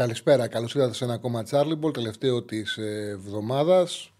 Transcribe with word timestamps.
Καλησπέρα, 0.00 0.48
καλώς 0.48 0.74
ήρθατε 0.74 0.94
σε 0.94 1.04
ένα 1.04 1.12
ακόμα 1.12 1.44
Charlie 1.50 1.92
τελευταίο 1.92 2.42
της 2.42 2.78
εβδομάδας. 3.12 4.12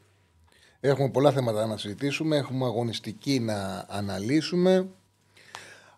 Έχουμε 0.81 1.11
πολλά 1.11 1.33
θέματα 1.33 1.67
να 1.67 1.77
συζητήσουμε, 1.77 2.37
έχουμε 2.37 2.65
αγωνιστική 2.65 3.41
να 3.41 3.87
αναλύσουμε, 3.89 4.89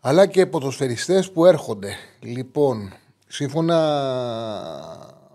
αλλά 0.00 0.26
και 0.26 0.46
ποδοσφαιριστές 0.46 1.30
που 1.30 1.46
έρχονται. 1.46 1.94
Λοιπόν, 2.20 2.92
σύμφωνα 3.28 3.76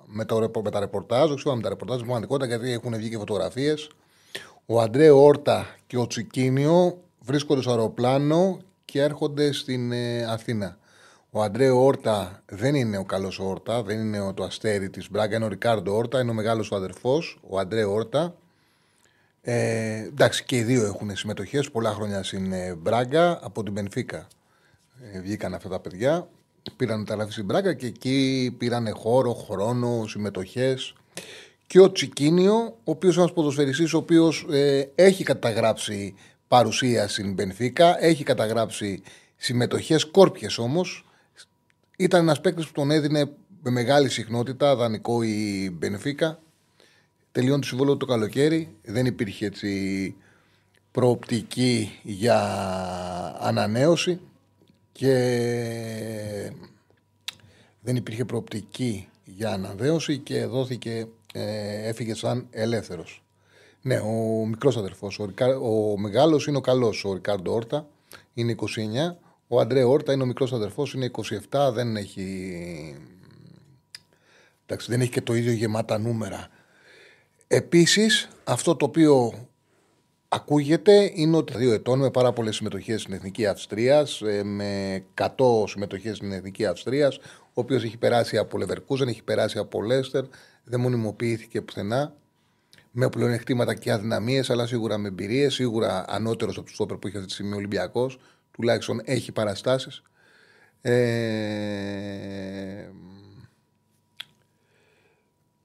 με, 0.06 0.26
το, 0.26 0.52
με 0.64 0.70
τα 0.72 0.80
ρεπορτάζ, 0.80 1.32
όχι 1.32 1.56
με 1.56 1.62
τα 1.62 1.70
ρεπορτάζ, 1.70 2.00
πραγματικότητα 2.00 2.46
γιατί 2.46 2.72
έχουν 2.72 2.96
βγει 2.96 3.10
και 3.10 3.18
φωτογραφίες. 3.18 3.90
Ο 4.66 4.82
Αντρέ 4.82 5.10
Όρτα 5.10 5.76
και 5.88 5.98
ο 5.98 6.08
Τσικίνιο 6.08 6.98
βρίσκονται 7.20 7.62
στο 7.62 7.70
αεροπλάνο 7.70 8.60
και 8.86 9.02
έρχονται 9.02 9.52
στην 9.52 9.92
ε, 9.92 10.24
Αθήνα. 10.24 10.78
Ο 11.32 11.42
Αντρέ 11.42 11.70
Όρτα 11.70 12.44
δεν 12.46 12.76
είναι 12.76 12.98
ο 12.98 13.04
καλός 13.04 13.40
Όρτα, 13.40 13.84
δεν 13.84 14.00
είναι 14.00 14.34
το 14.34 14.44
αστέρι 14.44 14.90
της 14.90 15.10
Μπράγκα, 15.12 15.36
είναι 15.36 15.46
ο 15.46 15.48
Ρικάρντο 15.48 15.96
Όρτα, 15.96 16.20
είναι 16.20 16.32
ο 16.32 16.34
μεγάλος 16.34 16.72
αδερφός, 16.72 17.40
ο 17.48 17.60
Αντρέ 17.60 17.84
Όρτα. 17.84 18.36
Ε, 19.42 19.98
εντάξει, 19.98 20.44
και 20.44 20.58
οι 20.58 20.64
δύο 20.64 20.86
έχουν 20.86 21.16
συμμετοχές 21.16 21.72
πολλά 21.72 21.92
χρόνια 21.92 22.24
στην 22.24 22.52
ε, 22.52 22.76
Μπράγκα 22.76 23.40
από 23.42 23.64
την 23.64 23.74
Πενφύκα. 23.74 24.28
Ε, 25.14 25.22
βγήκαν 25.22 25.54
αυτά 25.54 25.70
τα 25.70 25.80
παιδιά, 25.80 26.28
πήραν 26.78 27.00
μεταγραφή 27.00 27.32
στην 27.32 27.46
Μπράγκα 27.46 27.74
και 27.74 27.86
εκεί 27.86 28.56
πήραν 28.58 28.94
χώρο, 28.96 29.34
χρόνο, 29.34 30.08
συμμετοχές. 30.08 30.94
Και 31.68 31.80
ο 31.80 31.92
Τσικίνιο, 31.92 32.56
ο 32.56 32.92
οποίος 32.92 33.14
είναι 33.14 33.24
ένας 33.24 33.36
ποδοσφαιριστής, 33.36 33.94
ο 33.94 33.98
οποίος 33.98 34.48
ε, 34.52 34.90
έχει 34.96 35.24
καταγράψει 35.24 36.16
παρουσία 36.48 37.08
στην 37.08 37.34
Μπενφίκα, 37.34 38.04
έχει 38.04 38.24
καταγράψει 38.24 39.02
συμμετοχές, 39.36 40.06
κόρπιες 40.06 40.58
όμως. 40.58 41.07
Ήταν 42.00 42.22
ένας 42.22 42.42
παίκτης 42.42 42.66
που 42.66 42.72
τον 42.72 42.92
έδινε 42.92 43.32
με 43.62 43.70
μεγάλη 43.70 44.10
συχνότητα 44.10 44.76
δανεικό 44.76 45.24
η 45.24 45.70
Μπενφίκα. 45.74 46.40
Τελειώνει 47.32 47.62
το 47.62 47.68
συμβόλαιο 47.68 47.98
το 47.98 48.06
καλοκαίρι. 48.06 48.76
Δεν 48.84 49.06
υπήρχε 49.06 49.46
έτσι 49.46 50.16
προοπτική 50.92 52.00
για 52.04 52.40
ανανέωση 53.40 54.20
και 54.92 55.14
δεν 57.82 57.96
υπήρχε 57.96 58.26
προοπτική 58.26 59.10
για 59.24 59.52
ανανέωση 59.52 60.18
και 60.18 60.46
δόθηκε, 60.46 61.08
ε, 61.34 61.88
έφυγε 61.88 62.14
σαν 62.14 62.48
ελεύθερος. 62.50 63.24
Ναι, 63.82 64.00
ο 64.00 64.46
μικρός 64.46 64.78
αδερφός. 64.78 65.20
Ο, 65.20 65.28
ο 65.62 65.98
μεγάλος 65.98 66.48
είναι 66.48 66.58
ο 66.58 66.62
καλός, 66.62 67.06
ο 67.06 67.14
Ρικάρντο 67.14 67.54
Όρτα, 67.54 67.88
είναι 68.34 68.52
29 68.52 69.18
ο 69.48 69.60
Αντρέ 69.60 69.84
Όρτα 69.84 70.14
είναι 70.14 70.24
ο 70.24 70.26
μικρός 70.26 70.54
αδερφός, 70.54 70.94
είναι 70.94 71.12
27, 71.50 71.72
δεν 71.74 71.96
έχει. 71.96 72.96
Εντάξει, 74.66 74.92
δεν 74.92 75.02
έχει 75.02 75.10
και 75.10 75.22
το 75.22 75.34
ίδιο 75.34 75.52
γεμάτα 75.52 75.98
νούμερα. 75.98 76.48
Επίσης, 77.48 78.28
αυτό 78.44 78.76
το 78.76 78.86
οποίο 78.86 79.48
ακούγεται 80.28 81.12
είναι 81.14 81.38
ότι 81.38 81.58
δύο 81.58 81.74
ετών 81.74 82.00
με 82.00 82.12
πάρα 82.12 82.34
πολλές 82.34 82.56
συμμετοχές 82.56 83.02
στην 83.02 83.14
Εθνική 83.14 83.46
Αυστρίας, 83.46 84.22
ε, 84.22 84.44
με 84.44 85.04
100 85.14 85.68
συμμετοχές 85.68 86.18
στην 86.18 86.32
Εθνική 86.32 86.66
Αυστρίας, 86.66 87.18
ο 87.18 87.62
οποίος 87.62 87.84
έχει 87.84 87.98
περάσει 87.98 88.38
από 88.38 88.58
Λεβερκούζεν, 88.58 89.08
έχει 89.08 89.24
περάσει 89.24 89.58
από 89.58 89.82
Λέστερ, 89.82 90.24
δεν 90.64 90.80
μονιμοποιήθηκε 90.80 91.62
πουθενά. 91.62 92.16
Με 92.92 93.10
πλεονεκτήματα 93.10 93.74
και 93.74 93.92
αδυναμίες, 93.92 94.50
αλλά 94.50 94.66
σίγουρα 94.66 94.98
με 94.98 95.08
εμπειρίες, 95.08 95.54
σίγουρα 95.54 96.06
ανώτερος 96.08 96.58
από 96.58 96.66
τους 96.66 96.76
Στόπερ 96.76 96.98
που 96.98 97.08
είχε 97.08 97.18
αυτή 97.18 97.30
τη 97.30 97.34
στιγμή 97.34 97.54
ο 97.54 97.58
Ολυμπιακός 97.58 98.20
τουλάχιστον 98.58 99.02
έχει 99.04 99.32
παραστάσεις. 99.32 100.02
Ε, 100.82 100.98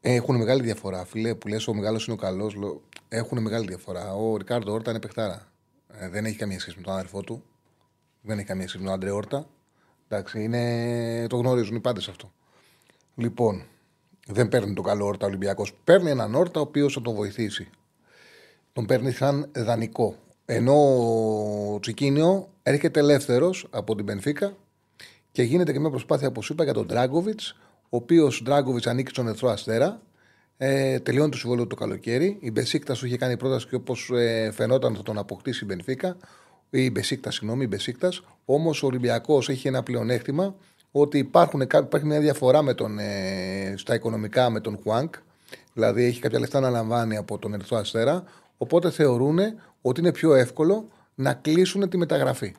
έχουν 0.01 0.37
μεγάλη 0.37 0.63
διαφορά. 0.63 1.05
Φίλε 1.05 1.35
που 1.35 1.49
λες 1.49 1.67
ο 1.67 1.75
μεγάλος 1.75 2.07
είναι 2.07 2.15
ο 2.15 2.19
καλός, 2.19 2.57
έχουν 3.09 3.43
μεγάλη 3.43 3.67
διαφορά. 3.67 4.15
Ο 4.15 4.37
Ρικάρντο 4.37 4.73
Όρτα 4.73 4.91
είναι 4.91 5.01
παιχτάρα. 5.01 5.53
Ε, 5.89 6.09
δεν 6.09 6.25
έχει 6.25 6.37
καμία 6.37 6.61
σχέση 6.61 6.77
με 6.77 6.83
τον 6.83 6.93
αδερφό 6.93 7.23
του. 7.23 7.45
Δεν 8.21 8.39
έχει 8.39 8.47
καμία 8.47 8.69
σχέση 8.69 8.83
με 8.83 8.89
τον 8.89 8.95
Άντρε 8.99 9.11
Όρτα. 9.11 9.49
Εντάξει, 10.09 10.43
είναι... 10.43 11.27
το 11.27 11.37
γνωρίζουν 11.37 11.77
οι 11.77 11.81
πάντες 11.81 12.09
αυτό. 12.09 12.33
Λοιπόν, 13.15 13.67
δεν 14.27 14.49
παίρνει 14.49 14.75
τον 14.75 14.85
καλό 14.85 15.07
Όρτα 15.07 15.27
Ολυμπιακός. 15.27 15.75
Παίρνει 15.85 16.11
έναν 16.11 16.35
Όρτα 16.35 16.61
ο 16.61 16.63
οποίος 16.63 16.93
θα 16.93 17.01
τον 17.03 17.15
βοηθήσει. 17.15 17.71
Τον 18.73 18.87
παίρνει 18.87 19.13
σαν 19.13 19.51
δανεικό. 19.53 20.17
Ενώ 20.45 20.75
ο 21.75 21.81
Τσικίνιο 21.81 22.52
έρχεται 22.63 23.01
ελεύθερος 23.01 23.67
από 23.71 23.95
την 23.95 24.05
Πενφύκα 24.05 24.57
και 25.33 25.43
γίνεται 25.43 25.73
και 25.73 25.81
μια 25.81 25.91
προσπάθεια, 25.91 26.29
όπως 26.29 26.51
είπα, 26.51 26.65
για 26.65 26.73
τον 26.73 26.87
Ντράγκοβιτ, 26.87 27.41
ο 27.83 27.97
οποίος 27.97 28.43
Ντράγκοβιτ 28.45 28.87
ανήκει 28.87 29.11
στον 29.11 29.29
Ερθρό 29.29 29.49
Αστέρα. 29.49 30.01
Ε, 30.57 30.99
τελειώνει 30.99 31.31
το 31.31 31.37
συμβόλαιο 31.37 31.67
το 31.67 31.75
καλοκαίρι. 31.75 32.37
Η 32.41 32.51
Μπεσίκτα 32.51 32.95
σου 32.95 33.07
είχε 33.07 33.17
κάνει 33.17 33.37
πρόταση 33.37 33.67
και 33.67 33.75
όπως 33.75 34.11
ε, 34.15 34.51
φαινόταν 34.55 34.95
θα 34.97 35.03
τον 35.03 35.19
αποκτήσει 35.19 35.65
η 35.65 35.67
Μπενφίκα. 35.69 36.17
Η 36.71 36.91
Μπεσίκτα, 36.91 37.31
συγγνώμη, 37.31 37.65
η 37.65 37.67
Μπεσίκτας. 37.71 38.23
Όμως 38.45 38.83
ο 38.83 38.87
Ολυμπιακός 38.87 39.49
έχει 39.49 39.69
ένα 39.69 39.83
πλεονέκτημα 39.83 40.55
ότι 40.91 41.19
υπάρχουν, 41.19 41.61
υπάρχει 41.61 42.07
μια 42.07 42.21
διαφορά 42.21 42.63
με 42.63 42.75
τον, 42.75 42.99
ε, 42.99 43.75
στα 43.77 43.95
οικονομικά 43.95 44.51
με 44.51 44.61
τον 44.61 44.79
Χουάνκ. 44.83 45.15
Δηλαδή 45.73 46.05
έχει 46.05 46.21
κάποια 46.21 46.39
λεφτά 46.39 46.61
να 46.61 46.71
λαμβάνει 46.71 47.17
από 47.17 47.39
τον 47.39 47.55
Ερθρό 47.55 47.77
Αστέρα. 47.77 48.25
Οπότε 48.57 48.91
θεωρούν 48.91 49.39
ότι 49.83 50.01
είναι 50.01 50.13
πιο 50.13 50.35
εύκολο 50.35 50.89
να 51.15 51.35
κλείσουν 51.35 51.89
τη 51.89 51.97
μεταγραφή. 51.97 52.55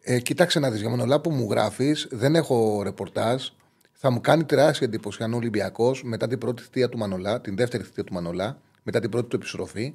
Ε, 0.00 0.20
κοίταξε 0.20 0.58
να 0.58 0.70
δεις 0.70 0.80
για 0.80 0.90
όλα 0.90 1.20
που 1.20 1.30
μου 1.30 1.50
γράφεις, 1.50 2.06
δεν 2.10 2.34
έχω 2.34 2.82
ρεπορτάζ. 2.82 3.48
Θα 3.92 4.10
μου 4.10 4.20
κάνει 4.20 4.44
τεράστια 4.44 4.86
εντύπωση 4.86 5.22
αν 5.22 5.32
ο 5.32 5.36
Ολυμπιακός 5.36 6.02
μετά 6.02 6.26
την 6.26 6.38
πρώτη 6.38 6.62
θητεία 6.62 6.88
του 6.88 6.98
Μανολά, 6.98 7.40
την 7.40 7.56
δεύτερη 7.56 7.82
θητεία 7.82 8.04
του 8.04 8.12
Μανολά, 8.12 8.60
μετά 8.82 9.00
την 9.00 9.10
πρώτη 9.10 9.28
του 9.28 9.36
επιστροφή, 9.36 9.94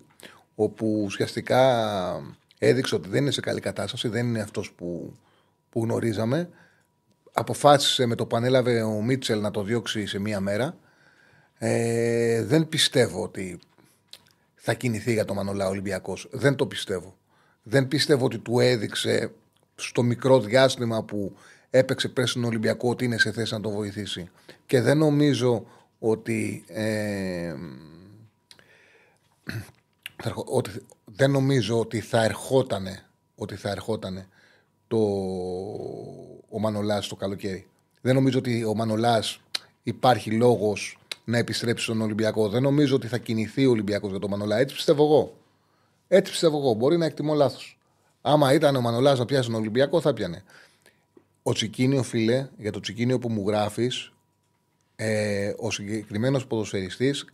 όπου 0.56 1.02
ουσιαστικά 1.06 1.62
έδειξε 2.58 2.96
ότι 2.96 3.10
δεν 3.10 3.22
είναι 3.22 3.32
σε 3.32 3.42
καλή 3.42 3.60
κατάσταση, 3.60 4.08
δεν 4.08 4.28
είναι 4.28 4.42
αυτός 4.42 4.72
που, 4.72 5.14
που 5.70 5.84
γνωρίζαμε. 5.84 6.50
Αποφάσισε 7.32 8.06
με 8.06 8.16
το 8.16 8.26
που 8.26 8.36
ανέλαβε 8.36 8.82
ο 8.82 9.02
Μίτσελ 9.02 9.42
να 9.42 9.52
το 9.52 9.64
διώξει 9.64 10.06
σε 10.06 10.20
μία 10.20 10.40
μέρα. 10.40 10.78
Ε, 11.58 12.44
δεν 12.44 12.70
πιστεύω 12.70 13.24
ότι 13.24 13.60
θα 14.56 14.74
κινηθεί 14.74 15.14
για 15.14 15.26
το 15.26 15.34
Μανολά 15.34 15.68
Ολυμπιακός. 15.68 16.28
Δεν 16.32 16.56
το 16.56 16.68
πιστεύω. 16.68 17.19
Δεν 17.70 17.88
πιστεύω 17.88 18.26
ότι 18.26 18.38
του 18.38 18.60
έδειξε 18.60 19.32
στο 19.76 20.04
μικρό 20.04 20.40
διάστημα 20.40 21.04
που 21.04 21.36
έπαιξε 21.70 22.08
πριν 22.08 22.28
στον 22.28 22.44
Ολυμπιακό 22.44 22.90
ότι 22.90 23.06
είναι 23.06 23.18
σε 23.18 23.32
θέση 23.32 23.54
να 23.54 23.60
τον 23.60 23.72
βοηθήσει. 23.72 24.30
Και 24.66 24.82
δεν 24.82 24.98
νομίζω 24.98 25.66
ότι. 26.00 26.64
Ε, 26.68 27.54
ότι 30.46 30.70
δεν 31.06 31.32
νομίζω 31.32 31.80
ότι 31.80 32.00
θα 32.00 32.24
ερχότανε, 32.24 33.06
ότι 33.36 33.56
θα 33.56 33.70
ερχότανε 33.70 34.28
το, 34.88 34.98
ο 36.50 36.60
Μανολάς 36.60 37.08
το 37.08 37.16
καλοκαίρι. 37.16 37.68
Δεν 38.02 38.16
νομίζω 38.16 38.38
ότι 38.38 38.64
ο 38.64 38.76
Μανολάς 38.76 39.42
υπάρχει 39.84 40.32
λόγος 40.32 41.00
να 41.26 41.38
επιστρέψει 41.38 41.84
στον 41.84 42.02
Ολυμπιακό. 42.02 42.50
Δεν 42.50 42.62
νομίζω 42.62 42.96
ότι 42.96 43.08
θα 43.08 43.18
κινηθεί 43.18 43.66
ο 43.66 43.70
Ολυμπιακός 43.70 44.10
για 44.10 44.20
τον 44.20 44.30
Μανολά. 44.30 44.58
Έτσι 44.58 44.76
πιστεύω 44.76 45.04
εγώ. 45.04 45.39
Έτσι 46.12 46.32
πιστεύω 46.32 46.58
εγώ. 46.58 46.74
Μπορεί 46.74 46.98
να 46.98 47.06
εκτιμώ 47.06 47.34
λάθος. 47.34 47.80
Άμα 48.22 48.54
ήταν 48.54 48.76
ο 48.76 48.82
Μανολάς 48.82 49.20
να 49.20 49.26
πιάσει 49.26 49.50
τον 49.50 49.60
Ολυμπιακό, 49.60 50.02
θα 50.02 50.14
πιανε. 50.14 50.44
Ο 51.44 51.54
Τσικίνιο, 51.54 52.04
φίλε, 52.04 52.50
για 52.58 52.72
το 52.72 52.80
Τσικίνιο 52.80 53.20
που 53.20 53.30
μου 53.30 53.44
γράφεις, 53.48 54.12
ε, 54.96 55.54
ο 55.58 55.72
συγκεκριμένος 55.72 56.48
ποδοσφαιριστής 56.48 57.26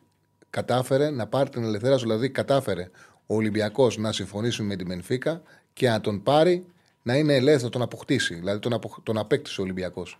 κατάφερε 0.49 1.09
να 1.09 1.27
πάρει 1.27 1.49
την 1.49 1.63
ελευθερία 1.63 1.97
σου. 1.97 2.05
Δηλαδή, 2.05 2.29
κατάφερε 2.29 2.89
ο 3.25 3.35
Ολυμπιακός 3.35 3.97
να 3.97 4.11
συμφωνήσει 4.11 4.61
με 4.61 4.75
την 4.75 4.87
Μενφίκα 4.87 5.41
και 5.73 5.89
να 5.89 6.01
τον 6.01 6.23
πάρει 6.23 6.65
να 7.01 7.15
είναι 7.15 7.33
ελεύθερο, 7.33 7.63
να 7.63 7.69
τον 7.69 7.81
αποκτήσει. 7.81 8.35
Δηλαδή, 8.35 8.59
τον, 8.59 8.73
απο, 8.73 8.95
τον 9.03 9.17
απέκτησε 9.17 9.61
ο 9.61 9.63
Ολυμπιακός. 9.63 10.19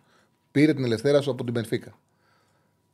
Πήρε 0.52 0.74
την 0.74 0.84
ελευθερία 0.84 1.22
σου 1.22 1.32
από 1.32 1.44
την 1.44 1.54
Μενφίκα. 1.54 1.98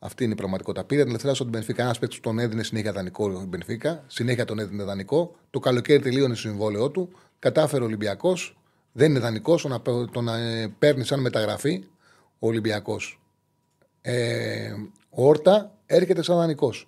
Αυτή 0.04 0.24
είναι 0.24 0.34
η 0.34 0.36
πραγματικότητα. 0.36 0.84
Πήρε 0.84 1.00
την 1.00 1.10
ελευθερία 1.10 1.36
στον 1.36 1.48
Μπενφίκα. 1.48 1.84
Ένας 1.84 2.00
παίκτης 2.00 2.20
τον 2.20 2.40
έδινε 2.40 2.64
συνέχεια 2.64 2.92
δανεικό 2.92 3.32
ο 3.32 3.44
Μπενφίκα. 3.48 4.04
Συνέχεια 4.08 4.46
τον 4.46 4.60
έδινε 4.60 4.84
δανεικό. 4.84 5.36
Το 5.50 5.60
καλοκαίρι 5.60 6.02
τελείωνε 6.02 6.34
το 6.34 6.40
συμβόλαιό 6.40 6.90
του. 6.90 7.10
Κατάφερε 7.40 7.82
ο 7.84 7.86
Ολυμπιακός. 7.86 8.58
Δεν 8.92 9.10
είναι 9.10 9.20
δανεικός. 9.20 9.62
Τον, 9.84 10.12
τον 10.12 10.28
ε, 10.28 10.76
παίρνει 10.80 11.04
σαν 11.04 11.20
μεταγραφή 11.20 11.84
ο 12.40 12.48
Ολυμπιακός. 12.48 13.22
Ε, 14.02 14.72
ο 15.10 15.28
Όρτα 15.28 15.78
έρχεται 15.86 16.22
σαν 16.22 16.38
δανεικός 16.38 16.88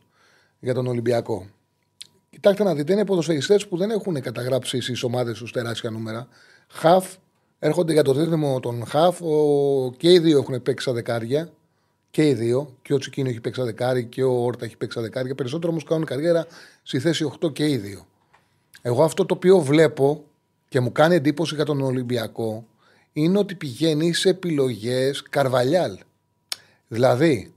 για 0.60 0.74
τον 0.74 0.88
Ολυμπιακό. 0.88 1.48
Κοιτάξτε 2.30 2.64
να 2.64 2.76
δείτε, 2.76 2.94
είναι 2.94 3.06
ποδοσφαιριστές 3.06 3.68
που 3.68 3.78
δεν 3.78 3.90
έχουν 3.90 4.22
καταγράψει 4.22 4.82
στι 4.82 5.06
ομάδες 5.06 5.38
του 5.38 5.46
τεράστια 5.46 5.90
νούμερα. 5.90 6.28
Χαφ, 6.68 7.16
έρχονται 7.60 7.94
για 7.94 8.04
το 8.04 8.14
δίδυμο 8.14 8.60
των 8.60 8.86
Χαφ. 8.86 9.22
Ο, 9.22 9.92
και 9.98 10.12
οι 10.12 10.20
δύο 10.20 10.40
έχουν 10.40 10.62
παίξει 10.62 10.84
στα 10.86 10.94
δεκάρια. 10.94 11.50
Και 12.14 12.28
οι 12.28 12.34
δύο. 12.34 12.78
Και 12.82 12.94
ο 12.94 12.98
Τσικίνο 12.98 13.30
έχει 13.30 13.40
παίξει 13.40 13.62
δεκάρι 13.62 14.06
και 14.06 14.24
ο 14.24 14.32
Όρτα 14.32 14.66
έχει 14.66 14.78
παίξει 14.78 15.00
δεκάρια. 15.00 15.36
Περισσότερο 15.36 15.72
όμως 15.72 15.84
κάνουν 15.84 16.06
καριέρα 16.06 16.48
στη 16.84 17.00
θέση 17.00 17.32
8 17.42 17.54
και 17.54 17.68
οι 17.68 17.78
δύο. 17.78 18.08
Εγώ 18.82 19.04
αυτό 19.04 19.26
το 19.26 19.34
οποίο 19.34 19.60
βλέπω 19.60 20.26
και 20.68 20.80
μου 20.80 20.92
κάνει 20.92 21.16
εντύπωση 21.16 21.56
για 21.56 21.66
τον 21.66 21.82
Ολυμπιακό 21.82 22.66
είναι 23.14 23.38
ότι 23.38 23.56
πηγαίνει 23.56 24.14
σε 24.14 24.30
επιλογές 24.30 25.22
καρβαλιάλ. 25.22 25.98
Δηλαδή, 26.88 27.54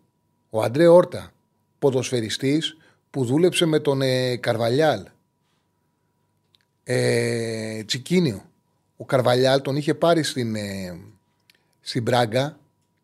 ο 0.50 0.62
Αντρέ 0.62 0.86
Όρτα, 0.86 1.32
ποδοσφαιριστής 1.78 2.76
που 3.10 3.24
δούλεψε 3.24 3.66
με 3.66 3.78
τον 3.78 4.02
ε, 4.02 4.36
Καρβαλιάλ. 4.36 5.06
Ε, 6.84 7.82
Τσικίνιο. 7.84 8.44
Ο 8.96 9.04
Καρβαλιάλ 9.04 9.62
τον 9.62 9.76
είχε 9.76 9.94
πάρει 9.94 10.22
στην, 10.22 10.54
ε, 10.54 11.00
στην 11.80 12.02
Μπράγκα 12.02 12.58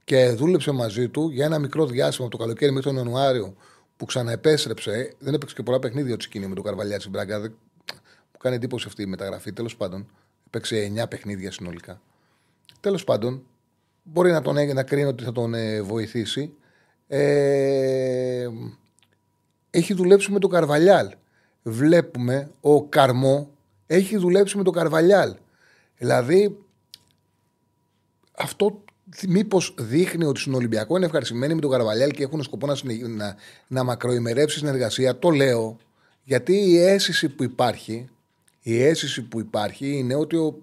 και 0.04 0.28
δούλεψε 0.28 0.70
μαζί 0.70 1.08
του 1.08 1.30
για 1.30 1.44
ένα 1.44 1.58
μικρό 1.58 1.86
διάστημα 1.86 2.26
από 2.26 2.36
το 2.36 2.42
καλοκαίρι 2.42 2.72
μέχρι 2.72 2.88
τον 2.88 2.98
Ιανουάριο 2.98 3.54
που 3.96 4.04
ξαναεπέστρεψε. 4.04 5.14
Δεν 5.18 5.34
έπαιξε 5.34 5.54
και 5.54 5.62
πολλά 5.62 5.78
παιχνίδια 5.78 6.14
ο 6.14 6.16
Τσικίνιο 6.16 6.48
με 6.48 6.54
τον 6.54 6.64
Καρβαλιάλ 6.64 6.98
στην 6.98 7.10
Μπράγκα. 7.10 7.38
Μου 7.40 8.38
κάνει 8.38 8.56
εντύπωση 8.56 8.86
αυτή 8.88 9.02
η 9.02 9.06
μεταγραφή. 9.06 9.52
Τέλος 9.52 9.76
πάντων, 9.76 10.06
έπαιξε 10.46 10.92
9 11.02 11.08
παιχνίδια 11.08 11.52
συνολικά. 11.52 12.00
Τέλος 12.80 13.04
πάντων, 13.04 13.42
μπορεί 14.02 14.30
να 14.30 14.42
τον 14.42 14.74
να 14.74 14.82
κρίνει 14.82 15.06
ότι 15.06 15.24
θα 15.24 15.32
τον 15.32 15.54
ε, 15.54 15.82
βοηθήσει. 15.82 16.54
Ε, 17.08 18.48
έχει 19.70 19.94
δουλέψει 19.94 20.32
με 20.32 20.38
τον 20.38 20.50
Καρβαλιάλ. 20.50 21.10
Βλέπουμε 21.62 22.50
ο 22.60 22.84
Καρμό 22.84 23.50
έχει 23.86 24.16
δουλέψει 24.16 24.56
με 24.56 24.62
τον 24.62 24.72
Καρβαλιάλ. 24.72 25.34
Δηλαδή, 25.96 26.58
αυτό 28.32 28.84
μήπως 29.28 29.74
δείχνει 29.78 30.24
ότι 30.24 30.40
στον 30.40 30.54
Ολυμπιακό 30.54 30.96
είναι 30.96 31.06
ευχαριστημένοι 31.06 31.54
με 31.54 31.60
τον 31.60 31.70
Καρβαλιάλ 31.70 32.10
και 32.10 32.22
έχουν 32.22 32.42
σκοπό 32.42 32.66
να, 32.66 32.76
να, 33.08 33.36
να 33.66 33.84
μακροημερεύσει 33.84 34.58
συνεργασία. 34.58 35.18
Το 35.18 35.30
λέω 35.30 35.76
γιατί 36.24 36.52
η 36.52 36.78
αίσθηση 36.78 37.28
που 37.28 37.42
υπάρχει, 37.42 38.08
η 38.62 38.82
αίσθηση 38.82 39.22
που 39.22 39.40
υπάρχει 39.40 39.96
είναι 39.96 40.14
ότι 40.14 40.36
ο, 40.36 40.62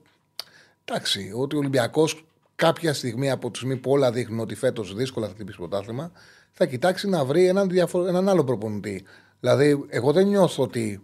εντάξει, 0.85 1.31
ότι 1.35 1.55
ο 1.55 1.59
Ολυμπιακός 1.59 2.25
κάποια 2.55 2.93
στιγμή 2.93 3.29
από 3.29 3.51
τη 3.51 3.57
στιγμή 3.57 3.77
που 3.77 3.91
όλα 3.91 4.11
δείχνουν 4.11 4.39
ότι 4.39 4.55
φέτος 4.55 4.95
δύσκολα 4.95 5.27
θα 5.27 5.33
χτυπήσει 5.33 5.57
πρωτάθλημα, 5.57 6.11
θα 6.51 6.65
κοιτάξει 6.65 7.09
να 7.09 7.25
βρει 7.25 7.47
έναν, 7.47 7.69
διαφο- 7.69 8.05
έναν 8.05 8.29
άλλο 8.29 8.43
προπονητή. 8.43 9.03
Δηλαδή, 9.39 9.85
εγώ 9.89 10.11
δεν 10.11 10.27
νιώθω 10.27 10.63
ότι 10.63 11.01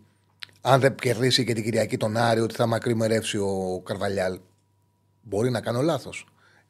αν 0.61 0.79
δεν 0.79 0.95
κερδίσει 0.95 1.43
και 1.43 1.53
την 1.53 1.63
Κυριακή 1.63 1.97
τον 1.97 2.17
Άρη, 2.17 2.39
ότι 2.39 2.55
θα 2.55 2.65
μακριμερεύσει 2.65 3.37
ο 3.37 3.81
Καρβαλιάλ. 3.85 4.39
Μπορεί 5.21 5.49
να 5.49 5.61
κάνω 5.61 5.81
λάθος. 5.81 6.27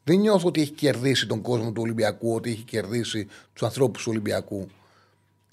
Δεν 0.07 0.19
νιώθω 0.19 0.47
ότι 0.47 0.61
έχει 0.61 0.71
κερδίσει 0.71 1.27
τον 1.27 1.41
κόσμο 1.41 1.71
του 1.71 1.81
Ολυμπιακού, 1.81 2.33
ότι 2.35 2.49
έχει 2.49 2.63
κερδίσει 2.63 3.27
τους 3.53 3.63
ανθρώπους 3.63 4.03
του 4.03 4.09
Ολυμπιακού. 4.11 4.67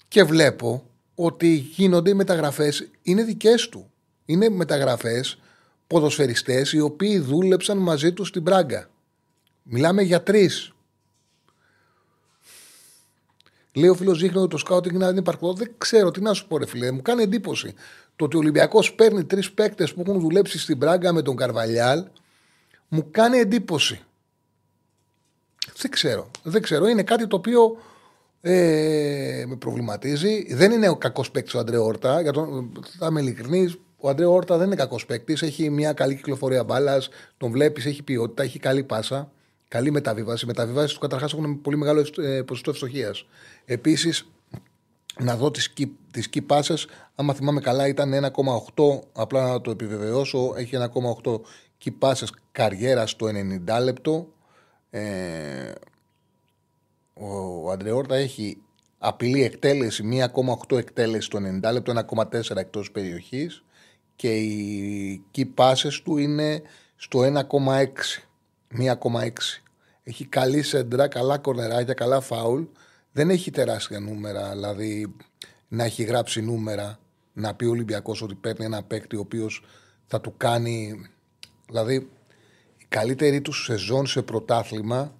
Και 0.07 0.23
βλέπω 0.23 0.83
ότι 1.15 1.53
γίνονται 1.53 2.09
οι 2.09 2.13
μεταγραφές, 2.13 2.89
είναι 3.01 3.23
δικές 3.23 3.69
του. 3.69 3.91
Είναι 4.25 4.49
μεταγραφές 4.49 5.39
ποδοσφαιριστές 5.87 6.73
οι 6.73 6.79
οποίοι 6.79 7.19
δούλεψαν 7.19 7.77
μαζί 7.77 8.13
τους 8.13 8.27
στην 8.27 8.43
Πράγκα. 8.43 8.89
Μιλάμε 9.63 10.01
για 10.01 10.23
τρεις. 10.23 10.73
Λέει 13.73 13.89
ο 13.89 13.95
φίλος 13.95 14.19
δείχνει 14.19 14.39
ότι 14.39 14.49
το 14.49 14.57
σκάουτινγκ 14.57 14.95
είναι 14.95 15.05
ανύπαρκτο. 15.05 15.53
Δεν 15.53 15.71
ξέρω 15.77 16.11
τι 16.11 16.21
να 16.21 16.33
σου 16.33 16.47
πω, 16.47 16.57
ρε 16.57 16.65
φίλε. 16.65 16.91
Μου 16.91 17.01
κάνει 17.01 17.23
εντύπωση 17.23 17.73
το 18.15 18.25
ότι 18.25 18.35
ο 18.35 18.39
Ολυμπιακός 18.39 18.93
παίρνει 18.93 19.23
τρεις 19.23 19.51
παίκτες 19.51 19.93
που 19.93 20.01
έχουν 20.01 20.19
δουλέψει 20.19 20.59
στην 20.59 20.77
Πράγκα 20.77 21.13
με 21.13 21.21
τον 21.21 21.35
Καρβαλιάλ. 21.35 22.05
Μου 22.87 23.07
κάνει 23.11 23.37
εντύπωση. 23.37 24.01
Δεν 25.77 25.91
ξέρω. 25.91 26.31
Δεν 26.43 26.61
ξέρω. 26.61 26.87
Είναι 26.87 27.03
κάτι 27.03 27.27
το 27.27 27.35
οποίο 27.35 27.77
ε, 28.41 29.43
με 29.47 29.55
προβληματίζει. 29.55 30.53
Δεν 30.53 30.71
είναι 30.71 30.89
ο 30.89 30.95
κακός 30.95 31.31
παίκτης 31.31 31.53
ο 31.53 31.59
Αντρέ 31.59 31.77
Όρτα. 31.77 32.21
Για 32.21 32.31
τον, 32.31 32.71
θα 32.97 33.07
είμαι 33.09 33.21
ειλικρινής. 33.21 33.77
Ο 33.97 34.09
Αντρέ 34.09 34.25
Όρτα 34.25 34.57
δεν 34.57 34.65
είναι 34.65 34.75
κακός 34.75 35.05
παίκτης. 35.05 35.41
Έχει 35.41 35.69
μια 35.69 35.93
καλή 35.93 36.15
κυκλοφορία 36.15 36.63
μπάλας. 36.63 37.09
Τον 37.37 37.51
βλέπεις, 37.51 37.85
έχει 37.85 38.03
ποιότητα, 38.03 38.43
έχει 38.43 38.59
καλή 38.59 38.83
πάσα. 38.83 39.31
Καλή 39.67 39.91
μεταβίβαση. 39.91 40.45
Οι 40.45 40.47
μεταβίβασει 40.47 40.93
του 40.93 40.99
καταρχάς 40.99 41.33
έχουν 41.33 41.61
πολύ 41.61 41.77
μεγάλο 41.77 42.07
ε, 42.17 42.41
ποσοστό 42.41 42.69
ευστοχίας. 42.69 43.25
Επίσης, 43.65 44.25
να 45.19 45.35
δω 45.35 45.51
τις 45.51 45.73
key, 45.77 45.85
τις 46.11 46.29
key 46.33 46.41
passes, 46.47 46.85
άμα 47.15 47.33
θυμάμαι 47.33 47.61
καλά 47.61 47.87
ήταν 47.87 48.13
1,8 48.13 48.99
απλά 49.13 49.47
να 49.47 49.61
το 49.61 49.71
επιβεβαιώσω 49.71 50.53
έχει 50.57 50.77
1,8 51.23 51.39
key 51.83 51.91
passes 51.99 52.27
καριέρας 52.51 53.09
στο 53.09 53.27
90 53.27 53.81
λεπτό 53.83 54.32
ε, 54.95 55.71
ο, 57.13 57.27
ο 57.63 57.71
Αντρεόρτα 57.71 58.15
έχει 58.15 58.57
απειλή 58.97 59.43
εκτέλεση 59.43 60.29
1,8 60.69 60.77
εκτέλεση 60.77 61.25
στο 61.25 61.39
90 61.63 61.71
λεπτό 61.71 61.93
1,4 62.31 62.55
εκτός 62.55 62.91
περιοχής 62.91 63.63
και 64.15 64.35
οι 64.35 65.23
key 65.35 65.45
passes 65.55 65.93
του 66.03 66.17
είναι 66.17 66.61
στο 66.95 67.19
1,6 67.19 67.43
1,6 68.77 69.29
έχει 70.03 70.25
καλή 70.25 70.61
σέντρα, 70.61 71.07
καλά 71.07 71.37
κορνεράκια, 71.37 71.93
καλά 71.93 72.21
φάουλ 72.21 72.63
δεν 73.11 73.29
έχει 73.29 73.51
τεράστια 73.51 73.99
νούμερα, 73.99 74.51
δηλαδή 74.51 75.15
να 75.67 75.83
έχει 75.83 76.03
γράψει 76.03 76.41
νούμερα, 76.41 76.99
να 77.33 77.55
πει 77.55 77.65
ο 77.65 77.69
Ολυμπιακός 77.69 78.21
ότι 78.21 78.35
παίρνει 78.35 78.65
ένα 78.65 78.83
παίκτη 78.83 79.15
ο 79.15 79.19
οποίος 79.19 79.63
θα 80.05 80.21
του 80.21 80.33
κάνει. 80.37 81.05
Δηλαδή, 81.67 81.95
η 81.95 82.09
καλύτερη 82.93 83.41
του 83.41 83.53
σεζόν 83.53 84.05
σε 84.05 84.21
πρωτάθλημα. 84.21 85.13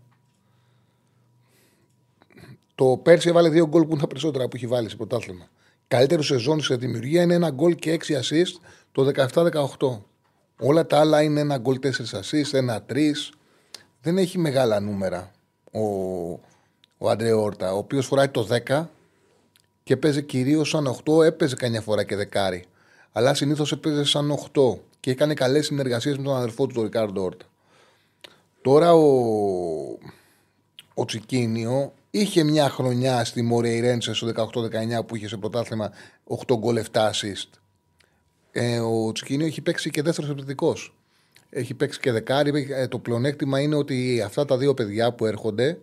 Το 2.76 3.00
πέρσι 3.04 3.30
έβαλε 3.30 3.50
δύο 3.50 3.68
γκολ 3.68 3.84
που 3.84 3.92
είναι 3.92 4.00
τα 4.00 4.08
περισσότερα 4.08 4.48
που 4.48 4.56
έχει 4.56 4.68
βάλει 4.68 4.90
σε 4.90 4.96
πρωτάθλημα. 4.96 5.48
Καλύτερο 5.88 6.22
σεζόν 6.22 6.62
σε 6.62 6.76
δημιουργία 6.76 7.22
είναι 7.22 7.34
ένα 7.34 7.50
γκολ 7.50 7.76
και 7.76 7.92
έξι 7.92 8.20
assist 8.22 8.66
το 8.92 9.12
17-18. 9.80 10.00
Όλα 10.60 10.86
τα 10.86 11.00
άλλα 11.00 11.22
είναι 11.22 11.40
ένα 11.40 11.58
γκολ 11.58 11.80
4 11.84 11.88
assist, 11.90 12.54
ένα 12.54 12.86
3. 12.90 12.96
Δεν 14.02 14.18
έχει 14.18 14.38
μεγάλα 14.38 14.80
νούμερα 14.80 15.32
ο, 15.72 15.82
ο 16.98 17.10
Άντρε 17.10 17.32
Όρτα, 17.32 17.74
ο 17.74 17.78
οποίος 17.78 18.06
φοράει 18.06 18.30
το 18.30 18.48
10 18.68 18.86
και 19.84 19.98
παίζει 19.98 20.24
κυρίως 20.24 20.70
σαν 20.70 20.96
8, 21.06 21.24
έπαιζε 21.26 21.56
καμιά 21.56 21.82
φορά 21.82 22.04
και 22.04 22.16
δεκάρι. 22.16 22.66
Αλλά 23.12 23.34
συνήθως 23.34 23.72
έπαιζε 23.72 24.04
σαν 24.04 24.38
8 24.54 24.78
και 25.00 25.12
έκανε 25.12 25.34
καλές 25.34 25.66
συνεργασίες 25.66 26.18
με 26.18 26.24
τον 26.24 26.36
αδερφό 26.36 26.68
του, 26.68 26.74
τον 26.74 26.84
Ρικάρντο 26.84 27.24
Όρτα. 27.24 27.46
Τώρα 28.64 28.94
ο, 28.94 29.98
ο 30.94 31.06
Τσικίνιο 31.06 31.94
είχε 32.10 32.44
μια 32.44 32.70
χρονιά 32.70 33.26
στη 33.26 33.42
Μορεϊρέντσε 33.42 34.14
στο 34.14 34.28
18-19 34.28 35.06
που 35.08 35.16
είχε 35.16 35.28
σε 35.28 35.38
πρωτάθλημα 35.38 35.92
8 36.48 36.58
γκολ 36.58 36.84
7 36.92 37.00
assist. 37.00 37.50
Ε, 38.52 38.80
ο 38.80 39.12
Τσικίνιο 39.12 39.46
έχει 39.46 39.62
παίξει 39.62 39.90
και 39.90 40.02
δεύτερος 40.02 40.30
επιθετικός. 40.30 40.96
Έχει 41.50 41.74
παίξει 41.74 42.00
και 42.00 42.12
δεκάρι. 42.12 42.68
Ε, 42.72 42.88
το 42.88 43.00
πλεονέκτημα 43.00 43.60
είναι 43.60 43.76
ότι 43.76 44.22
αυτά 44.22 44.46
τα 44.46 44.58
δύο 44.58 44.74
παιδιά 44.74 45.14
που 45.14 45.26
έρχονται 45.26 45.80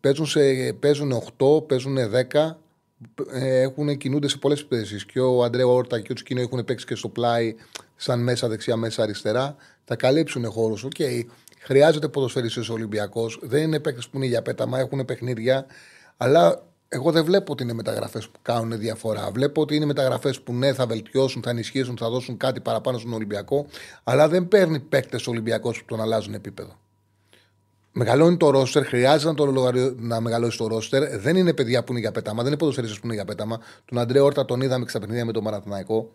Παίζουν, 0.00 0.26
σε, 0.26 0.72
παίζουν 0.72 1.22
8, 1.38 1.66
παίζουν 1.66 1.96
10, 2.32 2.56
έχουν, 3.32 3.96
κινούνται 3.96 4.28
σε 4.28 4.38
πολλές 4.38 4.66
θέσεις. 4.68 5.06
Και 5.06 5.20
ο 5.20 5.44
Αντρέ 5.44 5.74
Όρτα 5.74 6.00
και 6.00 6.12
ο 6.12 6.14
Τσικίνιο 6.14 6.40
έχουν 6.40 6.64
παίξει 6.64 6.86
και 6.86 6.94
στο 6.94 7.08
πλάι, 7.08 7.54
σαν 7.96 8.22
μέσα 8.22 8.48
δεξιά, 8.48 8.76
μέσα 8.76 9.02
αριστερά. 9.02 9.56
Θα 9.84 9.96
καλύψουν 9.96 10.50
χώρους. 10.50 10.84
Ok. 10.84 10.92
Okay. 10.98 11.20
Χρειάζεται 11.66 12.08
ποδοσφαιριστής 12.08 12.68
ο 12.68 12.72
Ολυμπιακός. 12.72 13.38
Δεν 13.42 13.62
είναι 13.62 13.80
παίκτες 13.80 14.08
που 14.08 14.16
είναι 14.16 14.26
για 14.26 14.42
πέταμα, 14.42 14.78
έχουν 14.78 15.04
παιχνίδια. 15.04 15.66
Αλλά 16.16 16.62
εγώ 16.88 17.10
δεν 17.12 17.24
βλέπω 17.24 17.52
ότι 17.52 17.62
είναι 17.62 17.72
μεταγραφές 17.72 18.28
που 18.28 18.38
κάνουν 18.42 18.78
διαφορά. 18.78 19.30
Βλέπω 19.30 19.60
ότι 19.60 19.76
είναι 19.76 19.84
μεταγραφές 19.84 20.40
που 20.40 20.54
ναι, 20.54 20.72
θα 20.72 20.86
βελτιώσουν, 20.86 21.42
θα 21.42 21.50
ενισχύσουν, 21.50 21.96
θα 21.96 22.10
δώσουν 22.10 22.36
κάτι 22.36 22.60
παραπάνω 22.60 22.98
στον 22.98 23.12
Ολυμπιακό. 23.12 23.66
Αλλά 24.04 24.28
δεν 24.28 24.48
παίρνει 24.48 24.80
παίκτες 24.80 25.26
ο 25.26 25.30
Ολυμπιακός 25.30 25.78
που 25.78 25.84
τον 25.84 26.00
αλλάζουν 26.00 26.34
επίπεδο. 26.34 26.78
Μεγαλώνει 27.92 28.36
το 28.36 28.50
ρόστερ, 28.50 28.86
χρειάζεται 28.86 29.30
να, 29.30 29.36
το 29.36 29.46
λογαριο... 29.46 29.94
να 29.98 30.20
μεγαλώσει 30.20 30.58
το 30.58 30.66
ρόστερ. 30.66 31.18
Δεν 31.18 31.36
είναι 31.36 31.52
παιδιά 31.52 31.84
που 31.84 31.92
είναι 31.92 32.00
για 32.00 32.12
πέταμα, 32.12 32.38
δεν 32.38 32.46
είναι 32.46 32.56
ποδοσφαιριστές 32.56 33.00
που 33.00 33.06
είναι 33.06 33.14
για 33.14 33.24
πέταμα. 33.24 33.60
Τον 33.84 33.98
Αντρέ 33.98 34.20
Όρτα 34.20 34.44
τον 34.44 34.60
είδαμε 34.60 34.84
και 34.84 34.90
στα 34.90 34.98
παιχνίδια 34.98 35.24
με 35.24 35.32
τον 35.32 35.42
Μαραθηναϊκό. 35.42 36.10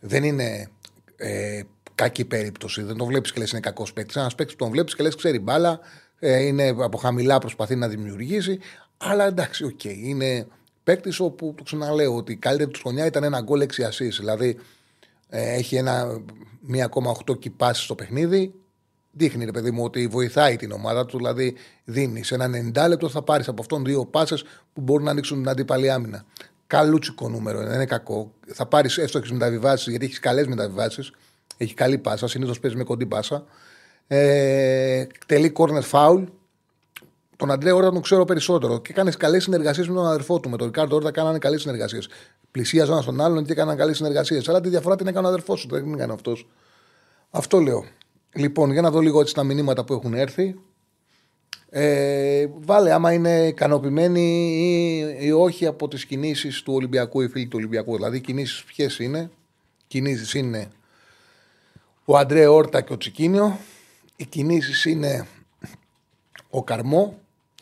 Δεν 0.00 0.24
είναι 0.24 0.70
ε, 1.16 1.62
κακή 1.94 2.24
περίπτωση. 2.24 2.82
Δεν 2.82 2.96
τον 2.96 3.06
βλέπεις 3.06 3.32
και 3.32 3.40
λες 3.40 3.50
είναι 3.50 3.60
κακός 3.60 3.92
παίκτης. 3.92 4.16
Ένας 4.16 4.34
παίκτης 4.34 4.56
που 4.56 4.64
τον 4.64 4.72
βλέπεις 4.72 4.94
και 4.94 5.02
λες 5.02 5.14
ξέρει 5.14 5.38
μπάλα, 5.38 5.80
ε, 6.18 6.42
είναι 6.42 6.68
από 6.78 6.98
χαμηλά, 6.98 7.38
προσπαθεί 7.38 7.74
να 7.74 7.88
δημιουργήσει. 7.88 8.58
Αλλά 8.96 9.26
εντάξει, 9.26 9.64
ok. 9.64 9.80
Okay, 9.84 9.96
είναι 9.96 10.46
παίκτης 10.84 11.20
όπου 11.20 11.54
το 11.56 11.62
ξαναλέω 11.62 12.16
ότι 12.16 12.32
η 12.32 12.36
καλύτερη 12.36 12.70
του 12.70 12.80
χρονιά 12.80 13.06
ήταν 13.06 13.22
ένα 13.22 13.40
γκολ 13.40 13.60
6 13.60 13.84
assist. 13.84 14.16
Δηλαδή 14.18 14.56
ε, 15.28 15.54
έχει 15.54 15.76
ένα 15.76 16.20
1,8 17.26 17.38
key 17.38 17.53
passes 17.53 17.82
στο 17.82 17.94
παιχνίδι 17.94 18.54
Δείχνει, 19.16 19.44
ρε 19.44 19.50
παιδί 19.50 19.70
μου, 19.70 19.84
ότι 19.84 20.06
βοηθάει 20.06 20.56
την 20.56 20.72
ομάδα 20.72 21.06
του. 21.06 21.16
Δηλαδή, 21.16 21.56
δίνει 21.84 22.24
σε 22.24 22.34
ένα 22.34 22.46
90 22.84 22.88
λεπτό 22.88 23.08
θα 23.08 23.22
πάρεις 23.22 23.48
από 23.48 23.60
αυτόν 23.60 23.84
δύο 23.84 24.04
πάσες 24.06 24.44
που 24.72 24.80
μπορούν 24.80 25.04
να 25.04 25.10
ανοίξουν 25.10 25.38
την 25.38 25.48
αντίπαλη 25.48 25.90
άμυνα. 25.90 26.24
Καλούτσικο 26.66 27.28
νούμερο, 27.28 27.58
δεν 27.58 27.74
είναι 27.74 27.86
κακό. 27.86 28.32
Θα 28.46 28.66
πάρεις 28.66 28.98
εύστοχες 28.98 29.32
μεταβιβάσεις, 29.32 29.90
γιατί 29.90 30.04
έχεις 30.04 30.18
καλές 30.18 30.46
μεταβιβάσεις. 30.46 31.12
Έχει 31.56 31.74
καλή 31.74 31.98
πάσα, 31.98 32.28
συνήθως 32.28 32.60
παίζεις 32.60 32.78
με 32.78 32.84
κοντή 32.84 33.06
πάσα. 33.06 33.44
Ε, 34.06 35.06
τελεί 35.26 35.52
corner 35.56 35.82
foul. 35.90 36.24
Τον 37.36 37.50
Αντρέα 37.50 37.74
Όρτα 37.74 37.92
τον 37.92 38.02
ξέρω 38.02 38.24
περισσότερο 38.24 38.80
και 38.80 38.92
έκανες 38.92 39.16
καλές 39.16 39.42
συνεργασίες 39.42 39.88
με 39.88 39.94
τον 39.94 40.06
αδερφό 40.06 40.40
του. 40.40 40.50
Με 40.50 40.56
τον 40.56 40.66
Ρικάρντο 40.66 40.96
Όρτα 40.96 41.10
κάνανε 41.10 41.38
καλές 41.38 41.60
συνεργασίες. 41.60 42.08
Πλησίαζαν 42.50 43.02
στον 43.02 43.20
άλλον 43.20 43.44
και 43.44 43.52
έκαναν 43.52 43.76
καλές 43.76 43.96
συνεργασίες. 43.96 44.48
Αλλά 44.48 44.60
τη 44.60 44.68
διαφορά 44.68 44.96
την 44.96 45.06
έκανε 45.06 45.26
ο 45.26 45.28
αδερφός 45.28 45.60
του, 45.60 45.74
δεν 45.74 45.82
την 45.82 45.94
έκανε 45.94 46.12
αυτός. 46.12 46.48
Αυτό 47.30 47.58
λέω. 47.58 47.84
Λοιπόν, 48.34 48.72
για 48.72 48.80
να 48.80 48.90
δω 48.90 49.00
λίγο 49.00 49.20
έτσι 49.20 49.34
τα 49.34 49.44
μηνύματα 49.44 49.84
που 49.84 49.92
έχουν 49.92 50.14
έρθει. 50.14 50.54
Ε, 51.70 52.46
βάλε 52.60 52.92
άμα 52.92 53.12
είναι 53.12 53.46
ικανοποιημένοι 53.46 54.20
ή, 55.20 55.26
ή 55.26 55.32
όχι 55.32 55.66
από 55.66 55.88
τις 55.88 56.06
κινήσεις 56.06 56.62
του 56.62 56.72
Ολυμπιακού 56.74 57.20
ή 57.20 57.28
φίλοι 57.28 57.46
του 57.46 57.56
Ολυμπιακού. 57.58 57.96
Δηλαδή, 57.96 58.20
κινήσεις 58.20 58.64
ποιες 58.64 58.98
είναι; 58.98 59.30
Κινήσεις 59.86 60.34
είναι 60.34 60.70
ο 62.04 62.16
Αντρέ 62.16 62.46
Όρτα 62.46 62.80
και 62.80 62.92
ο 62.92 62.96
Τσικίνιο. 62.96 63.58
Οι 64.16 64.24
κινήσεις 64.24 64.84
είναι 64.84 65.26
ο 66.50 66.64
Καρμό 66.64 67.18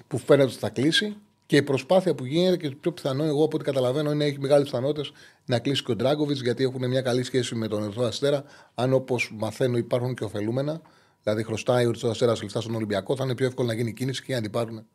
που 0.08 0.18
φαίνεται 0.18 0.48
ότι 0.48 0.58
θα 0.58 0.68
κλείσει 0.68 1.16
και 1.46 1.56
η 1.56 1.62
προσπάθεια 1.62 2.14
που 2.14 2.24
γίνεται 2.24 2.56
και 2.56 2.68
το 2.68 2.76
πιο 2.80 2.92
πιθανό, 2.92 3.24
εγώ 3.24 3.44
από 3.44 3.56
ό,τι 3.56 3.64
καταλαβαίνω, 3.64 4.12
είναι 4.12 4.24
έχει 4.24 4.40
μεγάλες 4.40 4.64
πιθανότητες 4.64 5.12
να 5.44 5.58
κλείσει 5.58 5.84
και 5.84 5.90
ο 5.90 5.96
Ντράγκοβιτς 5.96 6.40
γιατί 6.40 6.62
έχουν 6.62 6.88
μια 6.88 7.00
καλή 7.00 7.22
σχέση 7.22 7.54
με 7.54 7.68
τον 7.68 7.82
Ερυθρό 7.82 8.04
Αστέρα. 8.04 8.44
Αν 8.74 8.92
όπως 8.92 9.32
μαθαίνω 9.34 9.76
υπάρχουν 9.76 10.14
και 10.14 10.24
ωφελούμενα, 10.24 10.80
δηλαδή 11.22 11.44
χρωστάει 11.44 11.84
ο 11.84 11.88
Ερυθρός 11.88 12.10
Αστέρας 12.10 12.42
λεφτά 12.42 12.60
στον 12.60 12.74
Ολυμπιακό, 12.74 13.16
θα 13.16 13.24
είναι 13.24 13.34
πιο 13.34 13.46
εύκολο 13.46 13.68
να 13.68 13.74
γίνει 13.74 13.92
κίνηση 13.92 14.22
και 14.22 14.34
να 14.34 14.40
την 14.40 14.50
πάρουν. 14.50 14.86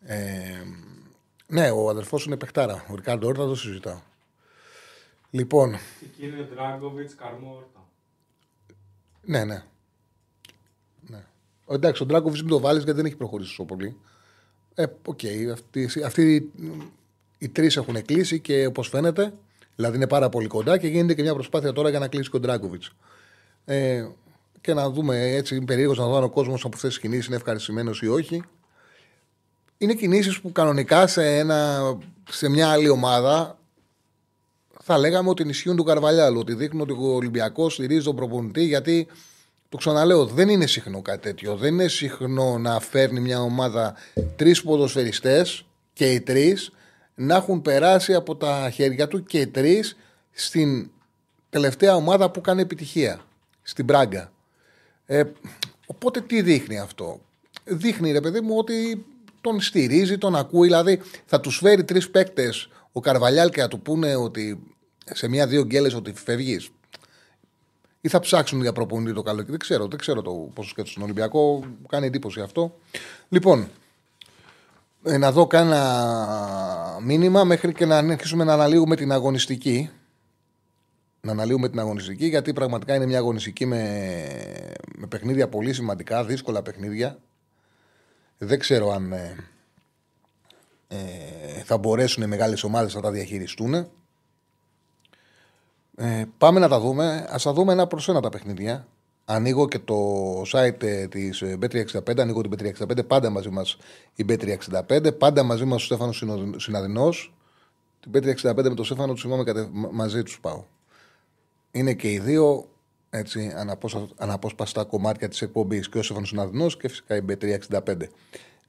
Ε, 0.00 0.62
ναι, 1.46 1.70
ο 1.70 1.88
αδερφός 1.88 2.24
είναι 2.24 2.36
παιχτάρα. 2.36 2.84
Ο 2.90 2.94
Ρικάρντο 2.94 3.28
Όρτα 3.28 3.46
το 3.46 3.54
συζητάω. 3.54 4.00
Λοιπόν. 5.30 5.78
Κύριε 6.16 6.42
Ντράγκοβιτς, 6.42 7.14
Καρμό 7.14 7.54
Όρτα. 7.56 7.77
Ναι, 9.28 9.44
ναι. 9.44 9.62
ναι. 11.06 11.24
Εντάξει, 11.68 12.02
ο 12.02 12.06
Ντράγκοβιτς 12.06 12.40
μην 12.40 12.48
το 12.48 12.60
βάλεις 12.60 12.82
γιατί 12.82 12.98
δεν 12.98 13.06
έχει 13.06 13.16
προχωρήσει 13.16 13.48
τόσο 13.48 13.64
πολύ. 13.64 13.96
Ε, 14.74 14.84
ok. 15.04 15.18
Okay. 15.22 15.50
Αυτοί, 15.52 15.88
αυτοί 16.04 16.52
οι 17.38 17.48
τρεις 17.48 17.76
έχουν 17.76 18.02
κλείσει 18.04 18.40
και 18.40 18.66
όπως 18.66 18.88
φαίνεται, 18.88 19.32
δηλαδή 19.76 19.96
είναι 19.96 20.06
πάρα 20.06 20.28
πολύ 20.28 20.46
κοντά 20.46 20.78
και 20.78 20.86
γίνεται 20.86 21.14
και 21.14 21.22
μια 21.22 21.34
προσπάθεια 21.34 21.72
τώρα 21.72 21.90
για 21.90 21.98
να 21.98 22.08
κλείσει 22.08 22.30
και 22.30 22.36
ο 22.36 22.40
Ντράγκοβιτς. 22.40 22.82
Ε, 23.64 24.06
και 24.60 24.74
να 24.74 24.90
δούμε 24.90 25.20
έτσι, 25.20 25.60
περίεργος 25.60 25.98
να 25.98 26.06
δω 26.06 26.16
αν 26.16 26.22
ο 26.22 26.30
κόσμος 26.30 26.64
από 26.64 26.76
αυτές 26.76 26.90
τις 26.90 27.00
κινήσεις 27.00 27.26
είναι 27.26 27.36
ευχαριστημένος 27.36 28.02
ή 28.02 28.08
όχι. 28.08 28.42
Είναι 29.78 29.94
κινήσεις 29.94 30.40
που 30.40 30.52
κανονικά 30.52 31.06
σε, 31.06 31.38
ένα, 31.38 31.80
σε 32.30 32.48
μια 32.48 32.68
άλλη 32.68 32.88
ομάδα 32.88 33.57
θα 34.90 34.98
λέγαμε 34.98 35.28
ότι 35.28 35.42
ενισχύουν 35.42 35.76
του 35.76 35.84
Καρβαλιάλου. 35.84 36.38
Ότι 36.38 36.54
δείχνουν 36.54 36.80
ότι 36.80 36.92
ο 36.92 37.14
Ολυμπιακός 37.14 37.74
στηρίζει 37.74 38.04
τον 38.04 38.16
προπονητή 38.16 38.64
γιατί 38.64 39.06
το 39.68 39.76
ξαναλέω, 39.76 40.26
δεν 40.26 40.48
είναι 40.48 40.66
συχνό 40.66 41.02
κάτι 41.02 41.20
τέτοιο. 41.20 41.56
Δεν 41.56 41.72
είναι 41.72 41.88
συχνό 41.88 42.58
να 42.58 42.80
φέρνει 42.80 43.20
μια 43.20 43.40
ομάδα 43.40 43.94
τρεις 44.36 44.62
ποδοσφαιριστές 44.62 45.64
και 45.92 46.12
οι 46.12 46.20
τρεις 46.20 46.72
να 47.14 47.34
έχουν 47.34 47.62
περάσει 47.62 48.14
από 48.14 48.36
τα 48.36 48.70
χέρια 48.70 49.08
του 49.08 49.22
και 49.22 49.40
οι 49.40 49.46
τρεις 49.46 49.96
στην 50.32 50.90
τελευταία 51.50 51.94
ομάδα 51.94 52.30
που 52.30 52.40
κάνει 52.40 52.60
επιτυχία. 52.60 53.20
Στην 53.62 53.86
Πράγκα. 53.86 54.32
Ε, 55.06 55.22
οπότε 55.86 56.20
τι 56.20 56.42
δείχνει 56.42 56.78
αυτό; 56.78 57.20
Δείχνει 57.64 58.12
ρε 58.12 58.20
παιδί 58.20 58.40
μου 58.40 58.56
ότι 58.56 59.04
τον 59.40 59.60
στηρίζει, 59.60 60.18
τον 60.18 60.36
ακούει. 60.36 60.66
Δηλαδή 60.66 61.00
θα 61.26 61.40
τους 61.40 61.56
φέρει 61.56 61.84
τρεις 61.84 62.10
παίκτες 62.10 62.68
ο 62.92 63.00
Καρβαλιάλ 63.00 63.50
και 63.50 63.60
θα 63.60 63.68
του 63.68 63.80
πούνε 63.80 64.16
ότι 64.16 64.62
σε 65.12 65.28
μία-δύο 65.28 65.64
γκέλες 65.64 65.94
ότι 65.94 66.12
φεύγεις 66.12 66.70
ή 68.00 68.08
θα 68.08 68.20
ψάξουν 68.20 68.60
για 68.60 68.72
προπονητή 68.72 69.12
το 69.12 69.22
καλοκαίρι. 69.22 69.50
Δεν 69.50 69.58
ξέρω, 69.58 69.86
δεν 69.86 69.98
ξέρω 69.98 70.22
το 70.22 70.30
πόσο 70.30 70.68
σκέφτεται 70.68 70.90
στον 70.90 71.02
Ολυμπιακό. 71.02 71.64
Μου 71.64 71.86
κάνει 71.88 72.06
εντύπωση 72.06 72.40
αυτό. 72.40 72.78
Λοιπόν, 73.28 73.68
ε, 75.04 75.16
να 75.16 75.32
δω 75.32 75.46
κάνα 75.46 76.98
μήνυμα 77.02 77.44
μέχρι 77.44 77.72
και 77.72 77.86
να 77.86 77.98
αρχίσουμε 77.98 78.44
να 78.44 78.52
αναλύουμε 78.52 78.96
την 78.96 79.12
αγωνιστική. 79.12 79.90
Να 81.20 81.32
αναλύουμε 81.32 81.68
την 81.68 81.78
αγωνιστική, 81.78 82.26
γιατί 82.26 82.52
πραγματικά 82.52 82.94
είναι 82.94 83.06
μια 83.06 83.18
αγωνιστική 83.18 83.66
με, 83.66 83.82
με 84.96 85.06
παιχνίδια 85.06 85.48
πολύ 85.48 85.72
σημαντικά, 85.72 86.24
δύσκολα 86.24 86.62
παιχνίδια. 86.62 87.18
Δεν 88.38 88.58
ξέρω 88.58 88.90
αν 88.90 89.12
ε, 89.12 89.36
ε, 90.88 90.96
θα 91.64 91.78
μπορέσουν 91.78 92.22
οι 92.22 92.26
μεγάλες 92.26 92.62
ομάδες 92.62 92.94
να 92.94 93.00
τα 93.00 93.10
διαχειριστούν. 93.10 93.90
Ε, 96.00 96.24
πάμε 96.38 96.60
να 96.60 96.68
τα 96.68 96.80
δούμε. 96.80 97.04
Α 97.06 97.36
τα 97.42 97.52
δούμε 97.52 97.72
ένα 97.72 97.86
προς 97.86 98.08
ένα 98.08 98.20
τα 98.20 98.28
παιχνίδια. 98.28 98.86
Ανοίγω 99.24 99.68
και 99.68 99.78
το 99.78 99.96
site 100.52 100.82
ε, 100.82 101.06
της 101.06 101.42
B365, 101.60 102.18
ε, 102.18 102.22
ανοίγω 102.22 102.40
την 102.40 102.52
B365, 102.54 103.06
πάντα 103.06 103.30
μαζί 103.30 103.48
μας 103.48 103.76
η 104.14 104.24
B365, 104.28 105.18
πάντα 105.18 105.42
μαζί 105.42 105.64
μας 105.64 105.82
ο 105.82 105.84
Στέφανος 105.84 106.24
Συναδεινός. 106.56 107.34
Την 108.00 108.12
B365 108.14 108.54
με 108.54 108.74
τον 108.74 108.84
Στέφανο 108.84 109.12
τους 109.12 109.22
θυμάμαι 109.22 109.44
κατε... 109.44 109.68
μαζί 109.90 110.22
τους 110.22 110.40
πάω. 110.40 110.64
Είναι 111.70 111.94
και 111.94 112.12
οι 112.12 112.18
δύο 112.18 112.68
έτσι, 113.10 113.52
αναπόσπαστα 114.16 114.84
κομμάτια 114.84 115.28
της 115.28 115.42
εκπομπής 115.42 115.88
και 115.88 115.98
ο 115.98 116.02
Στέφανος 116.02 116.28
Συναδεινός 116.28 116.76
και 116.76 116.88
φυσικά 116.88 117.16
η 117.16 117.20
B365. 117.28 117.96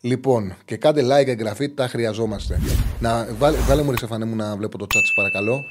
Λοιπόν, 0.02 0.56
και 0.66 0.78
κάντε 0.78 1.02
like, 1.04 1.28
εγγραφή, 1.28 1.70
τα 1.70 1.88
χρειαζόμαστε. 1.88 2.60
Να, 3.00 3.28
βάλε, 3.38 3.58
βάλε 3.58 3.84
μου 3.84 3.92
ρε 3.92 3.98
Στέφανε 3.98 4.26
μου 4.26 4.36
να 4.36 4.56
βλέπω 4.56 4.78
το 4.78 4.86
chat, 4.90 5.14
παρακαλώ. 5.16 5.64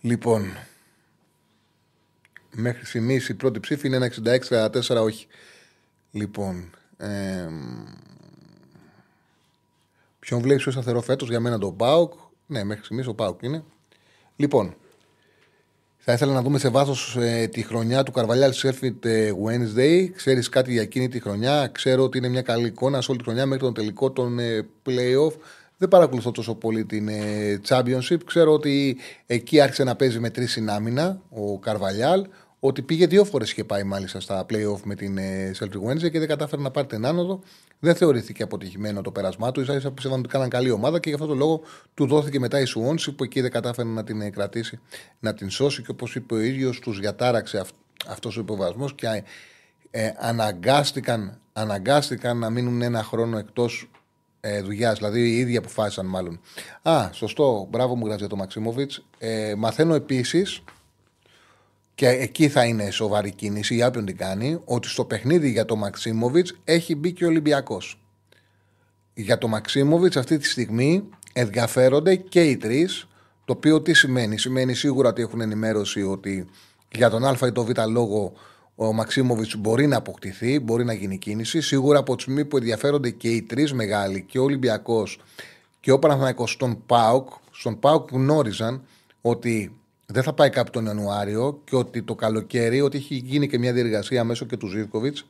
Λοιπόν, 0.00 0.56
μέχρι 2.50 2.86
στιγμής 2.86 3.28
η 3.28 3.34
πρώτη 3.34 3.60
ψήφη 3.60 3.86
είναι 3.86 3.96
ένα 3.96 4.10
66-44, 4.48 5.02
όχι. 5.02 5.26
Λοιπόν, 6.10 6.70
ε, 6.96 7.48
ποιον 10.18 10.40
βλέπεις 10.40 10.62
πιο 10.62 10.72
σταθερό 10.72 11.00
φέτος 11.00 11.28
για 11.28 11.40
μένα 11.40 11.58
το 11.58 11.72
Πάουκ. 11.72 12.12
Ναι, 12.46 12.64
μέχρι 12.64 12.84
στιγμής 12.84 13.06
ο 13.06 13.14
Πάουκ 13.14 13.42
είναι. 13.42 13.64
Λοιπόν, 14.36 14.76
θα 16.10 16.12
ήθελα 16.12 16.32
να 16.32 16.42
δούμε 16.42 16.58
σε 16.58 16.68
βάθος 16.68 17.16
ε, 17.20 17.46
τη 17.46 17.62
χρονιά 17.62 18.02
του 18.02 18.12
Καρβαλιάλ 18.12 18.52
Σέρφιτ 18.52 19.04
ε, 19.04 19.32
Wednesday. 19.44 20.10
Ξέρεις 20.14 20.48
κάτι 20.48 20.72
για 20.72 20.82
εκείνη 20.82 21.08
τη 21.08 21.20
χρονιά; 21.20 21.66
Ξέρω 21.66 22.02
ότι 22.02 22.18
είναι 22.18 22.28
μια 22.28 22.42
καλή 22.42 22.66
εικόνα 22.66 23.00
σε 23.00 23.10
όλη 23.10 23.18
τη 23.18 23.24
χρονιά 23.24 23.46
μέχρι 23.46 23.64
τον 23.64 23.74
τελικό 23.74 24.10
των 24.10 24.38
ε, 24.38 24.66
playoff. 24.86 25.32
Δεν 25.78 25.88
παρακολουθώ 25.88 26.30
τόσο 26.30 26.54
πολύ 26.54 26.84
την 26.84 27.08
ε, 27.08 27.60
Championship. 27.68 28.18
Ξέρω 28.24 28.52
ότι 28.52 28.96
εκεί 29.26 29.60
άρχισε 29.60 29.84
να 29.84 29.96
παίζει 29.96 30.18
με 30.18 30.30
τρεις 30.30 30.52
συνάμυνα 30.52 31.20
ο 31.30 31.58
Καρβαλιάλ. 31.58 32.26
Ότι 32.60 32.82
πήγε 32.82 33.06
δύο 33.06 33.24
φορές 33.24 33.54
και 33.54 33.64
πάει 33.64 33.82
μάλιστα 33.82 34.20
στα 34.20 34.46
playoff 34.50 34.80
με 34.84 34.94
την 34.94 35.18
ε, 35.18 35.50
Celtic 35.58 35.90
Wednesday 35.90 36.10
και 36.10 36.18
δεν 36.18 36.28
κατάφερε 36.28 36.62
να 36.62 36.70
πάρει 36.70 36.86
την 36.86 37.06
άνοδο. 37.06 37.40
Δεν 37.78 37.94
θεωρήθηκε 37.94 38.42
αποτυχημένο 38.42 39.00
το 39.00 39.10
πέρασμά 39.10 39.50
του. 39.50 39.64
σα 39.64 39.74
ίσα 39.74 39.90
που 39.90 40.10
ότι 40.12 40.28
κάναν 40.28 40.48
καλή 40.48 40.70
ομάδα 40.70 40.98
και 41.00 41.08
γι' 41.08 41.14
αυτό 41.14 41.26
το 41.26 41.34
λόγο 41.34 41.60
του 41.94 42.06
δόθηκε 42.06 42.38
μετά 42.38 42.60
η 42.60 42.64
Σουόνση 42.64 43.12
που 43.12 43.24
εκεί 43.24 43.40
δεν 43.40 43.50
κατάφερε 43.50 43.88
να 43.88 44.04
την 44.04 44.20
ε, 44.20 44.30
κρατήσει, 44.30 44.80
να 45.20 45.34
την 45.34 45.50
σώσει 45.50 45.82
και 45.82 45.90
όπως 45.90 46.14
είπε 46.14 46.34
ο 46.34 46.40
ίδιος, 46.40 46.78
τους 46.78 46.98
διατάραξε 46.98 47.64
αυτός 48.08 48.36
ο 48.36 48.40
υποβασμός 48.40 48.94
και 48.94 49.06
ε, 49.90 50.10
αναγκάστηκαν, 50.16 51.40
αναγκάστηκαν 51.52 52.38
να 52.38 52.50
μείνουν 52.50 52.82
ένα 52.82 53.02
χρόνο 53.02 53.38
εκτός 53.38 53.90
ε, 54.40 54.62
δουλειάς. 54.62 54.98
Δηλαδή 54.98 55.20
οι 55.20 55.38
ίδιοι 55.38 55.56
αποφάσισαν 55.56 56.06
μάλλον. 56.06 56.40
Α, 56.82 57.08
σωστό. 57.12 57.66
Μπράβο 57.70 57.96
μου 57.96 58.04
γράφει 58.04 58.20
για 58.20 58.28
το 58.28 58.36
Μαξίμοβιτ. 58.36 58.92
Ε, 59.18 59.54
μαθαίνω 59.56 59.94
επίσης 59.94 60.62
και 61.94 62.08
εκεί 62.08 62.48
θα 62.48 62.64
είναι 62.64 62.90
σοβαρή 62.90 63.30
κίνηση 63.32 63.74
για 63.74 63.86
όποιον 63.86 64.04
την 64.04 64.16
κάνει, 64.16 64.60
ότι 64.64 64.88
στο 64.88 65.04
παιχνίδι 65.04 65.50
για 65.50 65.64
το 65.64 65.76
Μαξίμοβιτ 65.76 66.48
έχει 66.64 66.94
μπει 66.94 67.12
και 67.12 67.24
ο 67.24 67.28
Ολυμπιακός. 67.28 68.00
Για 69.14 69.38
το 69.38 69.48
Μαξίμοβιτ 69.48 70.16
αυτή 70.16 70.38
τη 70.38 70.46
στιγμή 70.46 71.08
ενδιαφέρονται 71.32 72.16
και 72.16 72.42
οι 72.42 72.56
τρεις. 72.56 73.08
Το 73.44 73.54
οποίο 73.54 73.82
τι 73.82 73.94
σημαίνει. 73.94 74.38
Σημαίνει 74.38 74.74
σίγουρα 74.74 75.08
ότι 75.08 75.22
έχουν 75.22 75.40
ενημέρωση 75.40 76.02
ότι 76.02 76.48
για 76.92 77.10
τον 77.10 77.24
Α 77.24 77.36
ή 77.46 77.52
τον 77.52 77.64
Β 77.64 77.70
λόγο 77.88 78.32
ο 78.80 78.92
Μαξίμοβιτ 78.92 79.56
μπορεί 79.56 79.86
να 79.86 79.96
αποκτηθεί, 79.96 80.60
μπορεί 80.60 80.84
να 80.84 80.92
γίνει 80.92 81.18
κίνηση. 81.18 81.60
Σίγουρα 81.60 81.98
από 81.98 82.16
τη 82.16 82.22
στιγμή 82.22 82.44
που 82.44 82.56
ενδιαφέρονται 82.56 83.10
και 83.10 83.28
οι 83.28 83.42
τρεις 83.42 83.72
μεγάλοι, 83.72 84.22
και 84.22 84.38
ο 84.38 84.42
Ολυμπιακός 84.42 85.20
και 85.80 85.90
ο 85.90 85.98
Παναθανικό 85.98 86.46
στον 86.46 86.82
ΠΑΟΚ, 86.86 87.28
στον 87.50 87.78
ΠΑΟΚ 87.78 88.10
γνώριζαν 88.12 88.82
ότι 89.20 89.76
δεν 90.06 90.22
θα 90.22 90.32
πάει 90.32 90.50
κάπου 90.50 90.70
τον 90.70 90.84
Ιανουάριο 90.84 91.60
και 91.64 91.76
ότι 91.76 92.02
το 92.02 92.14
καλοκαίρι, 92.14 92.80
ότι 92.80 92.96
έχει 92.96 93.14
γίνει 93.14 93.48
και 93.48 93.58
μια 93.58 93.72
διεργασία 93.72 94.24
μέσω 94.24 94.44
και 94.44 94.56
του 94.56 94.66
Ζήφκοβιτς, 94.66 95.26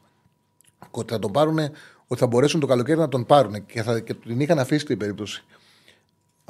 ότι 0.91 1.13
θα 1.13 1.19
τον 1.19 1.33
πάρουν, 1.33 1.59
ότι 2.07 2.21
θα 2.21 2.27
μπορέσουν 2.27 2.61
το 2.61 2.67
καλοκαίρι 2.67 2.99
να 2.99 3.09
τον 3.09 3.27
πάρουν 3.27 3.67
και, 3.67 3.83
θα, 3.83 4.01
και 4.01 4.15
την 4.15 4.41
είχαν 4.41 4.59
αφήσει 4.59 4.85
την 4.85 4.99
περίπτωση. 4.99 5.45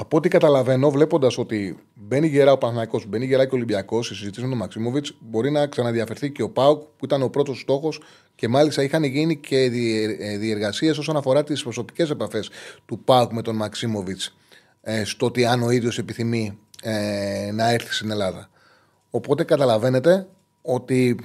Από 0.00 0.16
ό,τι 0.16 0.28
καταλαβαίνω, 0.28 0.90
βλέποντας 0.90 1.38
ότι 1.38 1.78
μπαίνει 1.94 2.26
γερά 2.26 2.52
ο 2.52 2.58
Παναγικό, 2.58 3.00
μπαίνει 3.08 3.24
γερά 3.24 3.44
και 3.44 3.54
ο 3.54 3.56
Ολυμπιακός, 3.56 4.10
η 4.10 4.14
συζήτηση 4.14 4.42
με 4.42 4.48
τον 4.48 4.58
Μαξίμοβιτ 4.58 5.06
μπορεί 5.20 5.50
να 5.50 5.66
ξαναδιαφερθεί 5.66 6.30
και 6.30 6.42
ο 6.42 6.50
Πάουκ, 6.50 6.82
που 6.82 7.04
ήταν 7.04 7.22
ο 7.22 7.28
πρώτος 7.28 7.60
στόχος 7.60 8.00
και 8.34 8.48
μάλιστα 8.48 8.82
είχαν 8.82 9.04
γίνει 9.04 9.36
και 9.36 9.58
ε, 10.18 10.38
διεργασίες 10.38 10.98
όσον 10.98 11.16
αφορά 11.16 11.44
τις 11.44 11.62
προσωπικές 11.62 12.10
επαφές 12.10 12.50
του 12.86 12.98
Πάουκ 12.98 13.32
με 13.32 13.42
τον 13.42 13.56
Μαξίμοβιτ 13.56 14.20
ε, 14.82 15.04
στο 15.04 15.26
ότι 15.26 15.44
αν 15.44 15.62
ο 15.62 15.70
ίδιος 15.70 15.98
επιθυμεί 15.98 16.58
ε, 16.82 17.50
να 17.52 17.70
έρθει 17.70 17.92
στην 17.92 18.10
Ελλάδα. 18.10 18.50
Οπότε 19.10 19.44
καταλαβαίνετε 19.44 20.26
ότι 20.62 21.18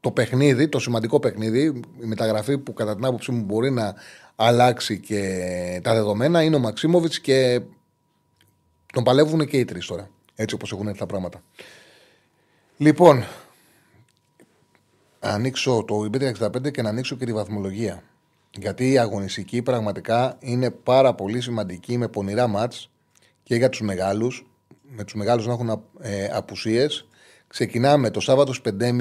το 0.00 0.10
παιχνίδι, 0.10 0.68
το 0.68 0.78
σημαντικό 0.78 1.20
παιχνίδι, 1.20 1.82
η 2.02 2.06
μεταγραφή 2.06 2.58
που 2.58 2.72
κατά 2.72 2.94
την 2.94 3.04
άποψή 3.04 3.32
μου 3.32 3.44
μπορεί 3.44 3.70
να 3.70 3.94
αλλάξει 4.40 5.00
και 5.00 5.80
τα 5.82 5.94
δεδομένα 5.94 6.42
είναι 6.42 6.56
ο 6.56 6.58
Μαξίμοβιτς 6.58 7.20
και 7.20 7.60
τον 8.92 9.04
παλεύουν 9.04 9.46
και 9.46 9.56
οι 9.58 9.64
τρεις 9.64 9.86
τώρα. 9.86 10.10
Έτσι 10.34 10.54
όπως 10.54 10.72
έχουν 10.72 10.86
έρθει 10.86 10.98
τα 10.98 11.06
πράγματα. 11.06 11.42
Λοιπόν, 12.76 13.24
ανοίξω 15.20 15.84
το 15.86 16.10
IB65 16.12 16.70
και 16.70 16.82
να 16.82 16.88
ανοίξω 16.88 17.16
και 17.16 17.24
τη 17.24 17.32
βαθμολογία. 17.32 18.02
Γιατί 18.50 18.90
η 18.90 18.98
αγωνιστική 18.98 19.62
πραγματικά 19.62 20.36
είναι 20.40 20.70
πάρα 20.70 21.14
πολύ 21.14 21.40
σημαντική 21.40 21.98
με 21.98 22.08
πονηρά 22.08 22.46
μάτς 22.46 22.90
και 23.42 23.54
για 23.54 23.68
τους 23.68 23.80
μεγάλους. 23.80 24.46
Με 24.90 25.04
τους 25.04 25.14
μεγάλους 25.14 25.46
να 25.46 25.52
έχουν 25.52 25.82
ε, 26.00 26.28
απουσίες 26.32 27.08
Ξεκινάμε 27.48 28.10
το 28.10 28.20
Σάββατος 28.20 28.60
5.30 28.64 28.92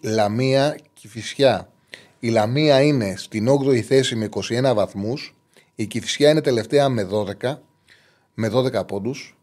Λαμία 0.00 0.78
Κηφισιά. 0.92 1.71
Η 2.24 2.28
Λαμία 2.28 2.82
είναι 2.82 3.14
στην 3.16 3.48
8η 3.48 3.80
θέση 3.80 4.16
με 4.16 4.28
21 4.32 4.72
βαθμούς. 4.74 5.34
Η 5.74 5.86
Κηφισιά 5.86 6.30
είναι 6.30 6.40
τελευταία 6.40 6.88
με 6.88 7.08
12, 7.42 7.58
με 8.34 8.48
12 8.48 8.86
πόντους. 8.86 9.38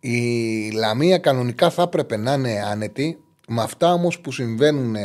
Η 0.00 0.70
Λαμία 0.70 1.18
κανονικά 1.18 1.70
θα 1.70 1.82
έπρεπε 1.82 2.16
να 2.16 2.32
είναι 2.32 2.62
άνετη. 2.70 3.18
Με 3.48 3.62
αυτά 3.62 3.92
όμως 3.92 4.20
που 4.20 4.32
συμβαίνουν 4.32 4.96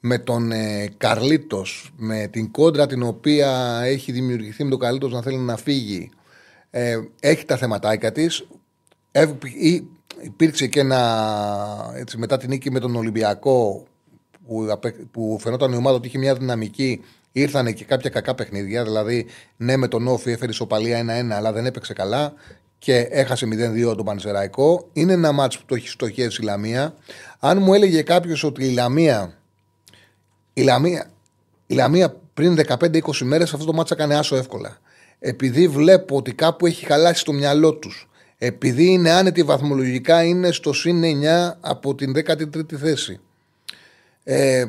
με 0.00 0.18
τον 0.18 0.52
ε, 0.52 0.88
Καρλίτος, 0.96 1.92
με 1.96 2.28
την 2.32 2.50
κόντρα 2.50 2.86
την 2.86 3.02
οποία 3.02 3.80
έχει 3.84 4.12
δημιουργηθεί 4.12 4.64
με 4.64 4.70
τον 4.70 4.78
Καρλίτος 4.78 5.12
να 5.12 5.22
θέλει 5.22 5.38
να 5.38 5.56
φύγει, 5.56 6.10
ε, 6.70 6.98
έχει 7.20 7.44
τα 7.44 7.56
θεματάκια 7.56 8.12
της. 8.12 8.46
Ε, 9.10 9.32
υπήρξε 10.22 10.66
και 10.66 10.80
ένα. 10.80 11.92
Έτσι, 11.94 12.18
μετά 12.18 12.36
την 12.36 12.48
νίκη 12.48 12.70
με 12.70 12.80
τον 12.80 12.96
Ολυμπιακό, 12.96 13.86
που, 14.46 14.80
που 15.10 15.38
φαινόταν 15.40 15.72
η 15.72 15.76
ομάδα 15.76 15.96
ότι 15.96 16.06
είχε 16.06 16.18
μια 16.18 16.34
δυναμική, 16.34 17.00
ήρθαν 17.32 17.74
και 17.74 17.84
κάποια 17.84 18.10
κακά 18.10 18.34
παιχνίδια. 18.34 18.84
Δηλαδή, 18.84 19.26
ναι, 19.56 19.76
με 19.76 19.88
τον 19.88 20.08
Όφη 20.08 20.30
έφερε 20.30 20.50
ισοπαλία 20.50 21.04
1-1, 21.30 21.30
αλλά 21.30 21.52
δεν 21.52 21.66
έπαιξε 21.66 21.92
καλά 21.92 22.32
και 22.78 22.96
έχασε 22.96 23.46
0-2 23.90 23.96
τον 23.96 24.04
Πανσεραϊκό. 24.04 24.88
Είναι 24.92 25.12
ένα 25.12 25.32
μάτσο 25.32 25.58
που 25.58 25.64
το 25.66 25.74
έχει 25.74 25.88
στοχεύσει 25.88 26.42
η 26.42 26.44
Λαμία. 26.44 26.94
Αν 27.38 27.62
μου 27.62 27.74
έλεγε 27.74 28.02
κάποιος 28.02 28.44
ότι 28.44 28.64
η 28.64 28.70
Λαμία, 28.70 29.38
η 30.52 30.62
Λαμία, 30.62 31.10
η 31.66 31.74
Λαμία 31.74 32.16
πριν 32.34 32.58
15-20 32.66 33.00
μέρες 33.22 33.52
αυτό 33.54 33.66
το 33.66 33.72
μάτσο 33.72 33.94
έκανε 33.94 34.14
άσο 34.14 34.36
εύκολα. 34.36 34.78
Επειδή 35.18 35.68
βλέπω 35.68 36.16
ότι 36.16 36.34
κάπου 36.34 36.66
έχει 36.66 36.86
χαλάσει 36.86 37.24
το 37.24 37.32
μυαλό 37.32 37.74
τους 37.74 38.06
επειδή 38.44 38.84
είναι 38.84 39.10
άνετη 39.10 39.42
βαθμολογικά, 39.42 40.24
είναι 40.24 40.52
στο 40.52 40.72
συν 40.72 41.02
9 41.02 41.52
από 41.60 41.94
την 41.94 42.12
13η 42.16 42.74
θέση. 42.74 43.20
Ε, 44.24 44.64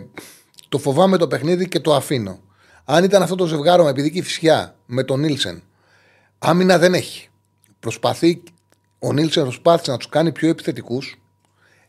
το 0.69 0.77
φοβάμαι 0.77 1.17
το 1.17 1.27
παιχνίδι 1.27 1.67
και 1.67 1.79
το 1.79 1.95
αφήνω. 1.95 2.39
Αν 2.85 3.03
ήταν 3.03 3.21
αυτό 3.21 3.35
το 3.35 3.45
ζευγάρο 3.45 3.87
επειδή 3.87 4.11
και 4.11 4.19
η 4.19 4.21
φυσιά 4.21 4.75
με 4.85 5.03
τον 5.03 5.19
Νίλσεν, 5.19 5.63
άμυνα 6.39 6.77
δεν 6.77 6.93
έχει. 6.93 7.29
Προσπαθεί, 7.79 8.43
ο 8.99 9.13
Νίλσεν 9.13 9.43
προσπάθησε 9.43 9.91
να 9.91 9.97
τους 9.97 10.09
κάνει 10.09 10.31
πιο 10.31 10.49
επιθετικούς. 10.49 11.21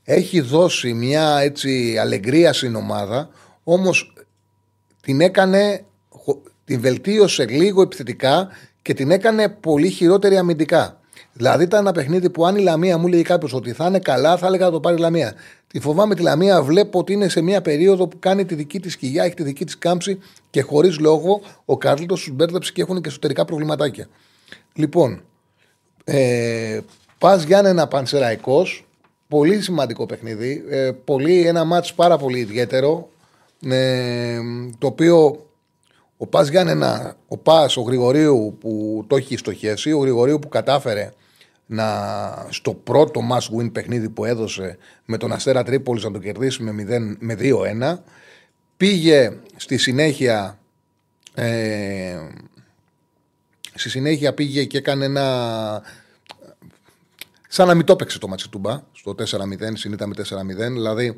Έχει 0.04 0.40
δώσει 0.40 0.92
μια 0.92 1.38
έτσι 1.38 1.98
αλεγκρία 1.98 2.52
στην 2.52 2.74
ομάδα, 2.74 3.28
όμως 3.64 4.12
την 5.00 5.20
έκανε, 5.20 5.84
την 6.64 6.80
βελτίωσε 6.80 7.46
λίγο 7.46 7.82
επιθετικά 7.82 8.48
και 8.82 8.94
την 8.94 9.10
έκανε 9.10 9.48
πολύ 9.48 9.90
χειρότερη 9.90 10.36
αμυντικά. 10.36 11.00
Δηλαδή 11.32 11.64
ήταν 11.64 11.80
ένα 11.80 11.92
παιχνίδι 11.92 12.30
που 12.30 12.46
αν 12.46 12.56
η 12.56 12.60
Λαμία 12.60 12.98
μου 12.98 13.08
λέει 13.08 13.22
κάποιος 13.22 13.52
ότι 13.52 13.72
θα 13.72 13.86
είναι 13.86 13.98
καλά, 13.98 14.36
θα 14.36 14.46
έλεγα 14.46 14.64
να 14.64 14.70
το 14.70 14.80
πάρει 14.80 14.96
η 14.96 14.98
Λαμία. 14.98 15.34
Τη 15.74 15.80
φοβάμαι 15.80 16.14
τη 16.14 16.22
Λαμία, 16.22 16.62
βλέπω 16.62 16.98
ότι 16.98 17.12
είναι 17.12 17.28
σε 17.28 17.40
μια 17.40 17.62
περίοδο 17.62 18.08
που 18.08 18.18
κάνει 18.18 18.44
τη 18.44 18.54
δική 18.54 18.80
της 18.80 18.92
σκυγιά, 18.92 19.24
έχει 19.24 19.34
τη 19.34 19.42
δική 19.42 19.64
της 19.64 19.78
κάμψη 19.78 20.18
και 20.50 20.62
χωρίς 20.62 20.98
λόγο 20.98 21.40
ο 21.64 21.76
Κάρλτος 21.76 22.22
τους 22.22 22.32
μπέρδεψε 22.34 22.72
και 22.72 22.82
έχουν 22.82 23.00
και 23.00 23.08
εσωτερικά 23.08 23.44
προβληματάκια. 23.44 24.08
Λοιπόν, 24.74 25.22
ε, 26.04 26.80
πας 27.18 27.44
ένα 27.44 27.88
Πανσεραϊκός, 27.88 28.86
πολύ 29.28 29.60
σημαντικό 29.60 30.06
παιχνίδι. 30.06 30.64
Ε, 30.68 30.90
πολύ, 31.04 31.46
ένα 31.46 31.64
μάτς 31.64 31.94
πάρα 31.94 32.16
πολύ 32.16 32.38
ιδιαίτερο. 32.38 33.08
Ε, 33.68 34.38
το 34.78 34.86
οποίο 34.86 35.46
ο 36.16 36.26
Πας 36.26 36.48
Γιάννενα, 36.48 37.16
ο 37.28 37.36
Πας, 37.36 37.76
ο 37.76 37.80
Γρηγορίου 37.80 38.56
που 38.60 39.04
το 39.06 39.16
έχει 39.16 39.36
στοχεύσει, 39.36 39.92
ο 39.92 39.98
Γρηγορίου 39.98 40.38
που 40.38 40.48
κατάφερε 40.48 41.10
να, 41.66 42.46
στο 42.50 42.74
πρώτο 42.74 43.20
must 43.30 43.58
win 43.58 43.72
παιχνίδι 43.72 44.08
που 44.08 44.24
έδωσε 44.24 44.78
με 45.04 45.16
τον 45.16 45.32
Αστέρα 45.32 45.62
Τρίπολης 45.62 46.04
να 46.04 46.10
το 46.10 46.18
κερδίσει 46.18 46.62
με, 46.62 46.84
0, 46.88 47.16
με 47.18 47.36
2-1. 47.38 47.98
Πήγε 48.76 49.36
στη 49.56 49.76
συνέχεια. 49.76 50.58
Ε, 51.34 52.16
στη 53.74 53.88
συνέχεια 53.88 54.34
πήγε 54.34 54.64
και 54.64 54.78
έκανε 54.78 55.04
ένα. 55.04 55.82
Σαν 57.48 57.66
να 57.66 57.74
μην 57.74 57.86
το 57.86 57.92
έπαιξε 57.92 58.18
το 58.18 58.28
Ματσιτούμπα 58.28 58.82
στο 58.92 59.14
4-0, 59.18 59.22
συνήθω 59.72 60.06
με 60.06 60.14
4-0. 60.16 60.72
Δηλαδή 60.72 61.16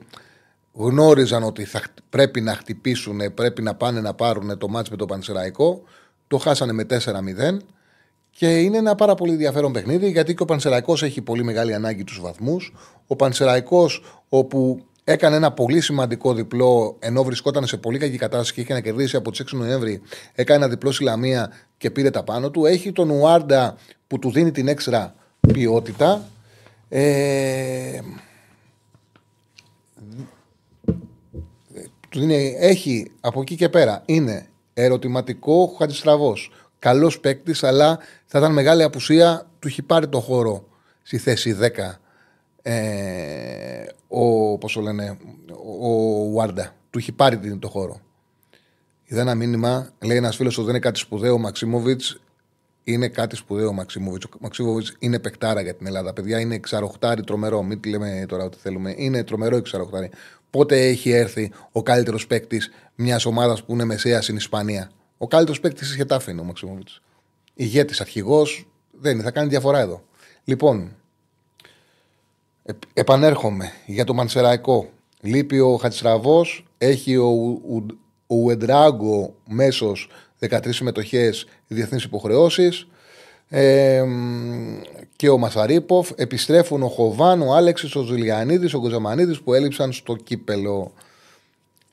γνώριζαν 0.73 1.43
ότι 1.43 1.65
θα, 1.65 1.83
πρέπει 2.11 2.41
να 2.41 2.55
χτυπήσουν, 2.55 3.35
πρέπει 3.35 3.63
να 3.63 3.75
πάνε 3.75 4.01
να 4.01 4.15
πάρουν 4.15 4.59
το 4.59 4.69
μάτς 4.69 4.91
με 4.91 4.97
το 4.97 5.07
Πανσεραϊκό. 5.07 5.83
Το 6.29 6.39
χάσανε 6.39 6.73
με 6.73 6.87
4-0 6.91 7.57
και 8.39 8.61
είναι 8.61 8.77
ένα 8.77 8.95
πάρα 8.95 9.15
πολύ 9.15 9.33
ενδιαφέρον 9.33 9.73
παιχνίδι 9.73 10.11
γιατί 10.11 10.35
και 10.35 10.43
ο 10.43 10.45
Πανσεραϊκός 10.45 11.03
έχει 11.03 11.23
πολύ 11.23 11.45
μεγάλη 11.45 11.75
ανάγκη 11.75 12.05
τους 12.05 12.21
βαθμούς. 12.21 12.75
Ο 13.07 13.17
Πανσεραϊκός 13.17 14.03
όπου 14.29 14.81
έκανε 15.05 15.37
ένα 15.37 15.53
πολύ 15.53 15.81
σημαντικό 15.81 16.35
διπλό 16.35 16.97
ενώ 16.99 17.23
βρισκόταν 17.23 17.67
σε 17.67 17.77
πολύ 17.77 17.99
κακή 17.99 18.17
κατάσταση 18.17 18.53
και 18.53 18.61
είχε 18.61 18.73
να 18.73 18.81
κερδίσει 18.81 19.17
από 19.17 19.31
τις 19.31 19.41
6 19.41 19.57
Νοέμβρη. 19.57 20.01
Έκανε 20.35 20.59
ένα 20.59 20.69
διπλό 20.69 20.91
στη 20.93 21.05
Λαμία 21.05 21.53
και 21.77 21.91
πήρε 21.91 22.11
τα 22.11 22.23
πάνω 22.23 22.51
του. 22.51 22.65
Έχει 22.65 22.93
τον 22.93 23.11
Ουάρντα 23.11 23.77
που 24.07 24.19
του 24.19 24.31
δίνει 24.31 24.51
την 24.51 24.69
έξτρα 24.69 25.15
ποιότητα. 25.53 26.23
Ε, 26.89 28.01
είναι, 32.15 32.37
έχει 32.59 33.11
από 33.21 33.41
εκεί 33.41 33.57
και 33.57 33.69
πέρα. 33.69 34.03
Είναι 34.07 34.47
ερωτηματικό 34.75 35.75
Χατζηστραβός. 35.79 36.51
Καλός 36.79 37.21
παίκτης, 37.21 37.63
αλλά 37.63 37.99
θα 38.27 38.39
ήταν 38.39 38.53
μεγάλη 38.53 38.83
απουσία. 38.83 39.47
Του 39.59 39.69
έχει 39.69 39.83
πάρει 39.83 40.09
το 40.09 40.21
χώρο 40.21 40.69
στη 41.03 41.19
θέση 41.19 41.57
10 41.61 41.69
ε, 42.63 43.87
ο, 44.09 44.59
πώς 44.59 44.77
λένε, 44.77 45.17
ο 45.83 46.31
Βάρντα. 46.33 46.75
Του 46.91 46.99
έχει 46.99 47.13
πάρει 47.13 47.59
το 47.59 47.69
χώρο. 47.69 48.01
Είδα 49.05 49.21
ένα 49.21 49.35
μήνυμα, 49.35 49.91
λέει 50.05 50.17
ένας 50.17 50.37
φίλος 50.37 50.57
ότι 50.57 50.67
δεν 50.67 50.75
είναι 50.75 50.85
κάτι 50.85 50.99
σπουδαίο 50.99 51.33
ο 51.33 51.39
Μαξίμοβιτς. 51.39 52.21
Είναι 52.85 53.09
κάτι 53.09 53.37
σπουδαίο 53.37 53.69
ο 53.69 53.73
Μαξίμοβιτς. 53.73 54.25
Ο 54.25 54.29
Μαξίμοβιτς 54.41 54.97
είναι 54.99 55.19
παικτάρα 55.19 55.61
για 55.61 55.75
την 55.75 55.87
Ελλάδα. 55.87 56.13
Παιδιά 56.13 56.41
είναι 56.41 56.55
εξαροχτάρι 56.55 57.23
τρομερό. 57.23 57.63
Μην 57.63 57.81
λέμε 57.87 58.25
τώρα 58.29 58.45
ότι 58.45 58.59
θέλουμε. 58.59 58.95
Είναι 58.97 59.25
τρομερό 59.25 59.57
εξαροχτάρι 59.57 60.11
πότε 60.51 60.87
έχει 60.87 61.11
έρθει 61.11 61.53
ο 61.73 61.83
καλύτερος 61.83 62.27
παίκτης 62.27 62.71
μιας 62.95 63.25
ομάδας 63.25 63.65
που 63.65 63.73
είναι 63.73 63.85
μεσαία 63.85 64.23
στην 64.23 64.37
Ισπανία; 64.37 64.91
Ο 65.19 65.27
καλύτερος 65.27 65.61
παίκτης 65.61 65.87
της 65.87 65.97
Χετάφη 65.97 66.31
είναι 66.31 66.41
ο 66.41 66.45
Μαξιμόβιτς. 66.45 67.01
Ηγέτης, 67.55 68.01
αρχηγός, 68.01 68.67
δεν 68.91 69.15
είναι, 69.15 69.23
θα 69.23 69.31
κάνει 69.31 69.49
διαφορά 69.49 69.79
εδώ. 69.79 70.03
Λοιπόν, 70.45 70.97
επανέρχομαι 72.93 73.73
για 73.87 74.05
το 74.05 74.15
Μανσεραϊκό. 74.15 74.91
Λείπει 75.21 75.59
ο 75.59 75.77
Χατσραβό, 75.77 76.45
έχει 76.79 77.17
ο, 77.17 77.29
ο, 77.71 77.87
ο 78.27 78.37
Ουεντράγκο 78.37 79.35
μέσω 79.47 79.97
13 80.41 80.69
συμμετοχές 80.69 81.47
διεθνείς 81.67 82.05
υποχρεώσεις 82.05 82.87
και 85.17 85.29
ο 85.29 85.39
Μασαρίποφ. 85.39 86.11
Επιστρέφουν 86.15 86.83
ο 86.83 86.89
Χοβάν, 86.89 87.43
ο 87.43 87.55
Άλεξης, 87.55 87.95
ο 87.95 88.03
Ζουλιανίδης, 88.03 88.75
ο 88.75 88.79
Γκοζαμανίδης 88.79 89.41
που 89.41 89.55
έλειψαν 89.55 89.93
στο 89.93 90.17
κύπελο. 90.17 90.93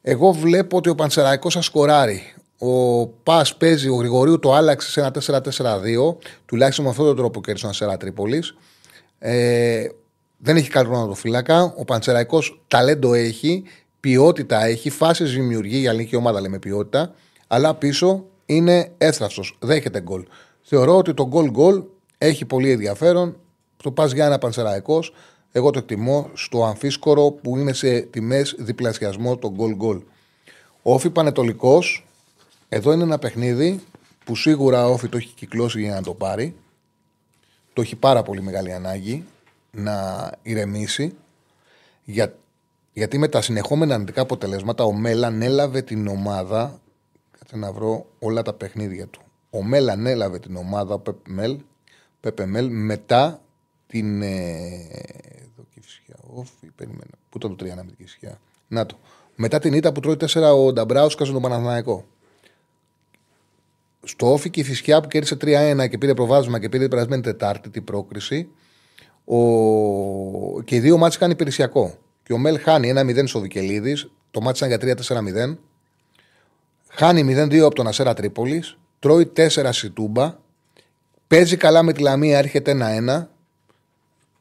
Εγώ 0.02 0.32
βλέπω 0.32 0.78
ότι 0.78 0.90
ο 0.90 0.96
Πανσεραϊκός 0.96 1.54
θα 1.54 1.62
σκοράρει. 1.62 2.33
Ο 2.66 3.08
Πας 3.08 3.56
παίζει, 3.56 3.90
ο 3.90 3.96
Γρηγορίου 3.96 4.40
το 4.40 4.54
άλλαξε 4.54 4.90
σε 4.90 5.00
ένα 5.00 5.12
4-4-2, 5.12 6.16
τουλάχιστον 6.46 6.86
με 6.86 6.92
αυτόν 6.92 7.06
τον 7.06 7.16
τρόπο 7.16 7.42
κέρδισε 7.42 7.66
ο 7.66 7.70
Ασέρα 7.70 7.98
Τρίπολης. 7.98 8.56
Ε, 9.20 9.88
δεν 10.38 10.56
έχει 10.56 10.70
καλό 10.70 11.14
φύλακα. 11.14 11.74
Ο 11.78 11.86
Πανσεραϊκός 11.86 12.64
ταλέντο 12.68 13.14
έχει, 13.14 13.64
ποιότητα 14.00 14.66
έχει, 14.66 14.90
φάσεις 14.90 15.34
δημιουργεί 15.34 15.78
για 15.78 15.90
ελληνική 15.90 16.16
ομάδα 16.16 16.42
λέμε 16.42 16.60
ποιότητα, 16.60 17.14
αλλά 17.48 17.74
πίσω 17.74 18.26
είναι 18.46 18.92
έθραυστος. 18.98 19.58
Δέχεται 19.60 20.02
γκολ. 20.02 20.26
Θεωρώ 20.62 20.98
ότι 20.98 21.14
το 21.14 21.30
goal 21.34 21.58
goal 21.58 21.84
Έχει 22.18 22.46
πολύ 22.46 22.72
ενδιαφέρον. 22.72 23.36
Το 23.84 23.92
πας 23.92 24.12
για 24.12 24.26
ένα 24.26 24.38
πανσεραϊκός. 24.38 25.14
Εγώ 25.52 25.70
το 25.70 25.80
εκτιμώ 25.80 26.30
στο 26.34 26.66
αμφίσκορο 26.66 27.32
που 27.32 27.58
είναι 27.58 27.74
σε 27.74 28.00
τιμές 28.00 28.56
διπλασιασμό 28.58 29.38
το 29.38 29.52
γκολ 29.52 29.76
γκολ. 29.76 30.02
Όφη 30.82 31.10
Πανετολικός. 31.10 32.06
Εδώ 32.76 32.92
είναι 32.92 33.04
ένα 33.04 33.20
παιχνίδι 33.20 33.80
που 34.26 34.36
σίγουρα 34.36 34.88
όφη 34.88 35.10
το 35.10 35.18
έχει 35.18 35.34
κυκλώσει 35.34 35.82
για 35.82 35.94
να 35.94 36.02
το 36.02 36.14
πάρει. 36.14 36.56
Το 37.74 37.82
έχει 37.82 37.96
πάρα 37.96 38.24
πολύ 38.24 38.42
μεγάλη 38.42 38.74
ανάγκη 38.74 39.26
να 39.72 40.30
ηρεμήσει. 40.42 41.16
Για, 42.04 42.36
γιατί 42.94 43.18
με 43.18 43.28
τα 43.28 43.42
συνεχόμενα 43.42 43.94
αρνητικά 43.94 44.22
αποτελέσματα 44.22 44.84
ο 44.84 44.92
Μέλαν 44.92 45.42
έλαβε 45.42 45.82
την 45.82 46.08
ομάδα. 46.08 46.80
Κάτσε 47.40 47.58
να 47.58 47.72
βρω 47.72 48.06
όλα 48.20 48.42
τα 48.42 48.54
παιχνίδια 48.54 49.08
του. 49.08 49.22
Ο 49.50 49.64
Μέλαν 49.64 50.06
έλαβε 50.06 50.40
την 50.40 50.56
ομάδα, 50.56 50.94
ο 50.94 51.00
Πεπεμέλ, 52.20 52.70
μετά 52.70 53.42
την. 53.88 54.22
Ε, 54.22 54.28
εδώ 55.42 55.66
Κυφσιά, 55.74 56.16
όφη, 56.34 56.68
περίμενα. 56.76 57.12
Πού 57.30 57.38
ήταν 57.38 57.56
το 57.56 57.66
3 57.66 57.76
να 57.76 57.84
με 57.84 58.38
Να 58.68 58.86
το. 58.86 58.98
Μετά 59.36 59.60
την 59.60 59.74
ήττα 59.74 59.92
που 59.92 60.00
τρώει 60.00 60.18
4 60.20 60.42
ο 60.56 60.74
Νταμπράουσκα 60.74 61.26
στον 61.26 61.42
Παναθηναϊκό 61.42 62.06
στο 64.04 64.32
όφη 64.32 64.50
και 64.50 64.60
η 64.60 64.64
Φυσιά 64.64 65.02
που 65.02 65.08
κέρδισε 65.08 65.38
3-1 65.42 65.90
και 65.90 65.98
πήρε 65.98 66.14
προβάδισμα 66.14 66.60
και 66.60 66.70
πήρε 66.70 66.82
την 66.82 66.92
περασμένη 66.92 67.22
Τετάρτη 67.22 67.70
την 67.70 67.84
πρόκριση. 67.84 68.48
Ο... 69.26 70.62
Και 70.62 70.76
οι 70.76 70.80
δύο 70.80 70.98
μάτσε 70.98 71.18
είχαν 71.18 71.32
υπηρεσιακό. 71.32 71.98
Και 72.24 72.34
ο 72.34 72.38
Μέλ 72.38 72.60
χάνει 72.60 72.94
1-0 72.96 73.24
στο 73.26 73.40
Βικελίδης. 73.40 74.10
Το 74.32 74.42
μάτι 74.42 74.66
ήταν 74.66 74.70
για 74.70 74.96
3-4-0. 75.52 75.56
Χάνει 76.90 77.36
0-2 77.38 77.58
από 77.58 77.76
τον 77.76 77.88
Ασέρα 77.88 78.14
Τρίπολης. 78.14 78.78
Τρώει 79.00 79.32
4 79.36 79.48
στη 79.72 79.90
Τούμπα. 79.90 80.36
Παίζει 81.28 81.58
καλά 81.58 81.84
με 81.84 81.94
τη 81.94 82.02
Λαμία, 82.02 82.38
έρχεται 82.38 82.72
1-1. 83.08 83.28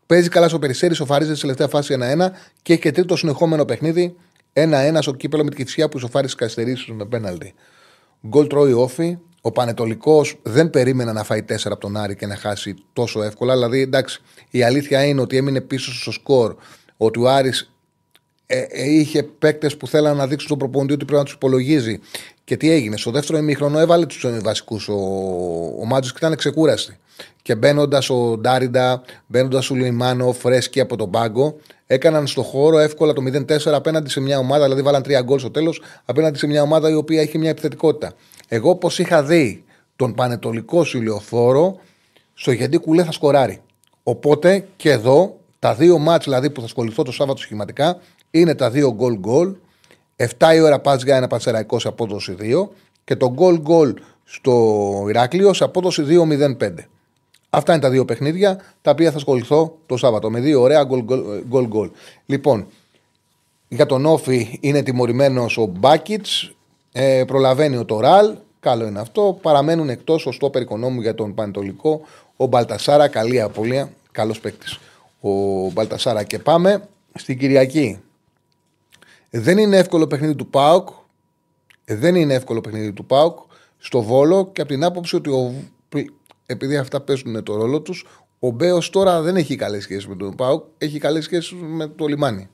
Παίζει 0.07 0.29
καλά 0.29 0.49
στο 0.49 0.59
Περιστέρι, 0.59 0.95
σοφαρίζει 0.95 1.31
στη 1.31 1.41
τελευταία 1.41 1.69
φάση 1.69 1.97
1-1 2.01 2.29
και 2.63 2.73
έχει 2.73 2.83
και 2.83 2.91
τρίτο 2.91 3.17
συνεχόμενο 3.17 3.65
παιχνίδι 3.65 4.17
1-1 4.53 4.99
στο 5.01 5.13
κύπελο 5.13 5.45
με 5.45 5.51
τη 5.51 5.57
Κυφσιά 5.57 5.89
που 5.89 5.99
σοφάρισε 5.99 6.35
καθυστερήσει 6.35 6.93
με 6.93 7.05
πέναλτι. 7.05 7.55
Γκολ 8.27 8.47
τρώει 8.47 8.73
όφη. 8.73 9.19
Ο 9.45 9.51
Πανετολικός 9.51 10.39
δεν 10.43 10.71
περίμενε 10.71 11.13
να 11.13 11.25
φάει 11.25 11.45
4 11.49 11.55
από 11.65 11.81
τον 11.81 11.97
Άρη 11.97 12.17
και 12.17 12.27
να 12.27 12.37
χάσει 12.37 12.75
τόσο 12.93 13.23
εύκολα. 13.23 13.55
Δηλαδή, 13.55 13.81
εντάξει, 13.81 14.21
η 14.51 14.63
αλήθεια 14.63 15.05
είναι 15.05 15.21
ότι 15.21 15.37
έμεινε 15.37 15.61
πίσω 15.61 15.95
στο 15.95 16.13
σκορ. 16.13 16.57
Ότι 16.97 17.21
ο 17.21 17.29
Άρης 17.29 17.73
ε, 18.47 18.59
ε, 18.69 18.91
είχε 18.91 19.23
παίκτες 19.23 19.77
που 19.77 19.87
θέλαν 19.87 20.17
να 20.17 20.27
δείξουν 20.27 20.47
στον 20.47 20.59
προπονητή 20.59 20.93
ότι 20.93 21.05
πρέπει 21.05 21.19
να 21.19 21.25
τους 21.25 21.35
υπολογίζει. 21.35 22.01
Και 22.45 22.57
τι 22.57 22.71
έγινε. 22.71 22.97
Στο 22.97 23.11
δεύτερο 23.11 23.39
ημίχρονο 23.39 23.79
έβαλε 23.79 24.07
τους 24.07 24.27
βασικού 24.43 24.81
ο, 24.89 24.93
ο 25.81 25.85
Μάτζο 25.85 26.11
και 26.11 26.19
ήταν 26.19 26.37
ξεκούραστη. 26.37 26.99
Και 27.43 27.55
μπαίνοντας 27.55 28.11
ο 28.11 28.37
Ντάριντα, 28.39 29.03
μπαίνοντας 29.27 29.71
ο 29.71 29.75
Λιμάνο, 29.75 30.33
φρέσκι 30.33 30.81
από 30.81 30.97
τον 30.97 31.11
πάγκο, 31.11 31.57
έκαναν 31.87 32.27
στο 32.27 32.43
χώρο 32.43 32.79
εύκολα 32.79 33.13
το 33.13 33.23
0-4 33.27 33.57
απέναντι 33.67 34.11
σε 34.11 34.21
μια 34.21 34.39
ομάδα, 34.39 34.63
δηλαδή 34.63 34.83
βάλαν 34.83 35.03
τρία 35.03 35.21
γκολ 35.21 35.39
στο 35.39 35.51
τέλος, 35.51 35.83
απέναντι 36.05 36.39
σε 36.39 36.47
μια 36.47 36.63
ομάδα 36.63 36.91
η 36.91 36.95
οποία 36.95 37.21
έχει 37.21 37.39
μια 37.39 37.51
επιθετικότητα. 37.51 38.13
Εγώ, 38.55 38.71
όπω 38.71 38.91
είχα 38.97 39.23
δει 39.23 39.65
τον 39.97 40.15
Πανετολικό 40.15 40.85
Σιλιοφόρο, 40.85 41.79
στο 42.35 42.53
γιατί 42.53 42.79
κουλέ 42.79 43.05
θα 43.05 43.13
σκοράρει. 43.13 43.61
Οπότε 44.03 44.67
και 44.77 44.91
εδώ, 44.91 45.37
τα 45.59 45.75
δύο 45.75 45.99
μάτς 45.99 46.25
δηλαδή 46.25 46.51
που 46.51 46.61
θα 46.61 46.67
ασχοληθώ 46.67 47.03
το 47.03 47.13
Σάββατο 47.13 47.41
σχηματικά, 47.41 47.99
είναι 48.31 48.55
τα 48.55 48.71
δύο 48.71 48.95
γκολ 48.95 49.19
γκολ. 49.19 49.55
7 50.17 50.27
η 50.55 50.61
ώρα 50.61 50.81
πα 50.81 50.97
για 50.97 51.17
ένα 51.17 51.27
πανσεραϊκός 51.27 51.83
σε 51.83 51.89
απόδοση 51.89 52.37
2 52.41 52.69
και 53.05 53.17
το 53.17 53.31
γκολ 53.33 53.61
γκολ 53.61 53.95
στο 54.25 55.05
Ηράκλειος 55.09 55.57
σε 55.57 55.65
απόδοση 55.65 56.05
2-0-5. 56.09 56.75
Αυτά 57.51 57.73
είναι 57.73 57.83
τα 57.83 57.91
δύο 57.91 58.05
παιχνίδια 58.05 58.61
τα 58.83 58.91
οποία 58.91 59.11
θα 59.11 59.17
ασχοληθώ 59.17 59.79
το 59.87 59.97
Σάββατο 59.97 60.31
με 60.31 60.41
δύο 60.41 60.61
ωραία 60.61 60.85
γκολ 61.49 61.67
γκολ. 61.67 61.91
Λοιπόν, 62.27 62.67
για 63.69 63.87
τον 63.87 64.07
Όφη 64.07 64.59
είναι 64.61 64.83
τιμωρημένος 64.83 65.59
ο 65.59 65.67
Μπάκιτ. 65.67 66.27
Ε, 66.93 67.25
προλαβαίνει 67.27 67.77
ο 67.77 67.85
Τωράλ. 67.85 68.37
Καλό 68.61 68.87
είναι 68.87 69.01
αυτό. 69.01 69.39
Παραμένουν 69.43 69.89
εκτός 69.89 70.27
ο 70.27 70.33
στόπερ 70.33 70.63
οικονόμου 70.63 71.01
για 71.01 71.15
τον 71.15 71.35
Πανετολικό. 71.35 72.01
Ο 72.37 72.47
Μπαλτασάρα, 72.47 73.09
καλή 73.09 73.41
απολία. 73.41 73.93
Καλός 74.13 74.41
παίκτης. 74.41 74.79
Ο 75.21 75.31
Μπαλτασάρα. 75.71 76.23
Και 76.23 76.39
πάμε 76.39 76.89
στην 77.15 77.39
Κυριακή. 77.39 78.01
Δεν 79.31 79.59
είναι 79.59 79.77
εύκολο 79.77 80.07
παιχνίδι 80.07 80.35
του 80.35 80.47
Πάουκ. 80.47 80.89
Δεν 81.85 82.15
είναι 82.15 82.35
εύκολο 82.35 82.61
παιχνίδι 82.61 82.93
του 82.93 83.05
Πάουκ 83.05 83.39
στο 83.79 84.03
Βόλο 84.03 84.51
και 84.53 84.61
από 84.61 84.71
την 84.71 84.85
άποψη 84.85 85.17
ότι 85.17 85.31
ο, 85.31 85.55
επειδή 86.47 86.77
αυτά 86.77 87.01
παίζουν 87.01 87.43
το 87.43 87.57
ρόλο 87.57 87.81
τους, 87.81 88.07
ο 88.39 88.51
Μπέος 88.51 88.91
τώρα 88.91 89.21
δεν 89.21 89.37
έχει 89.37 89.57
καλές 89.57 89.83
σχέσεις 89.83 90.07
με 90.07 90.17
τον 90.17 90.35
Πάουκ, 90.35 90.65
έχει 90.79 90.99
καλές 90.99 91.25
σχέσεις 91.25 91.53
με 91.61 91.87
το 91.87 92.07
λιμάνι. 92.07 92.49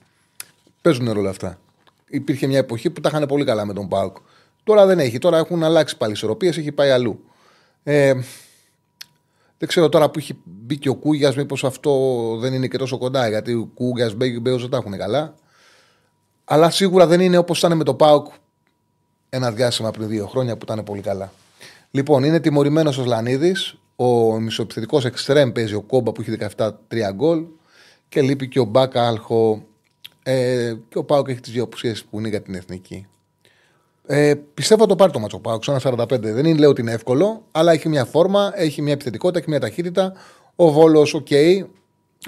Παίζουν 0.82 1.12
ρόλο 1.12 1.28
αυτά. 1.28 1.58
Υπήρχε 2.08 2.46
μια 2.46 2.58
εποχή 2.58 2.90
που 2.90 3.00
τα 3.00 3.08
είχαν 3.12 3.26
πολύ 3.26 3.44
καλά 3.44 3.64
με 3.64 3.72
τον 3.72 3.88
Πάουκ. 3.88 4.16
Τώρα 4.64 4.86
δεν 4.86 4.98
έχει. 4.98 5.18
Τώρα 5.18 5.38
έχουν 5.38 5.64
αλλάξει 5.64 5.96
πάλι 5.96 6.12
ισορροπίες, 6.12 6.56
έχει 6.56 6.72
πάει 6.72 6.90
αλλού. 6.90 7.24
Ε, 7.82 8.12
δεν 9.58 9.68
ξέρω 9.68 9.88
τώρα 9.88 10.10
που 10.10 10.18
έχει 10.18 10.38
μπει 10.44 10.78
και 10.78 10.88
ο 10.88 10.94
Κούγιας, 10.94 11.36
μήπως 11.36 11.64
αυτό 11.64 11.92
δεν 12.40 12.52
είναι 12.52 12.66
και 12.66 12.78
τόσο 12.78 12.98
κοντά. 12.98 13.28
Γιατί 13.28 13.52
ο 13.52 13.70
Κούγιας, 13.74 14.14
Μπέο 14.14 14.58
δεν 14.58 14.70
τα 14.70 14.76
έχουν 14.76 14.98
καλά. 14.98 15.34
Αλλά 16.44 16.70
σίγουρα 16.70 17.06
δεν 17.06 17.20
είναι 17.20 17.36
όπως 17.36 17.58
ήταν 17.58 17.76
με 17.76 17.84
το 17.84 17.94
Πάουκ 17.94 18.26
ένα 19.28 19.50
διάστημα 19.50 19.90
πριν 19.90 20.08
δύο 20.08 20.26
χρόνια 20.26 20.56
που 20.56 20.64
ήταν 20.64 20.84
πολύ 20.84 21.00
καλά. 21.00 21.32
Λοιπόν, 21.90 22.24
είναι 22.24 22.40
τιμωρημένος 22.40 22.98
ο 22.98 23.04
Λανίδη. 23.04 23.54
Ο 23.96 24.40
μισοεπιθετικός 24.40 25.04
εξτρέμ 25.04 25.52
παίζει 25.52 25.74
ο 25.74 25.82
Κόμπα 25.82 26.12
που 26.12 26.20
έχει 26.20 26.36
17-3 26.56 26.70
γκολ. 27.14 27.44
Και 28.08 28.22
λείπει 28.22 28.48
και 28.48 28.60
ο 28.60 28.64
Μπάκα 28.64 29.06
Άλχο. 29.08 29.66
Ε, 30.30 30.76
και 30.88 30.98
ο 30.98 31.04
Πάουκ 31.04 31.28
έχει 31.28 31.40
τις 31.40 31.52
δύο 31.52 31.62
απουσίες 31.62 32.04
που 32.04 32.18
είναι 32.18 32.28
για 32.28 32.42
την 32.42 32.54
εθνική. 32.54 33.06
Ε, 34.06 34.34
πιστεύω 34.54 34.86
το 34.86 34.96
πάρει 34.96 35.12
το 35.12 35.18
ματς 35.18 35.38
ο 35.38 35.42
ΠΑΟΚ. 35.42 35.62
45. 35.66 36.06
Δεν 36.20 36.44
είναι, 36.44 36.58
λέω 36.58 36.70
ότι 36.70 36.80
είναι 36.80 36.92
εύκολο, 36.92 37.42
αλλά 37.52 37.72
έχει 37.72 37.88
μια 37.88 38.04
φόρμα, 38.04 38.52
έχει 38.54 38.82
μια 38.82 38.92
επιθετικότητα, 38.92 39.38
έχει 39.38 39.50
μια 39.50 39.60
ταχύτητα. 39.60 40.12
Ο 40.56 40.70
Βόλος, 40.70 41.14
ok, 41.14 41.26
okay, 41.30 41.64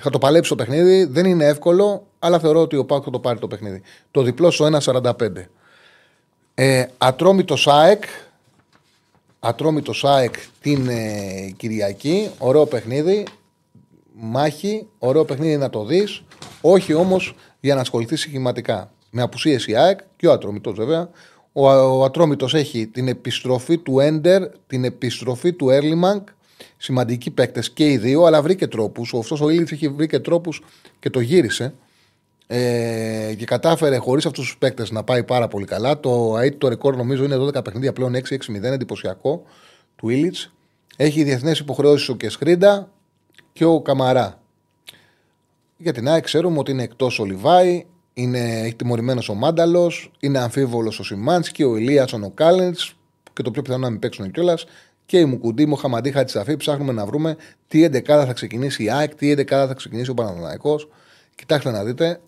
θα 0.01 0.11
το 0.11 0.19
παλέψει 0.19 0.51
το 0.51 0.57
παιχνίδι. 0.57 1.05
Δεν 1.05 1.27
είναι 1.27 1.45
εύκολο, 1.45 2.07
αλλά 2.19 2.39
θεωρώ 2.39 2.61
ότι 2.61 2.77
ο 2.77 2.85
ΠΑΟΚ 2.85 3.03
θα 3.05 3.11
το 3.11 3.19
πάρει 3.19 3.39
το 3.39 3.47
παιχνίδι. 3.47 3.83
Το 4.11 4.23
διπλό 4.23 4.51
στο 4.51 4.65
1,45. 4.65 5.13
Ε, 6.55 6.87
Ατρόμητος 6.99 7.57
ΑΕΚ. 7.57 8.05
Ατρόμητος 9.41 9.93
ΑΕΚ 9.93 10.35
την 10.61 10.89
ε, 10.89 11.51
Κυριακή. 11.57 12.31
Ωραίο 12.39 12.67
παιχνίδι. 12.67 13.27
Μάχη. 14.13 14.87
Ωραίο 14.99 15.25
παιχνίδι 15.25 15.57
να 15.57 15.71
το 15.71 15.85
δεις. 15.85 16.23
Όχι 16.61 16.95
όμως 16.95 17.35
για 17.61 17.75
να 17.75 17.81
ασχοληθεί 17.81 18.17
συγχηματικά. 18.17 18.93
Με 19.11 19.23
απουσίες 19.23 19.67
η 19.67 19.77
ΑΕΚ 19.77 20.01
και 20.17 20.27
ο 20.27 20.33
Ατρόμητος 20.33 20.75
βέβαια. 20.75 21.11
Ο, 21.53 21.69
ο 21.71 22.05
Ατρόμητος 22.05 22.55
έχει 22.55 22.87
την 22.87 23.09
επιστροφή 23.09 23.79
του 23.79 24.01
Έντερ, 24.01 24.49
την 24.67 24.85
επιστροφή 24.85 25.53
του 25.53 25.71
Έρλιμανκ. 25.71 26.29
Σημαντικοί 26.77 27.31
παίκτες 27.31 27.71
και 27.71 27.91
οι 27.91 27.97
δύο, 27.97 28.25
αλλά 28.25 28.43
βρήκε 28.43 28.67
τρόπους. 28.67 29.15
Αυτός 29.15 29.41
ο 29.41 29.49
Ήλιτ 29.49 29.73
έχει 29.73 29.89
βρει 29.89 30.07
και 30.07 30.19
τρόπους 30.19 30.63
και 30.99 31.11
το 31.11 31.21
γύρισε. 31.21 31.75
Ε, 32.47 33.35
και 33.39 33.45
κατάφερε 33.45 33.97
χωρίς 33.97 34.27
αυτούς 34.27 34.45
τους 34.45 34.57
παίκτες 34.59 34.91
να 34.91 35.05
πάει 35.05 35.25
πάρα 35.25 35.49
πολύ 35.49 35.65
καλά. 35.65 36.01
Το 36.01 36.35
ΑΕΤ 36.35 36.59
το 36.59 36.69
ρεκόρ 36.69 36.97
νομίζω 36.97 37.25
είναι 37.25 37.37
12 37.37 37.65
παιχνίδια 37.65 37.93
πλέον 37.93 38.15
6-6-0, 38.15 38.63
εντυπωσιακό 38.63 39.43
του 39.97 40.09
Ήλιτ. 40.09 40.37
Έχει 40.97 41.23
διεθνές 41.23 41.59
υποχρεώσεις 41.59 42.09
ο 42.09 42.15
Κεσχρίντα 42.17 42.91
και 43.53 43.65
ο 43.65 43.81
Καμαρά. 43.81 44.40
Για 45.83 45.93
την 45.93 46.09
ΑΕΚ 46.09 46.25
ξέρουμε 46.25 46.59
ότι 46.59 46.71
είναι 46.71 46.83
εκτός 46.83 47.19
ο 47.19 47.25
Λιβάη, 47.25 47.87
είναι, 48.15 48.61
έχει 48.61 48.75
τιμωρημένος 48.75 49.29
ο 49.29 49.35
Μάνταλος, 49.35 50.11
είναι 50.21 50.39
αμφίβολος 50.39 50.99
ο 50.99 51.05
Σιμάνσκι, 51.05 51.63
ο 51.63 51.77
Ηλίασον, 51.77 52.25
ο 52.25 52.31
Κάλεντ 52.31 52.77
και 53.33 53.43
το 53.43 53.51
πιο 53.51 53.63
πιθανό 53.63 53.81
να 53.83 53.91
μην 53.91 53.99
παίξουν 53.99 54.31
κιόλας. 54.31 54.65
Και 55.07 55.19
η 55.19 55.25
Μουκουντή, 55.25 55.69
ο 55.71 55.75
Χαμαντή 55.75 56.11
Χατσαφή. 56.11 56.57
Ψάχνουμε 56.57 56.93
να 56.93 57.07
βρούμε 57.07 57.37
τι 57.69 57.85
11 57.85 58.03
θα 58.05 58.33
ξεκινήσει 58.33 58.85
η 58.85 58.91
ΑΕΚ, 58.91 59.15
τι 59.15 59.31
11 59.31 59.45
θα 59.47 59.75
ξεκινήσει 59.77 60.11
ο 60.11 60.15
Παναθηναϊκός. 60.15 60.89
Κοιτάξτε 61.35 61.71
να 61.71 61.85
δείτε, 61.85 62.21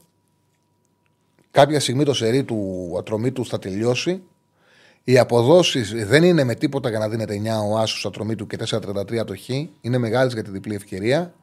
κάποια 1.51 1.81
στιγμή 1.81 2.05
το 2.05 2.15
σερί 2.15 2.45
του 2.45 2.91
ατρωμίτου 2.99 3.47
θα 3.47 3.59
τελειώσει. 3.59 4.23
Οι 5.05 5.19
αποδόσεις 5.19 6.07
δεν 6.07 6.23
είναι 6.23 6.45
με 6.45 6.55
τίποτα 6.55 6.89
για 6.89 6.99
να 6.99 7.09
δίνεται 7.09 7.35
9 7.35 7.71
ο 7.71 7.79
Άσος 7.79 8.07
ατρωμίτου 8.07 8.47
και 8.47 8.57
4,33 8.57 9.25
το 9.25 9.37
Χ. 9.37 9.49
Είναι 9.81 9.99
μεγάλες 9.99 10.33
για 10.33 10.43
τη 10.43 10.51
διπλή 10.51 10.75
ευκαιρία. 10.75 11.35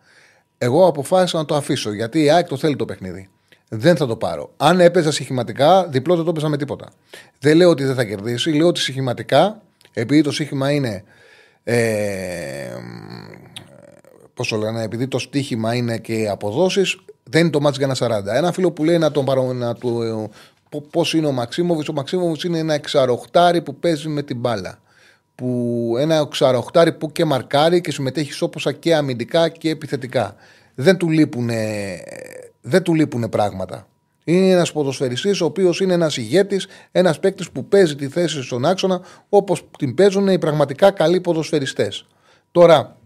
Εγώ 0.62 0.88
αποφάσισα 0.88 1.38
να 1.38 1.46
το 1.46 1.56
αφήσω 1.56 1.94
γιατί 1.94 2.24
η 2.24 2.30
ΑΕΚ 2.30 2.48
το 2.48 2.58
θέλει 2.58 2.76
το 2.76 2.86
παιχνίδι. 2.86 3.30
Δεν 3.70 3.96
θα 3.96 4.08
το 4.08 4.16
πάρω. 4.16 4.52
Αν 4.58 4.80
έπαιζα 4.80 5.12
συχηματικά, 5.12 5.88
διπλό 5.88 6.16
δεν 6.16 6.24
το 6.24 6.30
έπαιζα 6.30 6.48
με 6.48 6.58
τίποτα. 6.58 6.90
Δεν 7.40 7.58
λέω 7.58 7.70
ότι 7.70 7.84
δεν 7.84 7.96
θα 7.96 8.04
κερδίσει. 8.04 8.52
Λέω 8.52 8.68
ότι 8.68 8.80
συχηματικά, 8.80 9.62
επειδή 9.94 10.22
το 10.22 10.32
σύγχυμα 10.32 10.72
είναι. 10.72 11.04
Ε, 11.64 11.80
Πώς 14.40 14.48
το 14.48 14.58
λένε, 14.58 14.84
επειδή 14.84 15.08
το 15.08 15.20
στοίχημα 15.20 15.76
είναι 15.76 15.98
και 15.98 16.28
αποδόσεις, 16.30 16.98
δεν 17.24 17.42
είναι 17.42 17.50
το 17.50 17.60
μάτς 17.60 17.78
για 17.78 17.96
ένα 18.00 18.22
40. 18.22 18.26
Ένα 18.26 18.52
φίλο 18.52 18.72
που 18.72 18.84
λέει 18.84 18.98
να 18.98 19.12
τον 19.12 19.26
παρο... 19.26 19.54
να 19.54 19.76
του... 19.76 20.30
Πώς 20.92 21.14
είναι 21.14 21.28
ο 21.28 21.32
Μαξίμοβιτ, 21.32 21.90
ο 21.90 21.94
Μαξίμοβιτ 21.94 22.44
είναι 22.44 22.58
ένα 22.58 22.74
εξαροχτάρι 22.74 23.62
που 23.62 23.76
παίζει 23.76 24.08
με 24.08 24.22
την 24.22 24.38
μπάλα. 24.38 24.80
Που 25.40 25.96
ένα 26.00 26.28
ξαροχτάρι 26.32 26.94
που 26.94 27.12
και 27.12 27.26
μαρκάρει 27.26 27.82
και 27.82 27.92
συμμετέχει 27.92 28.44
όποσα 28.44 28.72
και 28.72 28.96
αμυντικά 28.96 29.50
και 29.50 29.70
επιθετικά. 29.70 30.36
Δεν 30.76 30.98
του 30.98 31.10
λείπουν, 31.10 31.50
δεν 32.62 32.84
του 32.84 32.94
λείπουνε 32.94 33.28
πράγματα. 33.28 33.88
Είναι 34.24 34.50
ένας 34.50 34.72
ποδοσφαιριστής 34.72 35.42
ο 35.42 35.46
οποίος 35.46 35.80
είναι 35.80 35.94
ένας 35.94 36.18
ηγέτης, 36.18 36.68
ένας 36.92 37.20
παίκτης 37.20 37.52
που 37.52 37.66
παίζει 37.66 37.96
τη 37.96 38.08
θέση 38.08 38.44
στον 38.44 38.66
άξονα 38.66 39.02
όπως 39.30 39.68
την 39.78 39.96
παίζουν 39.96 40.28
οι 40.28 40.40
πραγματικά 40.40 40.92
καλοί 40.92 41.22
ποδοσφαιριστές. 41.22 42.06
Τώρα, 42.52 42.98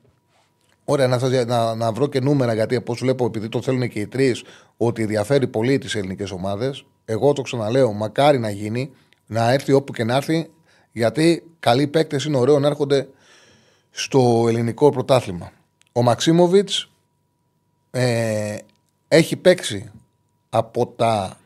Ωραία, 0.86 1.08
να, 1.08 1.19
σας, 1.19 1.46
να, 1.46 1.76
να 1.76 1.91
βρω 1.91 2.08
και 2.08 2.19
νούμερα 2.19 2.54
γιατί 2.54 2.76
όπω 2.76 2.93
βλέπω, 2.93 3.26
επειδή 3.26 3.50
το 3.50 3.62
θέλουν 3.62 3.89
και 3.89 4.00
οι 4.00 4.08
τρεις, 4.08 4.43
ότι 4.78 5.02
ενδιαφέρει 5.02 5.48
πολύ 5.48 5.78
τις 5.78 5.96
ελληνικές 5.96 6.32
ομάδες. 6.32 6.86
Εγώ 7.06 7.34
το 7.34 7.41
ξαναλέω, 7.41 7.91
μακάρι 7.91 8.39
να 8.39 8.50
γίνει, 8.50 8.91
να 9.26 9.52
έρθει 9.52 9.72
όπου 9.72 9.93
και 9.93 10.04
να 10.04 10.15
έρθει, 10.15 10.50
γιατί 10.94 11.44
καλοί 11.60 11.88
παίκτες 11.88 12.24
είναι 12.24 12.38
ωραίο 12.38 12.60
να 12.60 12.68
έρχονται 12.68 13.08
στο 13.92 14.46
ελληνικό 14.48 14.92
πρωτάθλημα. 14.92 15.52
Ο 15.92 16.02
Μαξίμοβιτς 16.02 16.90
ε, 17.92 18.58
έχει 19.08 19.36
παίξει 19.36 19.92
από 20.50 20.88
τα 20.88 21.38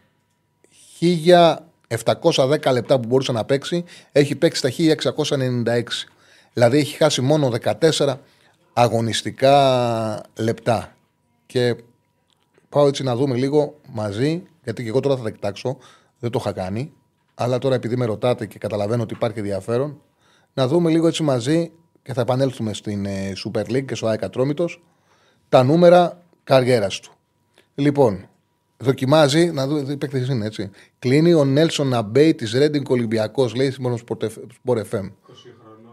1710 1.00 2.72
λεπτά 2.72 3.00
που 3.00 3.08
μπορούσε 3.08 3.32
να 3.32 3.46
παίξει, 3.46 3.84
έχει 4.12 4.36
παίξει 4.36 4.62
τα 4.62 4.72
1696. 4.78 5.84
Δηλαδή 6.54 6.78
έχει 6.78 6.96
χάσει 6.96 7.22
μόνο 7.22 7.52
14 7.80 8.16
αγωνιστικά 8.74 10.24
λεπτά. 10.38 10.96
Και 11.46 11.76
πάω 12.70 12.88
έτσι 12.88 13.04
να 13.04 13.16
δούμε 13.16 13.36
λίγο 13.36 13.80
μαζί, 13.92 14.44
γιατί 14.64 14.84
και 14.84 14.90
εγώ 14.90 15.00
τώρα 15.00 15.18
θα 15.18 15.24
τα 15.24 15.32
κοιτάξω, 15.32 15.78
δεν 16.20 16.32
το 16.32 16.40
είχα 16.42 16.52
κάνει, 16.52 16.92
αλλά 17.40 17.58
τώρα 17.58 17.76
επειδή 17.76 17.96
με 17.96 18.06
ρωτάτε 18.06 18.46
και 18.46 18.58
καταλαβαίνω 18.58 19.04
ότι 19.04 19.14
υπάρχει 19.14 19.40
ενδιαφέρον, 19.40 20.02
να 20.54 20.68
δούμε 20.68 20.90
λίγο 20.90 21.08
έτσι 21.08 21.24
μαζί 21.24 21.72
και 22.02 22.14
θα 22.14 22.22
επανέλθουμε 22.22 22.74
στην 22.74 23.06
ε, 23.06 23.34
Super 23.46 23.62
League 23.62 23.86
και 23.86 23.96
στο 23.96 24.08
ΑΕΚ 24.08 24.22
τα 25.50 25.64
νούμερα 25.64 26.22
καριέρας 26.44 27.00
του. 27.00 27.12
Λοιπόν, 27.76 28.28
δοκιμάζει, 28.78 29.52
να 29.52 29.68
δούμε, 29.68 29.84
τι 29.84 29.98
παίκτη 29.98 30.32
είναι 30.32 30.46
έτσι. 30.46 30.70
Κλείνει 31.00 31.34
ο 31.34 31.46
Νέλσον 31.46 31.94
Άμπεϊ 31.94 32.36
της 32.36 32.54
Ρέντινγκ 32.54 32.90
Ολυμπιακός, 32.90 33.56
λέει 33.56 33.76
μόνο 33.80 33.98
Sport 34.08 34.24
FM. 34.66 35.12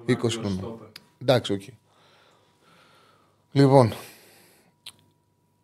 20 0.07 0.17
χρονών. 0.31 0.79
Εντάξει, 1.23 1.53
οκ. 1.53 1.63
Λοιπόν, 3.53 3.93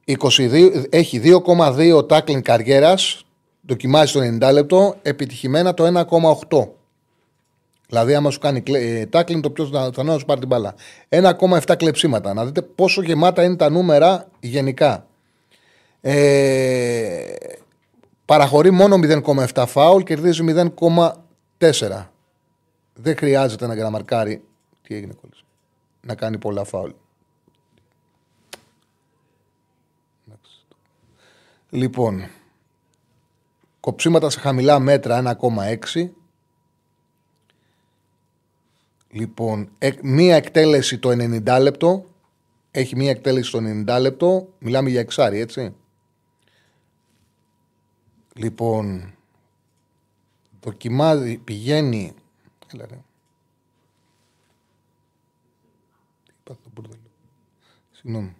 22, 0.04 0.84
έχει 0.90 1.20
2,2 1.24 2.08
τάκλινγκ 2.08 2.42
καριέρας, 2.42 3.24
δοκιμάζει 3.60 4.12
το 4.12 4.46
90 4.46 4.52
λεπτό, 4.52 4.96
επιτυχημένα 5.02 5.74
το 5.74 6.06
1,8. 6.48 6.68
Δηλαδή, 7.86 8.14
άμα 8.14 8.30
σου 8.30 8.38
κάνει 8.38 8.62
τάκλινγκ, 9.10 9.42
το 9.42 9.50
πιο 9.50 9.64
πιθανό 9.64 10.12
να 10.12 10.18
σου 10.18 10.24
πάρει 10.24 10.40
την 10.40 10.48
μπάλα. 10.48 10.74
1,7 11.08 11.76
κλεψίματα. 11.76 12.34
Να 12.34 12.44
δείτε 12.44 12.62
πόσο 12.62 13.02
γεμάτα 13.02 13.44
είναι 13.44 13.56
τα 13.56 13.70
νούμερα 13.70 14.28
γενικά. 14.40 15.06
Ε, 16.00 17.34
παραχωρεί 18.24 18.70
μόνο 18.70 18.96
0,7 19.02 19.64
φάουλ, 19.66 20.02
κερδίζει 20.02 20.44
0,4. 20.78 22.06
Δεν 22.94 23.16
χρειάζεται 23.16 23.66
να 23.66 23.74
γραμμαρκάρει. 23.74 24.42
Τι 24.82 24.94
έγινε, 24.94 25.12
κόλλησε. 25.20 25.42
Να 26.06 26.14
κάνει 26.14 26.38
πολλά 26.38 26.64
φάουλ. 26.64 26.90
Λοιπόν, 31.70 32.28
κοψίματα 33.80 34.30
σε 34.30 34.40
χαμηλά 34.40 34.78
μέτρα 34.78 35.36
1,6. 35.40 36.10
Λοιπόν, 39.10 39.70
μία 40.02 40.36
εκτέλεση 40.36 40.98
το 40.98 41.10
90 41.10 41.58
λεπτό. 41.60 42.04
Έχει 42.70 42.96
μία 42.96 43.10
εκτέλεση 43.10 43.50
το 43.50 43.58
90 43.58 43.98
λεπτό. 44.00 44.48
Μιλάμε 44.58 44.90
για 44.90 45.00
εξάρι, 45.00 45.38
έτσι. 45.38 45.74
Λοιπόν, 48.34 49.14
δοκιμάζει, 50.60 51.36
πηγαίνει. 51.38 52.14
Έλα 52.72 52.86
ρε. 52.86 52.98
Συγγνώμη. 57.90 58.36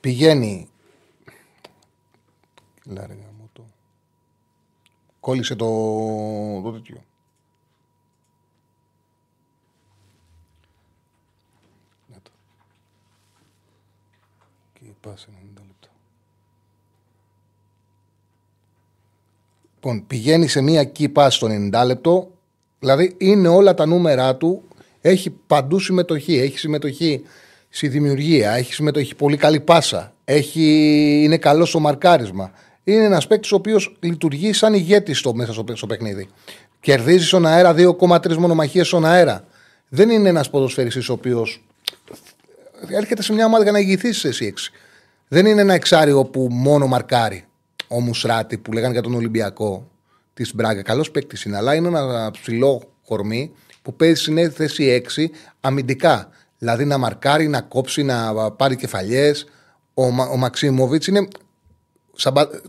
Πηγαίνει. 0.00 0.68
Λάργα 2.84 3.32
μου 3.38 3.50
το. 3.52 3.66
Κόλλησε 5.20 5.54
το, 5.54 5.66
το 6.62 6.72
τέτοιο. 6.72 7.04
Και 14.72 14.86
πάσε 15.00 15.28
90 15.30 15.34
λεπτά. 15.54 15.88
Λοιπόν, 19.74 20.06
πηγαίνει 20.06 20.48
σε 20.48 20.60
μία 20.60 20.92
key 20.98 21.12
pass 21.12 21.28
στο 21.30 21.46
90 21.50 21.82
λεπτό. 21.86 22.30
Δηλαδή 22.78 23.14
είναι 23.18 23.48
όλα 23.48 23.74
τα 23.74 23.86
νούμερα 23.86 24.36
του. 24.36 24.62
Έχει 25.00 25.30
παντού 25.30 25.78
συμμετοχή. 25.78 26.38
Έχει 26.38 26.58
συμμετοχή 26.58 27.22
στη 27.70 27.88
δημιουργία, 27.88 28.50
έχεις 28.50 28.74
συμμετοχή, 28.74 29.14
πολύ 29.14 29.36
καλή 29.36 29.60
πάσα, 29.60 30.12
έχει, 30.24 30.62
είναι 31.24 31.36
καλός 31.36 31.68
στο 31.68 31.80
μαρκάρισμα. 31.80 32.52
Είναι 32.84 33.04
ένας 33.04 33.26
παίκτης 33.26 33.52
ο 33.52 33.56
οποίος 33.56 33.96
λειτουργεί 34.00 34.52
σαν 34.52 34.74
ηγέτης 34.74 35.18
στο, 35.18 35.34
μέσα 35.34 35.52
στο, 35.52 35.64
στο 35.72 35.86
παιχνίδι. 35.86 36.28
Κερδίζει 36.80 37.26
στον 37.26 37.46
αέρα 37.46 37.74
2,3 37.76 38.36
μονομαχίες 38.36 38.86
στον 38.86 39.04
αέρα. 39.04 39.44
Δεν 39.88 40.10
είναι 40.10 40.28
ένας 40.28 40.50
ποδοσφαιριστής 40.50 41.08
ο 41.08 41.12
οποίος 41.12 41.62
έρχεται 42.88 43.22
σε 43.22 43.32
μια 43.32 43.46
ομάδα 43.46 43.62
για 43.62 43.72
να 43.72 43.78
ηγηθείς 43.78 44.24
εσύ 44.24 44.46
έξι. 44.46 44.72
Δεν 45.28 45.46
είναι 45.46 45.60
ένα 45.60 45.74
εξάριο 45.74 46.24
που 46.24 46.48
μόνο 46.50 46.86
μαρκάρει. 46.86 47.44
Ο 47.88 48.00
Μουσράτη 48.00 48.58
που 48.58 48.72
λέγανε 48.72 48.92
για 48.92 49.02
τον 49.02 49.14
Ολυμπιακό 49.14 49.90
της 50.34 50.54
Μπράγκα. 50.54 50.82
Καλός 50.82 51.10
παίκτης 51.10 51.42
είναι, 51.42 51.56
αλλά 51.56 51.74
είναι 51.74 51.88
ένα 51.88 52.30
ψηλό 52.30 52.82
κορμί 53.06 53.52
που 53.82 53.94
παίζει 53.94 54.22
στην 54.22 54.50
θέση 54.52 55.02
6 55.16 55.30
αμυντικά. 55.60 56.28
Δηλαδή 56.60 56.84
να 56.84 56.98
μαρκάρει, 56.98 57.48
να 57.48 57.60
κόψει, 57.60 58.02
να 58.02 58.50
πάρει 58.50 58.76
κεφαλιές. 58.76 59.46
Ο, 59.94 60.04
ο 60.04 60.36
Μαξίμοβιτ 60.36 61.04
είναι. 61.04 61.28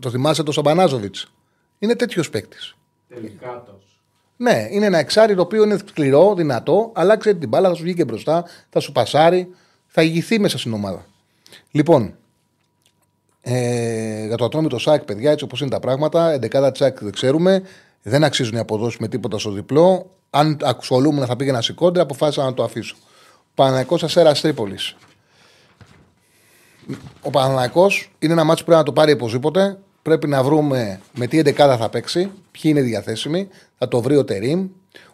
Το 0.00 0.10
θυμάσαι 0.10 0.42
το 0.42 0.52
Σαμπανάζοβιτς. 0.52 1.32
Είναι 1.78 1.94
τέτοιος 1.94 2.30
παίκτης. 2.30 2.76
Τελικάτος. 3.08 4.00
Ναι, 4.36 4.66
είναι 4.70 4.86
ένα 4.86 4.98
εξάρι 4.98 5.34
το 5.34 5.42
οποίο 5.42 5.62
είναι 5.62 5.78
σκληρό, 5.86 6.34
δυνατό, 6.34 6.92
αλλά 6.94 7.16
ξέρει 7.16 7.38
την 7.38 7.48
μπάλα, 7.48 7.68
θα 7.68 7.74
σου 7.74 7.82
βγει 7.82 7.94
και 7.94 8.04
μπροστά, 8.04 8.44
θα 8.70 8.80
σου 8.80 8.92
πασάρει, 8.92 9.48
θα 9.86 10.02
ηγηθεί 10.02 10.38
μέσα 10.38 10.58
στην 10.58 10.72
ομάδα. 10.72 11.06
Λοιπόν, 11.70 12.14
ε, 13.40 14.26
για 14.26 14.36
το 14.36 14.44
ατρόμητο 14.44 14.78
ΣΑΚ, 14.78 15.04
παιδιά, 15.04 15.30
έτσι 15.30 15.44
όπως 15.44 15.60
είναι 15.60 15.70
τα 15.70 15.80
πράγματα, 15.80 16.38
11 16.40 16.72
τσάκ 16.72 17.02
δεν 17.02 17.12
ξέρουμε, 17.12 17.62
δεν 18.02 18.24
αξίζουν 18.24 18.54
οι 18.54 18.58
αποδόσεις 18.58 18.98
με 18.98 19.08
τίποτα 19.08 19.38
στο 19.38 19.50
διπλό. 19.50 20.10
Αν 20.30 20.56
ασχολούμαι 20.62 21.26
θα 21.26 21.36
πήγαινα 21.36 21.60
σε 21.60 21.72
κόντρα, 21.72 22.02
αποφάσισα 22.02 22.44
να 22.44 22.54
το 22.54 22.62
αφήσω. 22.62 22.96
Παναναϊκό 23.54 23.96
Αστέρας 24.02 24.40
Τρίπολης. 24.40 24.96
Ο 27.22 27.30
Παναναϊκό 27.30 27.90
είναι 28.18 28.32
ένα 28.32 28.44
μάτσο 28.44 28.64
που 28.64 28.70
πρέπει 28.70 28.84
να 28.84 28.86
το 28.86 29.00
πάρει 29.00 29.12
οπωσδήποτε. 29.12 29.78
Πρέπει 30.02 30.28
να 30.28 30.42
βρούμε 30.42 31.00
με 31.14 31.26
τι 31.26 31.38
εντεκάδα 31.38 31.76
θα 31.76 31.88
παίξει, 31.88 32.30
ποιοι 32.50 32.62
είναι 32.62 32.80
διαθέσιμοι. 32.80 33.48
Θα 33.78 33.88
το 33.88 34.00
βρει 34.00 34.16
ο 34.16 34.24
Τερήμ. 34.24 34.68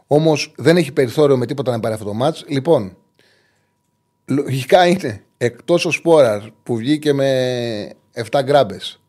Όμως 0.06 0.52
δεν 0.56 0.76
έχει 0.76 0.92
περιθώριο 0.92 1.36
με 1.36 1.46
τίποτα 1.46 1.70
να 1.70 1.80
πάρει 1.80 1.94
αυτό 1.94 2.06
το 2.06 2.14
μάτσο. 2.14 2.44
Λοιπόν, 2.48 2.96
λογικά 4.26 4.86
είναι 4.86 5.22
εκτός 5.38 5.84
ο 5.84 5.90
Σπόρα 5.90 6.50
που 6.62 6.76
βγήκε 6.76 7.12
με 7.12 7.92
7 8.30 8.40
γκράμπες. 8.42 9.00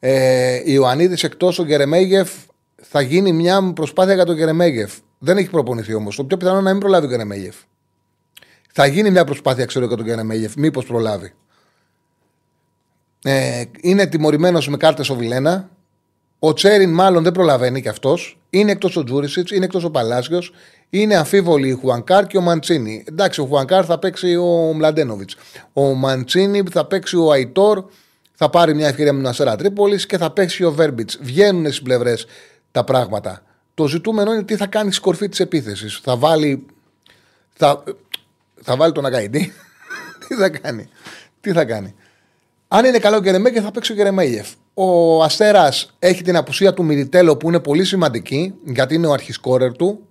Ε, 0.00 0.62
Ιωαννίδης 0.64 1.22
εκτός 1.22 1.58
ο 1.58 1.64
Γκερεμέγεφ 1.64 2.30
θα 2.76 3.00
γίνει 3.00 3.32
μια 3.32 3.72
προσπάθεια 3.72 4.14
για 4.14 4.24
τον 4.24 4.34
Γκερεμέγεφ. 4.34 4.92
Δεν 5.18 5.36
έχει 5.36 5.50
προπονηθεί 5.50 5.94
όμως. 5.94 6.16
Το 6.16 6.24
πιο 6.24 6.36
πιθανό 6.36 6.56
είναι 6.56 6.64
να 6.64 6.70
μην 6.70 6.80
προλάβει 6.80 7.06
ο 7.06 7.08
Γκερεμέγεφ. 7.08 7.56
Θα 8.72 8.86
γίνει 8.86 9.10
μια 9.10 9.24
προσπάθεια, 9.24 9.64
ξέρω, 9.64 9.86
για 9.86 9.96
τον 9.96 10.06
Κενεμέγεφ, 10.06 10.54
μήπως 10.56 10.84
προλάβει. 10.84 11.32
Ε, 13.22 13.64
είναι 13.80 14.06
τιμωρημένος 14.06 14.68
με 14.68 14.76
κάρτες 14.76 15.08
ο 15.08 15.14
Βιλένα. 15.14 15.70
Ο 16.38 16.52
Τσέριν 16.52 16.90
μάλλον 16.90 17.22
δεν 17.22 17.32
προλαβαίνει 17.32 17.82
κι 17.82 17.88
αυτός. 17.88 18.38
Είναι 18.50 18.70
εκτός 18.70 18.96
ο 18.96 19.04
Τζούρισιτς, 19.04 19.50
είναι 19.50 19.64
εκτός 19.64 19.84
ο 19.84 19.90
Παλάσιος. 19.90 20.52
Είναι 20.90 21.16
αμφίβολοι 21.16 21.72
ο 21.72 21.76
Χουανκάρ 21.76 22.26
και 22.26 22.36
ο 22.36 22.40
Μαντσίνη. 22.40 23.04
Εντάξει, 23.08 23.40
ο 23.40 23.44
Χουανκάρ 23.44 23.84
θα 23.86 23.98
παίξει 23.98 24.36
ο 24.36 24.72
Μλαντένοβιτς. 24.74 25.36
Ο 25.72 25.82
Μαντσίνη 25.82 26.62
θα 26.70 26.84
παίξει 26.84 27.16
ο 27.16 27.30
Αϊτόρ. 27.30 27.84
Θα 28.34 28.50
πάρει 28.50 28.74
μια 28.74 28.88
ευκαιρία 28.88 29.12
με 29.12 29.22
τον 29.22 29.30
Αστέρα 29.30 29.56
Τρίπολης 29.56 30.06
και 30.06 30.18
θα 30.18 30.30
παίξει 30.30 30.64
ο 30.64 30.72
Βέρμπιτς. 30.72 31.18
Βγαίνουν 31.20 31.64
στις 31.64 31.82
πλευρές 31.82 32.26
τα 32.70 32.84
πράγματα. 32.84 33.42
Το 33.74 33.86
ζητούμενο 33.86 34.32
είναι 34.32 34.42
τι 34.42 34.56
θα 34.56 34.66
κάνει 34.66 34.92
στη 34.92 35.00
κορφή 35.00 35.28
της 35.28 35.40
επίθεσης. 35.40 36.00
Θα 36.02 36.16
βάλει. 36.16 36.66
Θα, 37.52 37.82
θα 38.62 38.76
βάλει 38.76 38.92
τον 38.92 39.06
Αγκαϊντή. 39.06 39.52
τι 40.28 40.34
θα 40.34 40.48
κάνει. 40.48 40.88
Τι 41.40 41.52
θα 41.52 41.64
κάνει. 41.64 41.94
Αν 42.68 42.84
είναι 42.84 42.98
καλό 42.98 43.16
ο 43.16 43.20
Γκερεμέγεφ, 43.20 43.64
θα 43.64 43.70
παίξει 43.70 43.92
ο 43.92 43.94
Γκερεμέγεφ. 43.94 44.48
Ο 44.74 45.22
Αστέρας 45.22 45.96
έχει 45.98 46.22
την 46.22 46.36
απουσία 46.36 46.74
του 46.74 46.84
Μιριτέλο 46.84 47.36
που 47.36 47.48
είναι 47.48 47.60
πολύ 47.60 47.84
σημαντική 47.84 48.54
γιατί 48.64 48.94
είναι 48.94 49.06
ο 49.06 49.12
αρχισκόρερ 49.12 49.72
του 49.72 50.06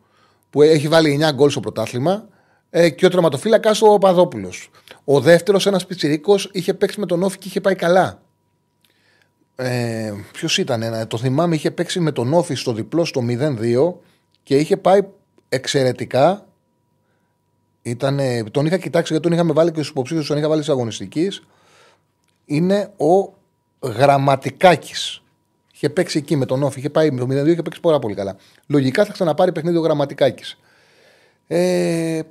που 0.50 0.62
έχει 0.62 0.88
βάλει 0.88 1.20
9 1.30 1.34
γκολ 1.34 1.50
στο 1.50 1.60
πρωτάθλημα 1.60 2.28
ε, 2.70 2.90
και 2.90 3.06
ο 3.06 3.10
τερματοφύλακας 3.10 3.82
ο 3.82 3.98
Παδόπουλος. 3.98 4.70
Ο 5.04 5.20
δεύτερος, 5.20 5.66
ένας 5.66 5.86
πιτσυρίκο, 5.86 6.36
είχε 6.52 6.74
παίξει 6.74 7.00
με 7.00 7.06
τον 7.06 7.24
Όφη 7.24 7.38
και 7.38 7.48
είχε 7.48 7.62
πάει 7.62 7.76
καλά. 7.76 8.22
Ε, 9.56 10.14
Ποιος 10.32 10.58
ήταν, 10.58 10.82
ένα, 10.82 11.08
το 11.08 11.18
θυμάμαι, 11.18 11.56
είχε 11.56 11.72
παίξει 11.72 12.00
με 12.00 12.12
τον 12.12 12.34
Όφη 12.34 12.56
στο 12.56 12.74
διπλό 12.74 13.06
στο 13.06 13.22
0-2 13.28 13.94
και 14.44 14.58
είχε 14.58 14.78
πάει 14.78 15.00
εξαιρετικά. 15.50 16.48
Ήτανε, 17.90 18.44
τον 18.52 18.66
είχα 18.66 18.78
κοιτάξει 18.78 19.12
γιατί 19.14 19.28
τον 19.28 19.38
είχαμε 19.38 19.54
βάλει 19.54 19.70
και 19.70 19.76
στους 19.76 19.90
υποψήφιους, 19.90 20.28
τον 20.28 20.38
είχα 20.38 20.48
βάλει 20.48 20.62
τη 20.64 20.72
αγωνιστικής. 20.72 21.44
Είναι 22.46 22.92
ο 22.98 23.34
Γραμματικάκης. 23.88 25.22
Είχε 25.74 25.90
παίξει 25.90 26.18
εκεί 26.18 26.36
με 26.36 26.46
τον 26.46 26.64
Όφη, 26.64 26.80
είχε 26.80 26.90
πάει 26.90 27.12
με 27.12 27.20
το 27.20 27.26
0-2 27.26 27.48
είχε 27.48 27.62
παίξει 27.62 27.80
πάρα 27.80 28.00
πολύ 28.00 28.16
καλά. 28.16 28.36
Λογικά 28.68 29.06
θα 29.06 29.12
ξαναπάρει 29.14 29.52
παιχνίδι 29.52 29.78
ο 29.78 29.82
Γραμματικάκης. 29.82 30.58
Ε, 31.48 32.22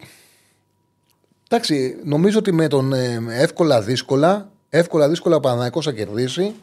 εντάξει, 1.49 1.97
νομίζω 2.05 2.39
ότι 2.39 2.53
με 2.53 2.69
τον 2.69 2.93
ε, 2.93 3.21
εύκολα 3.29 3.83
δύσκολα, 3.83 4.51
εύκολα 4.69 5.09
δύσκολα 5.09 5.37
ο 5.37 5.41
Παναθηναϊκός 5.41 5.85
θα 5.85 5.93
κερδίσει. 5.93 6.55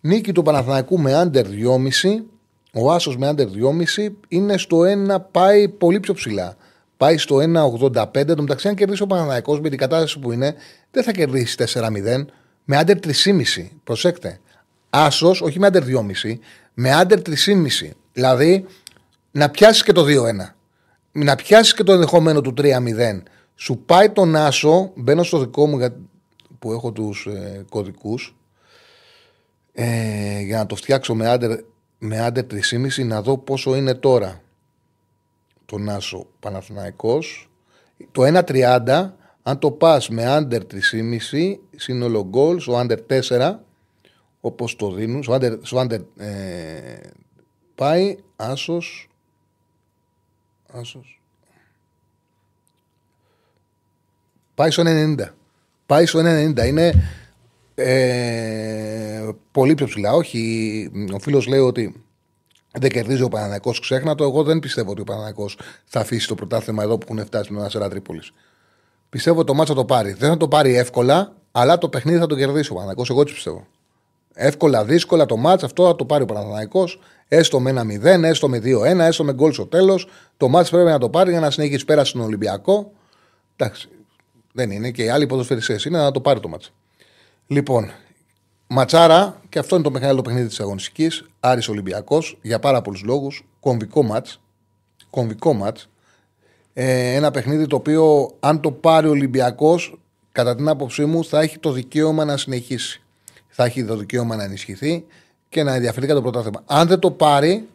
Νίκη 0.00 0.32
του 0.32 0.42
Παναθηναϊκού 0.42 0.98
με 0.98 1.14
άντερ 1.14 1.46
2,5. 1.46 2.22
Ο 2.72 2.92
Άσος 2.92 3.16
με 3.16 3.26
άντερ 3.26 3.48
2,5 3.96 4.08
είναι 4.28 4.58
στο 4.58 4.78
1, 5.08 5.16
πάει 5.30 5.68
πολύ 5.68 6.00
πιο 6.00 6.14
ψηλά. 6.14 6.56
Πάει 6.98 7.18
στο 7.18 7.36
1,85. 7.36 8.14
Εν 8.14 8.26
τω 8.26 8.42
μεταξύ, 8.42 8.68
αν 8.68 8.74
κερδίσει 8.74 9.02
ο 9.02 9.06
Παναθηναϊκός 9.06 9.60
με 9.60 9.68
την 9.68 9.78
κατάσταση 9.78 10.18
που 10.18 10.32
είναι, 10.32 10.54
δεν 10.90 11.02
θα 11.02 11.12
κερδίσει 11.12 11.56
4-0. 11.58 12.24
Με 12.64 12.76
άντερ 12.76 12.98
3,5. 12.98 13.70
Προσέξτε. 13.84 14.40
Άσος, 14.90 15.40
όχι 15.40 15.58
με 15.58 15.66
άντερ 15.66 15.82
2,5, 15.84 16.38
με 16.74 16.92
άντερ 16.92 17.20
3,5. 17.20 17.90
Δηλαδή 18.12 18.66
να 19.30 19.50
πιάσεις 19.50 19.82
και 19.82 19.92
το 19.92 20.04
2-1. 20.04 20.54
Να 21.12 21.34
πιάσεις 21.34 21.74
και 21.74 21.82
το 21.82 21.92
ενδεχομένο 21.92 22.40
του 22.40 22.54
3-0. 22.56 23.22
Σου 23.54 23.82
πάει 23.86 24.10
τον 24.10 24.36
Άσο, 24.36 24.92
μπαίνω 24.94 25.22
στο 25.22 25.38
δικό 25.38 25.66
μου 25.66 25.78
που 26.58 26.72
έχω 26.72 26.92
τους 26.92 27.26
ε, 27.26 27.64
κωδικούς, 27.68 28.36
ε, 29.72 30.40
για 30.40 30.58
να 30.58 30.66
το 30.66 30.76
φτιάξω 30.76 31.14
με 31.14 31.28
άντερ, 31.28 31.58
με 31.98 32.20
άντερ 32.20 32.44
3,5 32.44 33.06
να 33.06 33.22
δω 33.22 33.38
πόσο 33.38 33.76
είναι 33.76 33.94
τώρα 33.94 34.40
τον 35.70 35.88
Άσο 35.88 36.26
Παναθηναϊκός. 36.40 37.50
Το 38.10 38.22
1,30 38.22 39.10
αν 39.42 39.58
το 39.58 39.70
πας 39.70 40.08
με 40.08 40.24
άντερ 40.26 40.62
3,5 40.62 41.58
σύνολο 41.76 42.26
γκολ, 42.28 42.60
ο 42.68 42.78
άντερ 42.78 42.98
4 43.28 43.54
όπως 44.40 44.76
το 44.76 44.90
δίνουν, 44.90 45.22
στο 45.22 45.32
άντερ, 45.32 45.58
στο 45.62 45.78
άντερ 45.78 46.00
ε, 46.16 47.10
πάει 47.74 48.16
Άσος 48.36 49.08
Άσος 50.72 51.20
πάει 54.54 54.70
στο 54.70 54.82
1,90 54.86 55.14
πάει 55.86 56.06
στο 56.06 56.20
1,90 56.22 56.66
είναι 56.66 56.92
ε, 57.74 59.30
πολύ 59.50 59.74
πιο 59.74 59.86
ψηλά. 59.86 60.12
Όχι, 60.12 60.90
ο 61.12 61.18
φίλος 61.18 61.46
λέει 61.46 61.58
ότι 61.58 62.02
δεν 62.72 62.90
κερδίζει 62.90 63.22
ο 63.22 63.28
Παναναναϊκό, 63.28 63.72
ξέχνα 63.80 64.14
το. 64.14 64.24
Εγώ 64.24 64.42
δεν 64.42 64.58
πιστεύω 64.58 64.90
ότι 64.90 65.00
ο 65.00 65.04
Παναναναϊκό 65.04 65.50
θα 65.84 66.00
αφήσει 66.00 66.28
το 66.28 66.34
πρωτάθλημα 66.34 66.82
εδώ 66.82 66.98
που 66.98 67.06
έχουν 67.10 67.26
φτάσει 67.26 67.52
με 67.52 67.58
ένα 67.58 67.68
Σερά 67.68 67.88
Τρίπολης. 67.88 68.32
Πιστεύω 69.10 69.38
ότι 69.38 69.46
το 69.46 69.54
μάτσα 69.54 69.74
θα 69.74 69.80
το 69.80 69.84
πάρει. 69.84 70.12
Δεν 70.12 70.28
θα 70.28 70.36
το 70.36 70.48
πάρει 70.48 70.76
εύκολα, 70.76 71.32
αλλά 71.52 71.78
το 71.78 71.88
παιχνίδι 71.88 72.18
θα 72.18 72.26
το 72.26 72.36
κερδίσει 72.36 72.70
ο 72.70 72.74
Παναναναϊκό. 72.74 73.12
Εγώ 73.12 73.20
έτσι 73.20 73.34
πιστεύω. 73.34 73.66
Εύκολα, 74.34 74.84
δύσκολα 74.84 75.26
το 75.26 75.36
μάτσα 75.36 75.66
αυτό 75.66 75.86
θα 75.86 75.96
το 75.96 76.04
πάρει 76.04 76.22
ο 76.22 76.26
Παναναναϊκό. 76.26 76.88
Έστω 77.28 77.60
με 77.60 77.70
ένα 77.70 77.82
0, 77.82 78.22
έστω 78.22 78.48
με 78.48 78.58
2-1, 78.64 78.98
έστω 78.98 79.24
με 79.24 79.32
γκολ 79.32 79.52
στο 79.52 79.66
τέλος. 79.66 80.08
Το 80.36 80.48
μάτσα 80.48 80.70
πρέπει 80.70 80.90
να 80.90 80.98
το 80.98 81.08
πάρει 81.08 81.30
για 81.30 81.40
να 81.40 81.50
συνεχίσει 81.50 81.84
πέρα 81.84 82.04
στον 82.04 82.20
Ολυμπιακό. 82.20 82.92
Εντάξει, 83.56 83.88
δεν 84.52 84.70
είναι 84.70 84.90
και 84.90 85.02
οι 85.04 85.08
άλλοι 85.08 85.26
ποδοσφαιριστές 85.26 85.84
είναι 85.84 85.98
να 85.98 86.10
το 86.10 86.20
πάρει 86.20 86.40
το 86.40 86.48
μάτσα. 86.48 86.70
Λοιπόν, 87.46 87.90
ματσάρα, 88.68 89.40
και 89.48 89.58
αυτό 89.58 89.74
είναι 89.74 89.84
το 89.84 89.90
μεγάλο 89.90 90.22
παιχνίδι 90.22 90.48
της 90.48 90.60
αγωνιστικής. 90.60 91.24
Άρης 91.40 91.68
Ολυμπιακός 91.68 92.38
για 92.42 92.58
πάρα 92.58 92.82
πολλούς 92.82 93.02
λόγους. 93.02 93.44
Κομβικό 93.60 94.02
ματ. 94.02 94.26
Κομβικό 95.10 95.52
ματ. 95.52 95.78
Ε, 96.72 97.14
ένα 97.14 97.30
παιχνίδι 97.30 97.66
το 97.66 97.76
οποίο, 97.76 98.30
αν 98.40 98.60
το 98.60 98.72
πάρει 98.72 99.06
ο 99.06 99.10
Ολυμπιακός, 99.10 99.98
κατά 100.32 100.54
την 100.54 100.68
άποψή 100.68 101.04
μου, 101.04 101.24
θα 101.24 101.40
έχει 101.40 101.58
το 101.58 101.72
δικαίωμα 101.72 102.24
να 102.24 102.36
συνεχίσει. 102.36 103.02
Θα 103.48 103.64
έχει 103.64 103.84
το 103.84 103.96
δικαίωμα 103.96 104.36
να 104.36 104.44
ενισχυθεί 104.44 105.04
και 105.48 105.62
να 105.62 105.74
ενδιαφερθεί 105.74 106.06
για 106.06 106.14
το 106.14 106.22
πρωτάθλημα. 106.22 106.62
Αν 106.66 106.88
δεν 106.88 106.98
το 106.98 107.10
πάρει, 107.10 107.68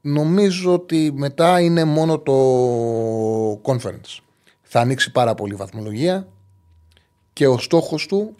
νομίζω 0.00 0.72
ότι 0.72 1.12
μετά 1.14 1.60
είναι 1.60 1.84
μόνο 1.84 2.18
το 2.18 2.34
conference. 3.62 4.18
Θα 4.62 4.80
ανοίξει 4.80 5.12
πάρα 5.12 5.34
πολύ 5.34 5.52
η 5.52 5.56
βαθμολογία 5.56 6.26
και 7.32 7.46
ο 7.46 7.58
στόχος 7.58 8.06
του 8.06 8.34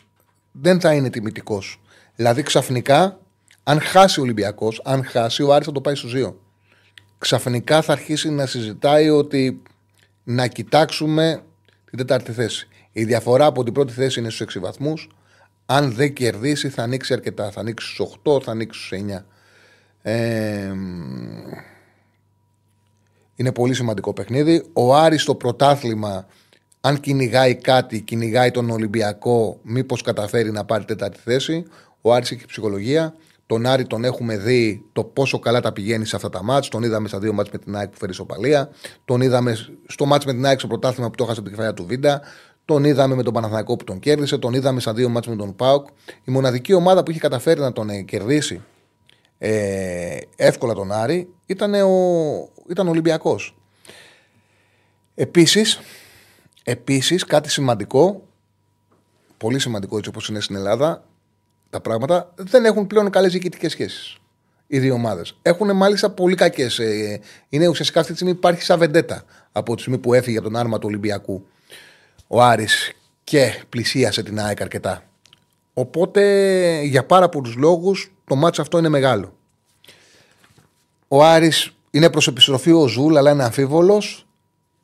δεν 0.61 0.81
θα 0.81 0.93
είναι 0.93 1.11
τιμητικός. 1.11 1.81
Δηλαδή 2.17 2.43
ξαφνικά, 2.43 3.21
αν 3.63 3.81
χάσει 3.81 4.21
ο 4.21 4.23
Ολυμπιακός, 4.23 4.81
αν 4.85 5.05
χάσει, 5.05 5.43
ο 5.43 5.55
Άρης 5.55 5.67
θα 5.67 5.73
το 5.73 5.81
πάει 5.81 5.95
στου 5.95 6.09
δύο. 6.09 6.41
Ξαφνικά 7.19 7.83
θα 7.83 7.93
αρχίσει 7.93 8.31
να 8.31 8.47
συζητάει 8.47 9.09
ότι 9.09 9.63
να 10.25 10.47
κοιτάξουμε 10.47 11.43
την 11.85 11.99
τέταρτη 11.99 12.33
θέση. 12.33 12.69
Η 12.93 13.05
διαφορά 13.05 13.47
από 13.47 13.65
την 13.65 13.73
πρώτη 13.73 13.93
θέση 13.93 14.21
είναι 14.21 14.31
στους 14.31 14.57
6 14.57 14.61
βαθμούς. 14.61 15.09
Αν 15.67 15.93
δεν 15.93 16.13
κερδίσει, 16.13 16.69
θα 16.69 16.83
ανοίξει 16.83 17.13
αρκετά. 17.13 17.51
Θα 17.51 17.61
ανοίξει 17.61 17.87
στους 17.87 18.13
8, 18.25 18.43
θα 18.43 18.51
ανοίξει 18.51 18.81
στους 18.81 18.93
9. 18.93 19.27
Ε, 20.03 20.73
είναι 23.37 23.53
πολύ 23.53 23.75
σημαντικό 23.75 24.13
παιχνίδι. 24.13 24.71
Ο 24.73 24.95
Άρης 24.95 25.23
στο 25.23 25.35
πρωτάθλημα 25.35 26.27
αν 26.87 27.01
κυνηγάει 27.01 27.55
κάτι, 27.55 28.01
κυνηγάει 28.01 28.51
τον 28.51 28.71
Ολυμπιακό, 28.71 29.59
μήπως 29.63 30.03
καταφέρει 30.03 30.51
να 30.51 30.65
πάρει 30.65 30.85
τέταρτη 30.85 31.19
θέση. 31.25 31.65
Ο 32.01 32.13
Άρης 32.13 32.31
έχει 32.31 32.47
ψυχολογία. 32.47 33.15
Τον 33.47 33.67
Άρη 33.67 33.87
τον 33.87 34.05
έχουμε 34.05 34.37
δει 34.37 34.85
το 34.93 35.05
πόσο 35.05 35.39
καλά 35.39 35.61
τα 35.61 35.73
πηγαίνει 35.73 36.07
σε 36.07 36.17
αυτά 36.17 36.29
τα 36.29 36.43
μάτς. 36.43 36.69
Τον 36.69 36.83
είδαμε 36.83 37.09
στα 37.09 37.19
δύο 37.19 37.33
μάτς 37.33 37.51
με 37.51 37.59
την 37.59 37.77
ΑΕΚ 37.77 37.89
που 37.89 37.97
φέρει 37.97 38.15
σοπαλία. 38.15 38.71
Τον 39.05 39.21
είδαμε 39.21 39.57
στο 39.87 40.05
μάτς 40.05 40.25
με 40.25 40.33
την 40.33 40.47
ΑΕΚ 40.47 40.59
στο 40.59 40.69
πρωτάθλημα 40.69 41.11
που 41.11 41.15
το 41.17 41.25
έχασε 41.25 41.39
από 41.39 41.49
την 41.49 41.59
κεφαλιά 41.59 41.77
του 41.77 41.87
Βίντα. 41.87 42.21
Τον 42.65 42.85
είδαμε 42.85 43.15
με 43.15 43.23
τον 43.23 43.33
Παναθηναϊκό 43.33 43.77
που 43.77 43.85
τον 43.85 43.99
κέρδισε. 43.99 44.39
Τον 44.39 44.55
είδαμε 44.55 44.81
στα 44.81 44.93
δύο 44.93 45.09
μάτς 45.09 45.27
με 45.27 45.37
τον 45.37 45.57
Πάουκ. 45.57 45.87
Η 46.25 46.31
μοναδική 46.31 46.73
ομάδα 46.73 47.03
που 47.03 47.11
είχε 47.11 47.21
καταφέρει 47.21 47.61
να 47.61 47.73
τον 47.73 47.91
ε, 47.91 48.03
κερδίσει 48.03 48.63
ε, 49.39 50.19
εύκολα 50.37 50.75
τον 50.75 50.93
Άρη 50.93 51.29
ήταν 51.47 51.75
ο, 51.75 51.91
ήταν 52.69 52.87
ο 52.87 52.91
Ολυμπιακός. 52.91 53.57
Επίσης, 55.15 55.81
Επίσης, 56.69 57.25
κάτι 57.25 57.51
σημαντικό, 57.51 58.27
πολύ 59.37 59.59
σημαντικό 59.59 59.97
έτσι 59.97 60.09
όπως 60.09 60.29
είναι 60.29 60.41
στην 60.41 60.57
Ελλάδα, 60.57 61.05
τα 61.71 61.81
πράγματα 61.81 62.33
δεν 62.37 62.65
έχουν 62.65 62.87
πλέον 62.87 63.11
καλές 63.11 63.33
διοικητικές 63.33 63.73
σχέσεις. 63.73 64.17
Οι 64.67 64.79
δύο 64.79 64.95
ομάδες. 64.95 65.39
Έχουν 65.43 65.77
μάλιστα 65.77 66.11
πολύ 66.11 66.35
κακές. 66.35 66.79
Ε, 66.79 67.21
είναι 67.49 67.69
ουσιαστικά 67.69 68.01
αυτή 68.01 68.13
τη 68.13 68.19
στιγμή 68.19 68.35
υπάρχει 68.37 68.63
σαν 68.63 68.79
βεντέτα 68.79 69.25
από 69.53 69.75
τη 69.75 69.81
στιγμή 69.81 69.99
που 69.99 70.15
έφυγε 70.15 70.39
από 70.39 70.47
τον 70.47 70.57
άρμα 70.57 70.79
του 70.79 70.87
Ολυμπιακού 70.89 71.47
ο 72.27 72.43
Άρης 72.43 72.93
και 73.25 73.63
πλησίασε 73.69 74.23
την 74.23 74.41
ΑΕΚ 74.41 74.61
αρκετά. 74.61 75.03
Οπότε 75.75 76.23
για 76.83 77.05
πάρα 77.05 77.29
πολλούς 77.29 77.55
λόγους 77.57 78.13
το 78.25 78.35
μάτσο 78.35 78.63
αυτό 78.63 78.79
είναι 78.79 78.89
μεγάλο. 78.89 79.37
Ο 81.09 81.25
Άρης 81.25 81.75
είναι 81.91 82.11
προς 82.11 82.27
επιστροφή 82.27 82.71
ο 82.71 82.87
Ζούλ, 82.87 83.17
αλλά 83.17 83.31
είναι 83.31 83.45
αμφίβολος 83.45 84.26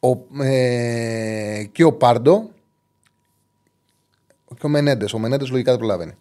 ο, 0.05 0.43
ε, 0.45 1.65
και 1.73 1.85
ο 1.85 1.93
Πάρντο 1.93 2.51
και 4.59 4.67
ο 4.67 4.69
Μενέντες. 4.69 5.13
Ο 5.13 5.19
Μενέντες 5.19 5.51
λογικά 5.51 5.71
δεν 5.71 5.79
προλαβαίνει. 5.79 6.13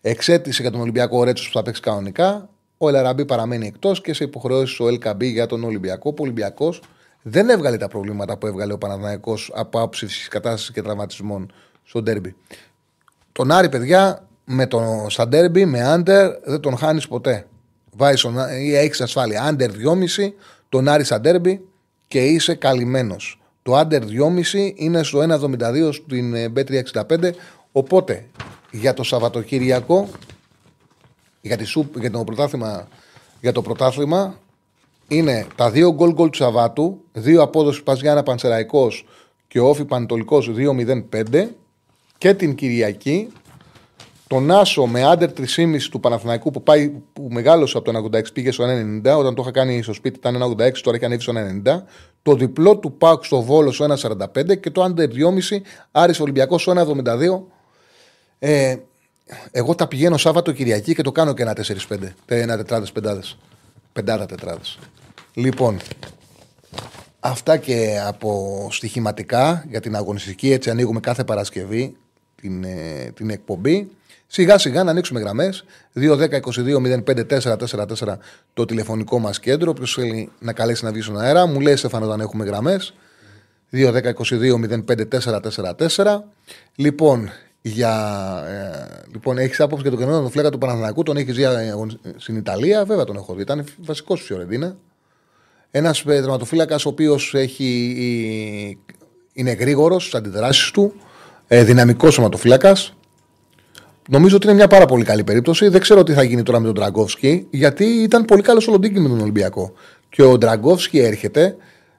Εξέτησε 0.00 0.62
για 0.62 0.70
τον 0.70 0.80
Ολυμπιακό 0.80 1.18
ο 1.18 1.24
Ρέτσος 1.24 1.46
που 1.46 1.52
θα 1.52 1.62
παίξει 1.62 1.80
κανονικά. 1.80 2.48
Ο 2.78 2.88
Ελαραμπή 2.88 3.24
παραμένει 3.24 3.66
εκτός 3.66 4.00
και 4.00 4.14
σε 4.14 4.24
υποχρεώσεις 4.24 4.80
ο 4.80 4.88
Ελκαμπή 4.88 5.26
για 5.26 5.46
τον 5.46 5.64
Ολυμπιακό. 5.64 6.10
Ο 6.10 6.22
Ολυμπιακός 6.22 6.82
δεν 7.22 7.48
έβγαλε 7.48 7.76
τα 7.76 7.88
προβλήματα 7.88 8.36
που 8.36 8.46
έβγαλε 8.46 8.72
ο 8.72 8.78
Παναδάκο 8.78 9.36
από 9.52 9.80
άψη 9.80 10.06
κατάστασης 10.28 10.70
και 10.70 10.82
τραυματισμών 10.82 11.52
στο 11.84 12.02
ντέρμπι. 12.02 12.36
Τον 13.32 13.50
Άρη, 13.50 13.68
παιδιά, 13.68 14.28
με 14.44 14.66
τον 14.66 15.10
Σαντέρμπι, 15.10 15.64
με 15.64 15.82
άντερ, 15.82 16.30
δεν 16.44 16.60
τον 16.60 16.76
χάνεις 16.76 17.08
ποτέ. 17.08 17.46
Βάζει 17.96 18.28
ή 18.60 18.76
έχεις 18.76 19.00
ασφάλεια. 19.00 19.42
Άντερ 19.42 19.70
2,5, 19.70 20.32
τον 20.68 20.88
Άρη 20.88 21.04
Σαντέρμπι, 21.04 21.64
και 22.10 22.24
είσαι 22.24 22.54
καλυμμένος. 22.54 23.40
Το 23.62 23.78
under 23.78 24.00
2,5 24.00 24.72
είναι 24.74 25.02
στο 25.02 25.18
1,72 25.18 25.92
στην 25.92 26.34
B365. 26.56 27.30
Οπότε 27.72 28.26
για 28.70 28.94
το 28.94 29.02
Σαββατοκύριακο, 29.02 30.08
για, 31.40 31.56
τη, 31.56 31.72
για 32.00 32.10
το 32.10 32.24
πρωτάθλημα 32.24 32.88
για 33.40 33.52
το 33.52 33.62
πρωτάθλημα 33.62 34.38
είναι 35.08 35.46
τα 35.56 35.70
δύο 35.70 35.92
γκολ 35.92 36.12
γκολ 36.12 36.30
του 36.30 36.36
Σαββάτου, 36.36 37.00
δύο 37.12 37.42
απόδοση 37.42 37.82
Παζιάννα 37.82 38.22
Πανσεραϊκός 38.22 39.06
και 39.48 39.60
όφη 39.60 39.84
Πανετολικός 39.84 40.50
2-0-5 40.56 41.46
και 42.18 42.34
την 42.34 42.54
Κυριακή 42.54 43.28
τον 44.30 44.50
Άσο 44.50 44.86
με 44.86 45.04
άντερ 45.04 45.30
3,5 45.36 45.80
του 45.90 46.00
Παναθηναϊκού 46.00 46.50
που, 46.50 46.62
πάει, 46.62 46.88
που 46.88 47.28
μεγάλωσε 47.30 47.78
από 47.78 47.92
το 47.92 48.08
1,86 48.12 48.32
πήγε 48.32 48.50
στο 48.50 48.64
1,90. 48.64 49.18
Όταν 49.18 49.34
το 49.34 49.42
είχα 49.42 49.50
κάνει 49.50 49.82
στο 49.82 49.92
σπίτι 49.92 50.18
ήταν 50.18 50.42
1,86, 50.42 50.72
τώρα 50.82 50.96
έχει 50.96 51.04
ανέβει 51.04 51.22
στο 51.22 51.32
1,90. 51.64 51.82
Το 52.22 52.34
διπλό 52.34 52.76
του 52.76 52.92
Πάουκ 52.92 53.24
στο 53.24 53.42
Βόλος 53.42 53.74
στο 53.74 53.84
1,45 53.84 54.60
και 54.60 54.70
το 54.70 54.82
άντερ 54.82 55.08
2,5 55.08 55.60
Άρης 55.90 56.20
Ολυμπιακός 56.20 56.62
στο 56.62 56.72
1,72. 56.72 57.42
Ε, 58.38 58.76
εγώ 59.50 59.74
τα 59.74 59.86
πηγαίνω 59.86 60.16
Σάββατο 60.16 60.52
Κυριακή 60.52 60.94
και 60.94 61.02
το 61.02 61.12
κάνω 61.12 61.34
και 61.34 61.42
ένα 61.42 61.56
4-5. 61.88 61.96
Ένα 62.26 62.56
τετράδες 62.56 62.92
πεντάδες. 62.92 63.36
Πεντάδα 63.92 64.26
τετράδες. 64.26 64.78
Λοιπόν, 65.34 65.76
αυτά 67.20 67.56
και 67.56 68.00
από 68.06 68.68
στοιχηματικά 68.70 69.64
για 69.68 69.80
την 69.80 69.96
αγωνιστική. 69.96 70.52
Έτσι 70.52 70.70
ανοίγουμε 70.70 71.00
κάθε 71.00 71.24
Παρασκευή 71.24 71.96
την, 72.34 72.64
ε, 72.64 73.12
την 73.14 73.30
εκπομπή. 73.30 73.90
Σιγά 74.32 74.58
σιγά 74.58 74.84
να 74.84 74.90
ανοίξουμε 74.90 75.20
γραμμές. 75.20 75.64
2-10-22-05-444 75.94 78.16
το 78.54 78.64
τηλεφωνικό 78.64 79.18
μας 79.18 79.40
κέντρο. 79.40 79.70
Όποιος 79.70 79.94
θέλει 79.94 80.30
να 80.38 80.52
καλέσει 80.52 80.84
να 80.84 80.92
βγει 80.92 81.00
στον 81.00 81.20
αέρα, 81.20 81.46
μου 81.46 81.60
λέει 81.60 81.76
Στέφανο 81.76 82.06
όταν 82.06 82.20
έχουμε 82.20 82.44
γραμμές. 82.44 82.94
2-10-22-05-444. 83.72 86.22
Λοιπόν, 86.74 87.30
για, 87.62 87.94
ε, 88.48 88.86
λοιπόν 89.12 89.38
έχεις 89.38 89.60
άποψη 89.60 89.82
για 89.82 89.90
τον 89.90 90.00
κανόνα 90.00 90.24
του 90.24 90.30
φλέγα 90.30 90.50
του 90.50 90.58
Παναθηνακού. 90.58 91.02
Τον 91.02 91.16
έχεις 91.16 91.34
δει 91.34 91.42
ε, 91.42 91.74
στην 92.16 92.36
Ιταλία. 92.36 92.84
Βέβαια 92.84 93.04
τον 93.04 93.16
έχω 93.16 93.34
δει. 93.34 93.42
Ήταν 93.42 93.64
βασικός 93.76 94.18
στη 94.18 94.26
Φιωρεντίνα. 94.26 94.76
Ένας 95.70 96.02
τερματοφύλακας 96.02 96.86
ο 96.86 96.88
οποίος 96.88 97.34
είναι 99.32 99.52
γρήγορος 99.52 100.02
στις 100.02 100.14
αντιδράσεις 100.14 100.70
του. 100.70 100.94
Ε, 101.48 101.64
Δυναμικός 101.64 102.14
σωματοφύλακα. 102.14 102.76
Νομίζω 104.12 104.36
ότι 104.36 104.46
είναι 104.46 104.54
μια 104.54 104.66
πάρα 104.66 104.86
πολύ 104.86 105.04
καλή 105.04 105.24
περίπτωση. 105.24 105.68
Δεν 105.68 105.80
ξέρω 105.80 106.02
τι 106.02 106.12
θα 106.12 106.22
γίνει 106.22 106.42
τώρα 106.42 106.58
με 106.58 106.66
τον 106.66 106.74
Τραγκόφσκι, 106.74 107.46
γιατί 107.50 107.84
ήταν 107.84 108.24
πολύ 108.24 108.42
καλός 108.42 108.68
ο 108.68 108.70
Λοντίνκι 108.70 109.00
με 109.00 109.08
τον 109.08 109.20
Ολυμπιακό. 109.20 109.72
Και 110.08 110.22
ο 110.22 110.38
Τραγκόφσκι 110.38 110.98
έρχεται 110.98 111.56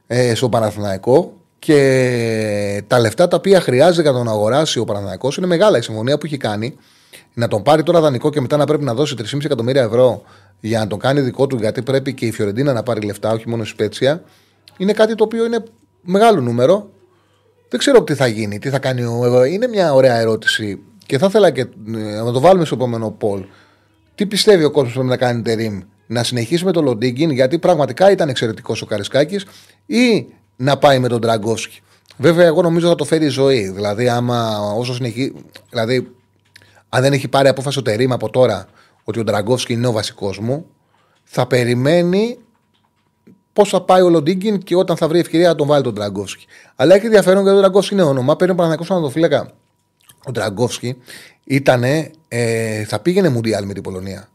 ε, 0.08 0.36
στο 0.36 0.50
Παναθηναϊκό 0.50 1.34
και 1.60 2.84
τα 2.88 3.00
λεφτά 3.00 3.28
τα 3.28 3.38
οποία 3.38 3.62
χρειάζεται 3.62 4.02
για 4.02 4.12
να 4.12 4.18
τον 4.18 4.28
αγοράσει 4.28 4.80
ο 4.80 4.84
Παναθηναϊκός 4.84 5.38
είναι 5.38 5.48
μεγάλα. 5.48 5.78
Η 5.78 5.82
συμφωνία 5.82 6.18
που 6.18 6.26
έχει 6.26 6.38
κάνει 6.38 6.78
να 7.34 7.48
τον 7.48 7.64
πάρει 7.64 7.84
τώρα 7.84 8.02
δανεικό 8.02 8.30
και 8.30 8.42
μετά 8.42 8.58
να 8.58 8.66
πρέπει 8.66 8.84
να 8.84 8.94
δώσει 8.94 9.16
3,5 9.18 9.46
εκατομμύρια 9.46 9.82
ευρώ 9.82 10.22
για 10.60 10.80
να 10.80 10.88
τον 10.88 11.00
κάνει 11.00 11.22
δικό 11.22 11.48
του, 11.48 11.56
γιατί 11.56 11.82
πρέπει 11.82 12.14
και 12.14 12.26
η 12.26 12.32
Φιωρεντίνα 12.32 12.74
να 12.74 12.84
πάρει 12.84 13.02
λεφτά, 13.02 13.32
όχι 13.32 13.50
μόνο 13.50 13.64
η 13.64 13.66
Σπέτσια, 13.66 14.24
είναι 14.78 14.94
κάτι 14.94 15.16
το 15.16 15.24
οποίο 15.24 15.46
είναι 15.46 15.64
μεγάλο 16.02 16.42
νούμερο. 16.42 16.90
Δεν 17.70 17.80
ξέρω 17.80 18.04
τι 18.04 18.14
θα 18.14 18.28
γίνει, 18.28 18.60
τι 18.60 18.70
θα 18.70 18.80
κάνει. 18.80 19.04
Ο... 19.04 19.44
Είναι 19.44 19.68
μια 19.68 19.94
ωραία 19.94 20.16
ερώτηση 20.16 20.80
και 21.12 21.18
θα 21.18 21.26
ήθελα 21.26 21.50
και 21.52 21.62
ε, 21.62 22.22
να 22.22 22.32
το 22.32 22.40
βάλουμε 22.40 22.66
στο 22.66 22.76
επόμενο 22.76 23.12
Πολ. 23.12 23.44
Τι 24.16 24.26
πιστεύει 24.26 24.64
ο 24.64 24.72
κόσμος 24.72 24.94
που 24.94 25.00
πρέπει 25.00 25.20
να 25.20 25.26
κάνει 25.26 25.42
τερίμ, 25.42 25.82
να 26.08 26.24
συνεχίσει 26.24 26.66
με 26.66 26.72
τον 26.72 26.84
Λοντίγκιν, 26.84 27.32
γιατί 27.32 27.60
πραγματικά 27.60 28.12
ήταν 28.12 28.30
εξαιρετικός 28.30 28.82
ο 28.82 28.86
Καρισκάκης, 28.86 29.46
ή 29.86 30.28
να 30.56 30.78
πάει 30.78 31.00
με 31.00 31.08
τον 31.08 31.22
Τραγκόφσκι; 31.22 31.82
Βέβαια, 32.18 32.46
εγώ 32.46 32.62
νομίζω 32.62 32.88
θα 32.88 32.96
το 32.96 33.04
φέρει 33.04 33.26
η 33.26 33.28
ζωή. 33.28 33.70
Δηλαδή, 33.70 34.10
άμα 34.10 34.60
όσο 34.78 34.94
συνεχίσει. 34.94 35.34
Δηλαδή, 35.70 36.12
αν 36.90 37.02
δεν 37.02 37.14
έχει 37.14 37.28
πάρει 37.28 37.48
απόφαση 37.48 37.80
ο 37.80 37.82
Τερίμ 37.82 38.14
από 38.14 38.30
τώρα 38.30 38.68
ότι 39.04 39.20
ο 39.20 39.24
Τραγκόφσκι 39.24 39.74
είναι 39.74 39.88
ο 39.88 39.92
βασικός 39.92 40.40
μου, 40.40 40.66
θα 41.24 41.48
περιμένει 41.48 42.38
πώς 43.54 43.70
θα 43.70 43.82
πάει 43.82 44.02
ο 44.02 44.10
Λοντίγκιν 44.10 44.58
και 44.58 44.76
όταν 44.76 44.98
θα 44.98 45.08
βρει 45.08 45.20
ευκαιρία 45.20 45.48
να 45.48 45.56
τον 45.56 45.68
βάλει 45.68 45.84
τον 45.84 45.94
Τραγκόφσκι. 45.94 46.46
Αλλά 46.76 46.96
έχει 46.96 47.06
ενδιαφέρον 47.06 47.44
γιατί 47.44 47.58
ο 47.58 47.62
Τραγκόφσκι 47.62 47.94
είναι 47.94 48.04
όνομα. 48.04 48.36
Παίρνει 48.36 48.54
ο 48.54 48.58
Παναγιακό 48.58 49.10
φύλακα 49.10 49.54
ο 50.26 50.32
Τραγκόφσκι 50.32 50.98
ήταν, 51.44 51.84
ε, 52.28 52.84
θα 52.84 53.00
πήγαινε 53.00 53.30
Μουντιάλ 53.30 53.66
με 53.66 53.74
την 53.74 53.84
Πολωνία. 53.84 54.30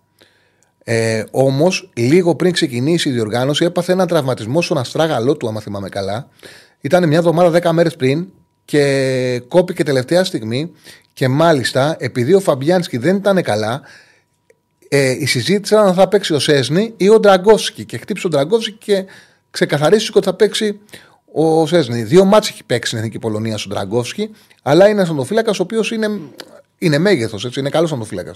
Ε, 0.84 1.24
Όμως, 1.30 1.90
λίγο 1.94 2.34
πριν 2.34 2.52
ξεκινήσει 2.52 3.08
η 3.08 3.12
διοργάνωση, 3.12 3.64
έπαθε 3.64 3.92
ένα 3.92 4.06
τραυματισμό 4.06 4.62
στον 4.62 4.78
αστράγαλό 4.78 5.36
του, 5.36 5.48
άμα 5.48 5.60
θυμάμαι 5.60 5.88
καλά. 5.88 6.28
Ήταν 6.80 7.08
μια 7.08 7.18
εβδομάδα, 7.18 7.50
δέκα 7.50 7.72
μέρες 7.72 7.96
πριν 7.96 8.26
και 8.64 9.42
κόπηκε 9.48 9.84
τελευταία 9.84 10.24
στιγμή. 10.24 10.72
Και 11.12 11.28
μάλιστα, 11.28 11.96
επειδή 11.98 12.34
ο 12.34 12.40
Φαμπιάνσκι 12.40 12.96
δεν 12.96 13.16
ήταν 13.16 13.42
καλά, 13.42 13.82
ε, 14.88 15.10
η 15.10 15.26
συζήτηση 15.26 15.74
ήταν 15.74 15.86
αν 15.86 15.94
θα 15.94 16.08
παίξει 16.08 16.34
ο 16.34 16.38
Σέσνη 16.38 16.94
ή 16.96 17.08
ο 17.08 17.20
Ντραγκόφσκι. 17.20 17.84
Και 17.84 17.98
χτύπησε 17.98 18.26
ο 18.26 18.30
Ντραγκόφσκι 18.30 18.72
και 18.72 19.04
ξεκαθαρίστηκε 19.50 20.18
ότι 20.18 20.26
θα 20.26 20.34
παίξει 20.34 20.80
ο 21.32 21.66
Σέσνη. 21.66 22.02
Δύο 22.02 22.24
μάτσε 22.24 22.50
έχει 22.52 22.64
παίξει 22.64 22.86
στην 22.86 22.98
Εθνική 22.98 23.18
Πολωνία 23.18 23.58
στον 23.58 23.72
Τραγκόφσκι, 23.72 24.30
αλλά 24.68 24.88
είναι 24.88 25.02
ένα 25.02 25.46
ο 25.46 25.54
οποίος 25.58 25.90
είναι, 25.90 26.20
είναι 26.78 26.98
μέγεθος, 26.98 27.56
είναι 27.56 27.70
καλός 27.70 27.92
τερματοφύλακας. 27.92 28.34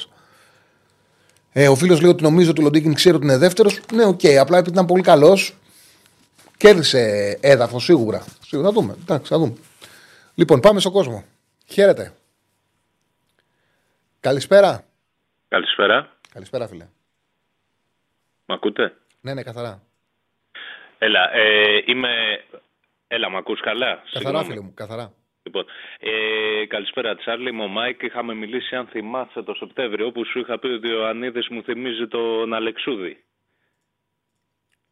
Ε, 1.52 1.68
ο 1.68 1.74
φίλος 1.74 2.00
λέει 2.00 2.10
ότι 2.10 2.22
νομίζω 2.22 2.50
ότι 2.50 2.60
ο 2.60 2.62
Λοντίγκιν 2.62 2.94
ξέρει 2.94 3.16
ότι 3.16 3.24
είναι 3.24 3.36
δεύτερος. 3.36 3.80
Ναι, 3.92 4.04
ok, 4.04 4.20
okay, 4.22 4.34
απλά 4.34 4.58
επειδή 4.58 4.72
ήταν 4.72 4.86
πολύ 4.86 5.02
καλός, 5.02 5.54
κέρδισε 6.56 7.38
έδαφος 7.40 7.84
σίγουρα. 7.84 8.24
Σίγουρα 8.40 8.68
θα 8.68 8.74
δούμε. 8.74 8.96
Εντάξει, 9.00 9.28
θα 9.32 9.38
δούμε. 9.38 9.54
Λοιπόν, 10.34 10.60
πάμε 10.60 10.80
στον 10.80 10.92
κόσμο. 10.92 11.24
Χαίρετε. 11.66 12.12
Καλησπέρα. 14.20 14.84
Καλησπέρα. 15.48 16.16
Καλησπέρα, 16.32 16.68
φίλε. 16.68 16.86
Μ' 18.46 18.52
ακούτε; 18.52 18.92
Ναι, 19.20 19.34
ναι, 19.34 19.42
καθαρά. 19.42 19.82
Έλα, 20.98 21.32
ε, 21.32 21.82
είμαι 21.86 22.08
Έλα, 23.08 23.30
με 23.30 23.36
ακούς 23.36 23.60
καλά; 23.60 24.02
Καθαρά, 24.12 24.44
φίλε 24.44 24.60
μου, 24.60 24.74
καθαρά. 24.74 25.12
Λοιπόν, 25.42 25.64
ε, 26.00 26.66
καλησπέρα 26.66 27.16
Τσάρλι, 27.16 27.48
είμαι 27.48 27.62
ο 27.62 27.68
Μάικ. 27.68 28.02
Είχαμε 28.02 28.34
μιλήσει, 28.34 28.76
αν 28.76 28.86
θυμάσαι, 28.86 29.42
το 29.42 29.54
Σεπτέμβριο, 29.54 30.06
όπου 30.06 30.24
σου 30.24 30.38
είχα 30.38 30.58
πει 30.58 30.66
ότι 30.66 30.92
ο 30.92 31.06
Ανίδης 31.06 31.48
μου 31.48 31.62
θυμίζει 31.62 32.06
τον 32.08 32.54
Αλεξούδη. 32.54 33.24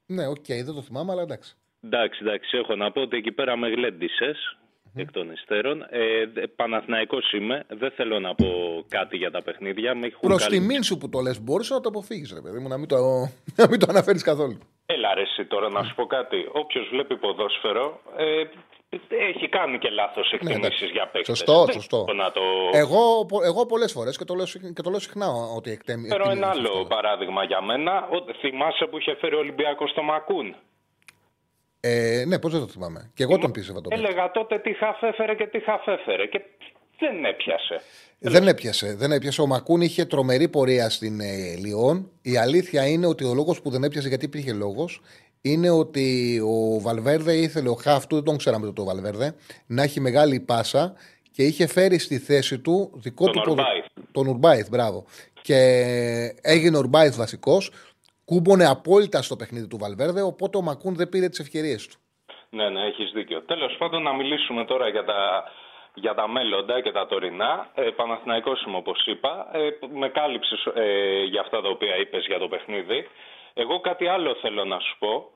Ναι, 0.07 0.27
ok, 0.27 0.37
okay, 0.37 0.63
δεν 0.65 0.75
το 0.75 0.83
θυμάμαι, 0.83 1.13
αλλά 1.13 1.23
εντάξει. 1.23 1.57
Εντάξει, 1.85 2.19
εντάξει, 2.23 2.57
έχω 2.57 2.77
να 2.77 2.93
πω 2.93 3.01
ότι 3.01 3.17
εκεί 3.17 3.33
πέρα 3.33 3.57
με 3.57 3.69
γλέντησες 3.69 4.59
εκ 4.95 5.13
των 5.13 5.31
υστέρων. 5.31 5.87
Ε, 5.91 6.25
Παναθηναϊκός 6.57 7.33
είμαι. 7.33 7.65
Δεν 7.69 7.91
θέλω 7.91 8.21
να 8.21 8.35
πω 8.35 8.47
κάτι 8.89 9.17
για 9.17 9.31
τα 9.31 9.43
παιχνίδια. 9.43 9.95
Προς 10.21 10.47
τιμήν 10.47 10.83
σου 10.83 10.99
που 10.99 11.09
το 11.09 11.21
λες, 11.21 11.43
μπορούσε 11.43 11.75
να 11.75 11.81
το 11.81 11.89
αποφύγεις, 11.89 12.33
ρε 12.33 12.41
παιδί 12.41 12.59
μου, 12.59 12.69
να 12.69 12.79
μην 12.79 12.89
το, 12.89 12.97
να 13.57 13.69
μην 13.69 13.79
το 13.79 13.87
αναφέρεις 13.89 14.23
καθόλου. 14.23 14.59
Έλα, 14.87 15.15
ρε, 15.15 15.23
εσύ, 15.23 15.45
τώρα 15.45 15.69
να 15.69 15.83
σου 15.83 15.95
πω 15.95 16.07
κάτι. 16.07 16.49
Όποιος 16.53 16.89
βλέπει 16.91 17.17
ποδόσφαιρο 17.17 18.01
ε, 18.17 18.43
έχει 19.09 19.49
κάνει 19.49 19.79
και 19.79 19.89
λάθος 19.89 20.33
εκτιμήσει 20.33 20.85
ναι, 20.85 20.91
για 20.91 21.09
παίκτες. 21.13 21.39
Σωστό, 21.39 21.67
σωστό. 21.73 22.05
Το... 22.05 22.43
Εγώ, 22.73 23.27
εγώ 23.45 23.67
πολλές 23.67 23.93
φορές 23.93 24.17
και, 24.17 24.25
το 24.25 24.35
λέω, 24.35 24.47
και 24.75 24.83
το 24.83 24.91
λέω 24.91 24.99
συχνά 24.99 25.27
ότι 25.57 25.71
εκτιμήσει. 25.71 26.09
Φέρω 26.09 26.31
ένα 26.31 26.49
άλλο 26.49 26.87
παράδειγμα 26.89 27.45
για 27.45 27.63
μένα. 27.63 28.09
Θυμάσαι 28.41 28.87
που 28.87 28.99
είχε 28.99 29.17
φέρει 29.21 29.35
ο 29.35 29.39
Ολυμπιακός 29.39 29.91
στο 29.91 30.03
Μακούν; 30.03 30.55
Ε, 31.81 32.25
ναι, 32.27 32.39
πώς 32.39 32.53
δεν 32.53 32.61
το 32.61 32.67
θυμάμαι. 32.67 33.11
Και 33.15 33.23
εγώ 33.23 33.39
τον 33.39 33.51
πίστευα 33.51 33.81
τότε. 33.81 33.95
Έλεγα 33.95 34.31
τότε 34.31 34.59
τι 34.59 34.73
χαφέφερε 34.73 35.35
και 35.35 35.47
τι 35.47 35.61
χαφέφερε. 35.61 36.27
Και 36.27 36.41
δεν 36.99 37.25
έπιασε. 37.25 37.81
Δεν 38.19 38.49
έπιασε. 38.49 38.95
Δεν 38.95 39.13
έπιασε. 39.13 39.41
Ο 39.41 39.47
Μακούν 39.47 39.81
είχε 39.81 40.05
τρομερή 40.05 40.49
πορεία 40.49 40.91
στην 40.91 41.21
ε, 41.21 41.55
Λιόν. 41.59 42.11
Η 42.23 42.37
αλήθεια 42.37 42.89
είναι 42.89 43.07
ότι 43.07 43.25
ο 43.25 43.35
λόγος 43.35 43.61
που 43.63 43.71
δεν 43.71 43.85
έπιασε, 43.85 44.09
γιατί 44.09 44.25
υπήρχε 44.25 44.53
λόγος, 44.53 45.01
είναι 45.43 45.71
ότι 45.71 46.41
ο 46.41 46.81
Βαλβέρδε 46.81 47.33
ήθελε 47.33 47.69
ο 47.69 47.75
Χαφ 47.75 48.07
του, 48.07 48.15
δεν 48.15 48.25
τον 48.25 48.37
ξέραμε 48.37 48.67
το, 48.67 48.73
το 48.73 48.85
Βαλβέρδε, 48.85 49.35
να 49.67 49.83
έχει 49.83 50.01
μεγάλη 50.01 50.41
πάσα 50.41 50.95
και 51.33 51.43
είχε 51.43 51.67
φέρει 51.67 51.99
στη 51.99 52.19
θέση 52.19 52.59
του 52.59 52.91
δικό 52.95 53.25
τον 53.25 53.43
του 53.43 53.51
Ουρμπάιθ. 53.51 53.85
Τον 54.13 54.27
Ουρμπάιθ, 54.27 54.69
μπράβο. 54.69 55.05
Και 55.43 55.61
έγινε 56.43 56.77
ο 56.77 56.79
Ουρμπάιθ 56.79 57.17
βασικός 57.17 57.71
κούμπονε 58.25 58.67
απόλυτα 58.67 59.23
στο 59.23 59.37
παιχνίδι 59.37 59.67
του 59.67 59.79
Βαλβέρδε, 59.79 60.23
οπότε 60.23 60.59
ο 60.59 60.63
Μακούν 60.63 60.95
δεν 60.95 61.09
πήρε 61.09 61.29
τις 61.29 61.39
ευκαιρίες 61.39 61.87
του. 61.87 61.97
Ναι, 62.51 62.69
ναι, 62.69 62.87
έχεις 62.87 63.11
δίκιο. 63.15 63.43
Τέλος 63.43 63.77
πάντων, 63.79 64.03
να 64.03 64.13
μιλήσουμε 64.13 64.65
τώρα 64.65 64.89
για 64.89 65.05
τα, 65.05 65.45
για 65.95 66.15
τα 66.15 66.29
μέλλοντα 66.29 66.81
και 66.81 66.93
τα 66.93 67.07
τωρινά. 67.07 67.71
Ε, 67.75 67.83
Παναθηναϊκός 67.83 68.65
είμαι, 68.65 68.77
όπως 68.77 69.07
είπα. 69.07 69.49
Ε, 69.53 69.59
με 69.93 70.09
κάλυψες 70.09 70.67
ε, 70.75 71.25
για 71.25 71.41
αυτά 71.41 71.61
τα 71.61 71.69
οποία 71.69 71.97
είπες 71.97 72.25
για 72.27 72.39
το 72.39 72.49
παιχνίδι. 72.49 73.09
Εγώ 73.63 73.81
κάτι 73.81 74.07
άλλο 74.07 74.35
θέλω 74.35 74.65
να 74.65 74.79
σου 74.79 74.97
πω. 74.99 75.31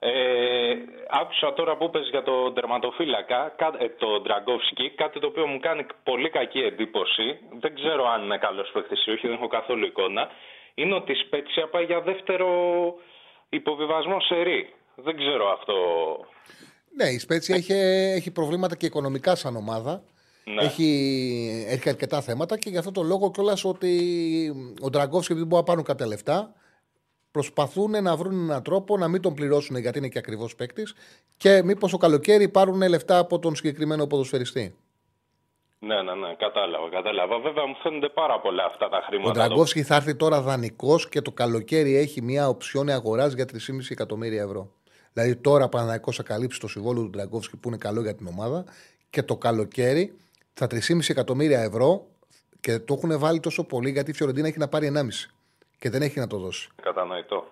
Ε, 0.00 0.74
άκουσα 1.20 1.52
τώρα 1.52 1.76
που 1.76 1.84
είπες 1.84 2.08
για 2.10 2.22
τον 2.22 2.54
τερματοφύλακα, 2.54 3.54
ε, 3.78 3.88
τον 3.88 4.22
Ντραγκόφσκι, 4.22 4.90
κάτι 4.90 5.20
το 5.20 5.26
οποίο 5.26 5.46
μου 5.46 5.58
κάνει 5.58 5.86
πολύ 6.04 6.30
κακή 6.30 6.58
εντύπωση. 6.58 7.38
Δεν 7.60 7.74
ξέρω 7.74 8.08
αν 8.08 8.22
είναι 8.22 8.38
καλός 8.38 8.70
παίκτης 8.72 9.06
ή 9.06 9.10
όχι, 9.10 9.26
δεν 9.26 9.36
έχω 9.36 9.48
καθόλου 9.48 9.84
εικόνα 9.86 10.30
είναι 10.80 10.94
ότι 10.94 11.12
η 11.12 11.14
Σπέτσια 11.26 11.68
πάει 11.68 11.84
για 11.84 12.00
δεύτερο 12.00 12.48
υποβιβασμό 13.48 14.20
σε 14.20 14.42
ρί. 14.42 14.74
Δεν 14.94 15.16
ξέρω 15.16 15.52
αυτό. 15.52 15.74
Ναι, 16.96 17.08
η 17.08 17.18
Σπέτσια 17.18 17.56
έχει, 17.56 17.72
έχει 18.18 18.30
προβλήματα 18.30 18.76
και 18.76 18.86
οικονομικά 18.86 19.34
σαν 19.34 19.56
ομάδα. 19.56 20.02
Ναι. 20.44 20.64
Έχει, 20.64 20.88
έχει 21.68 21.88
αρκετά 21.88 22.20
θέματα 22.20 22.58
και 22.58 22.70
γι' 22.70 22.78
αυτό 22.78 22.92
το 22.92 23.02
λόγο 23.02 23.30
κιόλας 23.30 23.64
ότι 23.64 23.92
ο 24.80 24.90
Ντραγκόφσκι 24.90 25.32
επειδή 25.32 25.46
μπορεί 25.46 25.62
να 25.62 25.68
πάρουν 25.68 25.84
κάποια 25.84 26.06
λεφτά 26.06 26.54
προσπαθούν 27.30 28.02
να 28.02 28.16
βρουν 28.16 28.42
έναν 28.42 28.62
τρόπο 28.62 28.96
να 28.96 29.08
μην 29.08 29.22
τον 29.22 29.34
πληρώσουν 29.34 29.76
γιατί 29.76 29.98
είναι 29.98 30.08
και 30.08 30.18
ακριβώς 30.18 30.54
παίκτης 30.54 30.94
και 31.36 31.62
μήπως 31.64 31.90
το 31.90 31.96
καλοκαίρι 31.96 32.48
πάρουν 32.48 32.88
λεφτά 32.88 33.18
από 33.18 33.38
τον 33.38 33.54
συγκεκριμένο 33.54 34.06
ποδοσφαιριστή. 34.06 34.74
Ναι, 35.80 36.02
ναι, 36.02 36.14
ναι, 36.14 36.34
κατάλαβα, 36.34 36.88
κατάλαβα. 36.90 37.38
Βέβαια 37.40 37.66
μου 37.66 37.76
φαίνονται 37.82 38.08
πάρα 38.08 38.40
πολλά 38.40 38.64
αυτά 38.64 38.88
τα 38.88 38.96
Ο 38.96 39.00
χρήματα. 39.00 39.32
Ντραγκόφσκι 39.32 39.82
θα 39.82 39.94
έρθει 39.94 40.14
τώρα 40.14 40.40
δανεικός 40.40 41.08
και 41.08 41.20
το 41.22 41.32
καλοκαίρι 41.32 41.96
έχει 41.96 42.22
μια 42.22 42.48
οψιόνη 42.48 42.92
αγοράς 42.92 43.32
για 43.32 43.44
3,5 43.52 43.56
εκατομμύρια 43.88 44.42
ευρώ. 44.42 44.70
Δηλαδή 45.12 45.36
τώρα 45.36 45.68
Παναναϊκό 45.68 46.12
θα 46.12 46.22
καλύψει 46.22 46.60
το 46.60 46.68
συμβόλαιο 46.68 47.02
του 47.02 47.10
Ντραγκόφσκι 47.10 47.56
που 47.56 47.68
είναι 47.68 47.76
καλό 47.76 48.00
για 48.00 48.14
την 48.14 48.26
ομάδα 48.26 48.64
και 49.10 49.22
το 49.22 49.36
καλοκαίρι 49.36 50.16
τα 50.54 50.66
3,5 50.70 50.78
εκατομμύρια 51.08 51.60
ευρώ 51.60 52.06
και 52.60 52.78
το 52.78 52.94
έχουν 52.94 53.18
βάλει 53.18 53.40
τόσο 53.40 53.64
πολύ 53.64 53.90
γιατί 53.90 54.10
η 54.10 54.14
Φιωρεντίνα 54.14 54.48
έχει 54.48 54.58
να 54.58 54.68
πάρει 54.68 54.92
1,5 54.94 55.02
και 55.78 55.90
δεν 55.90 56.02
έχει 56.02 56.18
να 56.18 56.26
το 56.26 56.38
δώσει. 56.38 56.68
Κατανοητό. 56.82 57.46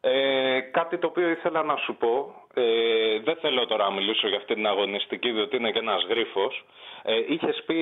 Ε, 0.00 0.60
κάτι 0.60 0.98
το 0.98 1.06
οποίο 1.06 1.28
ήθελα 1.28 1.62
να 1.62 1.76
σου 1.76 1.96
πω, 1.96 2.34
ε, 2.54 3.18
δεν 3.24 3.36
θέλω 3.40 3.66
τώρα 3.66 3.84
να 3.84 3.90
μιλήσω 3.94 4.28
για 4.28 4.36
αυτή 4.36 4.54
την 4.54 4.66
αγωνιστική, 4.66 5.30
διότι 5.30 5.56
είναι 5.56 5.70
και 5.70 5.78
ένας 5.78 6.04
γρίφος. 6.08 6.64
Ε, 7.02 7.14
είχες 7.28 7.62
πει 7.66 7.76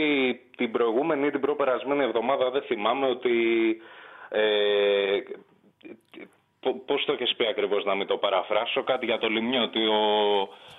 την 0.56 0.72
προηγούμενη 0.72 1.26
ή 1.26 1.30
την 1.30 1.40
προπερασμένη 1.40 2.02
εβδομάδα, 2.04 2.50
δεν 2.50 2.62
θυμάμαι, 2.62 3.06
ότι... 3.06 3.32
Ε, 4.28 5.18
πο- 6.60 6.82
πώς 6.86 7.04
το 7.04 7.12
έχεις 7.12 7.34
πει 7.36 7.46
ακριβώς 7.46 7.84
να 7.84 7.94
μην 7.94 8.06
το 8.06 8.16
παραφράσω, 8.16 8.82
κάτι 8.84 9.04
για 9.04 9.18
το 9.18 9.28
Λιμιό, 9.28 9.62
ότι 9.62 9.86
ο, 9.86 9.98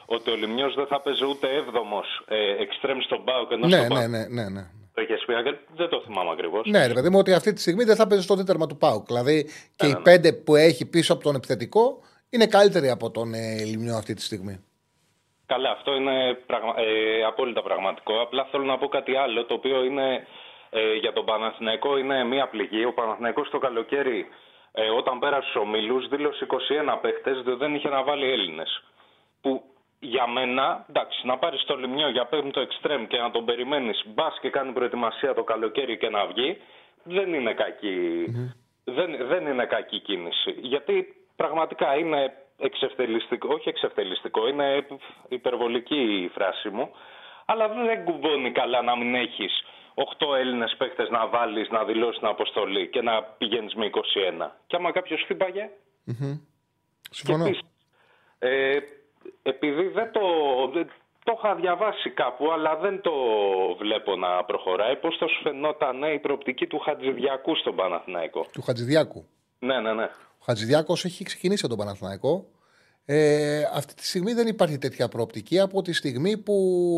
ότι 0.06 0.32
ο 0.32 0.36
Λιμιός 0.36 0.74
δεν 0.76 0.88
θα 0.88 1.02
παίζει 1.02 1.26
ούτε 1.26 1.56
έβδομος 1.56 2.22
ε, 2.28 2.56
εξτρέμ 2.62 3.00
στον 3.00 3.24
Πάο 3.24 3.48
και 3.48 3.56
Ναι, 3.56 3.68
στον 3.68 3.80
ναι, 3.82 3.88
Πάο. 3.88 4.08
ναι, 4.08 4.28
ναι, 4.28 4.50
ναι. 4.50 4.62
Το 4.96 5.02
έχεις 5.02 5.26
πει, 5.26 5.34
Άγγελ, 5.34 5.56
δεν 5.76 5.90
το 5.90 6.02
θυμάμαι 6.06 6.32
ακριβώς. 6.32 6.66
Ναι, 6.66 6.88
ρε 6.88 6.94
παιδί 6.94 7.10
μου, 7.10 7.20
ότι 7.20 7.34
αυτή 7.34 7.54
τη 7.54 7.62
στιγμή 7.62 7.84
δεν 7.84 7.96
θα 7.96 8.08
παίζει 8.08 8.24
στο 8.24 8.44
τέρμα 8.44 8.68
του 8.68 8.78
Πάουκ. 8.78 9.06
Δηλαδή 9.06 9.44
και 9.76 9.86
Ναι, 9.86 9.90
οι 9.90 9.94
ναι. 9.94 10.00
πέντε 10.00 10.34
που 10.34 10.56
έχει 10.56 10.86
πίσω 10.90 11.14
από 11.14 11.24
τον 11.24 11.36
επιθετικό 11.36 12.00
είναι 12.30 12.48
καλύτεροι 12.48 12.90
από 12.90 13.12
τον 13.12 13.34
ε, 13.34 13.64
Λιμιό 13.64 13.96
αυτή 13.96 14.14
τη 14.14 14.22
στιγμή. 14.22 14.64
Καλά, 15.46 15.72
αυτό 15.72 15.96
είναι 15.96 16.34
πραγμα... 16.46 16.74
ε, 16.78 17.24
απόλυτα 17.24 17.62
πραγματικό. 17.62 18.22
Απλά 18.22 18.48
θέλω 18.52 18.64
να 18.64 18.78
πω 18.78 18.88
κάτι 18.88 19.16
άλλο, 19.16 19.46
το 19.46 19.54
οποίο 19.54 19.84
είναι 19.84 20.28
ε, 20.70 20.94
για 20.94 21.14
τον 21.14 21.26
Παναθηναϊκό 21.26 21.98
είναι 21.98 22.24
μία 22.24 22.48
πληγή. 22.48 22.86
Ο 22.86 22.94
Παναθηναϊκός 22.94 23.50
το 23.50 23.58
καλοκαίρι, 23.58 24.28
ε, 24.72 24.90
όταν 24.90 25.20
πέρασε 25.20 25.50
στους 25.50 25.62
ομίλους, 25.62 26.08
δήλωσε 26.08 26.46
21 26.46 26.98
παίχτες, 27.02 27.42
διότι 27.44 27.60
δεν 27.60 27.76
είχε 27.76 27.90
να 27.90 28.04
βάλει 28.04 28.32
Έλληνες. 28.32 28.84
Που 29.42 29.64
για 30.00 30.28
μένα, 30.28 30.86
εντάξει, 30.90 31.28
να 31.28 31.38
πάρεις 31.38 31.64
το 31.64 31.76
λιμιό 31.76 32.10
για 32.10 32.26
πέμπτο 32.26 32.60
εξτρέμ 32.60 33.08
και 33.08 33.18
να 33.18 33.32
τον 33.32 33.46
περιμένεις, 33.46 34.04
μπας 34.06 34.40
και 34.42 34.50
κάνει 34.50 34.72
προετοιμασία 34.72 35.34
το 35.34 35.44
καλοκαίρι 35.44 35.98
και 35.98 36.10
να 36.10 36.26
βγει, 36.26 36.58
δεν 37.04 37.34
είναι 37.34 37.54
κακή, 37.54 38.26
δεν, 38.84 39.28
δεν 39.28 39.46
είναι 39.48 39.66
κακή 39.66 40.00
κίνηση. 40.00 40.56
Γιατί 40.58 41.16
πραγματικά 41.36 41.98
είναι 41.98 42.34
εξευτελιστικό, 42.58 43.54
όχι 43.54 43.70
εξευτελιστικό, 43.70 44.48
είναι 44.48 44.86
υπερβολική 45.28 46.24
η 46.24 46.28
φράση 46.28 46.70
μου, 46.70 46.92
αλλά 47.46 47.68
δεν 47.68 48.04
κουμπώνει 48.04 48.52
καλά 48.52 48.82
να 48.82 48.98
μην 48.98 49.16
έχεις 49.16 49.64
8 49.96 50.38
Έλληνες 50.38 50.76
παίχτες 50.78 51.10
να 51.10 51.28
βάλεις, 51.28 51.70
να 51.70 51.84
δηλώσεις 51.84 52.20
την 52.20 52.28
αποστολή 52.28 52.88
και 52.90 53.02
να 53.02 53.24
πηγαίνεις 53.24 53.74
με 53.74 53.86
21. 53.86 54.52
Και 54.68 54.76
άμα 54.76 54.92
κάποιος 54.92 55.22
χτύπαγε, 55.22 55.70
Συμφωνώ. 57.12 57.44
και 57.44 57.50
επίσης, 57.50 57.70
ε, 58.40 58.78
επειδή 59.44 59.88
δεν 59.88 60.12
το, 60.12 60.22
δεν- 60.74 60.92
το 61.24 61.34
είχα 61.38 61.56
διαβάσει 61.56 62.10
κάπου, 62.10 62.52
αλλά 62.52 62.76
δεν 62.76 63.02
το 63.02 63.12
βλέπω 63.80 64.16
να 64.16 64.44
προχωράει, 64.44 64.96
πώς 64.96 65.18
θα 65.20 65.28
σου 65.28 65.42
φαινόταν 65.44 66.04
ε, 66.04 66.14
η 66.14 66.20
προοπτική 66.20 66.68
του 66.68 66.80
Χατζηδιακού 66.80 67.56
στον 67.56 67.76
Παναθηναϊκό; 67.76 68.46
Του 68.52 68.62
Χατζηδιάκου. 68.62 69.26
Ναι, 69.60 69.80
ναι, 69.80 69.94
ναι. 69.94 70.04
Ο 70.40 70.44
Χατζηδιάκος 70.46 71.06
έχει 71.06 71.24
ξεκινήσει 71.24 71.66
από 71.66 71.76
τον 71.76 71.86
Παναθηναϊκό. 71.86 72.46
Ε, 73.08 73.62
αυτή 73.74 73.94
τη 73.94 74.06
στιγμή 74.06 74.34
δεν 74.34 74.48
υπάρχει 74.48 74.78
τέτοια 74.78 75.08
προοπτική 75.08 75.60
από 75.60 75.82
τη 75.82 75.94
στιγμή 75.94 76.38
που 76.38 76.54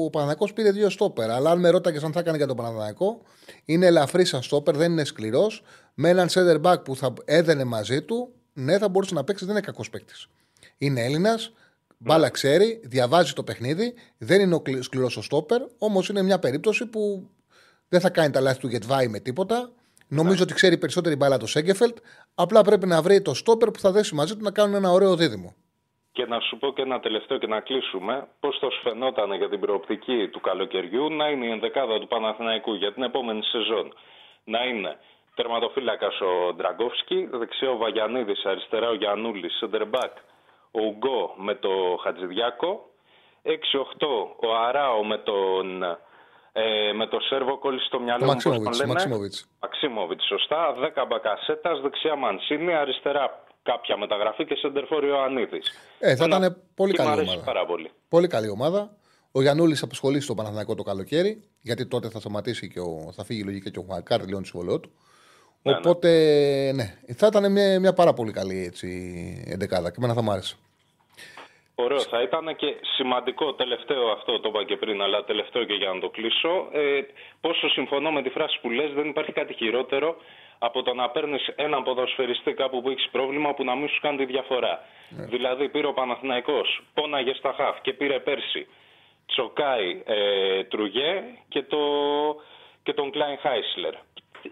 ο 0.06 0.10
Παναθηναϊκός 0.10 0.54
πήρε 0.54 0.72
δύο 0.72 0.90
στόπερ. 0.90 1.30
Αλλά 1.32 1.52
αν 1.52 1.60
με 1.60 1.70
ρώταγες 1.70 2.04
αν 2.04 2.12
θα 2.12 2.20
έκανε 2.20 2.38
για 2.38 2.48
τον 2.48 2.56
Παναθηναϊκό, 2.56 3.22
είναι 3.66 3.86
ελαφρύ 3.86 4.26
σαν 4.26 4.42
στόπερ, 4.42 4.76
δεν 4.76 4.92
είναι 4.92 5.04
σκληρός. 5.04 5.64
Με 5.94 6.10
έναν 6.10 6.28
center 6.30 6.62
back 6.62 6.84
που 6.84 6.96
θα 6.96 7.14
έδαινε 7.26 7.64
μαζί 7.64 8.02
του, 8.02 8.34
ναι, 8.54 8.78
θα 8.78 8.90
μπορούσε 8.90 9.14
να 9.14 9.24
παίξει, 9.24 9.46
δεν 9.46 9.54
είναι 9.54 9.66
κακός 9.66 9.90
παίκτης. 9.90 10.28
Είναι 10.78 11.04
Έλληνας, 11.04 11.54
μπάλα 11.98 12.30
ξέρει, 12.30 12.82
διαβάζει 12.84 13.34
το 13.34 13.44
παιχνίδι, 13.44 13.94
δεν 14.18 14.42
είναι 14.42 14.56
ο 14.56 14.62
σκληρός 14.82 15.18
ο 15.18 15.22
στόπερ, 15.22 15.62
όμως 15.78 16.10
είναι 16.10 16.22
μια 16.22 16.40
περίπτωση 16.40 16.86
που 16.86 17.30
δεν 17.90 18.00
θα 18.00 18.10
κάνει 18.10 18.32
τα 18.32 18.42
λάθη 18.42 18.60
του 18.60 18.68
Γετβάη 18.68 19.08
με 19.08 19.20
τίποτα. 19.20 19.72
Νομίζω 20.08 20.44
ότι 20.44 20.54
ξέρει 20.54 20.78
περισσότερη 20.78 21.16
μπάλα 21.16 21.38
το 21.38 21.48
Σέγκεφελτ. 21.48 21.98
Απλά 22.36 22.62
πρέπει 22.62 22.88
να 22.88 23.02
βρει 23.02 23.22
το 23.22 23.34
στόπερ 23.34 23.72
που 23.72 23.80
θα 23.80 23.92
δέσει 23.92 24.16
μαζί 24.16 24.38
του 24.38 24.44
να 24.44 24.52
κάνουν 24.52 24.76
ένα 24.76 24.90
ωραίο 24.90 25.16
δίδυμο. 25.16 25.56
Και 26.12 26.26
να 26.26 26.40
σου 26.40 26.58
πω 26.58 26.74
και 26.74 26.82
ένα 26.82 27.00
τελευταίο 27.00 27.38
και 27.38 27.48
να 27.48 27.60
κλείσουμε. 27.60 28.28
Πώς 28.40 28.58
θα 28.60 28.70
σου 28.70 28.82
φαινόταν 28.82 29.34
για 29.34 29.50
την 29.50 29.60
προοπτική 29.60 30.28
του 30.32 30.40
καλοκαιριού 30.40 31.10
να 31.14 31.28
είναι 31.30 31.46
η 31.46 31.50
ενδεκάδα 31.50 32.00
του 32.00 32.08
Παναθηναϊκού 32.08 32.74
για 32.74 32.94
την 32.94 33.04
επόμενη 33.04 33.44
σεζόν; 33.44 33.94
Να 34.44 34.64
είναι 34.66 34.98
τερματοφύλακας 35.36 36.22
ο 36.22 36.54
Ντραγκόφσκι, 36.54 37.30
δεξιό 37.32 37.72
ο 37.72 37.78
Βαγιανίδης, 37.78 38.46
αριστερά 38.46 38.90
ο 38.90 38.94
Γιανούλης, 38.94 39.58
σεντερμπακ 39.58 40.14
ο 40.78 40.82
Ουγκό 40.90 41.34
με 41.38 41.54
το 41.56 41.70
Χατζηδιάκο, 42.04 42.72
6-8 43.44 43.48
ο 44.48 44.56
Αράο 44.68 45.04
με 45.06 45.18
τον, 45.18 45.84
ε, 46.52 46.92
με 47.00 47.08
το 47.08 47.18
Σέρβο 47.20 47.58
κόλλης 47.58 47.86
στο 47.86 48.00
μυαλό 48.00 48.20
Το 48.20 48.26
μου. 48.26 48.32
πώς 48.34 48.44
τον 48.44 48.52
Μαξίμοβιτ. 48.52 48.80
λένε. 48.80 48.94
Μαξίμοβιτς. 48.94 49.48
Μαξίμοβιτς, 49.62 50.26
σωστά. 50.28 50.74
10 50.80 51.06
μπακασέτας, 51.08 51.82
δεξιά 51.82 52.16
Μανσίνη, 52.16 52.74
αριστερά 52.74 53.44
κάποια 53.64 53.98
μεταγραφή 53.98 54.46
και 54.46 54.56
σεντερφόρ 54.56 55.04
Ιωαννίδης. 55.04 55.68
Ε, 56.00 56.16
θα 56.16 56.26
ήταν 56.26 56.62
πολύ 56.76 56.94
καλή 56.94 57.10
Μ' 57.10 57.12
αρέσει 57.12 57.30
ομάδα. 57.30 57.46
πάρα 57.46 57.66
πολύ. 57.66 57.92
Πολύ 58.10 58.28
καλή 58.28 58.50
ομάδα. 58.50 58.96
Ο 59.32 59.42
Γιανούλης 59.42 59.80
θα 59.80 59.86
απασχολήσει 59.86 60.24
στο 60.24 60.36
Παναθηναϊκό 60.36 60.76
το 60.76 60.84
καλοκαίρι, 60.84 61.44
γιατί 61.62 61.88
τότε 61.88 62.10
θα 62.10 62.20
σταματήσει 62.20 62.70
και 62.70 62.80
ο, 62.80 63.12
θα 63.16 63.24
φύγει 63.24 63.44
λογικά 63.44 63.70
και 63.70 63.80
ο 63.80 63.84
Χουακάρ, 63.88 64.20
τελειώνει 64.20 64.42
το 64.44 64.48
συμβολό 64.48 64.80
του. 64.80 64.92
Ναι, 65.62 65.72
ναι. 65.72 65.78
Οπότε, 65.78 66.10
ναι, 66.76 66.98
θα 67.14 67.28
ήταν 67.28 67.52
μια, 67.52 67.80
μια 67.80 67.94
πάρα 67.94 68.14
πολύ 68.14 68.32
καλή 68.32 68.66
έτσι, 68.66 68.88
εντεκάδα 69.48 69.90
και 69.90 69.96
εμένα 69.98 70.14
θα 70.14 70.22
μ' 70.22 70.32
άρεσε. 70.32 70.56
Ωραίο 71.80 72.00
θα 72.00 72.22
ήταν 72.22 72.56
και 72.56 72.76
σημαντικό 72.82 73.54
τελευταίο 73.54 74.08
αυτό 74.12 74.40
το 74.40 74.50
είπα 74.50 74.64
και 74.64 74.78
πριν, 74.78 75.02
αλλά 75.02 75.24
τελευταίο 75.24 75.64
και 75.64 75.74
για 75.74 75.94
να 75.94 76.00
το 76.00 76.10
κλείσω. 76.10 76.68
Ε, 76.72 77.02
πόσο 77.42 77.70
συμφωνώ 77.70 78.12
με 78.12 78.22
τη 78.22 78.30
φράση 78.30 78.60
που 78.62 78.70
λες, 78.70 78.94
δεν 78.94 79.08
υπάρχει 79.10 79.32
κάτι 79.32 79.54
χειρότερο 79.54 80.18
από 80.60 80.84
το 80.84 80.94
να 80.94 81.10
παίρνεις 81.10 81.48
έναν 81.56 81.84
ποδοσφαιριστή 81.84 82.54
κάπου 82.54 82.82
που 82.82 82.90
έχεις 82.90 83.10
πρόβλημα 83.12 83.54
που 83.54 83.64
να 83.64 83.76
μην 83.76 83.90
σου 83.90 84.00
κάνει 84.02 84.18
τη 84.18 84.26
διαφορά. 84.26 84.84
Δηλαδή 85.10 85.70
πήρε 85.70 85.88
ο 85.88 85.94
Παναθηναϊκός, 85.94 86.82
πόναγε 86.94 87.34
στα 87.34 87.54
χαφ 87.58 87.82
και 87.82 87.94
πήρε 87.94 88.20
πέρσι 88.20 88.68
Τσοκάι, 89.26 90.02
ε, 90.06 90.64
Τρουγέ 90.64 91.24
και, 91.50 91.62
το, 91.62 91.80
και 92.84 92.94
τον 92.94 93.12
Κλάιν 93.12 93.38
Χάισλερ. 93.38 93.94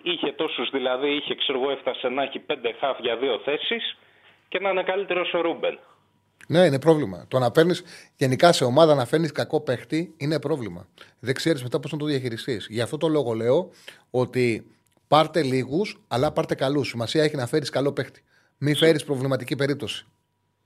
Είχε 0.02 0.32
τόσους 0.32 0.70
δηλαδή, 0.70 1.10
είχε 1.10 1.36
ξέρω 1.36 1.62
εγώ 1.62 1.72
έφτασε 1.72 2.10
να 2.10 2.24
έχει 2.24 2.40
πέντε 2.40 2.76
χαφ 2.80 3.00
για 3.00 3.16
δύο 3.16 3.40
θέσεις 3.44 3.98
και 4.50 4.60
να 4.60 4.70
είναι 4.70 4.84
καλύτερος 4.84 5.34
ο 5.34 5.42
Ρούμπεν. 5.42 5.80
Ναι, 6.48 6.60
είναι 6.60 6.80
πρόβλημα. 6.80 7.26
Το 7.28 7.40
να 7.40 7.52
παίρνεις 7.52 7.84
γενικά 8.16 8.52
σε 8.52 8.64
ομάδα 8.64 8.96
να 8.96 9.06
φέρνεις 9.06 9.32
κακό 9.32 9.62
παίχτη 9.62 10.14
είναι 10.18 10.40
πρόβλημα. 10.40 10.88
Δεν 11.20 11.34
ξέρεις 11.34 11.64
μετά 11.64 11.80
πώς 11.80 11.92
να 11.92 11.98
το 11.98 12.06
διαχειριστείς. 12.06 12.68
Γι' 12.70 12.82
αυτό 12.82 12.98
το 12.98 13.08
λόγο 13.08 13.34
λέω 13.34 13.70
ότι 14.12 14.72
πάρτε 15.08 15.44
λίγους, 15.44 16.02
αλλά 16.08 16.32
πάρτε 16.32 16.56
καλούς. 16.56 16.88
Σημασία 16.88 17.24
έχει 17.24 17.36
να 17.36 17.48
φέρεις 17.48 17.70
καλό 17.70 17.92
παίχτη. 17.92 18.24
Μην 18.58 18.76
φέρεις 18.76 19.04
προβληματική 19.04 19.56
περίπτωση. 19.56 20.06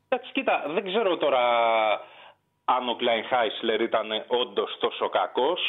Εντάξει, 0.07 0.31
κοίτα, 0.31 0.63
δεν 0.73 0.85
ξέρω 0.85 1.17
τώρα 1.17 1.39
αν 2.75 2.89
ο 2.89 2.95
Κλάιν 2.95 3.23
Χάισλερ 3.23 3.81
ήταν 3.81 4.07
όντως 4.27 4.77
τόσο 4.79 5.09
κακός. 5.09 5.61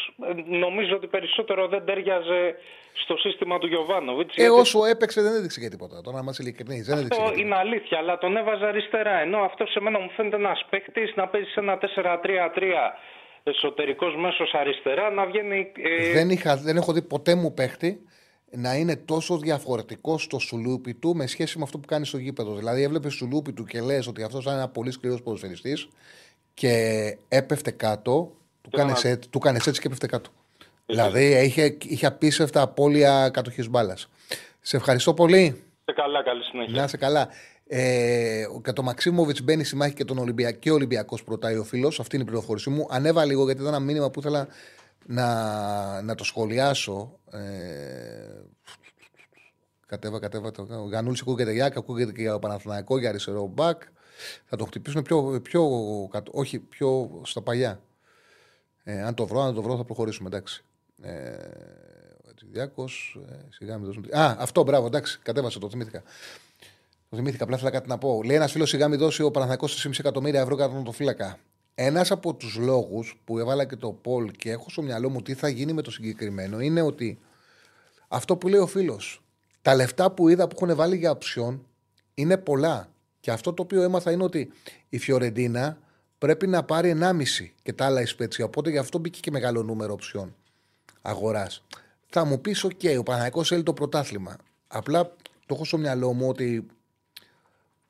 Νομίζω 0.46 0.94
ότι 0.96 1.06
περισσότερο 1.06 1.68
δεν 1.68 1.84
τέριαζε 1.84 2.54
στο 3.02 3.16
σύστημα 3.16 3.58
του 3.58 3.66
Γιωβάνοβιτς. 3.66 4.34
Ε, 4.36 4.48
όσο 4.48 4.84
έπαιξε 4.84 5.22
δεν 5.22 5.34
έδειξε 5.34 5.60
για 5.60 5.70
τίποτα. 5.70 6.00
Τώρα 6.00 6.16
να 6.16 6.22
είμαστε 6.22 6.42
ειλικρινείς, 6.42 6.86
δεν 6.86 6.98
έδειξε. 6.98 7.18
για 7.20 7.24
Αυτό 7.28 7.36
τίποτα. 7.40 7.56
είναι 7.62 7.70
αλήθεια, 7.70 7.98
αλλά 7.98 8.18
τον 8.18 8.36
έβαζε 8.36 8.66
αριστερά. 8.66 9.20
Ενώ 9.20 9.38
αυτό 9.38 9.66
σε 9.66 9.80
μένα 9.80 9.98
μου 9.98 10.10
φαίνεται 10.16 10.36
ένας 10.36 10.64
παίκτης 10.70 11.12
να 11.16 11.28
παίζει 11.28 11.48
σε 11.50 11.60
ένα 11.60 11.78
4-3-3 11.78 12.96
εσωτερικός 13.42 14.16
μέσος 14.16 14.52
αριστερά, 14.54 15.10
να 15.10 15.26
βγαίνει. 15.26 15.72
ε, 15.76 16.12
Δεν, 16.12 16.30
είχα, 16.30 16.56
δεν 16.56 16.76
έχω 16.76 16.92
δει 16.92 17.02
ποτέ 17.02 17.34
μου 17.34 17.54
παίχτη 17.54 18.04
να 18.52 18.74
είναι 18.74 18.96
τόσο 18.96 19.38
διαφορετικός 19.38 20.22
στο 20.22 20.38
σουλούπι 20.38 20.94
του 20.94 21.14
με 21.16 21.26
σχέση 21.26 21.58
με 21.58 21.64
αυτό 21.64 21.78
που 21.78 21.86
κάνει 21.86 22.06
στο 22.06 22.18
γήπεδο. 22.18 22.54
Δηλαδή, 22.54 22.82
έβλεπες 22.82 23.12
σουλούπι 23.12 23.52
του 23.52 23.64
και 23.64 23.80
λες 23.80 24.06
ότι 24.06 24.22
αυτός 24.22 24.44
είναι 24.44 24.54
ένας 24.54 24.70
πολύ 24.74 24.90
σκληρός 24.90 25.22
ποδοσφαιριστής 25.22 25.88
και 26.54 27.16
έπεφτε 27.28 27.70
κάτω, 27.70 28.32
του 28.62 28.70
να- 28.72 28.78
κάνει 28.78 28.92
έτσι, 29.02 29.28
του 29.30 29.38
κάνες 29.38 29.66
έτσι 29.66 29.80
και 29.80 29.86
έπεφτε 29.86 30.06
κάτω. 30.06 30.30
Δηλαδή, 30.86 31.44
είχε, 31.44 31.76
είχε 31.82 32.06
απίστευτα 32.06 32.60
απώλεια 32.62 33.28
κατοχής 33.32 33.68
μπάλας. 33.68 34.08
Σε 34.60 34.76
ευχαριστώ 34.76 35.14
πολύ. 35.14 35.62
σε 35.84 35.92
καλά, 35.92 36.22
καλή 36.22 36.42
συνέχεια. 36.42 36.74
Να 36.76 36.84
είσαι 36.84 36.96
καλά. 36.96 37.28
Ε, 37.66 38.44
και 38.62 38.72
το 38.72 38.82
Μαξίμοβιτς 38.82 39.42
μπαίνει 39.42 39.64
στη 39.64 39.76
μάχη 39.76 39.94
και 39.94 40.04
τον 40.04 40.18
Ολυμπιακό 40.18 40.58
και 40.58 40.70
ο 40.70 40.74
Ολυμπιακός 40.74 41.24
προτάει 41.24 41.56
ο 41.56 41.64
φίλος. 41.64 42.00
Αυτή 42.00 42.14
είναι 42.16 42.24
η 42.24 42.26
πληροφόρησή 42.28 42.70
μου. 42.70 42.86
Ανέβα 42.90 43.24
λίγο 43.24 43.44
γιατί 43.44 43.60
ήταν 43.60 43.74
ένα 43.74 43.82
μήνυμα 43.84 44.10
που 44.10 44.20
ήθελα 44.20 44.48
να, 45.06 46.02
να 46.02 46.14
το 46.14 46.24
σχολιάσω. 46.24 47.18
Ε, 47.30 47.38
Κατέβα, 49.86 50.18
κατέβα. 50.18 50.50
Το... 50.50 50.62
Ο 50.62 50.88
Γανούλης 50.88 51.20
ακούγεται 51.20 51.52
για 51.52 51.72
ακούγεται 51.76 52.12
και 52.12 52.20
για 52.20 52.32
το 52.32 52.38
Παναθηναϊκό, 52.38 52.98
για 52.98 53.08
αριστερό 53.08 53.46
μπακ. 53.46 53.82
Θα 54.44 54.56
το 54.56 54.64
χτυπήσουν 54.64 55.02
πιο, 55.02 55.40
πιο, 55.42 55.62
όχι, 56.30 56.58
πιο 56.58 57.20
στα 57.24 57.42
παλιά. 57.42 57.80
Ε, 58.82 59.02
αν 59.02 59.14
το 59.14 59.26
βρω, 59.26 59.40
αν 59.40 59.54
το 59.54 59.62
βρω, 59.62 59.76
θα 59.76 59.84
προχωρήσουμε. 59.84 60.28
Εντάξει. 60.28 60.64
Ε, 61.02 61.38
Διάκο, 62.52 62.84
ε, 63.28 63.34
σιγά 63.48 63.76
μην 63.78 63.86
δώσουν. 63.86 64.04
Α, 64.12 64.36
αυτό 64.38 64.62
μπράβο, 64.62 64.86
εντάξει, 64.86 65.18
κατέβασε, 65.22 65.58
το 65.58 65.70
θυμήθηκα. 65.70 66.02
Το 67.08 67.16
θυμήθηκα, 67.16 67.44
απλά 67.44 67.56
θέλω 67.56 67.70
κάτι 67.70 67.88
να 67.88 67.98
πω. 67.98 68.22
Λέει 68.22 68.36
ένας 68.36 68.52
φίλος 68.52 68.68
σιγά 68.68 68.88
μην 68.88 68.98
δώσει 68.98 69.22
ο 69.22 69.30
Παναθανικό 69.30 69.66
4,5 69.66 69.98
εκατομμύρια 69.98 70.40
ευρώ 70.40 70.56
κατά 70.56 70.82
το 70.82 70.92
φύλακα. 70.92 71.38
Ένας 71.74 72.10
από 72.10 72.34
τους 72.34 72.56
λόγους 72.56 73.20
που 73.24 73.38
έβαλα 73.38 73.64
και 73.64 73.76
το 73.76 73.92
Πολ 73.92 74.30
και 74.30 74.50
έχω 74.50 74.70
στο 74.70 74.82
μυαλό 74.82 75.08
μου 75.08 75.22
τι 75.22 75.34
θα 75.34 75.48
γίνει 75.48 75.72
με 75.72 75.82
το 75.82 75.90
συγκεκριμένο 75.90 76.60
είναι 76.60 76.80
ότι 76.80 77.18
αυτό 78.08 78.36
που 78.36 78.48
λέει 78.48 78.60
ο 78.60 78.66
φίλος. 78.66 79.22
Τα 79.62 79.74
λεφτά 79.74 80.10
που 80.10 80.28
είδα 80.28 80.48
που 80.48 80.56
έχουν 80.62 80.76
βάλει 80.76 80.96
για 80.96 81.10
οψιόν 81.10 81.66
είναι 82.14 82.36
πολλά. 82.36 82.88
Και 83.20 83.30
αυτό 83.30 83.52
το 83.52 83.62
οποίο 83.62 83.82
έμαθα 83.82 84.10
είναι 84.10 84.24
ότι 84.24 84.52
η 84.88 84.98
Φιωρεντίνα 84.98 85.78
πρέπει 86.18 86.46
να 86.46 86.62
πάρει 86.62 86.98
1,5 87.00 87.12
και 87.62 87.72
τα 87.72 87.84
άλλα 87.84 88.00
η 88.00 88.42
Οπότε 88.42 88.70
γι' 88.70 88.78
αυτό 88.78 88.98
μπήκε 88.98 89.20
και 89.20 89.30
μεγάλο 89.30 89.62
νούμερο 89.62 89.92
οψιών 89.92 90.34
αγοράς. 91.02 91.64
Θα 92.08 92.24
μου 92.24 92.40
πεις: 92.40 92.64
OK, 92.64 92.98
ο 92.98 93.02
Παναγικός 93.02 93.48
θέλει 93.48 93.62
το 93.62 93.72
πρωτάθλημα. 93.72 94.36
Απλά 94.68 95.12
το 95.46 95.54
έχω 95.54 95.64
στο 95.64 95.78
μυαλό 95.78 96.12
μου 96.12 96.28
ότι 96.28 96.66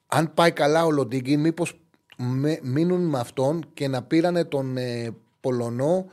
αν 0.06 0.34
πάει 0.34 0.52
καλά 0.52 0.84
ο 0.84 0.90
Λοντίγκιν, 0.90 1.40
μήπως 1.40 1.80
μείνουν 2.62 3.00
με 3.00 3.18
αυτόν 3.18 3.64
και 3.74 3.88
να 3.88 4.02
πήρανε 4.02 4.44
τον 4.44 4.76
ε, 4.76 5.14
Πολωνό 5.40 6.06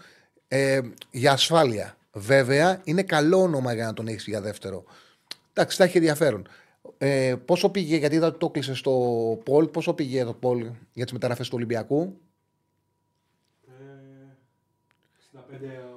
ε, 0.48 0.80
για 1.12 1.32
ασφάλεια. 1.32 1.98
Βέβαια, 2.14 2.82
είναι 2.84 3.04
καλό 3.04 3.42
όνομα 3.42 3.74
για 3.74 3.86
να 3.86 3.94
τον 3.94 4.08
έχεις 4.08 4.26
για 4.26 4.42
δεύτερο. 4.42 4.84
Εντάξει, 5.54 5.78
θα 5.78 5.84
έχει 5.84 5.98
ενδιαφέρον. 5.98 6.48
Ε, 6.98 7.36
πόσο 7.46 7.70
πήγε, 7.70 7.98
γιατί 7.98 8.16
είδα 8.16 8.28
ότι 8.28 8.38
το 8.38 8.50
κλείσε 8.50 8.76
στο 8.76 8.92
Πολ, 9.44 9.68
πόσο 9.68 9.94
πήγε 9.94 10.24
το 10.24 10.34
Πολ 10.34 10.66
για 10.94 11.04
τις 11.04 11.14
μεταγραφές 11.14 11.48
του 11.48 11.54
Ολυμπιακού; 11.56 12.18
Ε, 13.68 13.74
65 15.34 15.40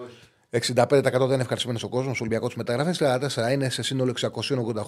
όχι. 0.02 0.28
65% 0.50 1.00
δεν 1.02 1.30
είναι 1.30 1.40
ευχαριστημένος 1.40 1.82
ο 1.82 1.88
κόσμος. 1.88 2.20
Ο 2.20 2.24
Ολυμπιακός 2.24 2.52
τη 2.52 2.58
μεταγραφή. 2.58 3.04
44 3.04 3.52
είναι 3.52 3.68
σε 3.68 3.82
σύνολο 3.82 4.14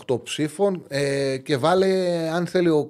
688 0.06 0.22
ψήφων. 0.22 0.84
Ε, 0.88 1.36
και 1.38 1.56
βάλε, 1.56 2.28
αν 2.28 2.46
θέλει 2.46 2.68
ο, 2.68 2.86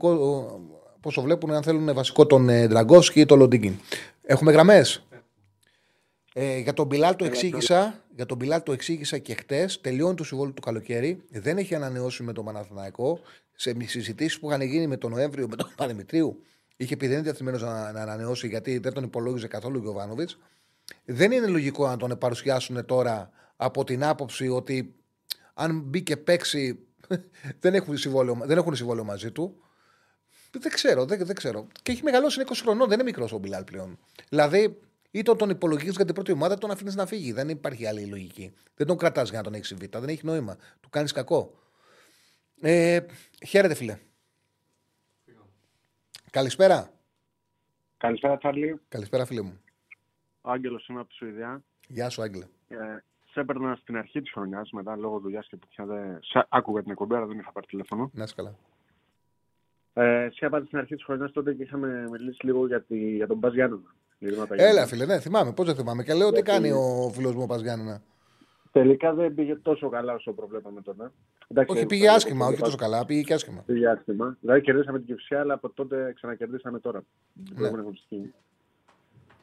πόσο 1.00 1.22
βλέπουν, 1.22 1.52
αν 1.52 1.62
θέλουν 1.62 1.94
βασικό 1.94 2.26
τον 2.26 2.48
ε, 2.48 2.66
Ντραγκόσκι 2.66 3.20
ή 3.20 3.26
τον 3.26 3.38
Λοντίγκιν. 3.38 3.74
Έχουμε 4.22 4.52
γραμμές; 4.52 5.02
Ε, 6.34 6.58
για 6.58 6.72
τον 6.72 6.86
Μπιλάλ 6.86 7.16
το 7.16 7.24
εξήγησα, 7.24 8.04
για 8.14 8.26
τον 8.26 8.36
Μπιλάλ 8.36 8.62
το 8.62 8.72
εξήγησα 8.72 9.18
και 9.18 9.34
χτες. 9.34 9.80
Τελειώνει 9.80 10.14
το 10.14 10.24
συμβόλαιο 10.24 10.54
του 10.54 10.62
καλοκαίρι. 10.62 11.22
Δεν 11.30 11.58
έχει 11.58 11.74
ανανεώσει 11.74 12.22
με 12.22 12.32
τον 12.32 12.44
Παναθηναϊκό. 12.44 13.20
Σε 13.54 13.74
συζητήσεις 13.86 14.38
που 14.38 14.48
είχαν 14.48 14.60
γίνει 14.60 14.86
με 14.86 14.96
τον 14.96 15.10
Νοέμβριο 15.10 15.48
με 15.48 15.56
τον 15.56 15.72
Πανεμητρίου, 15.76 16.42
είχε 16.76 16.96
πει 16.96 17.06
δεν 17.06 17.14
είναι 17.14 17.24
διαθυμένος 17.24 17.62
να, 17.62 17.92
να 17.92 18.00
ανανεώσει 18.00 18.48
γιατί 18.48 18.78
δεν 18.78 18.92
τον 18.92 19.04
υπολόγιζε 19.04 19.46
καθόλου 19.46 19.78
ο 19.78 19.82
Γιωβάνοβιτς. 19.82 20.38
Δεν 21.04 21.32
είναι 21.32 21.46
λογικό 21.46 21.86
να 21.86 21.96
τον 21.96 22.18
παρουσιάσουν 22.18 22.84
τώρα 22.84 23.30
από 23.56 23.84
την 23.84 24.04
άποψη 24.04 24.48
ότι 24.48 24.94
αν 25.54 25.80
μπει 25.80 26.02
και 26.02 26.16
παίξει 26.16 26.78
δεν 27.60 27.74
έχουν 27.74 27.96
συμβόλαιο, 27.96 28.38
δεν 28.42 28.56
έχουν 28.56 28.76
συμβόλαιο 28.76 29.04
μαζί 29.04 29.30
του. 29.30 29.56
Δεν 30.50 30.72
ξέρω, 30.72 31.04
δεν, 31.04 31.26
δεν 31.26 31.34
ξέρω. 31.34 31.66
Και 31.82 31.92
έχει 31.92 32.02
μεγαλώσει, 32.02 32.40
είναι 32.40 32.48
20 32.52 32.56
χρονών, 32.62 32.88
δεν 32.88 32.94
είναι 32.94 33.08
μικρός 33.08 33.32
ο 33.32 33.38
Μπιλάλ 33.38 33.64
πλέον. 33.64 33.98
Δηλαδή, 34.28 34.80
είτε 35.12 35.34
τον 35.34 35.50
υπολογίζεις 35.50 35.96
για 35.96 36.04
την 36.04 36.14
πρώτη 36.14 36.32
ομάδα, 36.32 36.58
τον 36.58 36.70
αφήνεις 36.70 36.94
να 36.94 37.06
φύγει. 37.06 37.32
Δεν 37.32 37.48
υπάρχει 37.48 37.86
άλλη 37.86 38.06
λογική. 38.06 38.54
Δεν 38.74 38.86
τον 38.86 38.96
κρατάς 38.96 39.28
για 39.28 39.38
να 39.38 39.44
τον 39.44 39.54
έχεις 39.54 39.74
β. 39.74 39.98
Δεν 39.98 40.08
έχει 40.08 40.26
νόημα. 40.26 40.56
Του 40.80 40.88
κάνεις 40.88 41.12
κακό. 41.12 41.54
Ε, 42.60 43.00
χαίρετε, 43.46 43.74
φίλε. 43.74 43.98
Καλησπέρα. 46.30 46.90
Καλησπέρα, 47.96 48.38
Τσάρλι. 48.38 48.80
Καλησπέρα, 48.88 49.24
φίλε 49.24 49.42
μου. 49.42 49.60
Ο 50.40 50.50
Άγγελος 50.50 50.88
είμαι 50.88 51.00
από 51.00 51.08
τη 51.08 51.14
Σουηδία. 51.14 51.62
Γεια 51.88 52.08
σου, 52.08 52.22
Άγγελε. 52.22 52.46
Ε, 52.68 52.76
σε 53.30 53.40
έπαιρνα 53.40 53.78
στην 53.80 53.96
αρχή 53.96 54.20
της 54.20 54.32
χρονιάς, 54.32 54.70
μετά 54.70 54.96
λόγω 54.96 55.18
δουλειάς 55.18 55.48
και 55.48 55.56
τέτοια. 55.56 55.86
Δεν... 55.86 56.18
Σε 56.22 56.46
άκουγα 56.48 56.82
την 56.82 56.90
εκπομπή, 56.90 57.14
αλλά 57.14 57.26
δεν 57.26 57.38
είχα 57.38 57.52
πάρει 57.52 57.66
τηλέφωνο. 57.66 58.10
Να 58.14 58.24
είσαι 58.24 58.34
καλά. 58.34 58.54
Ε, 59.92 60.28
σε 60.32 60.46
έπαιρνα 60.46 60.66
στην 60.66 60.78
αρχή 60.78 60.94
της 60.94 61.04
χρονιάς 61.04 61.32
τότε 61.32 61.54
και 61.54 61.62
είχαμε 61.62 62.08
μιλήσει 62.10 62.46
λίγο 62.46 62.66
για, 62.66 62.82
τη... 62.82 63.14
για 63.14 63.26
τον 63.26 63.38
Μπα 63.38 63.48
Γιάννενα. 63.48 63.94
Έλα, 64.50 64.86
φίλε, 64.86 65.06
ναι, 65.06 65.20
θυμάμαι. 65.20 65.52
Πώς 65.52 65.66
δεν 65.66 65.74
θυμάμαι. 65.74 66.02
Και 66.02 66.14
λέω 66.14 66.32
τι 66.32 66.42
κάνει 66.42 66.70
ο 66.70 67.10
φίλος 67.14 67.34
μου 67.34 67.42
ο 67.42 67.46
Μπα 67.46 67.56
Γιάννενα. 67.56 68.02
Τελικά 68.72 69.14
δεν 69.14 69.34
πήγε 69.34 69.56
τόσο 69.56 69.88
καλά 69.88 70.14
όσο 70.14 70.32
προβλέπαμε 70.32 70.80
τότε. 70.80 71.10
Εντάξει, 71.48 71.76
όχι, 71.76 71.86
πήγε 71.86 72.08
άσχημα, 72.08 72.46
όχι 72.46 72.60
τόσο 72.60 72.76
καλά, 72.76 73.06
πήγε 73.06 73.22
και 73.22 73.34
άσχημα. 73.34 73.62
Πήγε 73.66 73.88
άσχημα. 73.88 74.36
Δηλαδή 74.40 74.60
κερδίσαμε 74.60 74.98
την 74.98 75.06
Κυψιά, 75.06 75.40
αλλά 75.40 75.54
από 75.54 75.70
τότε 75.70 76.12
ξανακερδίσαμε 76.14 76.78
τώρα. 76.78 77.02
Ναι. 77.54 77.70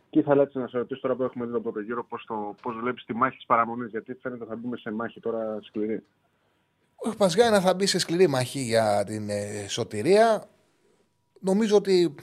Και 0.09 0.19
ήθελα 0.19 0.41
έτσι 0.41 0.57
να 0.57 0.67
σε 0.67 0.77
ρωτήσω 0.77 1.01
τώρα 1.01 1.15
που 1.15 1.23
έχουμε 1.23 1.45
δει 1.45 1.51
τον 1.51 1.61
πρώτο 1.61 1.79
γύρο 1.79 2.05
πώ 2.05 2.17
πώς 2.61 2.75
βλέπεις 2.81 3.05
τη 3.05 3.13
μάχη 3.13 3.35
της 3.35 3.45
παραμονής, 3.45 3.89
γιατί 3.89 4.13
φαίνεται 4.13 4.45
θα 4.45 4.55
μπούμε 4.55 4.77
σε 4.77 4.91
μάχη 4.91 5.19
τώρα 5.19 5.59
σκληρή. 5.61 6.03
Ο 6.95 7.15
Πασγάνα 7.17 7.61
θα 7.61 7.73
μπει 7.73 7.85
σε 7.85 7.99
σκληρή 7.99 8.27
μάχη 8.27 8.59
για 8.59 9.03
την 9.05 9.29
ε, 9.29 9.67
σωτηρία. 9.67 10.43
Νομίζω 11.39 11.75
ότι 11.75 12.15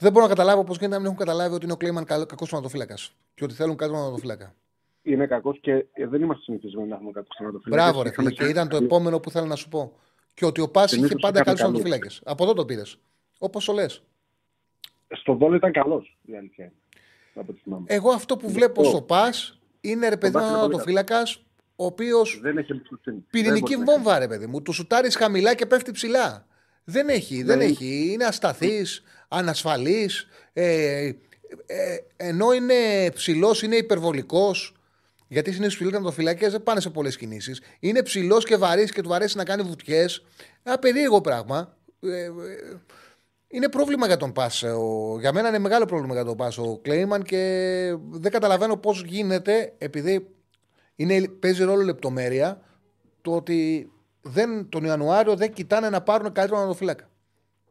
δεν 0.00 0.12
μπορώ 0.12 0.24
να 0.24 0.30
καταλάβω 0.30 0.64
πώς 0.64 0.76
γίνεται 0.76 0.94
να 0.94 1.00
μην 1.00 1.06
έχουν 1.06 1.18
καταλάβει 1.26 1.54
ότι 1.54 1.64
είναι 1.64 1.72
ο 1.72 1.76
Κλέιμαν 1.76 2.04
κακός 2.04 2.48
θεματοφύλακα 2.48 2.94
και 3.34 3.44
ότι 3.44 3.54
θέλουν 3.54 3.76
κάτι 3.76 3.92
θεματοφύλακα. 3.92 4.54
Είναι 5.02 5.26
κακός 5.26 5.58
και 5.60 5.72
ε, 5.92 6.06
δεν 6.06 6.22
είμαστε 6.22 6.42
συνηθισμένοι 6.42 6.88
να 6.88 6.94
έχουμε 6.94 7.10
κακό 7.10 7.28
θεματοφύλακα. 7.38 7.82
Μπράβο, 7.82 8.02
ρε 8.02 8.10
φίλε. 8.10 8.30
Και 8.30 8.44
ήταν 8.44 8.68
το 8.68 8.76
επόμενο 8.76 9.20
που 9.20 9.30
θέλω 9.30 9.46
να 9.46 9.56
σου 9.56 9.68
πω. 9.68 9.92
Και 10.34 10.46
ότι 10.46 10.60
ο 10.60 10.68
Πάσης 10.68 11.02
είχε 11.02 11.14
πάντα 11.20 11.42
καλούς 11.42 11.60
θεματοφύλακε. 11.60 12.08
Από 12.24 12.42
εδώ 12.44 12.52
το 12.52 12.64
πήρες. 12.64 12.98
Όπως 13.38 13.64
το 13.64 13.72
λες. 13.72 14.02
Στο 15.08 15.36
Βόλο 15.36 15.54
ήταν 15.54 15.72
καλός 15.72 16.18
η 16.24 16.36
αλήθεια 16.36 16.72
εγώ 17.86 18.10
αυτό 18.10 18.36
που 18.36 18.50
βλέπω 18.50 18.84
στο 18.84 19.02
πα 19.02 19.32
είναι 19.80 20.08
ρε 20.08 20.16
παιδί 20.16 20.38
μου 20.70 20.78
φύλακα 20.78 21.22
ο 21.76 21.84
οποίος. 21.84 22.38
Δεν 22.42 22.58
έχει 22.58 22.72
εμπιστοσύνη. 22.72 23.24
Πυρηνική 23.30 23.76
βόμβα, 23.76 24.18
ρε 24.18 24.28
παιδί 24.28 24.46
μου. 24.46 24.62
Του 24.62 24.72
σουτάρεις 24.72 25.16
χαμηλά 25.16 25.54
και 25.54 25.66
πέφτει 25.66 25.90
ψηλά. 25.90 26.46
Δεν 26.84 27.08
έχει, 27.08 27.42
δεν, 27.42 27.60
έχει. 27.60 28.12
Είναι 28.12 28.24
ασταθής, 28.24 29.02
ανασφαλής. 29.30 30.26
Ε, 30.52 31.12
ε, 31.66 31.96
ενώ 32.16 32.52
είναι 32.52 33.10
ψηλός, 33.14 33.62
είναι 33.62 33.76
υπερβολικός. 33.76 34.74
Γιατί 35.28 35.52
συνήθως 35.52 35.80
οι 35.80 35.84
τερματοφυλακέ 35.84 36.48
δεν 36.48 36.62
πάνε 36.62 36.80
σε 36.80 36.90
πολλές 36.90 37.16
κινήσεις. 37.16 37.60
Είναι 37.80 38.02
ψηλός 38.02 38.44
και 38.44 38.56
βαρύς 38.56 38.92
και 38.92 39.02
του 39.02 39.14
αρέσει 39.14 39.36
να 39.36 39.44
κάνει 39.44 39.62
βουτιές. 39.62 40.24
Ένα 40.62 40.78
περίεργο 40.78 41.20
πράγμα. 41.20 41.76
Ε, 42.00 42.24
ε 42.24 42.30
είναι 43.52 43.68
πρόβλημα 43.68 44.06
για 44.06 44.16
τον 44.16 44.32
Πας. 44.32 44.64
Για 45.20 45.32
μένα 45.32 45.48
είναι 45.48 45.58
μεγάλο 45.58 45.84
πρόβλημα 45.84 46.14
για 46.14 46.24
τον 46.24 46.36
ΠΑΣ 46.36 46.58
ο 46.58 46.78
Κλέιμαν 46.82 47.22
και 47.22 47.96
δεν 48.10 48.32
καταλαβαίνω 48.32 48.76
πώς 48.76 49.02
γίνεται, 49.02 49.74
επειδή 49.78 50.34
είναι, 50.96 51.28
παίζει 51.28 51.64
ρόλο 51.64 51.82
λεπτομέρεια, 51.82 52.60
το 53.22 53.34
ότι 53.34 53.90
δεν, 54.20 54.68
τον 54.68 54.84
Ιανουάριο 54.84 55.36
δεν 55.36 55.52
κοιτάνε 55.52 55.88
να 55.90 56.00
πάρουν 56.00 56.32
καλύτερο 56.32 56.60
τερματοφύλακα. 56.60 57.09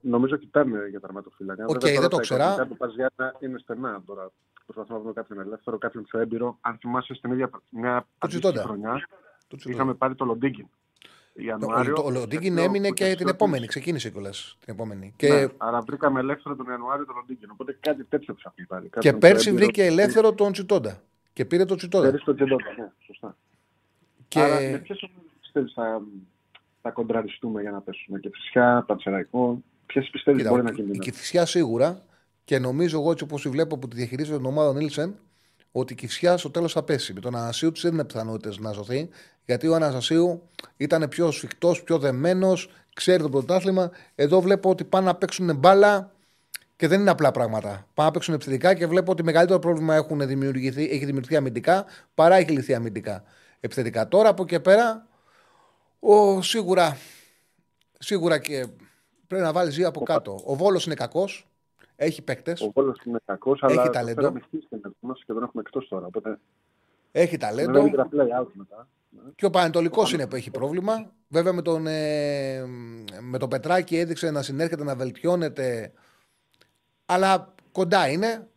Νομίζω 0.01 0.35
κοιτάνε 0.35 0.87
για 0.89 0.99
τερματοφύλακα. 0.99 1.65
Ok, 1.65 1.79
okay, 1.79 1.97
δεν 1.99 2.09
το 2.09 2.17
ήξερα. 2.17 2.67
Το 2.67 2.75
ΠΑΣ 2.75 2.92
Γιάννινα 2.92 3.35
είναι 3.39 3.57
στενά 3.57 4.03
τώρα. 4.05 4.31
Προσπαθούμε 4.65 4.93
να 4.93 4.99
βρούμε 4.99 5.13
κάποιον 5.13 5.39
ελεύθερο, 5.39 5.77
κάποιον 5.77 6.03
πιο 6.03 6.19
έμπειρο. 6.19 6.57
Αν 6.61 6.77
θυμάσαι 6.77 7.13
στην 7.13 7.31
ίδια 7.31 7.49
μια 7.69 8.05
χρονιά, 8.57 9.07
είχαμε 9.65 9.93
πάρει 9.93 10.15
το 10.15 10.25
Λοντίγκιν. 10.25 10.67
Ιανουάριο. 11.33 11.95
Ο, 11.97 12.05
ο 12.05 12.09
Λοντίγκιν 12.09 12.57
έμεινε 12.57 12.89
και 12.89 13.15
την 13.15 13.27
επόμενη, 13.27 13.67
ξεκίνησε 13.67 14.09
κιόλας 14.09 14.57
την 14.65 14.73
επόμενη. 14.73 15.05
Ναι, 15.05 15.11
και... 15.15 15.49
άρα 15.57 15.81
βρήκαμε 15.81 16.19
ελεύθερο 16.19 16.55
τον 16.55 16.65
Ιανουάριο 16.69 17.05
τον 17.05 17.15
Λοντίγκιν. 17.15 17.49
Οπότε 17.51 17.77
κάτι 17.79 18.03
τέτοιο 18.03 18.35
θα 18.39 18.51
πει 18.55 18.65
πάλι. 18.65 18.89
Και 18.99 19.13
πέρσι 19.13 19.51
βρήκε 19.51 19.85
ελεύθερο 19.85 20.33
τον 20.33 20.51
Τσιτόντα. 20.51 21.01
Και 21.33 21.45
πήρε 21.45 21.65
τον 21.65 21.77
Τσιτόντα. 21.77 22.09
Πέρσι 22.09 22.25
τον 22.25 22.35
Τσιτόντα, 22.35 22.73
ναι, 22.77 22.91
σωστά. 23.05 23.35
Και... 24.27 24.39
Άρα 24.39 24.55
με 24.55 24.77
ποιε 24.77 24.95
πιστεύει 25.41 25.71
θα, 25.73 26.01
θα 26.81 26.91
κοντραριστούμε 26.91 27.61
για 27.61 27.71
να 27.71 27.81
πέσουμε. 27.81 28.19
Και 28.19 28.29
φυσικά, 28.33 28.83
Πανσεραϊκό. 28.83 29.61
Ποιες 29.93 30.09
πιστεύεις 30.09 30.47
μπορεί 30.47 30.63
να 30.63 30.71
γίνει. 30.71 30.89
Η 30.91 30.97
Κυφυσιά 30.97 31.45
σίγουρα 31.45 32.01
και 32.43 32.59
νομίζω 32.59 32.99
εγώ 32.99 33.11
έτσι 33.11 33.23
όπως 33.23 33.47
βλέπω 33.49 33.77
που 33.77 33.87
τη 33.87 33.95
διαχειρίζεται 33.95 34.37
την 34.37 34.45
ομάδα 34.45 34.73
Νίλσεν 34.73 35.15
ότι 35.71 35.93
η 35.93 35.95
Κυφσιά 35.95 36.37
στο 36.37 36.51
τέλος 36.51 36.73
θα 36.73 36.83
πέσει. 36.83 37.13
Με 37.13 37.19
τον 37.19 37.35
Ανασίου 37.35 37.71
της 37.71 37.81
δεν 37.81 37.93
είναι 37.93 38.05
πιθανότητες 38.05 38.57
να 38.57 38.71
ζωθεί, 38.71 39.09
γιατί 39.45 39.67
ο 39.67 39.75
Ανασίου 39.75 40.49
ήταν 40.77 41.07
πιο 41.09 41.31
σφιχτός, 41.31 41.83
πιο 41.83 41.97
δεμένος, 41.97 42.69
ξέρει 42.93 43.21
το 43.21 43.29
πρωτάθλημα. 43.29 43.91
Εδώ 44.15 44.41
βλέπω 44.41 44.69
ότι 44.69 44.83
πάνε 44.83 45.05
να 45.05 45.15
παίξουν 45.15 45.55
μπάλα 45.55 46.11
και 46.75 46.87
δεν 46.87 46.99
είναι 46.99 47.09
απλά 47.09 47.31
πράγματα. 47.31 47.69
Πάνε 47.69 48.07
να 48.07 48.11
παίξουν 48.11 48.33
επιθετικά 48.33 48.73
και 48.73 48.87
βλέπω 48.87 49.11
ότι 49.11 49.23
μεγαλύτερο 49.23 49.59
πρόβλημα 49.59 49.95
έχουν 49.95 50.27
δημιουργηθεί, 50.27 50.83
έχει 50.83 51.05
δημιουργηθεί 51.05 51.35
αμυντικά 51.35 51.85
παρά 52.13 52.35
έχει 52.35 52.51
λυθεί 52.51 52.73
αμυντικά. 52.73 53.23
Επιθετικά 53.59 54.07
τώρα 54.07 54.29
από 54.29 54.43
εκεί 54.43 54.59
πέρα, 54.59 55.07
ο, 55.99 56.41
σίγουρα, 56.41 56.97
σίγουρα 57.99 58.37
και 58.37 58.67
πρέπει 59.29 59.43
να 59.43 59.51
βάλεις 59.51 59.85
από 59.85 59.99
κάτω. 60.03 60.39
Ο 60.45 60.55
Βόλος 60.55 60.85
είναι 60.85 60.95
κακός. 60.95 61.47
Έχει 61.95 62.21
παίκτες. 62.21 62.61
Ο 62.61 62.71
Βόλος 62.73 63.01
είναι 63.05 63.19
κακός, 63.25 63.63
αλλά 63.63 63.81
έχει 63.81 63.89
ταλέντο. 63.91 64.31
και 65.25 65.33
τον 65.33 65.43
έχουμε 65.43 65.61
εκτός 65.65 65.87
τώρα. 65.87 66.05
Οπότε... 66.05 66.39
Έχει 67.11 67.37
ταλέντο. 67.37 67.79
Είναι 67.79 68.05
play 68.11 68.41
out 68.41 68.47
μετά. 68.53 68.87
Και 69.35 69.45
ο 69.45 69.49
Πανετολικός 69.49 70.13
είναι 70.13 70.27
που 70.27 70.35
έχει 70.35 70.51
πρόβλημα. 70.51 71.11
Βέβαια 71.27 71.53
με 71.53 71.61
τον, 71.61 71.87
ε, 71.87 72.65
με 73.21 73.37
τον 73.37 73.49
Πετράκη 73.49 73.97
έδειξε 73.97 74.31
να 74.31 74.41
συνέρχεται, 74.41 74.83
να 74.83 74.95
βελτιώνεται. 74.95 75.91
Αλλά 77.05 77.53
κοντά 77.71 78.07
είναι. 78.09 78.47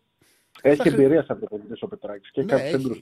Έχει 0.62 0.76
Θα 0.76 0.82
χρη- 0.82 0.94
εμπειρία 0.98 1.24
σαν 1.24 1.38
προπονητής 1.38 1.82
ο 1.82 1.86
Πετράκης 1.88 2.30
και 2.30 2.40
έχει 2.40 2.48
Ναι, 2.54 2.60
κάποιους 2.60 2.74
έχει. 2.74 2.84
έμπειρου 2.84 2.98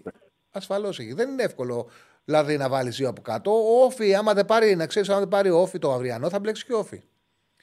Ασφαλώς 0.51 0.99
έχει. 0.99 1.13
Δεν 1.13 1.29
είναι 1.31 1.43
εύκολο 1.43 1.89
δηλαδή 2.25 2.57
να 2.57 2.69
βάλεις 2.69 2.97
δύο 2.97 3.09
από 3.09 3.23
κάτω. 3.23 3.51
Ο 3.51 3.85
Όφη, 3.85 4.15
άμα 4.15 4.35
δεν 4.35 4.45
πάρει, 4.45 4.77
να 4.77 4.87
ξέρεις, 4.87 5.09
άμα 5.09 5.19
δεν 5.19 5.29
πάρει 5.29 5.51
ο 5.51 5.59
Όφη 5.61 5.79
το 5.79 5.93
αυριανό, 5.93 6.29
θα 6.29 6.39
μπλέξει 6.39 6.65
και 6.67 6.73
ο 6.73 6.79
Όφη. 6.79 7.03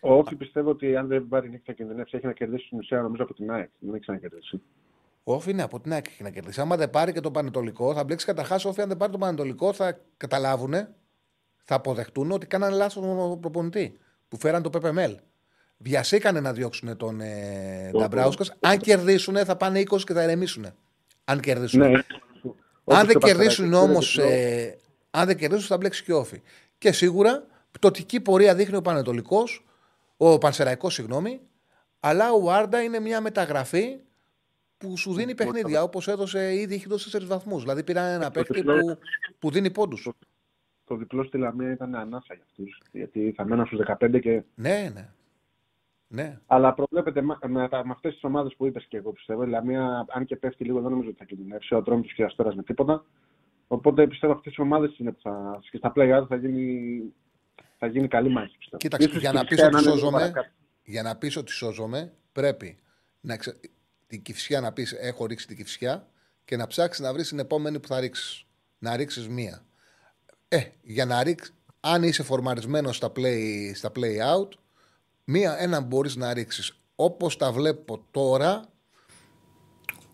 Ο 0.08 0.14
Όφη 0.18 0.36
πιστεύω 0.36 0.70
ότι 0.70 0.96
αν 0.96 1.08
δεν 1.08 1.28
πάρει 1.28 1.50
νίκη 1.50 1.62
θα 1.66 1.74
κινδυνεύσει. 1.74 2.18
Έχει 2.18 2.26
να 2.26 2.32
κερδίσει 2.34 2.66
στην 2.66 2.78
ουσία 2.78 3.02
νομίζω 3.02 3.24
από 3.24 3.34
την 3.34 3.52
ΑΕΚ. 3.52 3.70
Δεν 3.80 3.92
έχει 3.94 4.02
ξανακερδίσει. 4.02 4.62
Ο 5.24 5.34
Όφη 5.34 5.52
είναι 5.52 5.62
από 5.64 5.80
την 5.80 5.94
ΑΕΚ 5.94 6.08
έχει 6.08 6.24
να 6.24 6.30
κερδίσει. 6.30 6.62
Άμα 6.62 6.76
δεν 6.78 6.90
πάρει 6.90 7.14
και 7.14 7.20
το 7.20 7.32
Πανετολικό, 7.32 7.94
θα 7.94 8.04
μπλέξει 8.04 8.26
καταρχάς. 8.26 8.66
Ο 8.66 8.70
Όφη, 8.70 8.82
αν 8.82 8.88
δεν 8.88 8.98
πάρει 8.98 9.12
το 9.12 9.18
Πανετολικό, 9.18 9.74
θα 9.74 10.00
καταλάβουν, 10.18 10.74
θα 11.64 11.76
αποδεχτούν 11.76 12.32
ότι 12.32 12.46
κάνανε 12.48 12.76
λάθος 12.76 13.04
τον 13.04 13.40
προπονητή 13.40 13.98
που 14.28 14.38
φέραν 14.38 14.62
το 14.62 14.70
PPML. 14.74 15.16
Βιασήκανε 15.78 16.40
να 16.40 16.54
διώξουν 16.54 16.98
τον 16.98 17.22
ε, 17.22 17.90
Το- 17.92 18.00
Νταμπράουσκα. 18.00 18.46
Αν 18.60 18.78
κερδίσουν, 18.78 19.36
θα 19.36 19.56
πάνε 19.56 19.80
20 19.80 20.04
και 20.06 20.14
θα 20.14 20.24
ηρεμήσουν. 20.24 20.66
Αν 21.26 21.40
κερδίσουν. 21.40 21.80
Ναι. 21.80 21.86
Αν 21.88 22.04
Όπως 22.84 23.06
δεν 23.06 23.08
και 23.08 23.18
ο 23.18 23.20
κερδίσουν 23.20 23.70
Πασχαλάκης, 23.70 23.96
όμως. 23.96 24.14
πήρε 24.16 24.28
διπλό. 24.28 24.42
Ε, 24.68 24.78
αν 25.12 25.26
δεν 25.26 25.38
κερδίσουν, 25.38 25.66
θα 25.68 25.78
μπλέξει 25.78 26.04
και 26.04 26.14
ο 26.14 26.18
Όφη. 26.18 26.42
Και 26.78 26.92
σίγουρα 26.92 27.44
πτωτική 27.72 28.20
πορεία 28.20 28.56
δείχνει 28.56 28.76
ο 28.76 28.82
Πανετολικός, 28.82 29.67
ο 30.18 30.38
Πανσεραϊκός, 30.38 30.94
συγγνώμη, 30.94 31.42
αλλά 32.00 32.32
ο 32.32 32.52
Άρντα 32.52 32.82
είναι 32.84 33.00
μια 33.00 33.22
μεταγραφή 33.22 34.00
που 34.78 34.98
σου 34.98 35.14
δίνει 35.14 35.36
παιχνίδια. 35.36 35.84
Όπως 35.84 36.08
έδωσε 36.08 36.54
ήδη, 36.60 36.76
έχει 36.76 36.88
δώσει 36.88 37.10
4 37.18 37.26
βαθμούς. 37.26 37.62
Δηλαδή 37.62 37.84
πήραν 37.84 38.06
ένα 38.06 38.32
παίχτη 38.32 38.54
διπλό- 38.54 38.80
που, 38.86 38.98
που 39.40 39.50
δίνει 39.52 39.72
πόντους. 39.72 40.10
Το 40.86 40.96
διπλό 40.96 41.24
στη 41.24 41.38
Λαμία 41.38 41.72
ήταν 41.72 41.96
ανάσα 41.96 42.34
για 42.34 42.44
αυτούς. 42.48 42.82
Γιατί 42.92 43.34
θα 43.36 43.46
μέναν 43.46 43.66
στους 43.66 43.80
15 43.80 44.20
και. 44.20 44.44
Ναι, 44.56 44.92
ναι. 44.94 45.10
ναι. 46.08 46.40
Αλλά 46.48 46.74
προβλέπετε 46.74 47.22
με, 47.22 47.38
με, 47.48 47.70
τα- 47.70 47.86
με 47.86 47.92
αυτές 47.92 48.14
τις 48.14 48.24
ομάδες 48.24 48.56
που 48.56 48.66
είπες 48.66 48.86
και 48.86 48.98
εγώ 48.98 49.12
πιστεύω. 49.12 49.44
Η 49.44 49.48
Λαμία, 49.48 50.06
αν 50.10 50.26
και 50.26 50.36
πέφτει 50.36 50.64
λίγο, 50.64 50.82
δεν 50.82 50.92
νομίζω 50.92 51.10
ότι 51.10 51.18
θα 51.18 51.26
κινδυνεύσει. 51.26 51.74
Ο 51.74 51.78
Ατρόμητο 51.78 52.14
και 52.14 52.24
ο 52.24 52.26
Αστέρα 52.26 52.56
με 52.56 52.64
τίποτα. 52.64 53.06
Οπότε 53.68 54.08
πιστεύω 54.08 54.34
αυτές 54.34 54.56
οι 54.56 54.62
ομάδες 54.62 54.98
είναι 54.98 55.12
που 55.12 55.22
θα. 55.22 55.60
και 55.72 55.78
στα 55.78 55.92
play 55.96 56.26
θα 56.30 56.36
γίνει, 56.36 57.02
θα 57.78 57.88
γίνει 57.88 58.08
καλή 58.08 58.30
μάχη. 58.30 58.58
Πιστεύω. 58.58 58.78
Κοίταξε, 58.78 59.08
Ίσως 59.08 59.22
για 59.22 59.30
και 59.32 59.36
να 59.36 59.42
η 59.42 59.46
πεις 59.48 59.50
Κυφσιά 59.50 59.66
ότι 59.68 59.76
να 59.76 59.80
είναι 59.82 59.90
λίγο 59.90 60.00
σώζομαι, 60.00 60.20
παρακάτω. 60.20 60.50
για 60.84 61.04
να 61.04 61.16
πεις 61.16 61.36
ότι 61.36 61.52
σώζομαι, 61.52 62.14
πρέπει 62.32 62.78
να 63.22 63.38
ξε... 63.38 63.60
την 64.08 64.22
κυφσιά 64.22 64.62
να 64.62 64.72
πεις 64.72 64.92
έχω 64.92 65.26
ρίξει 65.26 65.48
την 65.48 65.56
κυφσιά 65.58 66.08
και 66.46 66.58
να 66.58 66.68
ψάξεις 66.68 67.04
να 67.04 67.14
βρεις 67.14 67.28
την 67.28 67.40
επόμενη 67.40 67.80
που 67.80 67.88
θα 67.88 68.00
ρίξεις. 68.00 68.46
Να 68.80 68.96
ρίξεις 68.96 69.28
μία. 69.28 69.66
Ε, 70.48 70.64
για 70.82 71.06
να 71.06 71.24
ρίξεις, 71.24 71.54
αν 71.80 72.04
είσαι 72.04 72.24
φορμαρισμένος 72.24 72.96
στα 72.96 73.12
play, 73.16 73.72
στα 73.74 73.92
play 73.96 74.36
out, 74.36 74.48
μία, 75.24 75.58
ένα 75.60 75.80
μπορείς 75.80 76.16
να 76.16 76.34
ρίξεις. 76.34 76.78
Όπως 76.96 77.38
τα 77.38 77.52
βλέπω 77.52 78.06
τώρα, 78.12 78.70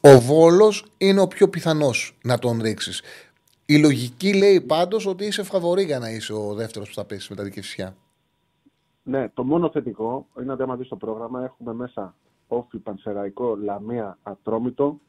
ο 0.01 0.19
Βόλος 0.19 0.85
είναι 0.97 1.21
ο 1.21 1.27
πιο 1.27 1.49
πιθανός 1.49 2.17
να 2.23 2.39
τον 2.39 2.61
ρίξεις. 2.61 3.01
Η 3.65 3.77
λογική 3.77 4.33
λέει 4.33 4.61
πάντως 4.61 5.05
ότι 5.05 5.25
είσαι 5.25 5.43
φαβορή 5.43 5.83
για 5.83 5.99
να 5.99 6.09
είσαι 6.09 6.33
ο 6.33 6.53
δεύτερος 6.53 6.87
που 6.87 6.93
θα 6.93 7.05
πέσει 7.05 7.27
μετά 7.29 7.43
την 7.43 7.51
κυφσιά. 7.51 7.95
Ναι, 9.03 9.29
το 9.29 9.43
μόνο 9.43 9.69
θετικό 9.69 10.27
είναι 10.41 10.51
ότι 10.51 10.61
άμα 10.61 10.75
δεις 10.75 10.87
το 10.87 10.95
πρόγραμμα 10.95 11.43
έχουμε 11.43 11.73
μέσα 11.73 12.15
Όφη, 12.47 12.77
Πανσεραϊκό, 12.77 13.55
Λαμία, 13.55 14.17
Ατρόμητο. 14.23 14.99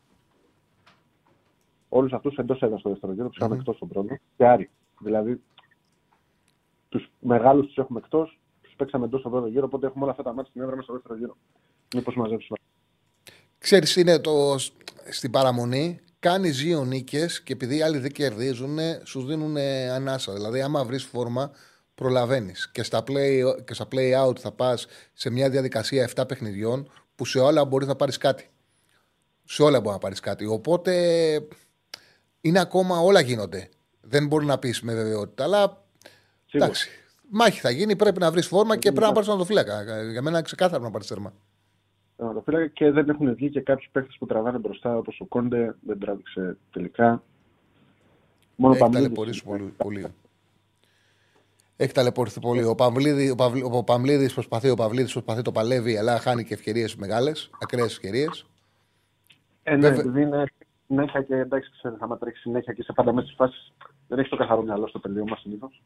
Όλους 1.89 2.13
αυτούς 2.13 2.37
εντός 2.37 2.63
έδρας 2.63 2.81
στο 2.81 2.89
δεύτερο 2.89 3.13
γύρο, 3.13 3.29
τους 3.29 3.37
είχαμε 3.37 3.57
εκτός 3.57 3.77
στον 3.77 3.89
πρώτο. 3.89 4.17
Και 4.37 4.47
Άρη. 4.47 4.71
Δηλαδή, 5.01 5.43
τους 6.89 7.11
μεγάλους 7.19 7.67
τους 7.67 7.77
έχουμε 7.77 8.01
εκτός, 8.05 8.39
τους 8.61 8.75
παίξαμε 8.77 9.05
εντός 9.05 9.21
στον 9.21 9.33
πρώτο 9.33 9.47
γύρο, 9.47 9.65
οπότε 9.65 9.87
έχουμε 9.87 10.03
όλα 10.03 10.11
αυτά 10.11 10.23
τα 10.23 10.33
μάτια 10.33 10.51
στην 10.51 10.63
έδρα 10.63 10.77
μέσα 10.77 10.85
στο 10.85 10.93
δεύτερο 10.93 11.19
γύρο. 11.19 11.37
Μήπως 11.95 12.15
μαζέψουμε. 12.15 12.59
Ξέρεις, 13.59 13.97
είναι 13.97 14.19
το, 14.19 14.59
στην 15.11 15.31
παραμονή, 15.31 16.01
κάνει 16.25 16.51
δύο 16.51 16.85
νίκες 16.85 17.43
και 17.43 17.53
επειδή 17.53 17.77
οι 17.77 17.83
άλλοι 17.83 17.99
δεν 17.99 18.11
κερδίζουν, 18.11 18.79
σου 19.05 19.25
δίνουν 19.27 19.57
ανάσα. 19.93 20.33
Δηλαδή, 20.33 20.61
άμα 20.63 20.85
βρεις 20.85 21.05
φόρμα, 21.05 21.51
προλαβαίνεις. 21.95 22.71
Και, 22.71 22.83
στα 22.83 23.05
play, 23.07 23.65
και 23.65 23.75
στα 23.75 23.89
play 23.93 24.27
out 24.27 24.39
θα 24.39 24.53
πας 24.53 24.87
σε 25.13 25.31
μια 25.31 25.51
διαδικασία 25.51 26.03
7 26.17 26.25
παιχνιδιών 26.29 26.91
που 27.15 27.25
σε 27.25 27.39
όλα 27.39 27.65
μπορεί 27.65 27.87
να 27.87 27.97
πάρεις 27.97 28.17
κάτι. 28.17 28.51
Σε 29.45 29.63
όλα 29.63 29.81
μπορεί 29.81 29.93
να 29.93 29.99
πάρεις 29.99 30.21
κάτι. 30.21 30.47
Οπότε 30.47 30.93
είναι 32.41 32.61
ακόμα 32.61 32.99
όλα 32.99 33.21
γίνονται. 33.21 33.69
Δεν 34.01 34.27
μπορεί 34.27 34.47
να 34.47 34.59
πεις 34.59 34.81
με 34.83 34.95
βεβαιότητα. 34.95 35.45
Αλλά 35.45 35.87
Σίγουρα. 36.47 36.65
εντάξει. 36.71 36.89
Μάχη 37.31 37.61
θα 37.61 37.71
γίνει, 37.71 37.97
πρέπει 37.97 38.21
να 38.21 38.31
βρεις 38.31 38.47
φόρμα 38.47 38.77
και 38.77 38.93
πρέπει 38.93 39.07
να 39.07 39.13
πάρεις 39.13 39.29
τον 39.29 39.47
φύλακα. 39.47 40.03
Για 40.11 40.23
μένα 40.23 40.43
ξεκάθαρα 40.43 40.83
να 40.83 40.91
πάρεις 40.91 41.07
τέρμα. 41.07 41.33
Τερματοφύλακα 42.17 42.67
και 42.67 42.91
δεν 42.91 43.09
έχουν 43.09 43.35
βγει 43.35 43.51
και 43.51 43.61
κάποιοι 43.61 43.89
παίχτε 43.93 44.13
που 44.19 44.27
τραβάνε 44.27 44.59
μπροστά, 44.59 44.97
όπως 44.97 45.21
ο 45.21 45.25
Κόντε 45.25 45.75
δεν 45.81 45.99
τράβηξε 45.99 46.57
τελικά. 46.73 47.23
Μόνο 48.57 48.73
Έχει 48.75 48.83
Παμλίδης. 48.83 49.05
ταλαιπωρήσει 49.07 49.45
πολύ. 49.45 49.75
πολύ. 49.77 50.07
Έχει 51.77 51.93
ταλαιπωρηθεί 51.93 52.41
πολύ. 52.41 52.65
Ο 52.65 52.75
Παυλίδης, 52.75 53.31
ο 53.31 53.35
Παυλ- 53.35 53.65
ο 53.65 53.85
Παμλίδης 53.85 54.33
προσπαθεί, 54.35 54.71
ο 54.71 54.75
Παυλίδης 54.75 55.13
προσπαθεί, 55.13 55.43
το 55.43 55.53
παλεύει, 55.53 55.97
αλλά 55.97 56.19
χάνει 56.19 56.45
και 56.45 56.55
ευκαιρίες 56.55 56.97
μεγάλες, 56.97 57.51
ακραίες 57.63 57.93
ευκαιρίες. 57.93 58.47
Ε, 59.63 59.75
ναι, 59.77 59.81
Βέβαια. 59.89 60.01
επειδή 60.01 60.21
είναι 60.23 60.45
συνέχεια 60.87 61.23
και 61.23 61.35
εντάξει, 61.35 61.71
ξέρει, 61.71 61.95
άμα 61.99 62.19
τρέχει 62.19 62.37
συνέχεια 62.37 62.73
και 62.73 62.83
σε 62.83 62.93
πάντα 62.93 63.13
μέσα 63.13 63.27
στις 63.27 63.37
φάσεις, 63.37 63.73
δεν 64.09 64.19
έχει 64.19 64.29
το 64.29 64.37
καθαρό 64.37 64.63
μυαλό 64.63 64.87
στο 64.89 65.01
τελείωμα 65.01 65.37
συνήθως. 65.37 65.83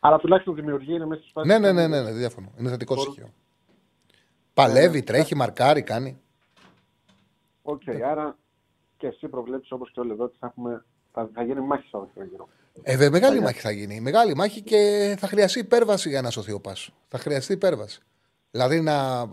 Αλλά 0.00 0.18
τουλάχιστον 0.18 0.54
δημιουργεί 0.54 0.94
είναι 0.94 1.06
μέσα 1.06 1.20
στις 1.20 1.32
φάσεις. 1.32 1.52
Ναι, 1.52 1.58
ναι, 1.58 1.72
ναι, 1.72 1.86
ναι, 1.88 2.02
ναι, 2.02 2.12
δε 2.12 2.19
διαφωνώ. 2.19 2.52
Είναι 2.58 2.68
θετικό 2.70 2.96
στοιχείο. 2.96 3.28
Παλεύει, 4.54 5.02
τρέχει, 5.02 5.34
μαρκάρει, 5.34 5.82
κάνει. 5.82 6.20
Οκ, 7.62 7.82
άρα 8.10 8.36
και 8.96 9.06
εσύ 9.06 9.28
προβλέπεις 9.28 9.66
όπως 9.70 9.90
και 9.90 10.00
όλοι 10.00 10.10
εδώ 10.10 10.24
ότι 10.24 10.36
θα, 10.38 10.46
έχουμε, 10.46 10.84
θα, 11.12 11.30
θα 11.34 11.42
γίνει 11.42 11.60
μάχη 11.60 11.86
στο 11.86 12.00
δεύτερο 12.00 12.26
γύρο. 12.26 12.48
Ε, 12.82 12.96
βε, 12.96 13.10
μεγάλη 13.10 13.20
Παλιά. 13.20 13.42
μάχη 13.42 13.60
θα 13.60 13.70
γίνει. 13.70 14.00
Μεγάλη 14.00 14.34
μάχη 14.34 14.62
και 14.62 15.14
θα 15.18 15.26
χρειαστεί 15.26 15.58
υπέρβαση 15.58 16.08
για 16.08 16.22
να 16.22 16.30
σωθεί 16.30 16.52
ο 16.52 16.60
ΠΑΣ. 16.60 16.92
Θα 17.08 17.18
χρειαστεί 17.18 17.52
υπέρβαση. 17.52 18.00
Δηλαδή 18.50 18.80
να. 18.80 19.28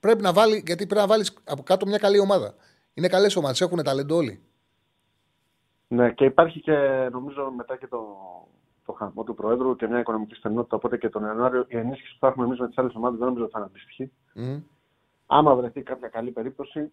Πρέπει 0.00 0.22
να 0.22 0.32
βάλει, 0.32 0.62
γιατί 0.66 0.86
πρέπει 0.86 1.00
να 1.00 1.06
βάλεις 1.06 1.36
από 1.44 1.62
κάτω 1.62 1.86
μια 1.86 1.98
καλή 1.98 2.18
ομάδα. 2.18 2.54
Είναι 2.94 3.08
καλές 3.08 3.36
ομάδες, 3.36 3.60
έχουν 3.60 3.82
ταλέντο 3.82 4.16
όλοι. 4.16 4.42
Ναι, 5.88 6.12
και 6.12 6.24
υπάρχει 6.24 6.60
και 6.60 7.08
νομίζω 7.12 7.52
μετά 7.56 7.76
και 7.76 7.86
το, 7.86 7.98
το 8.84 8.92
χαμό 8.92 9.24
του 9.24 9.34
Προέδρου 9.34 9.76
και 9.76 9.86
μια 9.86 9.98
οικονομική 9.98 10.34
στενότητα. 10.34 10.76
Οπότε 10.76 10.96
και 10.96 11.08
τον 11.08 11.24
Ιανουάριο 11.24 11.64
η 11.68 11.76
ενίσχυση 11.76 12.12
που 12.12 12.18
θα 12.20 12.26
έχουμε 12.26 12.46
εμείς 12.46 12.58
με 12.58 12.68
τις 12.68 12.78
άλλες 12.78 12.94
ομάδες 12.94 13.18
δεν 13.18 13.26
νομίζω 13.26 13.44
ότι 13.44 13.52
θα 13.52 13.58
είναι 13.58 13.68
αντίστοιχη. 13.70 14.12
Μμ. 14.34 14.60
Άμα 15.26 15.54
βρεθεί 15.54 15.82
κάποια 15.82 16.08
καλή 16.08 16.30
περίπτωση, 16.30 16.92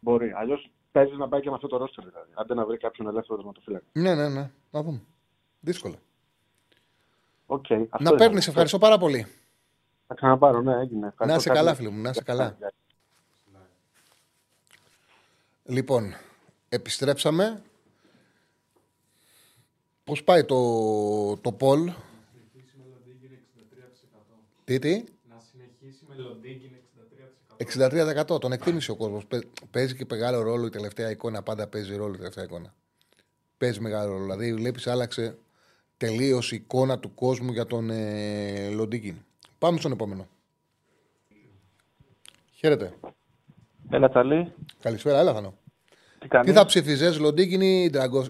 μπορεί. 0.00 0.32
Αλλιώς 0.36 0.70
παίζει 0.92 1.14
να 1.16 1.28
πάει 1.28 1.40
και 1.40 1.48
με 1.48 1.54
αυτό 1.54 1.66
το 1.66 1.76
ρόστερ 1.76 2.04
δηλαδή. 2.04 2.30
Άντε 2.34 2.54
να 2.54 2.66
βρει 2.66 2.76
κάποιον 2.76 3.08
ελεύθερο 3.08 3.36
τερματοφύλακα. 3.36 3.84
Ναι, 3.92 4.14
ναι, 4.14 4.28
ναι. 4.28 4.50
Να 4.70 4.82
δούμε. 4.82 5.02
Δύσκολα. 5.60 5.96
Οκ. 7.46 7.70
να 7.70 7.86
αυτό 7.90 8.14
παίρνεις, 8.14 8.28
είναι. 8.30 8.44
ευχαριστώ 8.48 8.78
πάρα 8.78 8.98
πολύ. 8.98 9.26
Θα 10.06 10.14
ξαναπάρω, 10.14 10.60
ναι, 10.60 10.74
έγινε. 10.80 11.00
Να 11.00 11.06
Ευχαριστώ 11.06 11.38
είσαι 11.38 11.48
κάτι. 11.48 11.58
καλά, 11.60 11.74
φίλε 11.74 11.88
μου, 11.90 12.00
να 12.02 12.10
είσαι 12.10 12.22
καλά. 12.22 12.56
Λοιπόν, 15.64 16.14
επιστρέψαμε. 16.68 17.62
Πώς 20.10 20.24
πάει 20.24 20.44
το, 20.44 20.56
το 21.36 21.52
Πολ. 21.52 21.78
συνεχίσει 21.78 22.76
με 22.76 22.84
Λοντίγκιν 22.92 23.30
63%. 23.30 24.34
Τι, 24.64 24.78
τι; 24.78 25.04
Να 25.28 25.40
συνεχίσει 25.50 26.04
με 26.08 26.14
Λοντίγκιν 26.14 26.70
63%. 28.26 28.34
63% 28.34 28.40
τον 28.40 28.52
εκτίμησε 28.52 28.90
ο 28.90 28.96
κόσμος. 28.96 29.26
Παίζει 29.70 29.96
και 29.96 30.06
μεγάλο 30.10 30.42
ρόλο 30.42 30.66
η 30.66 30.70
τελευταία 30.70 31.10
εικόνα. 31.10 31.42
Πάντα 31.42 31.66
παίζει 31.66 31.96
ρόλο 31.96 32.14
η 32.14 32.16
τελευταία 32.16 32.44
εικόνα. 32.44 32.74
Παίζει 33.58 33.80
μεγάλο 33.80 34.12
ρόλο. 34.12 34.22
Δηλαδή, 34.22 34.54
βλέπεις, 34.54 34.86
άλλαξε 34.86 35.38
τελείως 35.96 36.52
η 36.52 36.56
εικόνα 36.56 36.98
του 36.98 37.14
κόσμου 37.14 37.52
για 37.52 37.66
τον 37.66 37.90
ε, 37.90 38.68
Λοντίγκιν. 38.68 39.16
Πάμε 39.58 39.78
στον 39.78 39.92
επόμενο. 39.92 40.28
Χαίρετε. 42.52 42.94
Έλα, 43.90 44.08
Τσαλή. 44.08 44.52
Καλησπέρα, 44.80 45.18
έλα 45.18 45.34
Θανό. 45.34 45.54
Τι 46.18 46.28
κάνεις; 46.28 46.50
Τι 46.50 46.56
θα 46.56 46.64
ψηφίζε, 46.64 47.18
Λοντίγκιν 47.18 47.60
ή 47.60 47.88
Ντραγκο. 47.90 48.24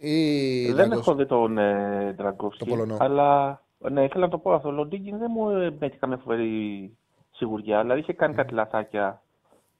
Ή 0.00 0.64
Δεν 0.66 0.74
Ντραγκος- 0.74 0.98
έχω 0.98 1.14
δει 1.14 1.26
τον 1.26 1.58
ε, 1.58 2.12
Ντραγκόφσκι. 2.16 2.58
Το 2.64 2.70
Πολωνό. 2.70 2.96
Αλλά 3.00 3.60
ναι, 3.78 4.04
ήθελα 4.04 4.24
να 4.24 4.30
το 4.30 4.38
πω 4.38 4.52
αυτό. 4.52 4.68
Ο 4.68 4.72
Λοντίγκιν 4.72 5.18
δεν 5.18 5.30
μου 5.34 5.50
ε, 5.50 5.76
έχει 5.78 5.96
καμία 5.96 6.16
φοβερή 6.16 6.96
σιγουριά. 7.30 7.80
Δηλαδή 7.82 8.00
είχε 8.00 8.12
κάνει 8.12 8.34
κάτι 8.34 8.54
λαθάκια 8.54 9.22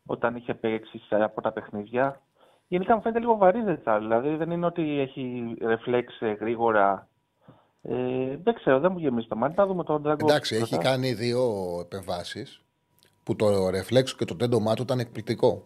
όταν 0.06 0.36
είχε 0.36 0.54
παίξει 0.54 0.98
σε- 0.98 1.22
από 1.22 1.40
τα 1.40 1.52
παιχνίδια. 1.52 2.20
Γενικά 2.68 2.94
μου 2.94 3.00
φαίνεται 3.00 3.20
λίγο 3.20 3.36
βαρύ 3.36 3.62
δετσάλ. 3.62 4.00
Δηλαδή 4.00 4.36
δεν 4.36 4.50
είναι 4.50 4.66
ότι 4.66 4.98
έχει 5.00 5.54
ρεφλέξ 5.60 6.20
ε, 6.20 6.36
γρήγορα. 6.40 7.08
Ε, 7.82 8.36
δεν 8.42 8.54
ξέρω, 8.54 8.80
δεν 8.80 8.92
μου 8.92 8.98
γεμίζει 8.98 9.26
το 9.28 9.36
μάτι. 9.36 9.54
Να 9.56 9.66
δούμε 9.66 9.84
τον 9.84 10.02
Ντραγκόφσκι. 10.02 10.30
Εντάξει, 10.30 10.54
έχει 10.56 10.68
πρώτα. 10.68 10.82
κάνει 10.90 11.12
δύο 11.12 11.40
επεμβάσεις 11.80 12.62
που 13.22 13.36
το 13.36 13.68
ρεφλέξ 13.70 14.14
και 14.14 14.24
το 14.24 14.36
τέντομά 14.36 14.74
του 14.74 14.82
ήταν 14.82 14.98
εκπληκτικό. 14.98 15.64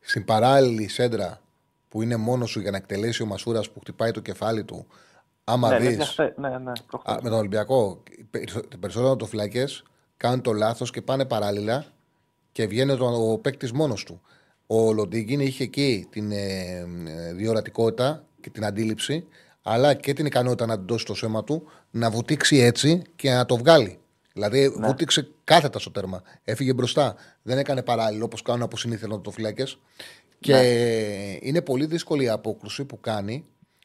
Στην 0.00 0.24
παράλληλη 0.24 0.88
σέντρα 0.88 1.40
που 1.92 2.02
είναι 2.02 2.16
μόνος 2.16 2.50
σου 2.50 2.60
για 2.60 2.70
να 2.70 2.76
εκτελέσει 2.76 3.22
ο 3.22 3.26
Μασούρας 3.26 3.70
που 3.70 3.80
χτυπάει 3.80 4.10
το 4.10 4.20
κεφάλι 4.20 4.64
του. 4.64 4.86
Άμα 5.44 5.68
ναι, 5.68 5.78
δεις. 5.78 5.96
ναι, 5.96 6.04
χθε- 6.04 6.38
ναι, 6.38 6.48
ναι, 6.48 6.72
προχωρώ. 6.86 7.18
με 7.22 7.28
τον 7.28 7.38
Ολυμπιακό, 7.38 8.02
οι 8.18 8.24
περισσο- 8.24 8.64
οι 8.72 8.76
περισσότεροι 8.76 9.12
ατοφυλακέ 9.12 9.64
κάνουν 10.16 10.40
το 10.40 10.52
λάθος 10.52 10.90
και 10.90 11.02
πάνε 11.02 11.24
παράλληλα 11.24 11.84
και 12.52 12.66
βγαίνει 12.66 12.92
ο, 12.92 13.32
ο 13.32 13.38
παίκτης 13.38 13.72
μόνος 13.72 14.04
του. 14.04 14.20
Ο 14.66 14.92
Λοντίγκιν 14.92 15.40
είχε 15.40 15.62
εκεί 15.64 16.06
την 16.10 16.32
ε, 16.32 16.36
ε, 17.06 17.32
διορατικότητα 17.32 18.24
και 18.40 18.50
την 18.50 18.64
αντίληψη, 18.64 19.26
αλλά 19.62 19.94
και 19.94 20.12
την 20.12 20.26
ικανότητα 20.26 20.66
να 20.66 20.76
δώσει 20.76 21.04
το 21.04 21.14
σώμα 21.14 21.44
του, 21.44 21.62
να 21.90 22.10
βουτήξει 22.10 22.56
έτσι 22.56 23.02
και 23.16 23.30
να 23.30 23.46
το 23.46 23.56
βγάλει. 23.56 23.98
Δηλαδή, 24.32 24.68
βούτυξε 24.68 25.30
κάθετα 25.44 25.78
στο 25.78 25.90
τέρμα. 25.90 26.22
Έφυγε 26.44 26.72
μπροστά. 26.72 27.14
Δεν 27.42 27.58
έκανε 27.58 27.82
παράλληλο 27.82 28.24
όπως 28.24 28.42
κάνουν 28.42 28.62
από 28.62 28.76
συνήθεια 28.76 29.08
οι 29.10 29.14
ατοφυλάκε. 29.14 29.64
Και 30.42 31.38
είναι 31.40 31.62
πολύ 31.62 31.86
δύσκολη 31.86 32.24
η 32.24 32.28
απόκρουση 32.28 32.84
που 32.84 33.00
κάνει. 33.00 33.44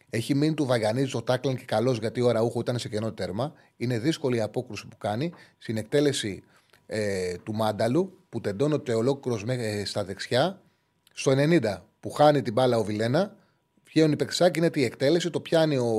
Έχει 0.10 0.36
μείνει 0.36 0.54
του 0.54 0.66
Βαγανίδη 0.66 1.18
ο 1.18 1.22
Τάκλαν 1.22 1.56
και 1.56 1.66
καλός 1.66 1.98
γιατί 1.98 2.22
ο 2.22 2.32
Ραούχο 2.32 2.60
ήταν 2.60 2.80
σε 2.80 2.90
κενό 2.90 3.12
τέρμα. 3.12 3.54
Είναι 3.78 4.00
δύσκολη 4.00 4.38
η 4.38 4.42
απόκρουση 4.42 4.88
που 4.88 4.98
κάνει 4.98 5.32
στην 5.58 5.78
εκτέλεση 5.78 6.44
ε, 6.86 7.34
του 7.44 7.54
Μάνταλου 7.54 8.18
που 8.30 8.42
τεντώνεται 8.42 8.94
ολόκληρος 8.94 9.44
στα 9.84 10.04
δεξιά 10.04 10.62
στο 11.14 11.32
90 11.32 11.60
που 12.00 12.10
χάνει 12.12 12.42
την 12.42 12.54
μπάλα 12.54 12.78
ο 12.78 12.84
Βιλένα. 12.84 13.36
Βγαίνουν 13.86 14.12
οι 14.12 14.16
παιξάκι, 14.16 14.60
είναι 14.60 14.70
τη 14.70 14.84
εκτέλεση, 14.84 15.30
το 15.30 15.40
πιάνει 15.40 15.78
ο, 15.78 15.92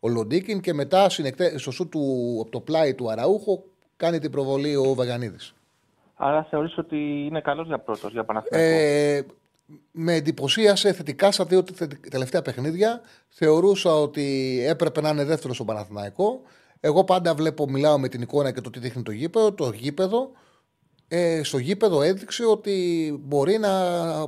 ο 0.00 0.08
Λοντίκιν 0.08 0.60
και 0.60 0.74
μετά 0.74 1.08
στην 1.08 1.24
εκτέ- 1.24 1.58
στο 1.58 1.70
σου 1.70 1.88
του, 1.88 2.38
από 2.40 2.50
το 2.50 2.60
πλάι 2.60 2.94
του 2.94 3.10
Αραούχο 3.10 3.64
κάνει 3.96 4.18
την 4.18 4.30
προβολή 4.30 4.76
ο 4.76 4.94
Βαγανίδης. 4.94 5.54
Άρα 6.14 6.46
θεωρείς 6.50 6.78
ότι 6.78 6.96
είναι 6.96 7.40
καλός 7.40 7.66
για 7.66 7.78
πρώτος, 7.78 8.12
για 8.12 8.24
Παναθηναϊκό; 8.24 8.78
Ε, 8.78 9.26
με 9.90 10.14
εντυπωσίασε 10.14 10.92
θετικά 10.92 11.32
στα 11.32 11.44
δύο 11.44 11.62
τε- 11.62 12.08
τελευταία 12.10 12.42
παιχνίδια. 12.42 13.00
Θεωρούσα 13.28 13.94
ότι 13.94 14.58
έπρεπε 14.66 15.00
να 15.00 15.08
είναι 15.08 15.24
δεύτερος 15.24 15.54
στον 15.56 15.66
Παναθηναϊκό. 15.66 16.40
Εγώ 16.80 17.04
πάντα 17.04 17.34
βλέπω, 17.34 17.68
μιλάω 17.68 17.98
με 17.98 18.08
την 18.08 18.22
εικόνα 18.22 18.50
και 18.52 18.60
το 18.60 18.70
τι 18.70 18.78
δείχνει 18.78 19.02
το 19.02 19.10
γήπεδο. 19.10 19.52
Το 19.52 19.70
γήπεδο 19.70 20.30
ε, 21.08 21.42
στο 21.42 21.58
γήπεδο 21.58 22.02
έδειξε 22.02 22.44
ότι 22.44 23.16
μπορεί 23.22 23.58
να 23.58 23.70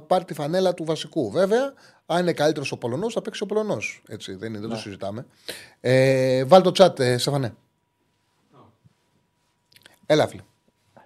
πάρει 0.01 0.25
τη 0.25 0.35
φανέλα 0.35 0.75
του 0.75 0.85
βασικού. 0.85 1.31
Βέβαια, 1.31 1.73
αν 2.07 2.21
είναι 2.21 2.33
καλύτερος 2.33 2.73
ο 2.73 2.77
Πολωνός, 2.79 3.13
θα 3.13 3.23
παίξει 3.23 3.43
ο 3.43 3.47
Πολωνός. 3.47 4.03
Έτσι, 4.09 4.35
δεν, 4.35 4.49
είναι, 4.49 4.59
δεν 4.61 4.69
το 4.69 4.77
συζητάμε. 4.77 5.27
Ε, 5.81 6.45
βάλ 6.45 6.63
το 6.63 6.73
chat, 6.79 6.99
ε, 6.99 7.19
Στεφανέ. 7.19 7.55
Έλα, 10.07 10.27
φίλε. 10.27 10.43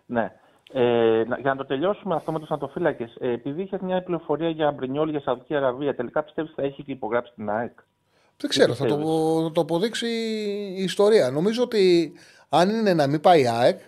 Ναι. 0.07 0.33
Ε, 0.72 1.24
να- 1.26 1.38
για 1.38 1.50
να 1.50 1.56
το 1.56 1.64
τελειώσουμε 1.66 2.14
αυτό 2.14 2.32
με 2.32 2.38
τους 2.38 2.50
ατοφύλακε, 2.50 3.12
ε, 3.20 3.30
επειδή 3.32 3.62
είχες 3.62 3.80
μια 3.80 4.02
πληροφορία 4.02 4.48
για 4.48 4.70
Μπρινιόλ 4.70 5.08
για 5.10 5.20
Σαουδική 5.20 5.54
Αραβία, 5.54 5.94
τελικά 5.94 6.22
πιστεύεις 6.22 6.50
ότι 6.52 6.60
θα 6.60 6.66
έχει 6.66 6.82
και 6.82 6.92
υπογράψει 6.92 7.32
την 7.34 7.50
ΑΕΚ; 7.50 7.78
Δεν 8.36 8.50
ξέρω, 8.50 8.74
θα 8.74 8.86
το, 8.86 8.96
πιστεύεις; 8.96 9.42
θα 9.42 9.52
το 9.52 9.60
αποδείξει 9.60 10.06
η 10.76 10.82
ιστορία. 10.82 11.30
Νομίζω 11.30 11.62
ότι 11.62 12.12
αν 12.48 12.68
είναι 12.68 12.94
να 12.94 13.06
μην 13.06 13.20
πάει 13.20 13.40
η 13.42 13.48
ΑΕΚ, 13.48 13.80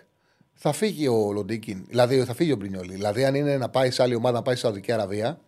θα 0.53 0.71
φύγει 0.71 1.07
ο 1.07 1.31
Λοντίγκιν. 1.33 1.85
Δηλαδή 1.87 2.23
θα 2.23 2.33
φύγει 2.33 2.51
ο 2.51 2.55
Μπρινιόλη. 2.55 2.93
Δηλαδή, 2.93 3.25
αν 3.25 3.35
είναι 3.35 3.57
να 3.57 3.69
πάει 3.69 3.91
σε 3.91 4.03
άλλη 4.03 4.15
ομάδα, 4.15 4.35
να 4.37 4.41
πάει 4.41 4.55
στη 4.55 4.65
Σαουδική 4.65 4.91
Αραβία, 4.91 5.39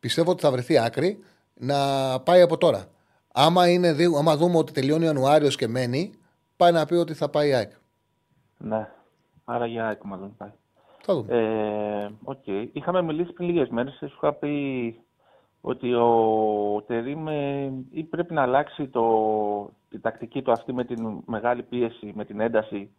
πιστεύω 0.00 0.30
ότι 0.30 0.42
θα 0.42 0.50
βρεθεί 0.50 0.78
άκρη 0.78 1.18
να 1.54 1.76
πάει 2.20 2.40
από 2.40 2.58
τώρα. 2.58 2.84
Άμα, 3.32 3.68
είναι, 3.68 3.92
δι- 3.92 4.16
άμα 4.18 4.36
δούμε 4.36 4.56
ότι 4.58 4.72
τελειώνει 4.72 5.02
ο 5.04 5.06
Ιανουάριος 5.06 5.56
και 5.56 5.68
μένει, 5.68 6.10
πάει 6.56 6.72
να 6.72 6.86
πει 6.86 6.94
ότι 6.94 7.14
θα 7.14 7.28
πάει 7.28 7.48
η 7.48 7.52
ΑΕΚ. 7.54 7.70
Ναι. 8.58 8.88
Άρα 9.48 9.66
για 9.66 9.86
ΑΕΚ 9.86 10.02
μάλλον 10.02 10.36
πάει. 10.36 10.52
Θα 11.02 11.14
δούμε. 11.14 11.36
Ε, 11.36 12.10
οκ. 12.24 12.46
Είχαμε 12.72 13.02
μιλήσει 13.02 13.32
πριν 13.32 13.48
λίγες 13.48 13.68
μέρες, 13.68 13.94
σου 13.94 14.04
είχα 14.04 14.32
πει 14.32 15.00
ότι 15.60 15.94
ο 15.94 16.84
Τερίμ 16.86 17.28
ε, 17.28 17.72
ή 17.90 18.04
πρέπει 18.04 18.34
να 18.34 18.42
αλλάξει 18.42 18.88
το, 18.88 19.04
την 19.88 20.00
τακτική 20.00 20.42
του 20.42 20.52
αυτή 20.52 20.72
με 20.72 20.84
την 20.84 21.22
μεγάλη 21.26 21.62
πίεση, 21.62 22.12
με 22.14 22.24
την 22.24 22.40
ένταση 22.40 22.90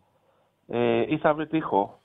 ε, 0.67 1.05
ή 1.07 1.17
θα 1.17 1.33
βρει 1.33 1.47
τείχο. 1.47 1.99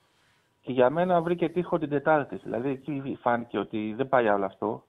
Και 0.61 0.71
για 0.71 0.89
μένα 0.89 1.21
βρήκε 1.21 1.49
τείχο 1.49 1.77
την 1.77 1.89
Τετάρτη. 1.89 2.35
Δηλαδή 2.35 2.69
εκεί 2.69 3.17
φάνηκε 3.21 3.57
ότι 3.57 3.93
δεν 3.97 4.09
πάει 4.09 4.27
άλλο 4.27 4.45
αυτό. 4.45 4.83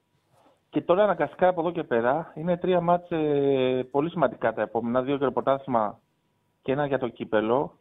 Και 0.69 0.81
τώρα 0.81 1.03
αναγκαστικά 1.03 1.47
από 1.47 1.61
εδώ 1.61 1.71
και 1.71 1.83
πέρα 1.83 2.31
είναι 2.35 2.57
τρία 2.57 2.81
μάτς 2.81 3.11
ε, 3.11 3.87
πολύ 3.91 4.09
σημαντικά 4.09 4.53
τα 4.53 4.61
επόμενα. 4.61 5.01
Δύο 5.01 5.15
για 5.15 5.25
το 5.25 5.31
πρωτάθλημα 5.31 5.99
και 6.61 6.71
ένα 6.71 6.85
για 6.85 6.99
το 6.99 7.07
κύπελο 7.07 7.79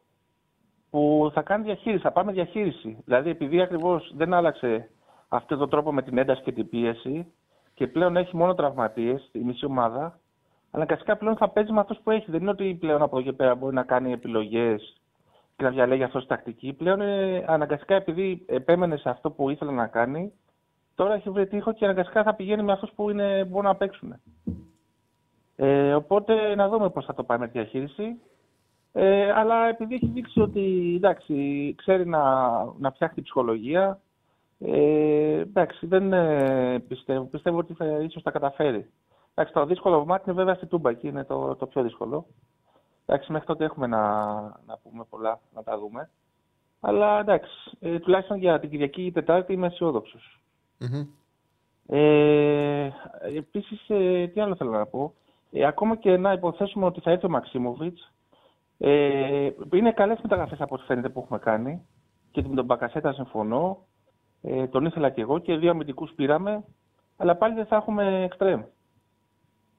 που 0.95 1.31
θα 1.35 1.43
κάνει 1.43 1.65
διαχείριση, 1.65 2.03
θα 2.03 2.13
πάμε 2.13 2.33
διαχείριση. 2.33 2.97
Δηλαδή, 3.05 3.31
επειδή 3.31 3.61
ακριβώς 3.61 4.13
δεν 4.17 4.35
άλλαξε 4.35 4.91
αυτόν 5.29 5.59
τον 5.59 5.71
τρόπο 5.71 5.93
με 5.93 6.03
την 6.03 6.19
ένταση 6.19 6.43
και 6.43 6.53
την 6.53 6.69
πίεση 6.69 7.27
και 7.75 7.87
πλέον 7.87 8.17
έχει 8.17 8.37
μόνο 8.37 8.55
τραυματίες 8.55 9.29
η 9.33 9.39
μισή 9.39 9.65
ομάδα, 9.65 10.19
αναγκαστικά 10.71 11.17
πλέον 11.17 11.37
θα 11.37 11.49
παίζει 11.49 11.73
με 11.73 11.81
αυτούς 11.81 11.99
που 12.03 12.11
έχει. 12.11 12.31
Δεν 12.31 12.41
είναι 12.41 12.51
ότι 12.51 12.77
πλέον 12.81 13.03
από 13.03 13.17
εδώ 13.17 13.25
και 13.25 13.37
πέρα 13.37 13.55
μπορεί 13.55 13.75
να 13.75 13.83
κάνει 13.83 14.13
επιλογές 14.13 15.01
και 15.57 15.65
να 15.65 15.71
διαλέγει 15.71 16.03
αυτός 16.03 16.23
τη 16.23 16.29
τακτική. 16.29 16.73
Πλέον 16.73 17.01
ε, 17.01 17.45
αναγκαστικά 17.47 17.95
επειδή 17.95 18.45
επέμενε 18.47 18.97
σε 18.97 19.09
αυτό 19.09 19.31
που 19.31 19.51
ήθελε 19.51 19.73
να 19.73 19.87
κάνει, 19.87 20.33
τώρα 20.95 21.15
έχει 21.15 21.31
βρει 21.31 21.47
τείχο 21.47 21.73
και 21.73 21.85
αναγκαστικά 21.85 22.23
θα 22.23 22.35
πηγαίνει 22.35 22.63
με 22.63 22.73
αυτούς 22.73 22.91
που 22.95 23.11
είναι, 23.11 23.45
μπορούν 23.45 23.67
να 23.67 23.77
παίξουν. 23.77 24.15
Ε, 25.57 25.95
οπότε 25.95 26.55
να 26.55 26.69
δούμε 26.69 26.91
πώς 26.91 27.05
θα 27.05 27.15
το 27.15 27.25
πάει 27.25 27.39
με 27.39 27.47
τη 27.47 27.53
διαχείριση. 27.53 28.21
Ε, 28.97 29.33
αλλά 29.33 29.69
επειδή 29.69 29.95
έχει 29.95 30.07
δείξει 30.07 30.41
ότι 30.41 30.93
εντάξει, 30.97 31.75
ξέρει 31.77 32.07
να, 32.07 32.23
να 32.79 32.91
φτιάχνει 32.91 33.23
ψυχολογία, 33.23 34.01
ε, 34.59 35.39
εντάξει, 35.41 35.87
δεν 35.87 36.13
ε, 36.13 36.79
πιστεύω, 36.89 37.25
πιστεύω 37.25 37.59
ότι 37.59 37.75
θα, 37.75 37.85
ίσως 37.85 38.23
τα 38.23 38.31
καταφέρει. 38.31 38.91
Εντάξει, 39.35 39.55
το 39.55 39.67
δύσκολο 39.67 40.05
μάτι 40.05 40.23
είναι 40.27 40.39
βέβαια 40.39 40.55
στη 40.55 40.67
Τούμπα, 40.67 40.91
εκεί 40.91 41.09
είναι 41.09 41.25
το, 41.25 41.57
το 41.57 41.67
πιο 41.67 41.83
δύσκολο. 41.83 42.27
Εντάξει, 43.07 43.33
μέχρι 43.33 43.47
τότε 43.47 43.65
έχουμε 43.65 43.87
να, 43.87 44.33
να 44.43 44.79
πούμε 44.83 45.05
πολλά, 45.11 45.41
να 45.55 45.63
τα 45.63 45.79
δούμε. 45.79 46.11
Αλλά 46.81 47.21
εντάξει, 47.21 47.71
ε, 47.81 47.99
τουλάχιστον 47.99 48.39
για 48.39 48.61
την 48.61 48.71
Κυριακή 48.71 49.03
ή 49.05 49.13
Τετάρτη 49.13 49.53
είμαι 49.53 49.67
αισιόδοξος. 49.67 50.41
Μμμ. 50.79 51.07
Ε, 51.87 52.91
επίσης, 53.37 53.89
ε, 53.89 54.27
τι 54.27 54.41
άλλο 54.41 54.57
θέλω 54.57 54.71
να 54.71 54.87
πω. 54.87 55.15
Ε, 55.51 55.65
ακόμα 55.67 55.97
και 55.97 56.17
να 56.17 56.33
υποθέσουμε 56.33 56.85
ότι 56.87 57.01
θα 57.01 57.11
έρθει 57.11 57.27
ο 57.27 57.29
Μαξίμοβιτς, 57.29 58.13
ε, 58.87 59.51
είναι 59.73 59.93
καλές 59.93 60.19
μεταγραφές 60.23 60.61
από 60.61 60.75
ό,τι 60.75 60.85
φαίνεται 60.85 61.09
που 61.09 61.21
έχουμε 61.21 61.39
κάνει 61.39 61.87
και 62.31 62.43
με 62.49 62.55
τον 62.55 62.65
Μπακασέτα 62.65 63.13
συμφωνώ. 63.13 63.79
Ε, 64.43 64.67
τον 64.67 64.85
ήθελα 64.85 65.11
και 65.11 65.21
εγώ 65.21 65.39
και 65.39 65.57
δύο 65.57 65.71
αμυντικούς 65.71 66.13
πήραμε, 66.17 66.65
αλλά 67.17 67.37
πάλι 67.37 67.55
δεν 67.55 67.67
θα 67.67 67.77
έχουμε 67.77 68.23
εξτρέμ. 68.23 68.63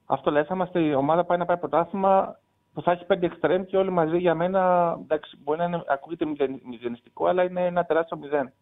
Αυτό 0.05 0.31
λέει, 0.31 0.43
θα 0.43 0.55
είμαστε 0.55 0.79
η 0.79 0.93
ομάδα 0.93 1.25
πάει 1.25 1.37
να 1.37 1.45
πάει 1.45 1.57
πρωτάθλημα 1.57 2.39
που 2.73 2.81
θα 2.81 2.91
έχει 2.91 3.05
πέντε 3.05 3.25
εξτρέμ 3.25 3.63
και 3.63 3.77
όλοι 3.77 3.89
μαζί 3.89 4.17
για 4.17 4.35
μένα, 4.35 4.93
εντάξει, 5.01 5.37
μπορεί 5.43 5.57
να 5.57 5.65
είναι, 5.65 5.83
ακούγεται 5.87 6.25
μηδεν, 6.25 6.61
μηδενιστικό, 6.65 7.25
αλλά 7.25 7.43
είναι 7.43 7.65
ένα 7.65 7.85
τεράστιο 7.85 8.17
μηδέν. 8.17 8.53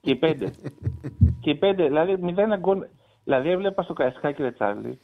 Και 0.00 0.10
οι 0.10 0.16
πέντε. 0.16 0.50
και 1.42 1.50
οι 1.50 1.54
πέντε, 1.54 1.84
δηλαδή 1.84 2.16
μηδέν 2.16 2.58
γκολ. 2.58 2.86
Δηλαδή 3.24 3.50
έβλεπα 3.50 3.82
στο 3.82 3.92
Καϊσκάκι, 3.92 4.42
ρε 4.42 4.52
Τσάρλι, 4.52 5.00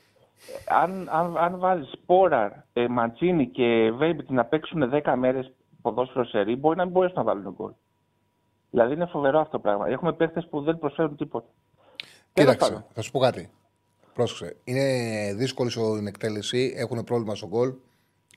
αν, 0.68 1.08
αν, 1.10 1.36
αν 1.36 1.58
βάλεις 1.58 1.90
Σπόραρ, 1.90 2.52
ε, 2.72 2.88
Μαντσίνη 2.88 3.46
και 3.48 3.90
Βέιμπιτς 3.94 4.28
να 4.28 4.44
παίξουν 4.44 4.90
10 4.90 5.14
μέρες 5.16 5.52
ποδόσφαιρο 5.82 6.24
σερή, 6.24 6.56
μπορεί 6.56 6.76
να 6.76 6.84
μην 6.84 6.92
μπορέσουν 6.92 7.16
να 7.16 7.24
βάλουν 7.24 7.54
γκολ. 7.56 7.72
Δηλαδή 8.70 8.94
είναι 8.94 9.06
φοβερό 9.06 9.38
αυτό 9.40 9.50
το 9.50 9.58
πράγμα. 9.58 9.88
Έχουμε 9.88 10.12
παίχτε 10.12 10.40
που 10.50 10.60
δεν 10.62 10.78
προσφέρουν 10.78 11.16
τίποτα. 11.16 11.48
Τέλος 12.32 12.52
Κοίταξε, 12.52 12.72
πάντων. 12.72 12.86
θα 12.94 13.02
σου 13.02 13.10
πω 13.10 13.18
κάτι. 13.18 13.50
Πρόσεξε. 14.14 14.56
Είναι 14.64 14.84
δύσκολη 15.34 15.70
στην 15.70 16.06
εκτέλεση, 16.06 16.72
έχουν 16.76 17.04
πρόβλημα 17.04 17.34
στο 17.34 17.46
γκολ. 17.46 17.74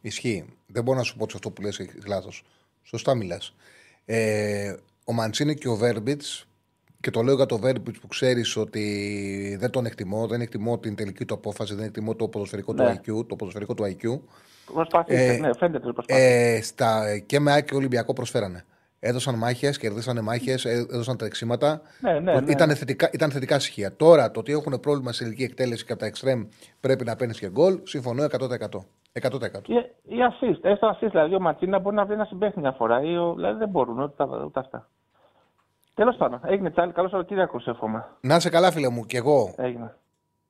Ισχύει. 0.02 0.58
Δεν 0.68 0.84
μπορώ 0.84 0.98
να 0.98 1.04
σου 1.04 1.18
πω 1.18 1.24
ότι 1.24 1.34
αυτό 1.36 1.52
που 1.52 1.62
λες 1.62 1.80
έχει 1.80 2.08
λάθος. 2.08 2.44
Σωστά 2.84 3.16
μιλάς. 3.16 3.56
Ε, 4.06 4.76
ο 5.06 5.14
Μαντσίνη 5.14 5.56
και 5.56 5.68
ο 5.68 5.76
Βέρμπιτς, 5.76 6.48
και 7.04 7.12
το 7.12 7.22
λέω 7.22 7.36
για 7.36 7.46
το 7.46 7.58
Βέρμπιτ 7.58 7.96
που 8.02 8.08
ξέρεις 8.08 8.56
ότι 8.58 9.58
δεν 9.60 9.70
τον 9.70 9.86
εκτιμώ, 9.86 10.28
δεν 10.28 10.42
εκτιμώ 10.42 10.78
την 10.80 10.96
τελική 10.96 11.26
του 11.26 11.34
απόφαση, 11.34 11.76
δεν 11.76 11.86
εκτιμώ 11.86 12.16
το 12.16 12.28
ποδοσφαιρικό 12.28 12.74
Ναι. 12.74 12.84
του 13.04 13.20
IQ. 13.22 13.26
Το 13.28 13.36
ποδοσφαιρικό 13.36 13.74
του 13.74 13.84
IQ. 13.84 14.20
Προσπαθήστε, 14.74 15.34
Ε, 15.34 15.38
ναι, 15.38 15.50
φαίνεται 15.58 15.78
ότι 15.88 15.94
προσπαθείτε. 15.94 16.54
Ε, 16.56 16.62
στα, 16.62 17.18
και 17.26 17.40
με 17.40 17.52
ΑΕΚ 17.52 17.66
και 17.66 17.76
Ολυμπιακό 17.76 18.14
προσφέρανε. 18.14 18.66
Έδωσαν 19.00 19.36
μάχες, 19.36 19.78
κερδίσανε 19.78 20.22
μάχες, 20.22 20.66
έδωσαν 20.66 21.18
τρεξίματα. 21.18 21.82
Ναι, 22.00 22.20
ναι, 22.20 22.40
ναι. 22.40 22.52
Ήταν, 22.52 22.76
θετικά, 22.76 23.10
ήταν 23.14 23.32
θετικά 23.32 23.60
στοιχεία. 23.60 23.96
Τώρα 23.96 24.32
το 24.32 24.40
ότι 24.40 24.52
έχουν 24.52 24.80
πρόβλημα 24.80 25.12
σε 25.12 25.26
ηλική 25.26 25.44
εκτέλεση 25.44 25.86
και 25.86 25.92
από 25.92 26.02
τα 26.02 26.08
εξτρέμ 26.08 26.44
πρέπει 26.80 27.04
να 27.06 27.16
παίρνεις 27.16 27.40
και 27.40 27.50
γκολ, 27.50 27.80
συμφωνώ 27.84 28.24
100%. 28.24 28.30
100%. 29.22 29.68
Ή, 29.68 29.74
ή 30.04 30.18
assist, 30.32 30.60
έστω 30.62 30.90
assist, 31.00 31.08
δηλαδή 31.12 31.36
ο 31.36 31.40
Ματσίνα 31.40 31.80
μπορεί 31.80 31.96
να 31.96 32.06
βρει 32.06 32.14
ένα 32.14 32.26
συμπέχτη 32.26 32.60
μια 32.60 32.72
φορά, 32.72 33.02
ή 33.04 33.18
ο, 33.18 33.34
δηλαδή 33.36 33.58
δεν 33.58 33.70
μπορούν 33.70 34.00
ούτε, 34.00 34.14
τα- 34.18 34.44
ούτε 34.46 34.60
αυτά. 34.60 34.90
Τέλος 35.94 36.16
πάντων, 36.16 36.40
έγινε 36.44 36.72
τσάλι, 36.72 36.92
καλό 36.92 37.08
Σαββατοκύριακο, 37.08 37.60
σε 37.60 37.70
εύχομαι. 37.70 38.06
Να 38.22 38.36
είσαι 38.36 38.50
καλά, 38.50 38.72
φίλε 38.72 38.90
μου, 38.90 39.06
και 39.06 39.18
εγώ. 39.18 39.54
Έγινε. 39.58 39.98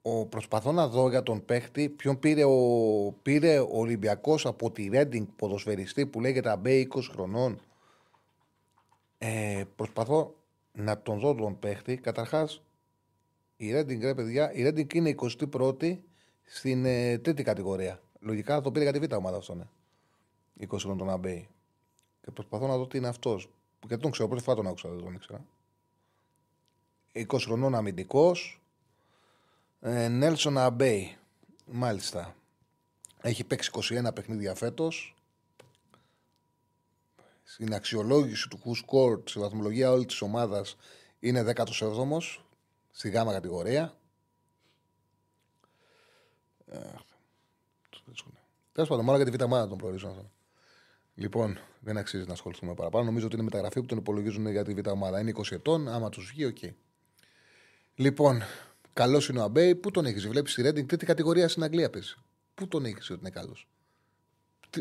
Ο, 0.02 0.26
προσπαθώ 0.26 0.72
να 0.72 0.88
δω 0.88 1.10
για 1.10 1.24
τον 1.24 1.46
παίχτη 1.46 1.89
ποιον 1.89 2.20
πήρε 2.20 2.44
ο, 2.44 2.58
πήρε 3.22 3.60
ο 3.60 3.68
Ολυμπιακός 3.72 4.46
από 4.46 4.72
τη 4.72 4.88
Ρέντινγκ 4.88 5.26
ποδοσφαιριστή 5.36 6.06
που 6.06 6.20
λέγεται 6.22 6.50
Αμπέ 6.50 6.88
20 6.96 7.00
χρονών. 7.12 7.60
Ε, 9.18 9.64
προσπαθώ 9.76 10.36
να 10.72 11.02
τον 11.02 11.20
δω 11.20 11.36
τον 11.36 11.60
παίχτη. 11.60 11.98
Καταρχάς, 11.98 12.62
Η 13.56 13.74
Reading, 13.76 14.02
ρε 14.02 14.14
παιδιά, 14.14 14.54
η 14.54 14.68
Reading 14.68 14.94
είναι 14.94 15.16
21η 15.52 15.98
στην 16.44 16.86
ε, 16.86 17.18
τρίτη 17.18 17.44
κατηγορία. 17.44 18.00
Λογικά 18.20 18.56
θα 18.56 18.62
το 18.62 18.72
πήρε 18.72 18.89
για 18.89 19.00
τη 19.00 19.08
β' 19.08 19.14
ομάδα 19.18 19.38
αυτό, 19.38 19.56
ναι. 19.56 19.64
20 20.68 20.78
χρόνων 20.80 20.98
τον 20.98 21.10
Αμπέι. 21.10 21.48
Και 22.22 22.32
προσπαθώ 22.32 22.68
να 22.68 22.78
δω 22.78 22.88
τι 22.88 22.98
είναι 22.98 23.08
αυτός. 23.08 23.50
Γιατί 23.88 24.02
τον 24.02 24.12
ξέρω, 24.12 24.28
πρώτη 24.28 24.44
φορά 24.44 24.56
τον 24.56 24.68
άκουσα, 24.68 24.90
δεν 24.90 25.00
τον 25.00 25.14
ήξερα. 25.14 25.46
20 27.14 27.26
χρονών 27.40 27.76
αμυντικός. 27.76 28.62
Ε, 29.80 30.08
Νέλσον 30.08 30.58
Αμπέι. 30.58 31.18
Μάλιστα. 31.66 32.36
Έχει 33.22 33.44
παίξει 33.44 33.72
21 33.74 34.14
παιχνίδια 34.14 34.56
φέτος. 34.56 35.16
Στην 37.44 37.74
αξιολόγηση 37.74 38.50
του 38.50 38.60
Who 38.66 38.72
Scored, 38.72 39.30
στη 39.30 39.40
βαθμολογία 39.40 39.92
όλης 39.92 40.06
της 40.06 40.22
ομάδας, 40.22 40.76
είναι 41.20 41.54
17ο 41.56 42.20
στη 42.92 43.10
γάμα 43.10 43.34
κατηγορία. 43.34 43.94
Ε, 46.66 46.80
Τέλος 48.74 48.90
πάντων, 48.90 49.06
μάλλον 49.06 49.22
για 49.22 49.32
τη 49.32 49.38
β' 49.38 49.44
ομάδα 49.44 49.68
τον 49.68 49.78
προορίζω 49.78 50.08
αυτό. 50.08 50.32
Λοιπόν, 51.16 51.60
δεν 51.84 51.98
αξίζει 51.98 52.26
να 52.28 52.34
ασχοληθούμε 52.34 52.74
παραπάνω. 52.74 53.06
Νομίζω 53.06 53.26
ότι 53.26 53.36
είναι 53.36 53.44
μεταγραφή 53.44 53.80
που 53.80 53.86
τον 53.86 53.98
υπολογίζουν 53.98 54.48
για 54.48 54.64
τη 54.64 54.74
β' 54.74 54.88
ομάδα. 54.88 55.20
Είναι 55.20 55.32
20 55.36 55.52
ετών, 55.52 55.88
άμα 55.88 56.10
τους 56.10 56.32
βγει, 56.34 56.46
OK. 56.46 56.58
Okay. 56.62 56.70
Λοιπόν, 57.96 58.42
καλός 58.94 59.30
είναι 59.30 59.40
ο 59.40 59.44
Αμπέι. 59.44 59.76
Πού 59.76 59.92
τον 59.92 60.06
έχεις, 60.06 60.28
βλέπεις 60.28 60.52
στη 60.52 60.62
Ρέντινγκ, 60.62 60.88
τρίτη 60.88 61.06
κατηγορία 61.06 61.48
στην 61.48 61.64
Αγγλία 61.64 61.90
παίζει. 61.90 62.16
Πού 62.56 62.68
τον 62.68 62.86
έχεις 62.86 63.10
ότι 63.10 63.20
είναι 63.20 63.30
καλός; 63.30 63.68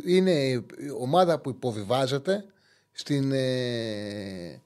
Είναι 0.04 0.30
η 0.30 0.64
ομάδα 0.98 1.38
που 1.38 1.50
υποβιβάζεται 1.50 2.44
στην 2.92 3.32
ε, 3.32 4.62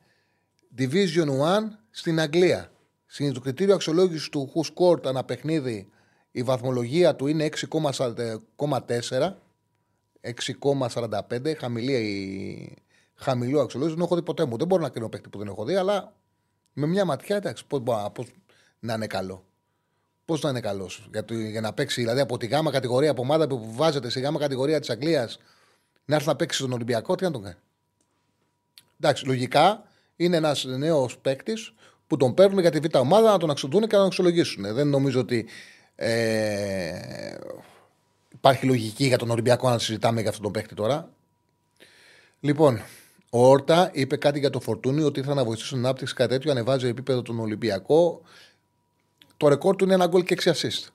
Division 0.79 1.29
1 1.29 1.59
στην 1.91 2.21
Αγγλία. 2.21 2.71
Στην 3.07 3.33
το 3.33 3.41
κριτήριο 3.41 3.75
αξιολόγησης 3.75 4.29
του 4.29 4.53
Who 4.55 4.61
Scored 4.75 5.07
ανά 5.07 5.25
παιχνίδι 5.25 5.89
η 6.31 6.43
βαθμολογία 6.43 7.17
του 7.17 7.27
είναι 7.27 7.49
6,4. 7.71 9.33
6,45. 10.61 11.57
Χαμηλή 11.59 11.93
η... 11.93 12.77
Χαμηλό 13.15 13.61
αξιολόγηση. 13.61 13.97
Δεν 13.97 14.07
έχω 14.07 14.17
δει 14.17 14.23
ποτέ 14.23 14.45
μου. 14.45 14.57
Δεν 14.57 14.67
μπορώ 14.67 14.83
να 14.83 14.89
κρίνω 14.89 15.09
παίχτη 15.09 15.29
που 15.29 15.39
δεν 15.39 15.47
έχω 15.47 15.65
δει, 15.65 15.75
αλλά 15.75 16.13
με 16.73 16.87
μια 16.87 17.05
ματιά 17.05 17.37
εντάξει. 17.37 17.67
Πώς 17.67 18.27
να 18.81 18.95
είναι 18.95 19.07
καλό. 19.07 19.45
Πώς 20.25 20.41
να 20.41 20.51
είναι 20.51 20.61
καλός. 20.61 21.09
Για, 21.13 21.25
για, 21.51 21.61
να 21.61 21.73
παίξει, 21.73 22.01
δηλαδή 22.01 22.21
από 22.21 22.37
τη 22.37 22.47
γάμα 22.47 22.71
κατηγορία, 22.71 23.11
από 23.11 23.23
ομάδα 23.23 23.47
που 23.47 23.75
βάζεται 23.75 24.09
στη 24.09 24.21
γάμα 24.21 24.39
κατηγορία 24.39 24.81
της 24.81 24.91
Αγγλίας, 24.91 25.39
να 26.05 26.15
έρθει 26.15 26.29
να 26.29 26.37
παίξει 26.37 26.59
στον 26.59 26.73
Ολυμπιακό, 26.73 27.15
τι 27.15 27.25
να 27.25 27.31
τον 27.31 27.43
κάνει. 27.43 27.57
Εντάξει, 29.01 29.27
λογικά 29.27 29.89
είναι 30.17 30.37
ένας 30.37 30.65
νέος 30.65 31.19
παίκτης 31.19 31.75
που 32.07 32.17
τον 32.17 32.35
παίρνουν 32.35 32.59
για 32.59 32.71
τη 32.71 32.79
β' 32.79 32.97
ομάδα 32.97 33.31
να 33.31 33.39
τον 33.39 33.51
αξιολογούν 33.51 33.89
και 33.89 33.93
να 33.93 33.99
τον 33.99 34.07
αξιολογήσουν. 34.07 34.75
Δεν 34.75 34.89
νομίζω 34.89 35.21
ότι 35.21 35.49
ε, 35.95 37.35
υπάρχει 38.37 38.67
λογική 38.67 39.07
για 39.07 39.19
τον 39.19 39.31
Ολυμπιακό 39.31 39.69
να 39.69 39.79
συζητάμε 39.79 40.21
για 40.21 40.29
αυτόν 40.29 40.45
τον 40.45 40.53
παίκτη 40.53 40.75
τώρα. 40.75 41.11
Λοιπόν, 42.41 42.81
ο 43.31 43.49
Όρτα 43.49 43.91
είπε 43.93 44.17
κάτι 44.17 44.39
για 44.39 44.51
το 44.51 44.61
Φορτούνι 44.61 45.03
ότι 45.03 45.21
ήθελα 45.21 45.35
να 45.35 45.45
βοηθήσει 45.45 45.69
την 45.69 45.79
ανάπτυξη 45.79 46.15
κάτι 46.15 46.31
τέτοιο, 46.31 46.51
ανεβάζει 46.51 46.89
επίπεδο 46.89 47.23
τον 47.23 47.39
Ολυμπιακό. 47.39 48.23
Το 49.37 49.49
ρεκόρ 49.49 49.77
του 49.77 49.85
είναι 49.85 49.95
ένα 49.95 50.07
γκολ 50.07 50.23
και 50.23 50.37
6 50.43 50.51
assist 50.51 50.89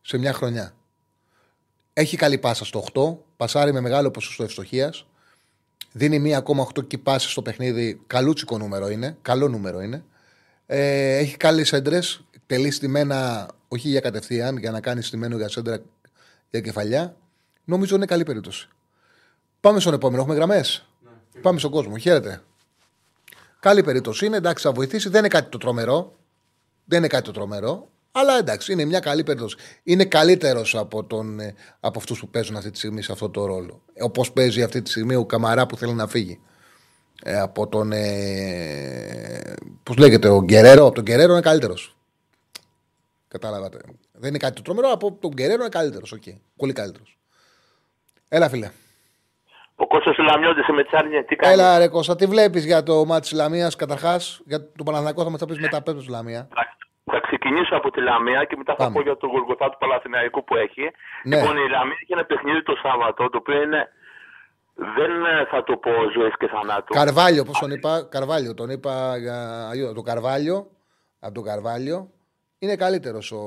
σε 0.00 0.18
μια 0.18 0.32
χρονιά. 0.32 0.74
Έχει 1.92 2.16
καλή 2.16 2.38
πάσα 2.38 2.64
στο 2.64 2.84
8, 2.94 3.16
πασάρει 3.36 3.72
με 3.72 3.80
μεγάλο 3.80 4.10
ποσοστό 4.10 4.42
ευστοχίας. 4.42 5.06
Δίνει 5.92 6.34
1,8 6.44 6.86
και 6.86 6.98
πάσα 6.98 7.28
στο 7.28 7.42
παιχνίδι. 7.42 8.00
Καλούτσικο 8.06 8.58
νούμερο 8.58 8.88
είναι. 8.88 9.16
Καλό 9.22 9.48
νούμερο 9.48 9.80
είναι. 9.80 10.04
Ε, 10.66 11.16
έχει 11.16 11.36
καλές 11.36 11.72
έντρες. 11.72 12.24
Τελεί 12.46 12.70
στημένα, 12.70 13.48
όχι 13.68 13.88
για 13.88 14.00
κατευθείαν, 14.00 14.56
για 14.56 14.70
να 14.70 14.80
κάνει 14.80 15.02
στημένο 15.02 15.36
για 15.36 15.48
σέντρα 15.48 15.82
για 16.54 16.62
κεφαλιά. 16.62 17.16
Νομίζω 17.64 17.96
είναι 17.96 18.06
καλή 18.06 18.22
περίπτωση. 18.22 18.68
Πάμε 19.60 19.80
στον 19.80 19.94
επόμενο. 19.94 20.20
Έχουμε 20.20 20.34
γραμμές; 20.36 20.86
Ναι, 21.02 21.40
Πάμε 21.40 21.58
στον 21.58 21.70
κόσμο. 21.70 21.96
Χαίρετε. 21.98 22.42
Καλή 23.60 23.82
περίπτωση 23.82 24.26
είναι. 24.26 24.36
Εντάξει, 24.36 24.64
θα 24.64 24.72
βοηθήσει. 24.72 25.08
Δεν 25.08 25.18
είναι 25.18 25.28
κάτι 25.28 25.48
το 25.50 25.58
τρομερό. 25.58 26.12
Δεν 26.84 26.98
είναι 26.98 27.06
κάτι 27.06 27.24
το 27.24 27.32
τρομερό. 27.32 27.88
Αλλά 28.12 28.38
εντάξει, 28.38 28.72
είναι 28.72 28.84
μια 28.84 29.00
καλή 29.00 29.22
περίπτωση. 29.22 29.56
Είναι 29.82 30.04
καλύτερος 30.04 30.74
από, 30.74 31.04
τον, 31.04 31.40
ε, 31.40 31.54
από 31.80 31.98
αυτούς 31.98 32.20
που 32.20 32.28
παίζουν 32.28 32.56
αυτή 32.56 32.70
τη 32.70 32.78
στιγμή 32.78 33.02
σε 33.02 33.12
αυτό 33.12 33.30
το 33.30 33.46
ρόλο. 33.46 33.82
Όπως 34.00 34.32
παίζει 34.32 34.62
αυτή 34.62 34.82
τη 34.82 34.90
στιγμή 34.90 35.14
ο 35.14 35.24
Καμαρά 35.24 35.66
που 35.66 35.76
θέλει 35.76 35.92
να 35.92 36.06
φύγει. 36.06 36.40
Ε, 37.22 37.40
από 37.40 37.66
τον. 37.66 37.92
Ε, 37.92 39.54
Πώς 39.82 39.96
λέγεται, 39.96 40.28
ο 40.28 40.42
Γκερέρο. 40.42 40.86
Από 40.86 40.94
τον 40.94 41.04
Γκερέρο 41.04 41.32
είναι 41.32 41.40
καλύτερος. 41.40 41.96
Κατάλαβατε. 43.38 43.78
Δεν 44.12 44.28
είναι 44.28 44.38
κάτι 44.38 44.54
το 44.54 44.62
τρομερό, 44.62 44.88
από 44.88 45.18
τον 45.20 45.30
Γκερέρο 45.30 45.60
είναι 45.60 45.68
καλύτερος. 45.68 46.14
Okay. 46.16 46.36
Πολύ 46.56 46.72
καλύτερος. 46.72 47.18
Έλα, 48.28 48.48
φίλε. 48.48 48.70
Ο 49.76 49.86
Κώστας 49.86 50.16
Λαμιώτης 50.18 50.66
με 50.68 50.84
τσάρνια, 50.84 51.24
τι 51.24 51.36
κάνει; 51.36 51.52
Έλα, 51.52 51.78
ρε 51.78 51.88
Κώστα, 51.88 52.16
τι 52.16 52.26
βλέπεις 52.26 52.64
για 52.64 52.82
το 52.82 53.04
μάτι 53.04 53.20
της 53.20 53.32
Λαμίας 53.32 53.76
καταρχάς; 53.76 54.40
Για 54.44 54.58
τον 54.72 54.84
Παναθηνακό 54.84 55.22
θα 55.22 55.30
μας 55.30 55.40
τα 55.40 55.46
πεις 55.46 55.58
μετά 55.58 55.82
πέρα 55.82 55.98
τη 55.98 56.10
Λαμία. 56.10 56.48
Θα 57.04 57.20
ξεκινήσω 57.20 57.76
από 57.76 57.90
τη 57.90 58.00
Λαμία 58.00 58.44
και 58.44 58.56
μετά 58.56 58.74
θα 58.78 58.92
πω 58.92 59.00
για 59.00 59.16
τον 59.16 59.30
Γολγοθά 59.30 59.70
του 59.70 59.78
Παλαθηναϊκού 59.78 60.44
που 60.44 60.56
έχει. 60.56 60.90
Ναι. 61.24 61.36
Λοιπόν, 61.36 61.56
η 61.56 61.68
Λαμία 61.70 61.96
έχει 62.02 62.12
ένα 62.12 62.24
παιχνίδι 62.24 62.62
το 62.62 62.74
Σάββατο, 62.82 63.30
το 63.30 63.38
οποίο 63.38 63.62
είναι. 63.62 63.88
Δεν 64.74 65.12
θα 65.50 65.64
το 65.64 65.76
πω 65.76 65.90
ζωή 66.14 66.32
και 66.38 66.46
θανάτου. 66.46 66.92
Καρβάλιο, 66.92 67.44
πώς 67.44 67.58
τον 67.58 67.70
είπα; 67.70 68.08
Καρβάλιο, 68.10 68.54
τον 68.54 68.70
είπα 68.70 69.16
για 69.76 69.92
το 69.94 70.02
Καρβάλιο. 70.02 70.68
Από 71.20 71.34
τον 71.34 71.44
Καρβάλιο. 71.44 72.10
Είναι 72.64 72.76
καλύτερος 72.76 73.32
ο, 73.32 73.42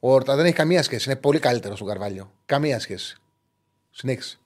ο 0.00 0.12
Όρτα. 0.14 0.36
Δεν 0.36 0.44
έχει 0.44 0.54
καμία 0.54 0.82
σχέση. 0.82 1.10
Είναι 1.10 1.20
πολύ 1.20 1.38
καλύτερος 1.38 1.80
ο 1.80 1.84
Καρβάλιο. 1.84 2.30
Καμία 2.46 2.78
σχέση. 2.80 3.16
Συνέχισε. 3.90 4.38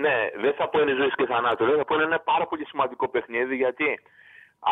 Ναι, 0.00 0.16
δεν 0.42 0.54
θα 0.54 0.68
πω 0.68 0.80
είναι 0.80 0.94
ζωής 0.94 1.14
και 1.14 1.26
θανάτου. 1.26 1.64
Δεν 1.64 1.76
θα 1.76 1.84
πω 1.84 1.94
είναι 1.94 2.04
ένα 2.04 2.20
πάρα 2.20 2.46
πολύ 2.46 2.64
σημαντικό 2.66 3.08
παιχνίδι 3.08 3.56
γιατί 3.56 4.00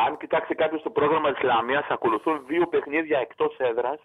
αν 0.05 0.17
κοιτάξει 0.17 0.55
κάποιος 0.55 0.83
το 0.83 0.91
πρόγραμμα 0.91 1.33
της 1.33 1.43
Λαμίας, 1.43 1.87
ακολουθούν 1.89 2.47
δύο 2.47 2.67
παιχνίδια 2.67 3.19
εκτός 3.19 3.57
έδρας 3.59 3.99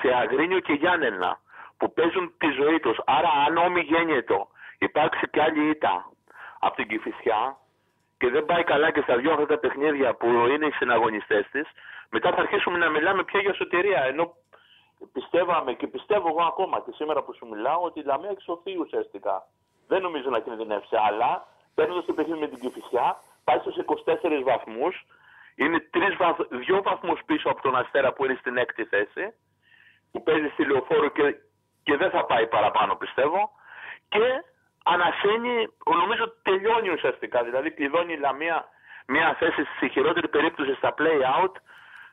σε 0.00 0.08
Αγρίνιο 0.14 0.60
και 0.60 0.72
Γιάννενα 0.72 1.40
που 1.76 1.92
παίζουν 1.92 2.34
τη 2.38 2.48
ζωή 2.60 2.78
τους. 2.80 2.96
Άρα, 3.04 3.30
αν 3.46 3.56
όμοι 3.56 3.80
γέννητο 3.80 4.48
υπάρξει 4.78 5.28
κι 5.30 5.40
άλλη 5.40 5.68
ήττα 5.68 6.10
από 6.58 6.76
την 6.76 6.88
Κυφυσιά 6.88 7.56
και 8.18 8.28
δεν 8.28 8.44
πάει 8.44 8.64
καλά 8.64 8.90
και 8.90 9.00
στα 9.00 9.16
δυο 9.16 9.32
αυτά 9.32 9.46
τα 9.46 9.58
παιχνίδια 9.58 10.14
που 10.14 10.26
είναι 10.26 10.66
οι 10.66 10.70
συναγωνιστές 10.70 11.46
της, 11.50 11.66
μετά 12.10 12.32
θα 12.32 12.40
αρχίσουμε 12.40 12.78
να 12.78 12.88
μιλάμε 12.88 13.24
πια 13.24 13.40
για 13.40 13.54
σωτηρία. 13.54 14.02
Ενώ 14.02 14.34
πιστεύαμε 15.12 15.72
και 15.72 15.86
πιστεύω 15.86 16.28
εγώ 16.28 16.42
ακόμα 16.42 16.80
και 16.80 16.92
σήμερα 16.94 17.22
που 17.22 17.34
σου 17.34 17.46
μιλάω 17.46 17.82
ότι 17.82 18.00
η 18.00 18.02
Λαμία 18.02 18.30
εξοφεί 18.30 18.76
ουσιαστικά. 18.78 19.46
Δεν 19.88 20.02
νομίζω 20.02 20.30
να 20.30 20.40
κινδυνεύσει, 20.40 20.96
αλλά 21.08 21.46
παίρνοντας 21.74 22.04
το 22.04 22.12
παιχνίδι 22.12 22.40
με 22.40 22.48
την 22.48 22.58
Κυφυσιά, 22.58 23.20
πάει 23.44 23.58
στους 23.58 23.76
24 24.04 24.42
βαθμούς. 24.44 25.06
Είναι 25.54 25.80
τρεις 25.80 26.16
βαθ... 26.16 26.38
δύο 26.50 26.82
βαθμούς 26.82 27.20
πίσω 27.26 27.48
από 27.48 27.62
τον 27.62 27.76
Αστέρα 27.76 28.12
που 28.12 28.24
είναι 28.24 28.36
στην 28.40 28.56
έκτη 28.56 28.84
θέση, 28.84 29.34
που 30.12 30.22
παίζει 30.22 30.48
στη 30.48 30.64
λεωφόρο 30.64 31.08
και, 31.08 31.36
και 31.82 31.96
δεν 31.96 32.10
θα 32.10 32.24
πάει 32.24 32.46
παραπάνω 32.46 32.94
πιστεύω. 32.94 33.50
Και 34.08 34.24
ανασένει, 34.84 35.68
νομίζω 36.02 36.34
τελειώνει 36.42 36.90
ουσιαστικά. 36.90 37.44
Δηλαδή 37.44 37.70
κλειδώνει 37.70 38.12
η 38.12 38.16
Λαμία 38.16 38.68
μια 39.06 39.34
θέση 39.38 39.64
στη 39.76 39.88
χειρότερη 39.88 40.28
περίπτωση 40.28 40.74
στα 40.74 40.94
play-out 40.98 41.52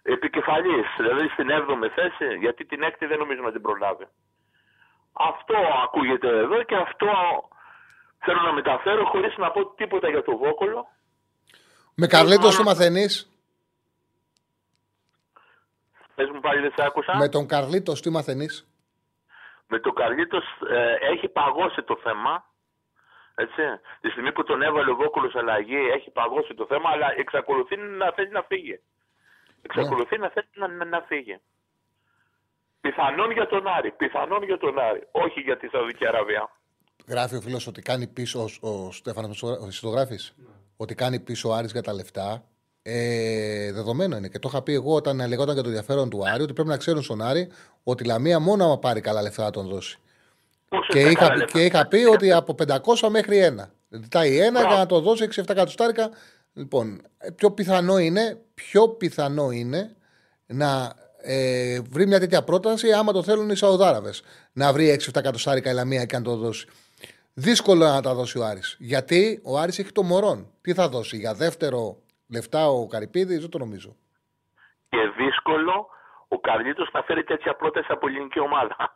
επικεφαλής, 0.06 0.86
δηλαδή 0.98 1.28
στην 1.28 1.48
7η 1.50 1.90
θέση, 1.96 2.38
γιατί 2.38 2.66
την 2.66 2.84
έκτη 2.84 3.06
δεν 3.06 3.18
νομίζω 3.18 3.42
να 3.42 3.52
την 3.52 3.62
προλάβει. 3.62 4.08
Αυτό 5.14 5.56
ακούγεται 5.84 6.28
εδώ 6.28 6.64
και 6.64 6.76
αυτό 6.76 7.08
θέλω 8.20 8.42
να 8.42 8.54
μεταφέρω 8.54 9.06
χωρίς 9.06 9.38
να 9.38 9.52
πω 9.52 9.66
τίποτα 9.66 10.10
για 10.10 10.24
το 10.24 10.38
Βόκολο. 10.38 10.88
Με 11.96 12.08
Καρλίτο 12.08 12.50
τι 12.50 12.64
μαθαίνεις; 12.64 13.30
Πες 16.16 16.30
μου 16.30 16.40
πάλι 16.40 16.62
δεν 16.62 16.74
σε 16.76 16.86
άκουσα. 16.86 17.18
Με 17.18 17.30
τον 17.30 17.48
Καρλίτο 17.48 17.94
τι 17.94 18.10
μαθαίνεις; 18.10 18.68
Με 19.68 19.80
τον 19.80 19.94
Καρλίτο 19.94 20.38
ε, 20.70 20.96
έχει 21.12 21.28
παγώσει 21.28 21.84
το 21.84 22.00
θέμα. 22.04 22.54
Έτσι. 23.36 23.62
Τη 24.02 24.10
στιγμή 24.10 24.32
που 24.32 24.44
τον 24.44 24.62
έβαλε 24.62 24.92
ο 24.92 24.96
Βόκολος 24.96 25.36
αλλαγή 25.36 25.90
έχει 25.96 26.12
παγώσει 26.12 26.54
το 26.54 26.66
θέμα, 26.66 26.90
αλλά 26.90 27.14
εξακολουθεί 27.18 27.78
να 27.78 28.12
θέλει 28.12 28.30
να 28.30 28.42
φύγει. 28.42 28.80
Εξακολουθεί 29.66 30.18
να 30.18 30.30
θέλει 30.30 30.48
να, 30.78 30.86
να, 30.86 31.02
φύγει. 31.02 31.38
Πιθανόν 32.82 33.32
για 33.32 33.48
τον 33.48 33.68
Άρη. 33.68 33.92
Πιθανόν 33.92 34.44
για 34.44 34.58
τον 34.58 34.80
Άρη. 34.80 35.08
Όχι 35.12 35.40
για 35.40 35.58
τη 35.58 35.68
Σαουδική 35.68 36.08
Αραβία. 36.08 36.50
Γράφει 37.08 37.36
ο 37.36 37.42
φίλος 37.42 37.68
ότι 37.68 37.82
κάνει 37.82 38.08
πίσω 38.08 38.50
ο, 38.62 38.70
ο 38.70 38.92
Στέφανος, 38.92 39.40
το 39.82 39.90
γράφει. 39.90 40.14
Ναι. 40.36 40.48
Ότι 40.78 40.96
κάνει 40.96 41.20
πίσω 41.20 41.50
ο 41.50 41.54
Άρης 41.54 41.72
για 41.72 41.82
τα 41.82 41.94
λεφτά. 41.94 42.44
Ε, 42.82 43.72
δεδομένο 43.72 44.18
είναι 44.18 44.28
και 44.28 44.40
το 44.40 44.50
είχα 44.52 44.62
πει 44.62 44.74
εγώ 44.74 44.96
όταν 44.96 45.28
λεγόταν 45.28 45.54
για 45.54 45.64
το 45.64 45.70
ενδιαφέρον 45.70 46.10
του 46.10 46.28
Άρη 46.28 46.44
ότι 46.44 46.54
πρέπει 46.54 46.70
να 46.70 46.78
ξέρουν 46.78 47.02
στον 47.02 47.22
Άρη 47.22 47.52
ότι 47.84 48.04
η 48.04 48.08
Λαμία 48.08 48.40
μόνο 48.40 48.64
άμα 48.64 48.80
πάρει 48.80 49.02
καλά 49.02 49.22
λεφτά 49.22 49.44
θα 49.44 49.50
τον 49.50 49.68
δώσει. 49.68 50.00
Και 50.88 51.00
είχα, 51.00 51.46
και 51.46 51.66
είχα 51.66 51.88
πει 51.88 52.04
ότι 52.04 52.32
από 52.32 52.56
500 52.68 53.10
μέχρι 53.10 53.56
1. 53.60 53.66
Ζητάει 53.90 54.40
ένα 54.40 54.60
για 54.60 54.78
να 54.78 54.86
το 54.86 55.00
δώσει 55.00 55.28
6-7 55.36 55.44
κατοστάρικα 55.46 56.10
Λοιπόν, 56.58 57.02
πιο 57.36 57.52
πιθανό 57.52 57.98
είναι, 57.98 58.42
πιο 58.56 58.90
πιθανό 58.90 59.52
είναι 59.52 59.96
να 60.46 60.94
ε, 61.22 61.82
βρει 61.90 62.08
μια 62.08 62.20
τέτοια 62.20 62.44
πρόταση, 62.44 62.92
άμα 62.92 63.12
το 63.12 63.24
θέλουν 63.24 63.50
οι 63.50 63.56
Σαουδάραβες. 63.56 64.24
Να 64.54 64.74
βρει 64.74 65.00
6-7 65.08 65.16
εκατοστάρικα 65.16 65.70
η 65.70 65.74
Λαμία 65.74 66.06
και 66.06 66.18
να 66.18 66.24
το 66.24 66.36
δώσει. 66.36 66.68
Δύσκολο 67.34 67.86
να 67.86 68.02
τα 68.02 68.14
δώσει 68.14 68.40
ο 68.40 68.46
Άρης. 68.46 68.76
Γιατί 68.80 69.42
ο 69.44 69.58
Άρης 69.58 69.80
έχει 69.80 69.92
το 69.92 70.04
μωρόν. 70.04 70.48
Τι 70.62 70.74
θα 70.74 70.90
δώσει, 70.90 71.18
για 71.18 71.34
δεύτερο 71.34 71.98
λεφτά 72.30 72.68
ο 72.68 72.88
Καρυπίδης, 72.88 73.40
δεν 73.40 73.50
το 73.50 73.58
νομίζω. 73.58 73.96
Και 74.90 74.98
δύσκολο 75.18 75.88
ο 76.28 76.40
Καρλίτος 76.40 76.90
να 76.94 77.02
φέρει 77.02 77.24
τέτοια 77.24 77.56
πρόταση 77.56 77.88
από 77.90 78.08
ελληνική 78.08 78.40
ομάδα. 78.40 78.94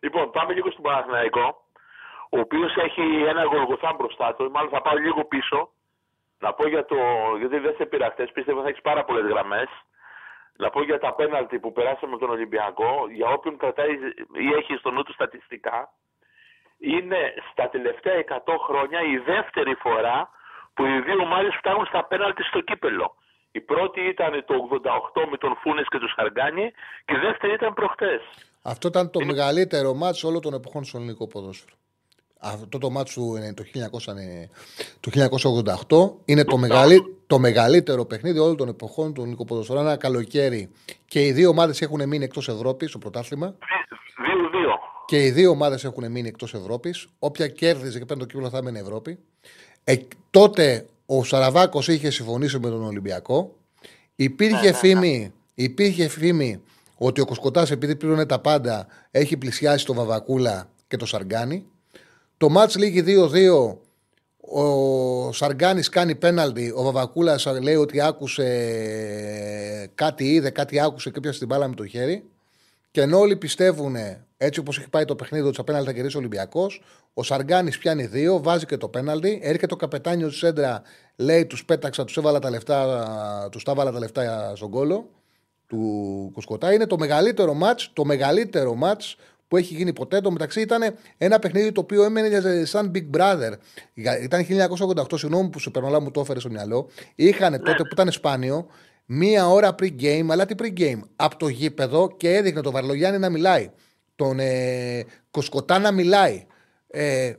Λοιπόν, 0.00 0.30
πάμε 0.30 0.52
λίγο 0.52 0.70
στον 0.70 0.82
Παναθηναϊκό, 0.82 1.66
ο 2.30 2.38
οποίος 2.38 2.76
έχει 2.76 3.02
ένα 3.28 3.44
γολγοθά 3.44 3.94
μπροστά 3.98 4.34
του. 4.34 4.50
Μάλλον 4.50 4.70
θα 4.70 4.82
πάω 4.82 4.96
λίγο 4.96 5.24
πίσω. 5.24 5.70
Να 6.44 6.50
πω 6.56 6.64
για 6.68 6.84
το. 6.84 6.96
Γιατί 7.38 7.58
δεν 7.58 7.74
σε 7.78 7.84
πήρα 7.90 8.08
χθες, 8.12 8.30
πίστευα 8.32 8.62
θα 8.62 8.68
έχεις 8.68 8.82
πάρα 8.90 9.02
πολλές 9.04 9.26
γραμμές. 9.32 9.68
Να 10.62 10.70
πω 10.70 10.80
για 10.82 10.98
τα 10.98 11.14
πέναλτι 11.14 11.56
που 11.58 11.72
περάσαμε 11.72 12.16
τον 12.18 12.30
Ολυμπιακό, 12.30 12.92
για 13.18 13.28
όποιον 13.36 13.56
κρατάει 13.56 13.92
ή 14.46 14.48
έχει 14.58 14.74
στο 14.80 14.90
νου 14.90 15.02
του 15.02 15.12
στατιστικά, 15.12 15.78
είναι 16.78 17.20
στα 17.50 17.68
τελευταία 17.68 18.16
100 18.28 18.56
χρόνια 18.66 19.00
η 19.14 19.16
δεύτερη 19.32 19.74
φορά 19.74 20.16
που 20.74 20.82
οι 20.84 21.00
δύο 21.06 21.18
ομάδες 21.26 21.54
φτάνουν 21.60 21.86
στα 21.86 22.04
πέναλτι 22.04 22.42
στο 22.42 22.60
κύπελο. 22.60 23.14
Η 23.52 23.60
πρώτη 23.60 24.00
ήταν 24.14 24.32
το 24.46 24.54
88 25.22 25.26
με 25.30 25.36
τον 25.36 25.56
Φούνες 25.60 25.86
και 25.88 25.98
τον 25.98 26.08
Σαργάνη 26.16 26.66
και 27.04 27.14
η 27.18 27.20
δεύτερη 27.26 27.52
ήταν 27.52 27.74
προχτές. 27.74 28.20
Αυτό 28.62 28.88
ήταν 28.88 29.10
το 29.10 29.18
είναι... 29.22 29.32
μεγαλύτερο 29.32 29.94
μάτσο 29.94 30.28
όλων 30.28 30.40
των 30.40 30.54
εποχών 30.54 30.84
στο 30.84 30.96
ελληνικό 30.98 31.26
ποδόσφαιρο. 31.26 31.74
Αυτό 32.44 32.78
το 32.78 32.90
μάτσο 32.90 33.22
το, 35.00 35.10
1988 35.90 36.12
είναι 36.24 36.44
το, 36.44 36.56
μεγαλύ, 36.56 37.16
το 37.26 37.38
μεγαλύτερο 37.38 38.04
παιχνίδι 38.04 38.38
όλων 38.38 38.56
των 38.56 38.68
εποχών 38.68 39.14
του 39.14 39.20
ελληνικού 39.20 39.44
ποδοσφαίρου. 39.44 39.78
Ένα 39.78 39.96
καλοκαίρι 39.96 40.70
και 41.06 41.26
οι 41.26 41.32
δύο 41.32 41.48
ομάδες 41.48 41.80
έχουν 41.80 42.08
μείνει 42.08 42.24
εκτός 42.24 42.48
Ευρώπης 42.48 42.88
στο 42.88 42.98
πρωτάθλημα. 42.98 43.54
2-2. 43.58 43.58
Και 45.06 45.24
οι 45.24 45.30
δύο 45.30 45.50
ομάδες 45.50 45.84
έχουν 45.84 46.10
μείνει 46.10 46.28
εκτός 46.28 46.54
Ευρώπης. 46.54 47.06
Όποια 47.18 47.48
κέρδιζε 47.48 47.98
και 47.98 48.04
παίρνει 48.04 48.22
το 48.22 48.28
κύκλο 48.28 48.50
θα 48.50 48.58
έμενε 48.58 48.78
Ευρώπη. 48.78 49.18
Ε, 49.84 49.96
τότε 50.30 50.86
ο 51.06 51.24
Σαραβάκος 51.24 51.88
είχε 51.88 52.10
συμφωνήσει 52.10 52.58
με 52.58 52.68
τον 52.68 52.84
Ολυμπιακό. 52.84 53.56
Υπήρχε, 54.14 54.54
ναι, 54.54 54.60
ναι, 54.62 54.70
ναι. 54.70 54.76
φήμη, 54.76 55.32
υπήρχε 55.54 56.08
φήμη 56.08 56.62
ότι 56.96 57.20
ο 57.20 57.24
Κοσκοτάς, 57.24 57.70
επειδή 57.70 57.96
πλήρωνε 57.96 58.26
τα 58.26 58.38
πάντα, 58.38 58.86
έχει 59.10 59.36
πλησιάσει 59.36 59.86
το 59.86 59.94
Βαβακούλα 59.94 60.68
και 60.88 60.96
το 60.96 61.06
Σαργκάνι. 61.06 61.66
Το 62.42 62.48
μάτς 62.48 62.76
λήγει 62.76 63.04
2-2. 63.06 63.76
Ο 64.40 65.32
Σαργκάνης 65.32 65.88
κάνει 65.88 66.14
πέναλτι. 66.14 66.72
Ο 66.76 66.82
Βαβακούλας 66.82 67.46
λέει 67.62 67.74
ότι 67.74 68.00
άκουσε 68.00 68.46
κάτι, 69.94 70.24
είδε 70.24 70.50
κάτι, 70.50 70.80
άκουσε 70.80 71.10
και 71.10 71.20
πιάσε 71.20 71.38
την 71.38 71.48
μπάλα 71.48 71.68
με 71.68 71.74
το 71.74 71.86
χέρι. 71.86 72.24
Και 72.90 73.00
ενώ 73.00 73.18
όλοι 73.18 73.36
πιστεύουν 73.36 73.96
έτσι 74.36 74.60
όπως 74.60 74.78
έχει 74.78 74.88
πάει 74.88 75.04
το 75.04 75.14
παιχνίδι, 75.14 75.46
ότι 75.46 75.62
πέναλτι 75.62 75.86
θα 75.86 75.92
κερδίσει 75.92 76.16
ο 76.16 76.18
Ολυμπιακός, 76.18 76.82
ο 77.14 77.22
Σαργκάνη 77.22 77.70
πιάνει 77.70 78.06
δύο, 78.06 78.42
βάζει 78.42 78.66
και 78.66 78.76
το 78.76 78.88
πέναλτι. 78.88 79.40
Έρχεται 79.42 79.74
ο 79.74 79.76
καπετάνιος 79.76 80.32
τη 80.32 80.38
Σέντρα, 80.38 80.82
λέει: 81.16 81.46
Τους 81.46 81.64
πέταξα, 81.64 82.04
τους 82.04 82.16
έβαλα 82.16 82.38
τα 82.38 82.50
λεφτά, 82.50 83.48
τους 83.50 83.64
τα 83.64 83.74
βάλα 83.74 83.92
τα 83.92 83.98
λεφτά 83.98 84.52
στον 84.56 84.70
κόλο 84.70 85.08
του 85.66 86.30
Κοσκοτά. 86.34 86.72
Είναι 86.72 86.86
το 86.86 86.98
μεγαλύτερο 86.98 87.54
μάτ, 87.54 87.80
το 87.92 88.04
μεγαλύτερο 88.04 88.74
μάτ 88.74 89.02
που 89.52 89.58
έχει 89.58 89.74
γίνει 89.74 89.92
ποτέ. 89.92 90.20
Το 90.20 90.30
μεταξύ 90.30 90.60
ήταν 90.60 90.94
ένα 91.18 91.38
παιχνίδι 91.38 91.72
το 91.72 91.80
οποίο 91.80 92.04
έμενε 92.04 92.64
σαν 92.64 92.90
Big 92.94 93.16
Brother. 93.16 93.52
Ήταν 94.22 94.46
1988, 95.10 95.18
συγγνώμη 95.18 95.48
που 95.48 95.58
σου 95.58 95.70
περνολά 95.70 96.00
μου 96.00 96.10
το 96.10 96.20
έφερε 96.20 96.40
στο 96.40 96.50
μυαλό. 96.50 96.88
Είχαν 97.14 97.52
τότε 97.52 97.82
που 97.82 97.88
ήταν 97.92 98.10
σπάνιο 98.10 98.66
μία 99.06 99.48
ώρα 99.48 99.74
pre-game, 99.82 100.26
αλλά 100.28 100.46
τι 100.46 100.54
pre-game, 100.58 101.00
από 101.16 101.36
το 101.36 101.48
γήπεδο 101.48 102.14
και 102.16 102.34
έδειχνε 102.34 102.60
τον 102.60 102.72
Βαρλογιάννη 102.72 103.18
να 103.18 103.30
μιλάει. 103.30 103.70
Τον 104.16 104.38
ε, 104.38 105.04
Κοσκοτά 105.30 105.78
να 105.78 105.90
μιλάει. 105.90 106.46
Ε, 106.86 107.32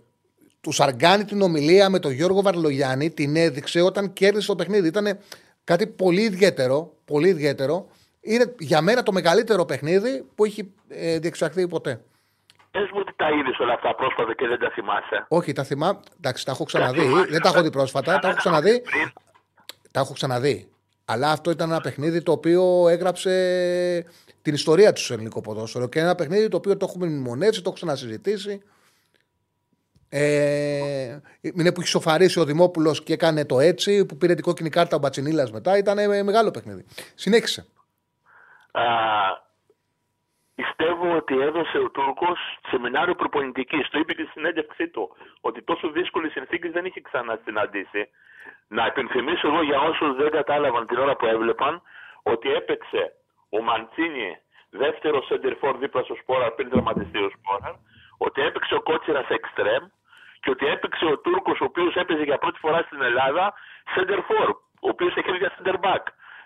του 0.62 0.72
Σαργκάνη 0.72 1.24
την 1.24 1.42
ομιλία 1.42 1.90
με 1.90 2.00
τον 2.00 2.12
Γιώργο 2.12 2.42
Βαρλογιάννη 2.42 3.10
την 3.10 3.36
έδειξε 3.36 3.82
όταν 3.82 4.14
κέρδισε 4.14 4.48
το 4.48 4.56
παιχνίδι. 4.56 4.88
Ήταν 4.88 5.18
κάτι 5.64 5.88
πολύ 5.88 6.22
ιδιαίτερο, 6.22 6.98
πολύ 7.06 7.28
ιδιαίτερο 7.28 7.88
είναι 8.24 8.56
για 8.60 8.82
μένα 8.82 9.04
το 9.04 9.12
μεγαλύτερο 9.12 9.66
παιχνίδι 9.66 10.26
που 10.36 10.46
έχει 10.46 10.74
ε, 10.88 11.20
διεξαχθεί 11.20 11.68
ποτέ. 11.68 12.02
Πες 12.72 12.90
μου 12.94 13.00
ότι 13.00 13.14
τα 13.16 13.30
είδες 13.30 13.60
όλα 13.60 13.74
αυτά 13.74 13.96
πρόσφατα 13.96 14.34
και 14.36 14.48
δεν 14.48 14.60
τα 14.60 14.70
θυμάσαι. 14.74 15.26
Όχι, 15.28 15.52
τα 15.54 15.64
θυμάμαι. 15.64 16.00
Εντάξει, 16.18 16.46
τα 16.46 16.52
έχω 16.52 16.64
ξαναδεί. 16.64 17.08
Δεν 17.30 17.42
τα 17.42 17.50
έχω 17.50 17.62
δει 17.62 17.70
πρόσφατα. 17.70 18.20
Τα 18.20 18.28
έχω 18.28 18.38
ξαναδεί. 18.38 18.82
Τα 19.92 20.00
έχω 20.00 20.14
ξαναδεί. 20.14 20.68
Αλλά 21.06 21.32
αυτό 21.32 21.52
ήταν 21.52 21.70
ένα 21.70 21.82
παιχνίδι 21.82 22.22
το 22.22 22.32
οποίο 22.32 22.88
έγραψε 22.88 24.06
την 24.42 24.54
ιστορία 24.54 24.94
του 24.94 25.02
στο 25.02 25.14
ελληνικό 25.14 25.42
ποδόσφαιρο 25.42 25.88
και 25.88 26.00
ένα 26.00 26.16
παιχνίδι 26.16 26.48
το 26.48 26.58
οποίο 26.58 26.78
το 26.78 26.86
έχουμε 26.90 27.06
μνημονεύσει, 27.06 27.62
το 27.62 27.64
έχω 27.66 27.76
ξανασυζητήσει. 27.76 28.62
Ε, 30.10 31.20
είναι 31.42 31.72
που 31.72 31.80
έχει 31.80 31.90
σοφαρίσει 31.90 32.40
ο 32.40 32.46
Δημόπουλος 32.46 33.04
και 33.04 33.14
έκανε 33.14 33.46
το 33.46 33.60
έτσι, 33.60 34.06
που 34.06 34.18
πήρε 34.18 34.34
την 34.34 34.44
κόκκινη 34.44 34.70
κάρτα 34.70 34.96
ο 34.96 35.00
Μπατσινίλας 35.00 35.52
μετά. 35.52 35.78
Ήταν 35.78 36.24
μεγάλο 36.24 36.52
παιχνίδι. 36.52 36.86
Συνέχισε. 37.16 37.66
Α, 38.74 38.84
πιστεύω 40.56 41.16
ότι 41.16 41.40
έδωσε 41.40 41.78
ο 41.78 41.90
Τούρκος 41.90 42.40
σεμινάριο 42.70 43.16
προπονητικής. 43.16 43.90
Το 43.90 44.00
είπε 44.00 44.14
και 44.14 44.24
στη 44.24 44.32
συνέντευξή 44.32 44.88
του 44.88 45.16
ότι 45.42 45.62
τόσο 45.62 45.90
δύσκολες 45.90 46.32
συνθήκες 46.32 46.72
δεν 46.72 46.86
είχε 46.86 47.02
ξανασυναντήσει. 47.02 48.10
Να 48.68 48.86
υπενθυμίσω 48.86 49.48
εγώ 49.48 49.62
για 49.62 49.80
όσους 49.80 50.16
δεν 50.16 50.32
κατάλαβαν 50.32 50.88
την 50.88 50.98
ώρα 50.98 51.16
που 51.16 51.26
έβλεπαν 51.26 51.82
ότι 52.24 52.54
έπαιξε 52.54 53.14
ο 53.50 53.62
Μαντσίνη 53.62 54.38
δεύτερο 54.70 55.24
center 55.30 55.76
δίπλα 55.80 56.04
στο 56.04 56.16
Σπόρα 56.22 56.52
πριν 56.52 56.70
τραυματιστεί 56.70 57.18
ο 57.18 57.32
Σπόρα, 57.38 57.80
ότι 58.18 58.42
έπαιξε 58.42 58.76
ο 58.76 58.82
Κότσιρας 58.82 59.30
εξτρέμ 59.30 59.84
και 60.42 60.50
ότι 60.50 60.66
έπαιξε 60.66 61.06
ο 61.06 61.18
Τούρκος 61.18 61.62
ο 61.62 61.64
οποίος 61.64 61.96
έπαιζε 61.96 62.24
για 62.24 62.38
πρώτη 62.38 62.60
φορά 62.60 62.82
στην 62.82 63.02
Ελλάδα 63.02 63.54
center 63.96 64.20
ο 64.80 64.90
οποίος 64.90 65.16
έχει 65.16 65.38
για 65.38 65.52
center 65.58 65.76
back. 65.86 66.04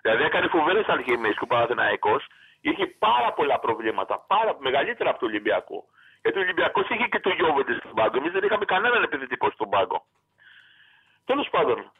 Δηλαδή 0.08 0.26
έκανε 0.26 0.47
φοβερές 0.47 0.88
αλχημίες 0.88 1.34
και 1.34 1.43
ο 1.43 1.47
Παναθηναϊκός 1.47 2.28
είχε 2.62 2.86
πάρα 2.88 3.34
πολλά 3.34 3.60
προβλήματα. 3.60 4.26
Πάρα, 4.28 4.55
μεγαλύτερα 4.60 5.10
από 5.10 5.20
το 5.20 5.26
Ολυμπιακό. 5.26 5.86
Γιατί 6.22 6.38
ο 6.38 6.41
Ολυμπιακός 6.41 6.89
είχε 6.89 7.08
και 7.08 7.20
το 7.20 7.30
Γιώβεντες 7.30 7.78
στον 7.78 7.93
πάγκο. 7.93 8.18
Εμείς 8.18 8.32
δεν 8.32 8.43
είχαμε 8.43 8.66
κανέναν 8.66 9.03
επιθετικό 9.03 9.49
στον 9.51 9.70
πάγκο. 9.70 10.05
Τέλος 11.26 11.49
πάντων, 11.49 11.91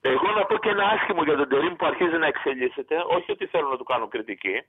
εγώ 0.00 0.30
να 0.30 0.44
πω 0.44 0.58
και 0.58 0.68
ένα 0.68 0.84
άσχημο 0.84 1.22
για 1.22 1.36
τον 1.36 1.48
Τερήμ 1.48 1.76
που 1.76 1.86
αρχίζει 1.86 2.16
να 2.16 2.26
εξελίσσεται. 2.26 3.02
Όχι 3.06 3.30
ότι 3.32 3.46
θέλω 3.46 3.68
να 3.68 3.76
του 3.76 3.84
κάνω 3.84 4.08
κριτική, 4.08 4.62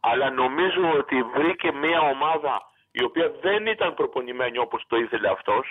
αλλά 0.00 0.30
νομίζω 0.30 0.92
ότι 0.98 1.22
βρήκε 1.22 1.72
μια 1.72 2.00
ομάδα 2.00 2.62
η 2.90 3.02
οποία 3.02 3.30
δεν 3.40 3.66
ήταν 3.66 3.94
προπονημένη 3.94 4.58
όπως 4.58 4.84
το 4.86 4.96
ήθελε 4.96 5.28
αυτός 5.28 5.66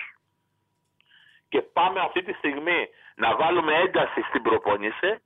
και 1.48 1.62
πάμε 1.62 2.00
αυτή 2.00 2.22
τη 2.22 2.32
στιγμή 2.32 2.88
να 3.14 3.36
βάλουμε 3.36 3.72
ένταση 3.74 4.20
στην 4.28 4.42
προπόνηση 4.42 5.20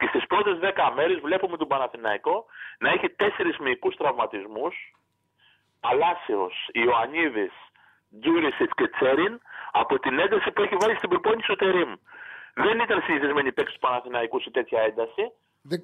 και 0.00 0.06
στις 0.12 0.24
πρώτες 0.32 0.56
10 0.62 0.92
μέρες 0.96 1.18
βλέπουμε 1.26 1.56
τον 1.56 1.68
Παναθηναϊκό 1.72 2.36
να 2.82 2.88
έχει 2.94 3.08
τέσσερις 3.20 3.56
μυϊκούς 3.58 3.94
τραυματισμούς. 3.96 4.74
Παλάσιος, 5.80 6.54
Ιωαννίδης, 6.72 7.54
Τζούρισιτς 8.20 8.74
και 8.78 8.86
Τσέριν 8.94 9.34
από 9.72 9.98
την 9.98 10.18
ένταση 10.18 10.50
που 10.52 10.62
έχει 10.62 10.76
βάλει 10.80 10.96
στην 10.96 11.08
προπόνηση 11.08 11.52
ο 11.52 11.56
Τερήμ. 11.56 11.90
Δεν 12.54 12.76
ήταν 12.84 13.02
συνηθισμένοι 13.06 13.52
παίκτες 13.52 13.74
του 13.74 13.80
Παναθηναϊκού 13.86 14.40
σε 14.40 14.50
τέτοια 14.50 14.80
ένταση. 14.88 15.24
Δε, 15.62 15.74
ε, 15.74 15.78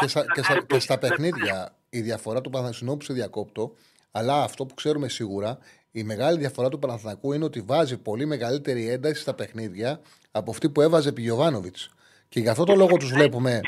και, 0.00 0.06
στα, 0.08 0.24
και, 0.34 0.42
στα, 0.42 0.62
και 0.66 0.78
στα 0.78 0.98
παιχνίδια 0.98 1.76
η 1.90 2.00
διαφορά 2.00 2.40
του 2.40 2.50
Παναθηναϊκού 2.50 2.96
που 2.96 3.04
σε 3.04 3.12
διακόπτω, 3.12 3.72
αλλά 4.12 4.42
αυτό 4.42 4.66
που 4.66 4.74
ξέρουμε 4.74 5.08
σίγουρα, 5.08 5.58
η 5.90 6.02
μεγάλη 6.02 6.38
διαφορά 6.38 6.68
του 6.68 6.78
Παναθηναϊκού 6.78 7.32
είναι 7.32 7.44
ότι 7.44 7.60
βάζει 7.60 8.02
πολύ 8.02 8.26
μεγαλύτερη 8.26 8.90
ένταση 8.90 9.20
στα 9.20 9.34
παιχνίδια 9.34 10.00
από 10.30 10.50
αυτή 10.50 10.70
που 10.70 10.80
έβαζε 10.80 11.08
επί 11.08 11.22
Γιωβάνοβιτς. 11.22 11.95
Και 12.28 12.40
γι' 12.40 12.48
αυτό 12.48 12.64
το 12.64 12.74
λόγο 12.74 12.96
τους 12.96 13.12
βλέπουμε 13.12 13.60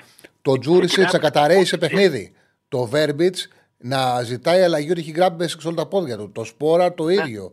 το 0.43 0.59
Τζούρισιτς 0.59 1.13
να 1.13 1.19
καταραίει 1.19 1.65
σε 1.65 1.79
παιχνίδι. 1.79 2.35
Το 2.69 2.85
Βέρμπιτς 2.85 3.49
να 3.79 4.23
ζητάει 4.23 4.63
αλλαγή 4.63 4.91
ότι 4.91 5.01
έχει 5.01 5.11
γράψει 5.11 5.49
σε 5.49 5.67
όλα 5.67 5.77
τα 5.77 5.89
πόδια 5.89 6.17
του. 6.17 6.33
Το 6.33 6.45
Σπόρα 6.45 6.95
το 6.95 7.05
ναι, 7.05 7.13
ίδιο. 7.13 7.53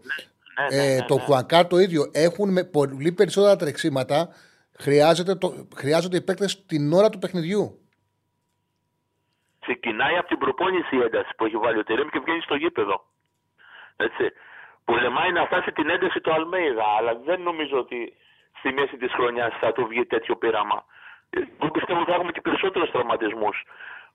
Ναι, 0.71 0.77
ναι, 0.77 0.95
ε, 0.95 1.05
το 1.07 1.17
Κουανκάρ 1.17 1.67
το 1.67 1.77
ίδιο. 1.77 2.11
Έχουν 2.13 2.51
με 2.51 2.63
πολύ 2.63 3.11
περισσότερα 3.11 3.55
τρεξίματα. 3.55 4.29
Χρειάζεται 4.77 5.35
το, 5.35 5.67
χρειάζονται 5.75 6.17
οι 6.17 6.21
παίκτες 6.21 6.65
την 6.65 6.93
ώρα 6.93 7.09
του 7.09 7.19
παιχνιδιού. 7.19 7.79
Ξεκινάει 9.59 10.17
από 10.17 10.27
την 10.27 10.37
προπόνηση 10.37 10.95
η 10.95 11.01
ένταση 11.01 11.31
που 11.37 11.45
έχει 11.45 11.57
βάλει 11.57 11.77
ο 11.77 11.83
Τερέμ 11.83 12.07
και 12.07 12.19
βγαίνει 12.19 12.41
στο 12.41 12.55
γήπεδο. 12.55 13.05
Έτσι. 13.95 14.31
Πολεμάει 14.85 15.31
να 15.31 15.45
φτάσει 15.45 15.71
την 15.71 15.89
ένταση 15.89 16.19
του 16.19 16.33
Αλμέιδα, 16.33 16.85
αλλά 16.97 17.15
δεν 17.25 17.41
νομίζω 17.41 17.77
ότι 17.77 18.13
στη 18.59 18.71
μέση 18.71 18.97
της 18.97 19.11
χρονιάς 19.11 19.53
θα 19.59 19.71
του 19.73 19.87
βγει 19.87 20.05
τέτοιο 20.05 20.35
πείραμα. 20.35 20.85
Εγώ 21.29 21.71
πιστεύω 21.71 21.99
ότι 21.99 22.09
θα 22.09 22.15
έχουμε 22.15 22.31
και 22.31 22.41
περισσότερους 22.41 22.91
τραυματισμούς. 22.91 23.63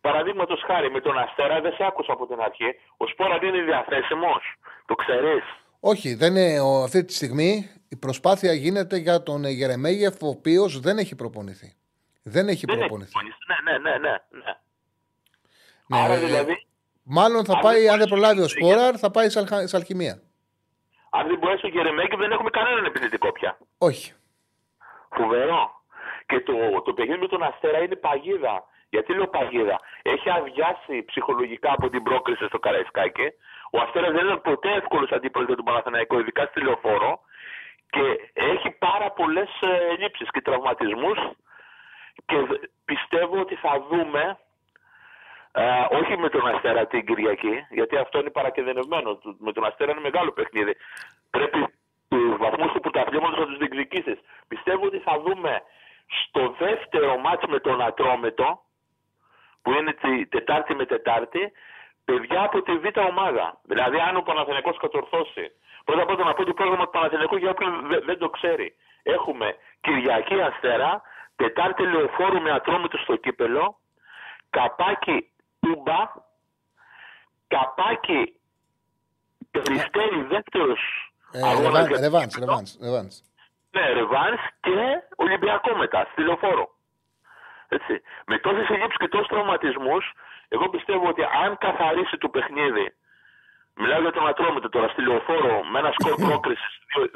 Παραδείγματος 0.00 0.62
χάρη 0.66 0.90
με 0.90 1.00
τον 1.00 1.18
Αστέρα 1.18 1.60
δεν 1.60 1.72
σε 1.72 1.84
άκουσα 1.84 2.12
από 2.12 2.26
την 2.26 2.40
αρχή. 2.40 2.74
Ο 2.96 3.06
Σπόρα 3.06 3.38
δεν 3.38 3.54
είναι 3.54 3.64
διαθέσιμος. 3.64 4.42
Το 4.86 4.94
ξέρεις. 4.94 5.42
Όχι, 5.80 6.14
δεν 6.14 6.36
είναι, 6.36 6.58
αυτή 6.84 7.04
τη 7.04 7.12
στιγμή 7.14 7.70
η 7.88 7.96
προσπάθεια 7.96 8.52
γίνεται 8.52 8.96
για 8.96 9.22
τον 9.22 9.44
Γερεμέγεφ, 9.44 10.22
ο 10.22 10.26
οποίος 10.28 10.80
δεν 10.80 10.98
έχει 10.98 11.14
προπονηθεί. 11.16 11.74
Δεν 12.22 12.48
έχει 12.48 12.64
Δεν 12.66 12.74
έχει 12.78 12.78
προπονηθεί. 12.88 13.10
προπονηθεί. 13.12 13.38
Ναι, 13.64 13.72
ναι, 13.72 13.78
ναι, 13.78 13.98
ναι. 13.98 14.10
ναι. 14.44 14.52
Ναι, 15.86 15.98
Άρα 16.04 16.14
ε, 16.14 16.18
δηλαδή, 16.18 16.66
Μάλλον 17.02 17.44
θα 17.44 17.52
αν 17.54 17.60
πάει, 17.60 17.80
δεν 17.82 17.90
αν 17.92 17.98
δεν 17.98 18.08
μπορέσει 18.08 18.20
προλάβει 18.20 18.38
ο 18.38 18.42
να 18.42 18.48
Σπόραρ, 18.48 18.94
θα 18.98 19.10
πάει 19.10 19.28
σε, 19.28 19.38
αλχα- 19.38 19.66
σε 19.68 19.76
αλχημία. 19.76 20.22
αν 21.10 21.26
δεν 21.26 21.38
μπορέσει 21.38 21.66
ο 21.66 21.68
Γερεμέγεφ, 21.68 22.18
δεν 22.18 22.32
έχουμε 22.32 22.50
κανέναν 22.50 22.84
επιθετικό 22.84 23.32
πια. 23.32 23.58
Όχι. 23.78 24.12
Φοβερό. 25.16 25.79
Και 26.30 26.40
το, 26.40 26.54
το 26.84 26.92
παιχνίδι 26.92 27.20
με 27.20 27.26
τον 27.28 27.42
Αστέρα 27.42 27.78
είναι 27.82 27.96
παγίδα. 27.96 28.64
Γιατί 28.92 29.14
λέω 29.14 29.26
παγίδα; 29.28 29.80
Έχει 30.02 30.30
αδειάσει 30.30 31.04
ψυχολογικά 31.04 31.72
από 31.72 31.88
την 31.90 32.02
πρόκριση 32.02 32.44
στο 32.46 32.58
Καραϊσκάκη. 32.58 33.26
Ο 33.72 33.78
Αστέρας 33.80 34.12
δεν 34.12 34.24
ήταν 34.26 34.40
ποτέ 34.40 34.70
εύκολος 34.72 35.10
αντίπαλος 35.10 35.46
για 35.48 35.56
τον 35.56 35.64
Παναθηναϊκό, 35.64 36.18
ειδικά 36.18 36.44
στη 36.46 36.60
λεωφόρο. 36.60 37.20
Και 37.90 38.30
έχει 38.32 38.70
πάρα 38.70 39.10
πολλές 39.10 39.48
ελλείψεις 39.90 40.30
και 40.30 40.40
τραυματισμούς. 40.40 41.18
Και 42.26 42.36
δ- 42.36 42.64
πιστεύω 42.84 43.40
ότι 43.40 43.54
θα 43.54 43.72
δούμε. 43.90 44.38
ε, 45.52 45.86
όχι 45.90 46.16
με 46.18 46.28
τον 46.28 46.46
Αστέρα 46.48 46.86
την 46.86 47.06
Κυριακή, 47.06 47.66
γιατί 47.70 47.96
αυτό 47.96 48.18
είναι 48.18 48.30
παρακεδενευμένο. 48.30 49.16
Του- 49.16 49.36
Με 49.40 49.52
τον 49.52 49.64
Αστέρα 49.64 49.90
είναι 49.90 50.00
μεγάλο 50.00 50.30
παιχνίδι. 50.32 50.76
Πρέπει 51.30 51.66
του 52.08 52.36
βαθμούς 52.38 52.72
του 52.72 52.80
πρωταθλήματος 52.80 53.38
να 53.38 53.46
τους 53.46 53.56
διεκδικήσεις. 53.58 54.18
Πιστεύω 54.48 54.86
ότι 54.86 54.98
θα 54.98 55.20
δούμε 55.20 55.62
στο 56.24 56.54
δεύτερο 56.58 57.18
μάτς 57.18 57.44
με 57.48 57.60
τον 57.60 57.82
Ατρόμετο, 57.82 58.62
που 59.62 59.70
είναι 59.72 59.92
τη 59.92 60.26
Τετάρτη 60.26 60.74
με 60.74 60.86
Τετάρτη, 60.86 61.52
παιδιά 62.04 62.42
από 62.42 62.62
τη 62.62 62.72
Β' 62.78 62.98
ομάδα. 63.10 63.60
Δηλαδή, 63.62 63.98
αν 64.00 64.16
ο 64.16 64.20
Παναθηναϊκός 64.22 64.76
κατορθώσει. 64.78 65.50
Πρώτα 65.84 66.02
απ' 66.02 66.08
όλα 66.10 66.24
να 66.24 66.34
πω 66.34 66.44
το 66.44 66.54
πρόγραμμα 66.54 66.84
του 66.84 66.90
Παναθηναϊκού 66.90 67.36
για 67.36 67.50
όποιον 67.50 67.86
δε- 67.86 68.00
δεν 68.00 68.18
το 68.18 68.28
ξέρει. 68.30 68.74
Έχουμε 69.02 69.56
Κυριακή 69.80 70.40
Αστέρα, 70.40 71.02
Τετάρτη 71.36 71.82
Λεωφόρου 71.82 72.40
με 72.40 72.50
Ατρόμετο 72.50 72.98
στο 72.98 73.16
κύπελο, 73.16 73.78
Καπάκι 74.50 75.30
Τούμπα, 75.60 75.98
Καπάκι 77.48 78.34
Περιστέρι 79.50 80.22
δεύτερος 80.22 80.80
Ε, 81.32 81.38
αγώνας 81.42 81.62
ρεβάν- 81.62 81.86
για 81.88 81.96
το 81.96 82.02
Ρεβάνς, 82.02 82.34
κύπελλο. 82.34 82.46
ρεβάνς, 82.50 82.78
ρεβάνς. 82.82 83.20
Ναι, 83.74 83.84
Ρεβάνς 83.98 84.40
και 84.60 84.76
Ολυμπιακό 85.24 85.70
μετά, 85.82 86.00
στη 86.12 86.20
λεωφόρο. 86.22 86.66
Έτσι. 87.76 87.94
Με 88.26 88.38
τόσες 88.38 88.68
ελλείψεις 88.74 88.96
και 89.02 89.08
τόσους 89.08 89.26
τραυματισμούς, 89.32 90.04
εγώ 90.48 90.68
πιστεύω 90.74 91.08
ότι 91.08 91.22
αν 91.44 91.50
καθαρίσει 91.66 92.16
το 92.24 92.28
παιχνίδι, 92.28 92.86
μιλάω 93.80 94.00
για 94.00 94.12
τον 94.12 94.26
Ατρόμητο 94.28 94.68
τώρα, 94.68 94.88
στη 94.88 95.00
λεωφόρο 95.02 95.54
με 95.72 95.78
ένα 95.78 95.90
σκορ 95.98 96.14
πρόκρισης 96.26 96.72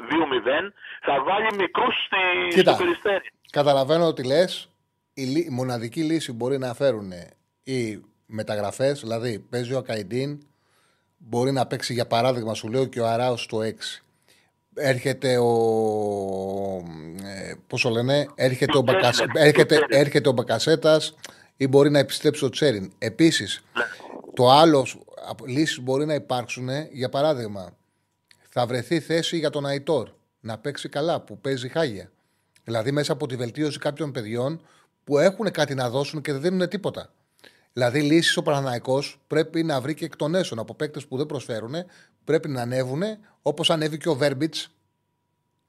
2-0, 0.09 0.73
θα 1.01 1.23
βάλει 1.23 1.47
μικρούς 1.61 1.95
στη, 2.05 2.21
Κοίτα. 2.55 2.73
στο 2.73 2.83
περιστέρι. 2.83 3.29
Καταλαβαίνω 3.51 4.05
ότι 4.07 4.23
λες. 4.25 4.69
Η, 5.13 5.23
λύ- 5.23 5.45
η 5.51 5.53
μοναδική 5.53 6.01
λύση 6.03 6.29
που 6.31 6.35
μπορεί 6.37 6.57
να 6.57 6.73
φέρουν 6.73 7.11
οι 7.63 8.05
μεταγραφές, 8.25 8.99
δηλαδή 8.99 9.39
παίζει 9.49 9.73
ο 9.73 9.77
Ακαϊντίν, 9.77 10.47
μπορεί 11.17 11.51
να 11.51 11.67
παίξει 11.67 11.93
για 11.93 12.07
παράδειγμα, 12.07 12.53
σου 12.53 12.67
λέω 12.69 12.85
και 12.85 12.99
ο 13.01 13.07
Αράος 13.07 13.41
στο 13.43 13.57
6. 13.61 14.04
Έρχεται 14.75 15.37
ο. 15.37 15.49
Ε, 17.23 17.53
πώς 17.67 17.81
το 17.81 17.89
λένε, 17.89 18.27
έρχεται 18.35 18.77
ο, 18.77 18.83
Τσέριν, 18.83 19.01
Μπακασ, 19.01 19.19
ναι, 19.19 19.41
έρχεται, 19.41 19.75
Τσέριν. 19.75 19.97
έρχεται 19.99 20.29
ο 20.29 20.31
Μπακασέτας 20.31 21.15
ή 21.57 21.67
μπορεί 21.67 21.89
να 21.89 21.99
επιστρέψει 21.99 22.45
ο 22.45 22.49
Τσέριν. 22.49 22.91
Επίσης, 22.97 23.63
το 24.33 24.49
άλλο 24.49 24.87
λύσεις 25.45 25.79
μπορεί 25.79 26.05
να 26.05 26.13
υπάρξουν, 26.13 26.69
για 26.91 27.09
παράδειγμα, 27.09 27.77
θα 28.49 28.65
βρεθεί 28.65 28.99
θέση 28.99 29.37
για 29.37 29.49
τον 29.49 29.65
Αϊτόρ 29.65 30.09
να 30.39 30.57
παίξει 30.57 30.89
καλά, 30.89 31.21
που 31.21 31.39
παίζει 31.39 31.69
χάγια. 31.69 32.11
Δηλαδή 32.63 32.91
μέσα 32.91 33.11
από 33.13 33.27
τη 33.27 33.35
βελτίωση 33.35 33.79
κάποιων 33.79 34.11
παιδιών 34.11 34.61
που 35.03 35.17
έχουν 35.17 35.51
κάτι 35.51 35.75
να 35.75 35.89
δώσουν 35.89 36.21
και 36.21 36.31
δεν 36.31 36.41
δίνουν 36.41 36.69
τίποτα. 36.69 37.13
Δηλαδή 37.77 38.01
λύσεις 38.01 38.37
ο 38.37 38.41
Παναναναϊκό 38.41 38.99
πρέπει 39.27 39.63
να 39.63 39.81
βρει 39.81 39.93
και 39.93 40.05
εκ 40.05 40.15
των 40.15 40.35
έσω 40.35 40.55
από 40.57 40.75
παίκτες 40.75 41.07
που 41.07 41.17
δεν 41.17 41.25
προσφέρουν, 41.25 41.73
πρέπει 42.25 42.49
να 42.49 42.61
ανέβουν 42.61 43.01
όπως 43.41 43.69
ανέβηκε 43.69 44.09
ο 44.09 44.15
Βέρμπιτς. 44.15 44.75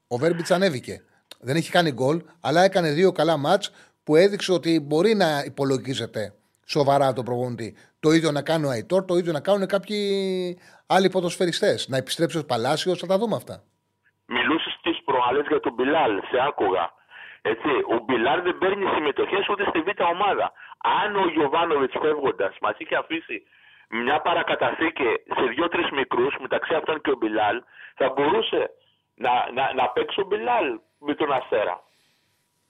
Ο 0.08 0.16
Βέρμπιτς 0.16 0.50
ανέβηκε. 0.50 1.02
Δεν 1.40 1.56
έχει 1.56 1.70
κάνει 1.70 1.92
γκολ, 1.92 2.22
αλλά 2.40 2.62
έκανε 2.62 2.90
δύο 2.90 3.12
καλά 3.12 3.36
μάτς 3.36 3.72
που 4.04 4.16
έδειξε 4.16 4.52
ότι 4.52 4.80
μπορεί 4.80 5.14
να 5.14 5.42
υπολογίζεται 5.46 6.34
σοβαρά 6.66 7.12
τον 7.12 7.24
προπονητή. 7.24 7.76
Το 8.00 8.10
ίδιο 8.10 8.30
να 8.30 8.42
κάνει 8.42 8.66
ο 8.66 8.70
Αϊτόρ, 8.70 9.04
το 9.04 9.16
ίδιο 9.16 9.32
να 9.32 9.40
κάνουν 9.40 9.66
κάποιοι 9.66 10.00
άλλοι 10.86 11.08
ποδοσφαιριστές. 11.08 11.88
Να 11.88 11.96
επιστρέψει 11.96 12.38
ο 12.38 12.44
Παλάσιος, 12.44 12.98
θα 12.98 13.06
τα 13.06 13.18
δούμε 13.18 13.36
αυτά. 13.36 13.62
Μιλούσες 14.26 14.78
τις 14.82 15.02
προάλλες 15.04 15.46
για 15.48 15.60
τον 15.60 15.72
Μπιλάλ, 15.74 16.20
σε 16.30 16.38
άκουγα. 16.48 16.92
Έτσι, 17.52 17.72
ο 17.94 17.96
Μπιλάλ 18.04 18.38
δεν 18.46 18.58
παίρνει 18.58 18.86
συμμετοχές 18.94 19.44
ούτε 19.50 19.64
στη 19.70 19.80
β' 19.86 20.04
ομάδα. 20.14 20.46
Αν 21.02 21.08
ο 21.22 21.26
Γιωβάνοβιτς 21.34 21.96
φεύγοντας 22.04 22.54
μας 22.64 22.74
είχε 22.78 22.96
αφήσει 23.02 23.36
μια 24.02 24.16
παρακαταθήκη 24.26 25.10
σε 25.36 25.44
δύο-τρεις 25.54 25.88
μικρούς, 25.98 26.34
μεταξύ 26.44 26.74
αυτών 26.74 26.96
και 27.00 27.10
ο 27.14 27.16
Μπιλάλ, 27.20 27.56
θα 27.98 28.06
μπορούσε 28.14 28.60
να, 29.24 29.32
να, 29.56 29.64
να 29.78 29.84
παίξει 29.94 30.20
ο 30.20 30.26
Μπιλάλ 30.28 30.66
με 31.06 31.14
τον 31.20 31.32
Αστέρα. 31.38 31.76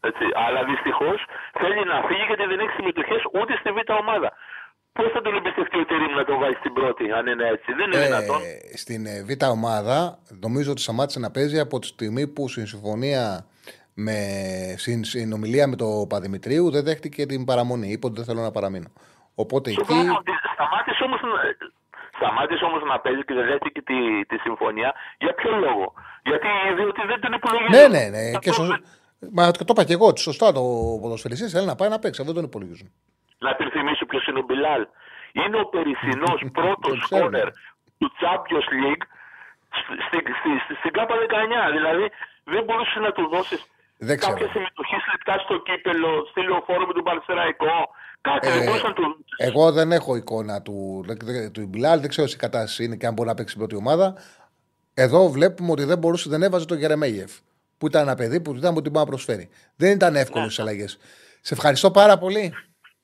Έτσι. 0.08 0.24
Αλλά 0.44 0.60
δυστυχώς 0.70 1.18
θέλει 1.60 1.82
να 1.92 1.98
φύγει 2.08 2.24
γιατί 2.30 2.44
δεν 2.52 2.60
έχει 2.64 2.74
συμμετοχές 2.78 3.22
ούτε 3.38 3.52
στη 3.60 3.70
β' 3.76 3.94
ομάδα. 4.02 4.30
Πώς 4.96 5.10
θα 5.12 5.20
τον 5.22 5.34
εμπιστευτεί 5.36 5.78
ο 5.78 5.84
Τερήμ 5.84 6.12
να 6.20 6.24
τον 6.24 6.38
βάλει 6.38 6.56
στην 6.62 6.72
πρώτη, 6.72 7.04
αν 7.12 7.26
είναι 7.26 7.46
έτσι; 7.54 7.72
Δεν 7.78 7.86
είναι 7.86 8.04
δυνατόν. 8.04 8.40
Ε, 8.42 8.76
στην 8.76 9.06
ε, 9.06 9.24
Β' 9.28 9.50
ομάδα 9.50 10.18
νομίζω 10.46 10.70
ότι 10.70 10.80
σταμάτησε 10.80 11.18
να 11.18 11.30
παίζει 11.30 11.58
από 11.58 11.78
τη 11.78 11.86
στιγμή 11.86 12.24
που 12.28 12.48
στην 12.48 12.66
συμφωνία 12.66 13.46
με 13.98 14.16
στην 14.76 15.04
συνομιλία 15.04 15.66
με 15.66 15.76
τον 15.76 16.06
Παδημητρίου 16.08 16.70
δεν 16.70 16.84
δέχτηκε 16.84 17.26
την 17.26 17.44
παραμονή. 17.44 17.88
Είπε 17.92 18.06
ότι 18.06 18.16
δεν 18.16 18.24
θέλω 18.24 18.40
να 18.40 18.50
παραμείνω. 18.50 18.88
Οπότε 19.34 19.70
εκεί. 19.70 19.80
Σοβαρά, 19.92 20.12
ότι 20.18 20.32
Σταμάτησε 20.54 21.02
όμως, 21.04 21.20
να- 21.22 21.56
σταμάτησε 22.16 22.64
όμως 22.64 22.82
να 22.90 23.00
παίζει 23.00 23.24
και 23.24 23.34
δεν 23.34 23.46
δέχτηκε 23.46 23.82
τη, 23.82 24.26
τη 24.26 24.36
συμφωνία. 24.38 24.94
Για 25.18 25.34
ποιο 25.34 25.50
λόγο; 25.66 25.92
Γιατί 26.24 26.46
διότι 26.76 27.02
δεν 27.06 27.20
τον 27.20 27.32
υπολογίζει. 27.32 27.70
Ναι, 27.76 27.84
ναι, 27.96 28.04
ναι. 28.14 28.38
Και 28.38 28.52
σω... 28.52 28.64
Μα 29.32 29.50
το 29.50 29.64
είπα 29.72 29.84
και 29.84 29.92
εγώ 29.92 30.06
ότι 30.06 30.20
σωστά 30.20 30.52
το 30.52 30.62
ποδοσφαιριστής 31.02 31.52
θέλει 31.52 31.66
να 31.66 31.74
πάει 31.74 31.88
να 31.88 31.98
παίξει. 31.98 32.20
Αυτό 32.20 32.32
δεν 32.32 32.40
τον 32.42 32.50
υπολογίζουν. 32.50 32.88
Να 33.38 33.50
επιθυμίσω 33.50 34.04
ποιος 34.06 34.26
είναι 34.26 34.38
ο 34.38 34.42
Μπιλάλ. 34.46 34.82
Είναι 35.32 35.56
ο 35.60 35.66
περσινός 35.74 36.40
πρώτος 36.58 36.90
Τον 36.92 37.00
ξέρουμε. 37.08 37.38
σκόρερ 37.38 37.48
του 37.98 38.08
Champions 38.22 38.68
League 38.82 39.04
στη- 39.78 40.00
στη- 40.06 40.32
στη- 40.38 40.58
στη- 40.64 40.74
στην 40.80 40.92
ΚΑΠΑ 40.96 41.14
19. 41.22 41.70
Δηλαδή 41.76 42.04
δεν 42.44 42.64
μπορούσες 42.64 43.00
να 43.06 43.12
του 43.12 43.28
δώσεις 43.32 43.60
Δεν 43.98 44.18
ξέρω. 44.18 44.32
κάποια 44.34 44.48
συμμετοχή 44.52 44.94
λεπτά 45.12 45.38
στο 45.44 45.62
κύπελο, 45.62 46.26
στη 46.30 46.40
λεωφόρο 46.42 46.86
με 46.86 46.92
τον 46.92 47.02
Παλαιστεραϊκό. 47.02 47.74
Κάτι 48.20 48.48
δεν 48.48 48.60
Ε, 48.62 48.64
μπορούσε 48.64 48.86
να 48.86 48.92
του 48.92 49.02
δώσεις. 49.02 49.24
Εγώ 49.36 49.72
δεν 49.72 49.92
έχω 49.92 50.16
εικόνα 50.16 50.62
του, 50.62 51.02
δεν- 51.06 51.16
δεν- 51.22 51.52
του 51.52 51.66
Μπιλάλ, 51.66 52.00
δεν 52.00 52.08
ξέρω 52.08 52.26
σε 52.26 52.36
κατάσταση 52.36 52.84
είναι 52.84 52.96
και 52.96 53.06
αν 53.06 53.14
μπορεί 53.14 53.28
να 53.28 53.34
παίξει 53.34 53.54
στην 53.54 53.66
πρώτη 53.66 53.82
ομάδα. 53.84 54.14
Εδώ 54.94 55.28
βλέπουμε 55.30 55.70
ότι 55.70 55.84
δεν 55.84 55.98
μπορούσε, 55.98 56.28
δεν 56.28 56.42
έβαζε 56.42 56.66
τον 56.66 56.78
Γερεμέγεφ. 56.78 57.32
Που 57.78 57.86
ήταν 57.86 58.02
ένα 58.02 58.14
παιδί 58.14 58.40
που 58.40 58.54
ήταν 58.54 58.76
ότι 58.76 58.90
μπορεί 58.90 59.04
να 59.04 59.10
προσφέρει. 59.10 59.48
Δεν 59.76 59.90
ήταν 59.92 60.16
εύκολο 60.16 60.44
Ναι. 60.44 60.50
στι 60.50 60.60
αλλαγές. 60.60 60.98
Σε 61.40 61.54
ευχαριστώ 61.54 61.90
πάρα 61.90 62.18
πολύ. 62.18 62.54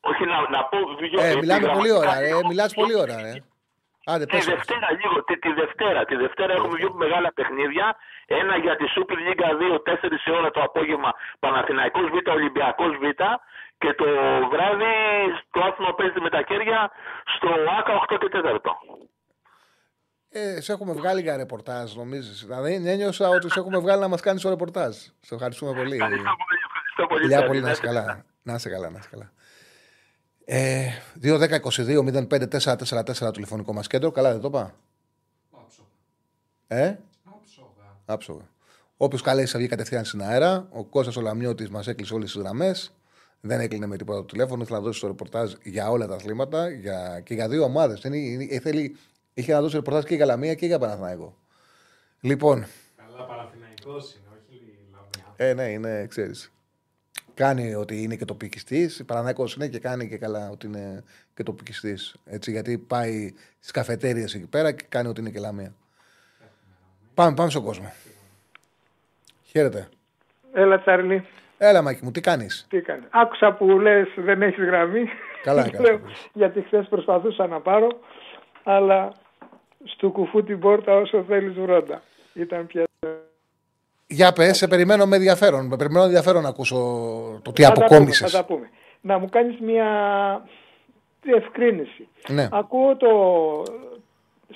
Όχι 0.00 0.24
να, 0.24 0.50
να 0.50 0.64
πω 0.64 0.78
δύο 1.00 1.20
Ε, 1.20 1.34
μιλάμε 1.34 1.66
πολύ 1.66 1.88
επιγραμματικά 1.88 1.96
ώρα, 2.10 2.20
ρε. 2.20 2.26
λίγο. 2.26 2.46
Μιλάς 2.46 2.74
πολύ 2.74 2.96
ώρα, 2.96 3.20
ρε. 3.22 3.32
Άντε, 4.04 4.24
Τη 4.24 4.30
πες 4.36 4.46
μας. 4.46 4.54
Δευτέρα, 4.54 4.88
λίγο, 5.00 5.24
τη, 5.24 5.34
τη 5.38 5.52
Δευτέρα. 5.52 6.04
Τη 6.04 6.14
Δευτέρα 6.24 6.52
έχουμε 6.52 6.76
δύο 6.76 6.92
μεγάλα 7.04 7.32
παιχνίδια. 7.32 7.86
Ένα 8.26 8.56
για 8.56 8.76
τη 8.76 8.84
Super 8.94 9.18
League 9.26 9.42
2, 9.60 9.78
4 9.78 10.12
η 10.26 10.30
ώρα 10.38 10.50
το 10.50 10.60
απόγευμα, 10.62 11.10
Παναθηναϊκός 11.38 12.06
Β, 12.14 12.16
Ολυμπιακός 12.30 12.92
Β. 13.02 13.04
Και 13.82 13.94
το 14.00 14.04
βράδυ 14.52 14.94
το 15.50 15.60
άθλημα 15.68 15.94
παίζεται 15.94 16.20
με 16.20 16.30
τα 16.30 16.42
χέρια 16.48 16.90
στο 17.36 17.48
ΆΚΑ 17.78 17.94
8 18.08 18.16
και 18.22 18.28
4. 18.32 18.72
Ε, 20.34 20.60
σε 20.60 20.72
έχουμε 20.72 20.92
βγάλει 20.92 21.20
για 21.20 21.36
ρεπορτάζ, 21.36 21.94
νομίζεις. 21.94 22.44
Δηλαδή, 22.46 22.72
ένιωσα 22.86 23.28
ότι 23.28 23.50
σε 23.50 23.58
έχουμε 23.60 23.78
βγάλει 23.78 24.00
να 24.00 24.08
μας 24.08 24.20
κάνεις 24.20 24.42
το 24.42 24.48
ρεπορτάζ. 24.48 24.94
Σε 25.20 25.34
ευχαριστούμε 25.34 25.72
πολύ. 25.72 25.94
Ευχαριστώ 25.94 26.34
πολύ. 26.44 26.58
Ευχαριστώ 26.66 27.06
πολύ. 27.06 27.20
Φιλιά 27.20 27.36
Τάκη. 27.36 27.48
πολύ, 27.48 27.60
να 27.60 27.70
είσαι 27.70 27.80
καλά. 27.80 28.24
Να 28.42 28.54
είσαι 28.54 28.68
καλά, 28.70 28.90
να 28.90 28.98
είσαι 28.98 29.08
καλά. 29.10 29.32
Ε, 30.44 30.86
2-10-22-05-444 31.22 33.32
τηλεφωνικό 33.32 33.72
μας 33.72 33.86
κέντρο. 33.86 34.10
Καλά, 34.10 34.32
δεν 34.32 34.40
το 34.40 34.48
είπα. 34.48 34.74
Άψογα. 35.50 35.86
Ε, 36.66 36.98
Άψογα. 37.24 37.96
άψογα. 38.04 38.50
Όποιος 38.96 39.22
καλέσει 39.22 39.52
θα 39.52 39.58
βγει 39.58 39.68
κατευθείαν 39.68 40.04
στην 40.04 40.22
αέρα. 40.22 40.68
Ο 40.70 40.84
Κώστας 40.84 41.16
ο 41.16 41.20
Λαμιώτης 41.20 41.68
μας 41.68 41.86
έκλεισε 41.86 42.14
όλες 42.14 42.32
τις 42.32 42.40
γραμμές. 42.42 42.92
Δεν 43.40 43.60
έκλεινε 43.60 43.86
με 43.86 43.96
τίποτα 43.96 44.18
το 44.18 44.24
τηλέφωνο. 44.24 44.62
Ήθελε 44.62 44.78
να 44.78 44.84
δώσει 44.84 45.00
το 45.00 45.06
ρεπορτάζ 45.06 45.52
για 45.62 45.90
όλα 45.90 46.06
τα 46.06 46.14
αθλήματα 46.14 46.70
για... 46.70 47.20
και 47.24 47.34
για 47.34 47.48
δύο 47.48 47.64
ομάδες. 47.64 48.00
Θέλει... 48.62 48.96
Είχε 49.34 49.52
να 49.52 49.60
δώσει 49.60 49.76
ρεπορτάζ 49.76 50.04
και 50.04 50.14
για 50.14 50.26
Λαμία 50.26 50.54
και 50.54 50.66
για 50.66 50.78
Παναθηναϊκό. 50.78 51.36
Λοιπόν, 52.20 52.66
Καλά 52.96 53.26
Παναθηναϊκός 53.26 54.14
είναι, 54.14 54.26
όχι 54.38 54.60
Λαμιά. 54.92 55.34
ε, 55.36 55.54
ναι, 55.54 55.68
είναι, 55.70 56.06
ξέρεις. 56.06 56.52
Κάνει 57.34 57.74
ότι 57.74 58.02
είναι 58.02 58.16
και 58.16 58.24
τοπικιστής. 58.24 59.04
Παναθηναϊκό 59.06 59.44
είναι 59.56 59.68
και 59.68 59.78
κάνει 59.78 60.08
και 60.08 60.16
καλά 60.16 60.50
ότι 60.50 60.66
είναι 60.66 61.04
και 61.34 61.42
τοπικιστής. 61.42 62.14
Έτσι, 62.24 62.50
γιατί 62.50 62.78
πάει 62.78 63.34
στις 63.58 63.70
καφετέρειες 63.70 64.34
εκεί 64.34 64.46
πέρα 64.46 64.72
και 64.72 64.84
κάνει 64.88 65.08
ότι 65.08 65.20
είναι 65.20 65.30
και 65.30 65.38
Λαμία. 65.38 65.74
Πάμε, 67.14 67.34
πάμε 67.34 67.50
στον 67.50 67.64
κόσμο. 67.64 67.92
Χαίρετε. 69.44 69.88
Έλα, 70.52 70.80
Τσάρλι. 70.80 71.26
Έλα, 71.58 71.82
Μάκη 71.82 72.04
μου, 72.04 72.10
τι 72.10 72.20
κάνεις; 72.20 72.66
Τι 72.68 72.80
κάνεις; 72.80 73.04
Άκουσα 73.10 73.52
που 73.52 73.66
λες 73.66 74.08
δεν 74.16 74.42
έχεις 74.42 74.64
γραμμή. 74.64 75.08
Καλά, 75.42 75.70
καλά. 75.70 76.00
Γιατί 76.32 76.62
χθες 76.62 76.86
προσπαθούσα 76.88 77.46
να 77.46 77.60
πάρω, 77.60 77.88
αλλά 78.62 79.12
στο 79.84 80.10
κουφού 80.10 80.44
την 80.44 80.58
πόρτα 80.58 80.96
όσο 80.96 81.24
θέλεις 81.28 81.54
βρόντα. 81.54 82.02
Ήταν 82.34 82.66
πια. 82.66 82.84
Για 84.12 84.32
πες, 84.32 84.56
σε 84.56 84.68
περιμένω 84.68 85.06
με 85.06 85.16
ενδιαφέρον. 85.16 85.66
Με 85.66 85.76
περιμένω 85.76 86.04
ενδιαφέρον 86.04 86.42
να 86.42 86.48
ακούσω 86.48 86.76
το 87.42 87.52
τι 87.52 87.62
Θα 87.62 87.68
τα 87.68 87.74
πούμε, 87.74 87.86
αποκόμισες. 87.86 88.30
Θα 88.30 88.38
τα 88.38 88.44
πούμε. 88.44 88.70
Να 89.00 89.18
μου 89.18 89.28
κάνεις 89.28 89.60
μια 89.60 89.86
διευκρίνηση. 91.22 92.08
Ναι. 92.28 92.48
Ακούω 92.52 92.96
το, 92.96 93.08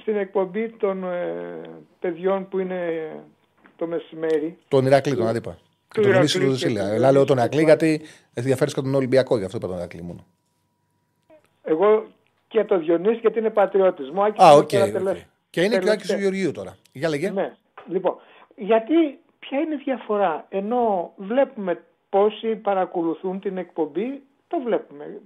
στην 0.00 0.16
εκπομπή 0.16 0.70
των 0.70 1.04
ε, 1.04 1.60
παιδιών 2.00 2.48
που 2.48 2.58
είναι 2.58 3.10
το 3.76 3.86
μεσημέρι. 3.86 4.58
Τον 4.68 4.86
Ηρακλή, 4.86 5.16
τον 5.16 5.26
αντίπα. 5.26 5.58
Και 5.88 6.00
τον 6.00 6.10
Διονύση 6.10 6.36
Ηρακλή 6.36 6.52
του 6.54 6.58
και 6.58 6.66
Δουσίλια. 6.66 6.86
τον 6.86 6.92
Ελά, 6.96 7.12
λέω 7.12 7.24
τον 7.24 7.36
Διονύση 7.36 7.58
Ηρακλή 7.58 7.62
γιατί 7.64 8.00
ενδιαφέρει 8.34 8.72
και 8.72 8.80
τον 8.80 8.94
Ολυμπιακό, 8.94 9.38
γι' 9.38 9.44
αυτό 9.44 9.56
είπα 9.56 9.66
τον 9.66 9.76
Ηρακλή 9.76 10.02
μόνο. 10.02 10.26
Εγώ 11.62 12.06
και 12.48 12.64
το 12.64 12.78
Διονύση 12.78 13.18
γιατί 13.20 13.38
είναι 13.38 13.50
πατριώτης 13.50 14.10
μου. 14.10 14.24
Άκης 14.24 14.42
Α, 14.44 14.50
μου 14.52 14.56
οκ. 14.58 14.66
και 14.66 14.76
ένα 14.76 14.86
οκ. 14.86 14.92
τελε- 14.92 15.16
Και 15.50 15.60
είναι 15.60 15.68
και 15.68 15.76
ο 15.76 15.78
τελευταίο. 15.78 15.92
Άκης 15.92 16.10
του 16.10 16.18
Γεωργίου 16.18 16.52
τώρα. 16.52 16.76
Για 16.92 17.08
λέγε. 17.08 17.30
Ναι. 17.30 17.52
Λοιπόν, 17.88 18.14
γιατί 18.56 18.94
ποια 19.48 19.58
είναι 19.58 19.74
η 19.74 19.80
διαφορά. 19.84 20.46
Ενώ 20.48 21.12
βλέπουμε 21.16 21.84
πόσοι 22.08 22.56
παρακολουθούν 22.56 23.40
την 23.40 23.58
εκπομπή, 23.58 24.22
το 24.48 24.60
βλέπουμε. 24.60 25.20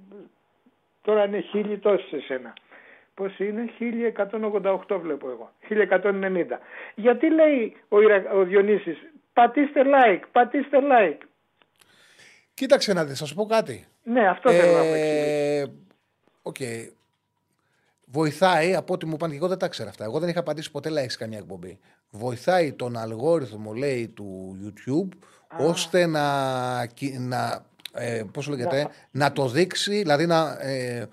Τώρα 1.03 1.25
είναι 1.25 1.41
χίλιοι 1.41 1.79
τόσοι 1.79 2.09
σε 2.09 2.21
σένα. 2.21 2.53
Πόσοι 3.15 3.49
είναι, 3.49 3.65
1188 4.89 4.99
βλέπω 5.01 5.31
εγώ. 5.31 5.51
1190. 5.69 6.47
Γιατί 6.95 7.31
λέει 7.31 7.77
ο, 7.89 8.01
Ιρα... 8.01 8.31
ο 8.33 8.45
Διονύσης, 8.45 8.99
πατήστε 9.33 9.83
like, 9.85 10.23
πατήστε 10.33 10.79
like. 10.83 11.19
Κοίταξε 12.55 12.93
να 12.93 13.05
δεις, 13.05 13.19
θα 13.19 13.25
σου 13.27 13.35
πω 13.35 13.47
κάτι. 13.47 13.87
Ναι, 14.03 14.29
αυτό 14.29 14.51
θέλω 14.51 14.73
να 14.73 14.83
μου 14.83 14.95
εξηγήσει. 14.95 15.61
Ε, 15.61 15.65
Οκ. 16.43 16.57
Βοηθάει 18.07 18.75
από 18.75 18.93
ό,τι 18.93 19.07
μου 19.07 19.15
είπαν 19.15 19.31
και 19.31 19.37
εγώ 19.37 19.49
δεν 19.49 19.59
τα 19.59 19.69
ξέρω 19.69 19.89
αυτά. 19.89 20.05
Εγώ 20.05 20.19
δεν 20.19 20.29
είχα 20.29 20.41
απαντήσει 20.41 20.71
ποτέ 20.71 20.91
like 20.91 21.11
σε 21.11 21.19
καμιά 21.19 21.39
εκπομπή. 21.39 21.79
Βοηθάει 22.11 22.73
τον 22.73 22.97
αλγόριθμο, 22.97 23.73
λέει, 23.73 24.09
του 24.09 24.57
YouTube 24.65 25.09
ώστε 25.59 26.07
να, 26.07 26.87
κυ- 26.95 27.19
να, 27.19 27.65
ε, 27.93 28.23
πώς 28.33 28.47
λέγεται, 28.47 28.89
να 29.11 29.33
το 29.33 29.49
δείξει, 29.49 29.91
δηλαδή 29.99 30.27
να, 30.27 30.57
ε, 30.61 31.09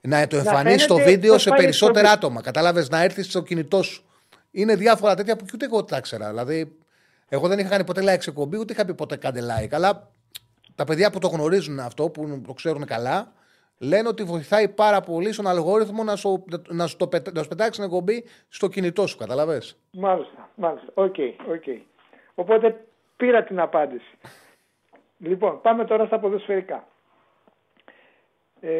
να 0.00 0.26
το 0.26 0.36
εμφανίσει 0.36 0.86
το 0.86 0.94
φαίνεται 0.94 1.10
βίντεο 1.10 1.32
πως 1.32 1.42
σε 1.42 1.48
πάει 1.50 1.58
περισσότερα 1.58 1.98
εκπομπή. 1.98 2.14
άτομα. 2.16 2.40
Κατάλαβες 2.40 2.88
να 2.88 3.02
έρθει 3.02 3.22
στο 3.22 3.42
κινητό 3.42 3.82
σου. 3.82 4.02
Είναι 4.50 4.74
διάφορα 4.74 5.14
τέτοια 5.14 5.36
που 5.36 5.44
και 5.44 5.50
ούτε 5.54 5.64
εγώ 5.64 5.84
τα 5.84 6.00
ξέρα. 6.00 6.28
Δηλαδή, 6.28 6.76
εγώ 7.28 7.48
δεν 7.48 7.58
είχα 7.58 7.68
κάνει 7.68 7.84
ποτέ 7.84 8.00
like 8.02 8.22
σε 8.22 8.30
εκπομπή, 8.30 8.56
ούτε 8.58 8.72
είχα 8.72 8.84
πει 8.84 8.94
ποτέ 8.94 9.16
κάντε 9.16 9.40
like. 9.40 9.68
Αλλά 9.72 10.10
τα 10.74 10.84
παιδιά 10.84 11.10
που 11.10 11.18
το 11.18 11.28
γνωρίζουν 11.28 11.80
αυτό, 11.80 12.08
που 12.08 12.42
το 12.46 12.52
ξέρουν 12.52 12.84
καλά, 12.84 13.32
λένε 13.78 14.08
ότι 14.08 14.22
βοηθάει 14.24 14.68
πάρα 14.68 15.00
πολύ 15.00 15.32
στον 15.32 15.46
αλγόριθμο 15.46 16.04
να 16.04 16.16
σου, 16.16 16.44
να 16.68 16.86
σου, 16.86 16.96
το, 16.96 17.08
πετ- 17.08 17.32
να 17.32 17.42
σου 17.42 17.48
πετάξει 17.48 17.80
την 17.80 17.84
εκπομπή 17.88 18.24
στο 18.48 18.68
κινητό 18.68 19.06
σου. 19.06 19.16
Καταλαβέ. 19.16 19.62
Μάλιστα, 19.92 20.50
μάλιστα. 20.54 20.86
OK, 20.94 21.14
OK. 21.48 21.64
Οπότε 22.34 22.84
πήρα 23.16 23.44
την 23.44 23.60
απάντηση. 23.60 24.18
Λοιπόν, 25.18 25.60
πάμε 25.60 25.84
τώρα 25.84 26.06
στα 26.06 26.18
ποδοσφαιρικά. 26.18 26.88
Ε, 28.60 28.72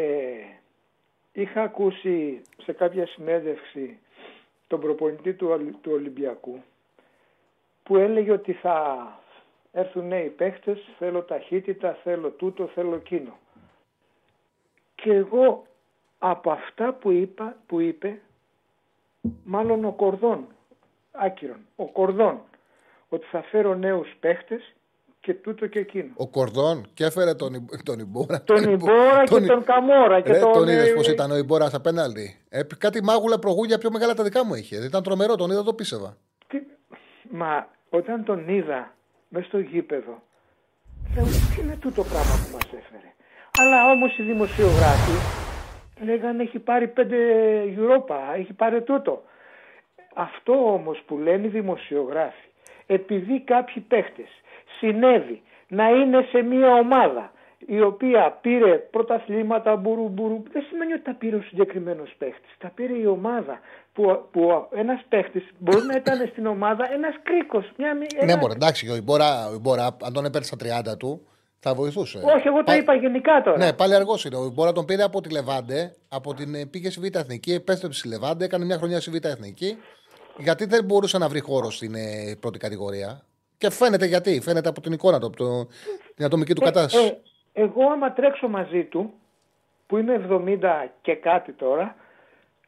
είχα 1.33 1.63
ακούσει 1.63 2.43
σε 2.63 2.73
κάποια 2.73 3.07
συνέντευξη 3.07 3.99
τον 4.67 4.81
προπονητή 4.81 5.33
του, 5.35 5.49
Ολυ- 5.51 5.77
του 5.81 5.91
Ολυμπιακού 5.93 6.63
που 7.83 7.97
έλεγε 7.97 8.33
ότι 8.33 8.53
θα 8.53 8.97
έρθουν 9.73 10.07
νέοι 10.09 10.29
παίχτες, 10.29 10.79
θέλω 10.99 11.23
ταχύτητα, 11.23 11.99
θέλω 12.03 12.31
τούτο, 12.31 12.67
θέλω 12.75 12.95
εκείνο. 12.95 13.39
Και 15.03 15.13
εγώ 15.13 15.67
από 16.19 16.51
αυτά 16.51 16.93
που, 16.93 17.11
είπα, 17.11 17.57
που 17.67 17.81
είπε 17.81 18.19
μάλλον 19.45 19.85
ο 19.85 19.93
Κορδόν, 19.93 20.47
άκυρον, 21.13 21.59
ο 21.77 21.87
Κορδόν, 21.87 22.41
ότι 23.09 23.27
θα 23.31 23.43
φέρω 23.43 23.75
νέους 23.75 24.09
παίχτες 24.21 24.73
και 25.21 25.35
τούτο 25.35 25.67
και 25.67 25.79
εκείνο. 25.79 26.11
Ο 26.17 26.29
Κορδόν 26.29 26.87
και 26.95 27.05
έφερε 27.05 27.35
τον, 27.35 27.55
Ι- 27.55 27.83
τον 27.83 27.99
Ιμπόρα. 27.99 28.43
Τον 28.43 28.63
Ιμπόρα 28.71 29.25
και 29.25 29.41
τον 29.41 29.65
Καμόρα 29.65 30.21
και 30.21 30.33
Ρε, 30.33 30.41
τον... 30.41 30.53
τον 30.53 30.69
είδες 30.69 30.89
ε, 30.89 30.93
πώς 30.95 31.09
ήταν 31.09 31.31
ο 31.31 31.37
Ιμπόρας 31.37 31.75
απέναντι. 31.75 32.37
Ε, 32.49 32.63
κάτι 32.79 33.03
μάγουλα 33.03 33.39
προγούλια 33.39 33.79
πιο 33.79 33.91
μεγάλα 33.91 34.15
τα 34.15 34.23
δικά 34.23 34.45
μου 34.45 34.55
είχε. 34.55 34.77
Ήταν 34.85 35.03
τρομερό, 35.03 35.37
τον 35.37 35.51
είδα, 35.51 35.63
το 35.63 35.75
πίστευα. 35.75 36.17
τι- 36.49 36.67
Μα 37.31 37.69
όταν 37.91 38.25
τον 38.25 38.49
είδα 38.49 38.95
μέσα 39.29 39.47
στο 39.47 39.59
γήπεδο, 39.59 40.23
λέω 41.15 41.25
τι 41.25 41.61
είναι 41.63 41.77
τούτο 41.81 42.03
πράγμα 42.03 42.33
που 42.45 42.53
μας 42.53 42.65
έφερε; 42.65 43.13
Αλλά 43.61 43.91
όμως 43.91 44.19
οι 44.19 44.23
δημοσιογράφοι 44.23 45.17
λέγανε 46.05 46.43
έχει 46.43 46.59
πάρει 46.59 46.89
πέντε 46.89 47.17
Europa, 47.77 48.17
έχει 48.39 48.53
πάρει 48.53 48.83
τούτο. 48.83 49.23
Αυτό 50.15 50.53
όμως 50.73 51.03
που 51.07 51.19
λένε 51.19 51.47
οι 51.47 51.49
δημοσιογράφοι, 51.49 52.49
επειδή 52.87 53.41
κάποιοι 53.41 53.83
παίχτες 53.89 54.29
συνέβη 54.79 55.43
να 55.69 55.89
είναι 55.89 56.27
σε 56.31 56.43
μια 56.43 56.73
ομάδα 56.75 57.33
η 57.67 57.81
οποία 57.81 58.39
πήρε 58.41 58.73
πρωταθλήματα 58.77 59.77
μπουρου 59.77 60.09
μπουρου, 60.09 60.43
δεν 60.53 60.63
σημαίνει 60.69 60.93
ότι 60.93 61.03
τα 61.03 61.15
πήρε 61.15 61.37
ο 61.37 61.43
συγκεκριμένος 61.43 62.15
παίχτης. 62.19 62.51
Τα 62.59 62.69
πήρε 62.75 62.93
η 62.93 63.07
ομάδα 63.07 63.61
που, 63.93 64.29
που 64.33 64.69
ένας 64.75 65.01
παίχτης 65.09 65.45
μπορεί 65.59 65.87
να 65.87 65.97
ήταν 65.97 66.27
στην 66.31 66.47
ομάδα 66.47 66.93
ένας 66.93 67.15
κρίκος. 67.23 67.71
Μια, 67.77 67.95
μη- 67.95 68.07
Ναι, 68.15 68.23
ένα- 68.33 68.37
μωρέ, 68.41 68.53
εντάξει, 68.53 68.91
ο 68.91 68.95
Ιμπόρα, 68.97 69.49
ο 69.49 69.55
Ιμπόρα, 69.55 69.87
αν 70.05 70.13
τον 70.13 70.25
έπαιρνε 70.25 70.47
στα 70.47 70.57
30 70.57 70.97
του, 70.97 71.27
θα 71.61 71.75
βοηθούσε. 71.75 72.19
Όχι, 72.19 72.47
εγώ 72.47 72.57
το 72.57 72.63
Πα- 72.65 72.77
είπα 72.77 72.95
γενικά 72.95 73.43
τώρα. 73.45 73.57
Ναι, 73.59 73.73
πάλι 73.73 73.95
αργός 73.95 74.25
είναι. 74.25 74.37
Ο 74.37 74.45
Ιμπόρα 74.45 74.73
τον 74.73 74.85
πήρε 74.85 75.03
από 75.03 75.21
τη 75.21 75.31
Λεβάντε, 75.31 75.95
από 76.09 76.35
την, 76.35 76.55
ε, 76.55 76.67
πήγε 76.67 76.91
στη 76.91 77.01
Β' 77.01 77.17
Εθνική, 77.17 77.53
επέστρεψε 77.53 77.99
στη 77.99 78.09
Λεβάντε, 78.09 78.45
έκανε 78.45 78.65
μια 78.65 78.77
χρονιά 78.77 79.01
στη 79.01 79.11
Β' 79.11 79.25
Εθνική. 79.25 79.79
Γιατί 80.39 80.65
δεν 80.65 80.85
μπορούσε 80.85 81.19
να 81.19 81.29
βρει 81.29 81.41
χώρο 81.41 81.71
στην 81.71 81.95
ε, 81.95 82.37
πρώτη 82.41 82.59
κατηγορία. 82.59 83.23
Και 83.59 83.71
φαίνεται 83.71 84.07
γιατί. 84.07 84.41
Φαίνεται 84.41 84.69
από 84.69 84.81
την 84.81 84.93
εικόνα 84.93 85.19
του, 85.21 85.27
από 85.27 85.37
το, 85.37 85.65
την 86.15 86.25
ατομική 86.25 86.53
του 86.55 86.63
Ε, 86.63 86.65
κατάσταση. 86.65 87.07
ε, 87.53 87.63
εγώ 87.63 87.83
άμα 87.93 88.13
τρέξω 88.13 88.49
μαζί 88.49 88.85
του, 88.85 89.13
που 89.87 89.97
είναι 89.97 90.27
70 90.31 90.89
και 91.03 91.15
κάτι 91.15 91.53
τώρα, 91.53 91.97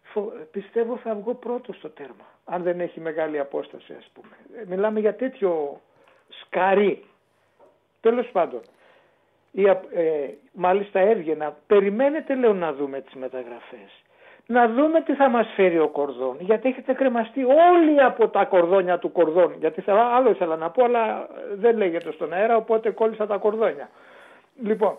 φο- 0.03 0.33
πιστεύω 0.51 0.97
θα 1.03 1.15
βγω 1.15 1.35
πρώτος 1.35 1.77
στο 1.77 1.89
τέρμα. 1.89 2.25
Αν 2.45 2.63
δεν 2.63 2.81
έχει 2.81 3.01
μεγάλη 3.01 3.39
απόσταση 3.39 3.93
ας 3.99 4.09
πούμε. 4.13 4.37
Ε, 4.63 4.65
Μιλάμε 4.69 5.01
για 5.01 5.15
τέτοιο 5.17 5.81
σκαρί. 6.41 7.05
Τέλος 8.01 8.29
πάντων. 8.33 8.61
Η, 9.53 9.69
απ- 9.69 9.93
ε, 9.97 10.29
μάλιστα 10.53 11.01
έβγαινα. 11.01 11.57
Περιμένετε 11.67 12.35
λέω 12.35 12.55
να 12.55 12.73
δούμε 12.73 13.01
τις 13.01 13.15
μεταγραφές. 13.15 14.03
Να 14.47 14.69
δούμε 14.69 15.01
τι 15.01 15.15
θα 15.15 15.29
μας 15.29 15.53
φέρει 15.55 15.79
ο 15.79 15.89
Κορδόν. 15.89 16.37
Γιατί 16.41 16.69
έχετε 16.69 16.93
κρεμαστεί 16.93 17.45
όλοι 17.45 18.03
από 18.03 18.29
τα 18.29 18.45
κορδόνια 18.45 18.99
του 18.99 19.13
Κορδόν. 19.13 19.55
Γιατί 19.59 19.81
θα, 19.81 19.95
άλλο 19.95 20.31
ήθελα 20.31 20.57
να 20.57 20.71
πω 20.71 20.85
αλλά 20.85 21.23
ε, 21.23 21.55
δεν 21.55 21.77
λέγεται 21.77 22.13
στον 22.13 22.33
αέρα 22.33 22.57
οπότε 22.57 22.91
κόλλησα 22.91 23.27
τα 23.27 23.37
κορδόνια. 23.37 23.91
Λοιπόν 24.63 24.97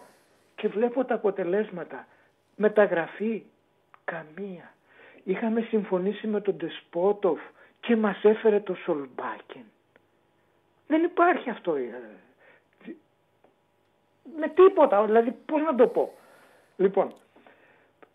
και 0.56 0.68
βλέπω 0.68 1.06
τα 1.06 1.16
αποτελέσματα. 1.16 2.08
Μεταγραφή 2.56 3.44
καμία. 4.06 4.74
Είχαμε 5.24 5.62
συμφωνήσει 5.62 6.28
με 6.28 6.42
τον 6.42 6.56
Ντεσπότοφ 6.56 7.40
και 7.80 7.96
μας 7.96 8.24
έφερε 8.24 8.60
το 8.60 8.74
Σολμπάκεν. 8.74 9.64
Δεν 10.88 11.04
υπάρχει 11.04 11.50
αυτό. 11.50 11.76
Ε, 14.26 14.40
με 14.40 14.48
τίποτα, 14.48 15.06
δηλαδή 15.06 15.32
πώς 15.46 15.62
να 15.62 15.76
το 15.76 15.88
πω. 15.88 16.14
Λοιπόν, 16.78 17.14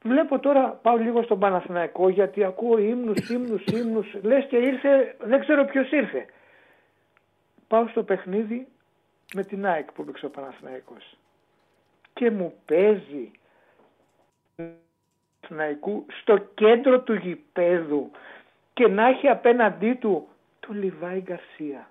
βλέπω 0.02 0.38
τώρα, 0.38 0.68
πάω 0.82 0.96
λίγο 0.96 1.22
στον 1.22 1.38
Παναθηναϊκό 1.38 2.08
γιατί 2.08 2.44
ακούω 2.44 2.78
ύμνους, 2.78 3.28
ύμνους, 3.28 3.64
ύμνους, 3.64 4.14
λες 4.22 4.44
και 4.44 4.56
ήρθε, 4.56 5.16
δεν 5.18 5.40
ξέρω 5.40 5.64
ποιος 5.64 5.90
ήρθε. 5.90 6.26
Πάω 7.68 7.88
στο 7.88 8.02
παιχνίδι 8.02 8.68
με 9.34 9.44
την 9.44 9.66
ΑΕΚ 9.66 9.92
που 9.92 10.02
έπαιξε 10.02 10.26
ο 10.26 10.30
Παναθηναϊκός 10.30 11.16
και 12.12 12.30
μου 12.30 12.54
παίζει 12.66 13.30
Παναθηναϊκού 15.40 16.06
στο 16.20 16.38
κέντρο 16.38 17.00
του 17.00 17.14
γηπέδου 17.14 18.10
και 18.72 18.88
να 18.88 19.06
έχει 19.06 19.28
απέναντί 19.28 19.94
του 19.94 20.28
το 20.60 20.72
Λιβάη 20.72 21.20
Γκαρσία. 21.20 21.90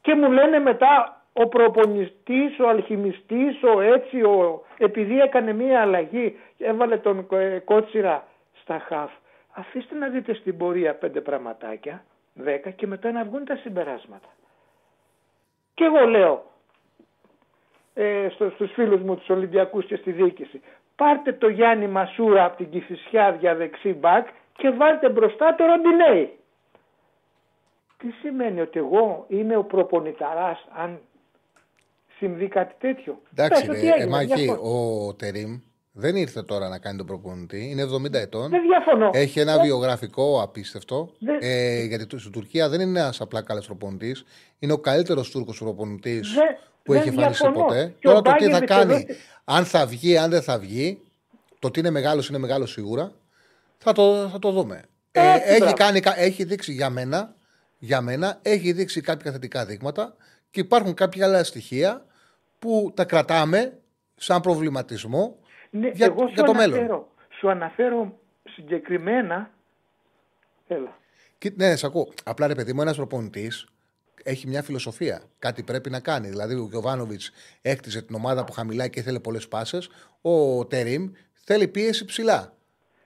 Και 0.00 0.14
μου 0.14 0.30
λένε 0.30 0.58
μετά 0.58 1.21
ο 1.32 1.48
προπονητής, 1.48 2.58
ο 2.58 2.68
αλχημιστής, 2.68 3.62
ο 3.62 3.80
έτσι, 3.80 4.22
ο... 4.22 4.64
επειδή 4.78 5.20
έκανε 5.20 5.52
μία 5.52 5.80
αλλαγή, 5.80 6.38
έβαλε 6.58 6.96
τον 6.96 7.26
ε, 7.30 7.58
Κότσιρα 7.58 8.26
στα 8.60 8.78
χαφ. 8.78 9.10
Αφήστε 9.52 9.94
να 9.94 10.08
δείτε 10.08 10.34
στην 10.34 10.56
πορεία 10.56 10.94
πέντε 10.94 11.20
πραγματάκια, 11.20 12.04
δέκα 12.34 12.70
και 12.70 12.86
μετά 12.86 13.12
να 13.12 13.24
βγουν 13.24 13.44
τα 13.44 13.56
συμπεράσματα. 13.56 14.28
Και 15.74 15.84
εγώ 15.84 16.06
λέω 16.06 16.44
ε, 17.94 18.28
στο, 18.28 18.50
στους 18.50 18.72
φίλους 18.72 19.00
μου 19.00 19.16
τους 19.16 19.28
Ολυμπιακούς 19.28 19.86
και 19.86 19.96
στη 19.96 20.12
διοίκηση, 20.12 20.60
πάρτε 20.96 21.32
το 21.32 21.48
Γιάννη 21.48 21.86
Μασούρα 21.86 22.44
από 22.44 22.56
την 22.56 22.70
Κηφισιά 22.70 23.36
για 23.40 23.54
δεξί 23.54 23.92
μπακ 23.92 24.28
και 24.56 24.70
βάλτε 24.70 25.08
μπροστά 25.08 25.54
το 25.54 25.64
Ροντινέη. 25.64 26.36
Τι 27.98 28.10
σημαίνει 28.10 28.60
ότι 28.60 28.78
εγώ 28.78 29.24
είμαι 29.28 29.56
ο 29.56 29.64
προπονηταράς 29.64 30.66
αν 30.72 31.00
συμβεί 32.26 32.48
κάτι 32.48 32.74
τέτοιο. 32.80 33.22
Εντάξει, 33.32 33.60
Πες 33.66 33.70
ότι 33.76 33.80
ρε, 33.86 33.92
έγινε, 33.92 34.04
ε, 34.04 34.06
Μάκη, 34.06 34.34
διαφωνώ. 34.34 34.60
ο 35.08 35.14
Τερίμ 35.14 35.60
δεν 35.92 36.16
ήρθε 36.16 36.42
τώρα 36.42 36.68
να 36.68 36.78
κάνει 36.78 36.96
τον 36.96 37.06
προπονητή. 37.06 37.68
Είναι 37.70 37.82
70 37.82 38.18
ετών. 38.18 38.50
Δεν 38.50 38.60
διαφωνώ. 38.62 39.10
Έχει 39.12 39.40
ένα 39.40 39.52
Δεν- 39.52 39.62
βιογραφικό 39.64 40.42
απίστευτο. 40.42 41.12
Δεν- 41.18 41.38
Ε, 41.40 41.84
γιατί 41.84 42.06
του- 42.06 42.18
στην 42.18 42.32
Τουρκία 42.32 42.68
δεν 42.68 42.80
είναι 42.80 42.98
ένας 43.00 43.20
απλά 43.20 43.42
καλός 43.42 43.66
προπονητής. 43.66 44.24
Είναι 44.58 44.72
ο 44.72 44.78
καλύτερος 44.78 45.30
Τούρκος 45.30 45.58
προπονητής 45.58 46.32
Δεν- 46.34 46.44
που 46.82 46.92
δεν 46.92 47.00
έχει 47.00 47.08
εμφανιστεί 47.10 47.42
διαφωνώ. 47.42 47.64
ποτέ. 47.66 47.94
Και 47.98 48.08
ο 48.08 48.10
Τώρα 48.12 48.22
το 48.22 48.32
τι 48.38 48.44
θα 48.44 48.50
Μπάγκερ 48.50 48.68
κάνει, 48.68 48.94
δυστυχώς- 48.94 49.22
αν 49.44 49.64
θα 49.64 49.86
βγει, 49.86 50.16
αν 50.16 50.30
δεν 50.30 50.42
θα 50.42 50.58
βγει, 50.58 51.00
το 51.58 51.66
ότι 51.66 51.80
είναι 51.80 51.90
μεγάλος 51.90 52.28
είναι 52.28 52.38
μεγάλος 52.38 52.70
σίγουρα, 52.70 53.12
θα 53.78 53.92
το, 53.92 54.28
θα 54.32 54.38
το 54.38 54.50
δούμε. 54.50 54.82
Ε, 55.12 55.20
Έτσι, 55.34 55.48
έχει, 55.50 55.58
μπράβο. 55.58 55.74
κάνει, 55.76 56.00
κα- 56.00 56.18
έχει 56.20 56.44
δείξει 56.44 56.72
για 56.72 56.90
μένα, 56.90 57.34
για 57.78 58.00
μένα, 58.00 58.38
έχει 58.42 58.72
δείξει 58.72 59.00
κάποια 59.00 59.32
θετικά 59.32 59.64
δείγματα 59.64 60.14
και 60.50 60.60
υπάρχουν 60.60 60.94
κάποια 60.94 61.26
άλλα 61.26 61.44
στοιχεία 61.44 62.04
που 62.62 62.92
τα 62.96 63.04
κρατάμε 63.04 63.78
σαν 64.16 64.40
προβληματισμό 64.40 65.38
Ναι, 65.70 65.88
για, 65.88 66.06
εγώ 66.06 66.18
σου 66.28 66.32
για 66.34 66.42
το 66.44 66.50
αναφέρω, 66.50 66.78
μέλλον. 66.78 67.04
Σου 67.38 67.50
αναφέρω 67.50 68.18
συγκεκριμένα. 68.50 69.50
Έλα. 70.68 70.96
Κοι- 71.38 71.56
Ναι, 71.56 71.76
σε 71.76 71.86
ακούω. 71.86 72.12
Απλά 72.24 72.46
ρε 72.46 72.54
παιδί 72.54 72.72
μου, 72.72 72.80
ένας 72.82 72.96
προπονητής 72.96 73.66
έχει 74.22 74.46
μια 74.48 74.62
φιλοσοφία. 74.62 75.22
Κάτι 75.38 75.62
πρέπει 75.62 75.90
να 75.90 76.00
κάνει. 76.00 76.28
Δηλαδή, 76.28 76.54
ο 76.54 76.66
Γιωβάνοβιτς 76.70 77.30
έκτιζε 77.62 78.02
την 78.02 78.14
ομάδα 78.14 78.44
που 78.44 78.52
χαμηλά 78.52 78.88
και 78.88 79.00
ήθελε 79.00 79.18
πολλές 79.18 79.48
πάσες. 79.48 79.88
Ο 80.20 80.66
Τερήμ 80.66 81.10
θέλει 81.44 81.68
πίεση 81.68 82.04
ψηλά. 82.04 82.52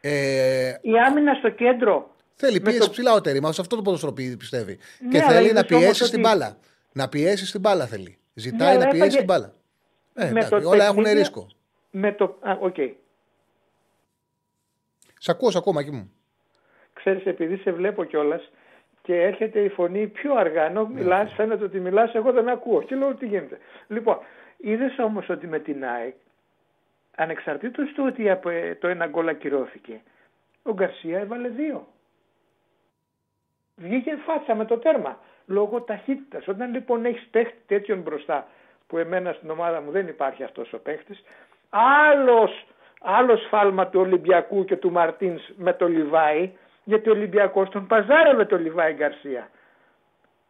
Ε, 0.00 0.68
Η 0.80 0.90
άμυνα 1.06 1.34
στο 1.34 1.50
κέντρο. 1.50 2.14
θέλει 2.34 2.52
με 2.60 2.60
πίεση 2.70 2.78
το- 2.78 2.90
ψηλά 2.90 3.12
ο 3.12 3.20
Τερήμ. 3.20 3.50
Σε 3.50 3.60
αυτό 3.60 3.76
το 3.76 3.82
ποδοσφαιρό 3.82 4.12
πιστεύει. 4.38 4.78
Ναι, 5.00 5.08
και 5.10 5.18
αλλά 5.22 5.32
θέλει 5.32 5.48
είδες 5.48 5.52
να 5.52 5.58
όμως 5.58 5.68
πιέσει 5.84 5.88
ότι- 6.02 6.04
στην 6.04 6.20
μπάλα. 6.20 6.58
Να 6.92 7.08
πιέσει 7.08 7.46
στην 7.46 7.60
μπάλα 7.60 7.86
θέλει. 7.86 8.18
Ζητάει 8.38 8.68
αλλά 8.74 8.78
να 8.84 8.90
πιέσει 8.90 8.96
έφαγε- 9.06 9.16
την 9.16 9.24
μπάλα. 9.24 9.52
Ε, 10.14 10.22
με 10.24 10.28
εντάξει, 10.28 10.48
το 10.48 10.68
όλα 10.68 10.84
έχουν 10.84 10.96
παιχνίδι- 10.96 11.18
ρίσκο. 11.18 11.46
Με 11.90 12.12
το... 12.12 12.36
Α, 12.40 12.56
οκ. 12.60 12.74
Σ' 15.18 15.28
ακούω, 15.28 15.50
σ' 15.50 15.56
ακούω, 15.56 15.72
Μάκη 15.72 15.90
μου. 15.90 16.12
Ξέρεις, 16.92 17.24
επειδή 17.24 17.56
σε 17.56 17.72
βλέπω 17.72 18.04
κιόλας 18.04 18.50
και 19.02 19.22
έρχεται 19.22 19.60
η 19.60 19.68
φωνή 19.68 20.06
πιο 20.06 20.34
αργά, 20.34 20.62
ενώ 20.64 20.82
Ναι. 20.82 20.94
μιλάς, 21.00 21.32
φαίνεται 21.32 21.64
ότι 21.64 21.80
μιλάς, 21.80 22.14
εγώ 22.14 22.32
δεν 22.32 22.48
ακούω 22.48 22.82
και 22.82 22.94
λέω 22.94 23.14
τι 23.14 23.26
γίνεται. 23.26 23.58
Λοιπόν, 23.88 24.18
είδες 24.56 24.98
όμως 24.98 25.28
ότι 25.28 25.46
με 25.46 25.58
την 25.58 25.84
ΑΕΚ, 25.84 26.14
ανεξαρτήτως 27.16 27.92
του 27.92 28.04
ότι 28.06 28.30
από, 28.30 28.48
ε, 28.48 28.74
το 28.80 28.88
ένα 28.88 29.06
γκολ 29.06 29.28
ακυρώθηκε, 29.28 30.00
ο 30.62 30.72
Γκαρσία 30.72 31.18
έβαλε 31.18 31.48
δύο. 31.48 31.86
Βγήκε 33.76 34.16
φάτσα 34.26 34.54
με 34.54 34.64
το 34.64 34.78
τέρμα, 34.78 35.20
λόγω 35.46 35.80
ταχύτητας. 35.80 36.48
Όταν 36.48 36.72
λοιπόν 36.72 37.04
έχεις 37.04 37.28
παίχτη 37.30 37.58
τέτοιον 37.66 38.00
μπροστά, 38.00 38.46
που 38.86 38.98
εμένα 38.98 39.32
στην 39.32 39.50
ομάδα 39.50 39.80
μου 39.80 39.90
δεν 39.90 40.08
υπάρχει 40.08 40.42
αυτός 40.42 40.72
ο 40.72 40.78
παίχτης, 40.78 41.22
άλλος, 41.70 42.66
άλλος 43.00 43.42
σφάλμα 43.42 43.86
του 43.86 44.00
Ολυμπιακού 44.00 44.64
και 44.64 44.76
του 44.76 44.90
Μαρτίνς 44.90 45.42
με 45.56 45.72
το 45.72 45.88
Λιβάη, 45.88 46.50
γιατί 46.84 47.08
ο 47.08 47.12
Ολυμπιακός 47.12 47.68
τον 47.68 47.86
παζάρευε 47.86 48.44
το 48.44 48.58
Λιβάη 48.58 48.92
Γκαρσία. 48.92 49.50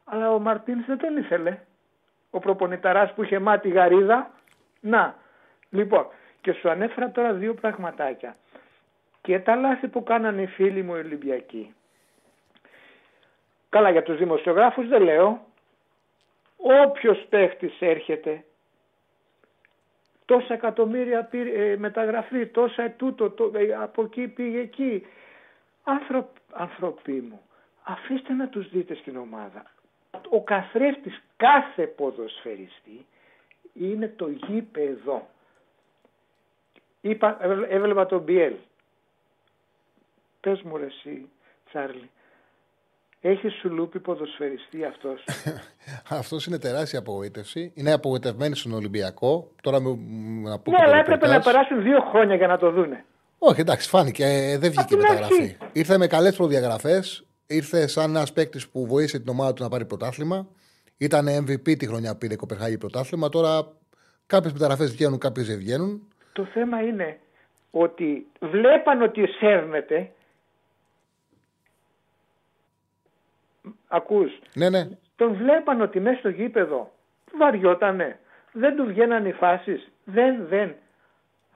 Αλλά 0.05 0.35
ο 0.35 0.39
Μαρτίνς 0.39 0.86
δεν 0.86 0.98
τον 0.98 1.16
ήθελε. 1.16 1.59
Ο 2.31 2.39
προπονηταράς 2.39 3.12
που 3.12 3.23
είχε 3.23 3.39
μάτι 3.39 3.68
γαρίδα. 3.68 4.31
Να, 4.81 5.14
λοιπόν, 5.70 6.06
και 6.40 6.52
σου 6.52 6.70
ανέφερα 6.70 7.10
τώρα 7.10 7.32
δύο 7.32 7.55
πραγματάκια. 7.55 8.36
Και 9.20 9.39
τα 9.39 9.55
λάθη 9.56 9.89
που 9.89 10.02
κάνανε 10.02 10.43
οι 10.43 10.47
φίλοι 10.47 10.82
μου 10.82 10.94
οι 10.94 10.98
Ολυμπιακοί. 10.98 11.74
Καλά 13.68 13.90
για 13.90 14.02
τους 14.02 14.16
δημοσιογράφους 14.16 14.88
δεν 14.88 15.02
λέω. 15.02 15.44
Όποιος 16.56 17.26
παίχτης 17.28 17.76
έρχεται 17.80 18.44
τόσα 20.24 20.55
εκατομμύρια 20.55 21.24
πήρε, 21.24 21.70
ε, 21.70 21.76
μεταγραφή, 21.76 22.47
τόσα 22.47 22.90
τούτο, 22.90 23.30
το, 23.30 23.51
ε, 23.55 23.74
από 23.74 24.02
εκεί 24.02 24.28
πήγε 24.28 24.59
εκεί. 24.59 25.06
Άνθρω, 25.84 26.28
ανθρωποί 26.52 27.12
μου, 27.12 27.40
αφήστε 27.82 28.32
να 28.32 28.48
τους 28.48 28.68
δείτε 28.70 28.94
στην 28.94 29.16
ομάδα. 29.16 29.64
Ο 30.28 30.43
καθρέφτης 30.43 31.22
κάθε 31.36 31.86
ποδοσφαιριστή 31.86 33.06
είναι 33.72 34.09
το 34.09 34.28
γήπεδο. 34.28 35.28
Είπα, 37.01 37.36
έβ- 37.40 37.70
έβλεπα 37.72 38.06
τον 38.06 38.22
Μπιέλ. 38.22 38.55
Πες 40.40 40.62
μου 40.62 40.76
ρε 40.76 40.84
εσύ, 40.84 41.28
Τσάρλι, 41.68 42.10
έχει 43.20 43.48
σουλούπι 43.48 43.98
ποδοσφαιριστή 44.01 44.84
αυτός. 44.84 45.24
Αυτός 46.20 46.47
είναι 46.47 46.59
τεράστια 46.59 46.98
απογοήτευση. 46.98 47.72
Είναι 47.74 47.93
απογοητευμένοι 47.93 48.56
στον 48.56 48.72
Ολυμπιακό. 48.72 49.51
Τώρα 49.62 49.80
με, 49.80 49.88
να 50.51 50.59
πω 50.59 50.70
ναι, 50.70 50.76
και 50.76 50.82
το 50.82 50.90
αλλά 50.90 50.97
έπρεπε 50.98 51.26
να 51.26 51.32
ρεπορτάζ. 51.32 51.44
περάσουν 51.44 51.82
δύο 51.82 52.01
χρόνια 52.10 52.34
για 52.34 52.47
να 52.47 52.59
το 52.59 52.70
δούνε. 52.70 53.05
Όχι, 53.38 53.60
εντάξει, 53.60 53.88
φάνηκε. 53.88 54.24
ε, 54.24 54.59
δεν 54.59 54.70
βγήκε 54.70 54.82
η 54.82 54.86
την 54.86 54.98
μεταγραφή. 54.98 55.34
αρχή. 55.34 55.56
Ήρθε 55.72 55.98
με 55.98 56.06
καλές 56.06 56.36
προδιαγραφές. 56.36 57.26
Ήρθε 57.47 57.86
σαν 57.86 58.10
ένας 58.10 58.32
παίκτης 58.32 58.68
που 58.68 58.86
βοήθησε 58.86 59.18
την 59.18 59.28
ομάδα 59.28 59.52
του 59.52 59.62
να 59.62 59.68
πάρει 59.68 59.84
πρωτάθλημα. 59.84 60.47
Ήταν 60.97 61.26
MVP 61.28 61.76
τη 61.78 61.86
χρονιά 61.86 62.12
που 62.12 62.18
πήρε 62.18 62.34
η 62.34 62.36
Κοπεχάγη 62.36 62.78
πρωτάθλημα. 62.78 63.28
Τώρα 63.28 63.72
κάποιες 64.26 64.52
μεταγραφές 64.52 64.90
βγαίνουν, 64.93 65.18
κάποιες 65.18 65.47
δεν 65.47 65.59
βγαίνουν. 65.59 66.02
Το 66.32 66.44
θέμα 66.44 66.80
είναι 66.82 67.18
ότι 67.70 68.26
βλέπαν 68.40 69.02
ότι 69.02 69.26
σέρνεται. 69.26 70.10
Ακούς, 73.88 74.38
Ναι, 74.54 74.70
ναι. 74.70 74.88
τον 75.16 75.34
βλέπαν 75.34 75.80
ότι 75.80 76.00
μέσα 76.00 76.18
στο 76.18 76.28
γήπεδο 76.28 76.90
βαριότανε. 77.38 78.18
Δεν 78.52 78.76
του 78.76 78.84
βγαίναν 78.84 79.26
οι 79.26 79.32
φάσεις. 79.32 79.90
Δεν, 80.04 80.46
δεν. 80.48 80.74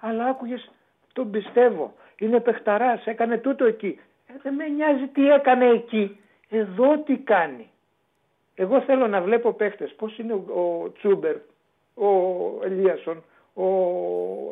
Αλλά 0.00 0.24
άκουγες, 0.26 0.70
τον 1.12 1.30
πιστεύω. 1.30 1.94
Είναι 2.18 2.40
παιχταράς, 2.40 3.06
έκανε 3.06 3.38
τούτο 3.38 3.64
εκεί. 3.64 4.00
Ε, 4.26 4.32
δεν 4.42 4.54
με 4.54 4.66
νοιάζει 4.68 5.06
τι 5.06 5.30
έκανε 5.30 5.66
εκεί. 5.66 6.20
Εδώ 6.48 6.98
τι 6.98 7.16
κάνει. 7.16 7.70
Εγώ 8.54 8.80
θέλω 8.80 9.06
να 9.06 9.20
βλέπω 9.20 9.52
παίχτες. 9.52 9.94
Πώς 9.94 10.18
είναι 10.18 10.32
ο, 10.32 10.44
ο 10.82 10.92
Τσούμπερ, 10.92 11.36
ο 11.94 12.08
Ελίασον, 12.64 13.24
ο 13.54 13.64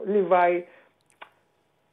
Λιβάη. 0.07 0.65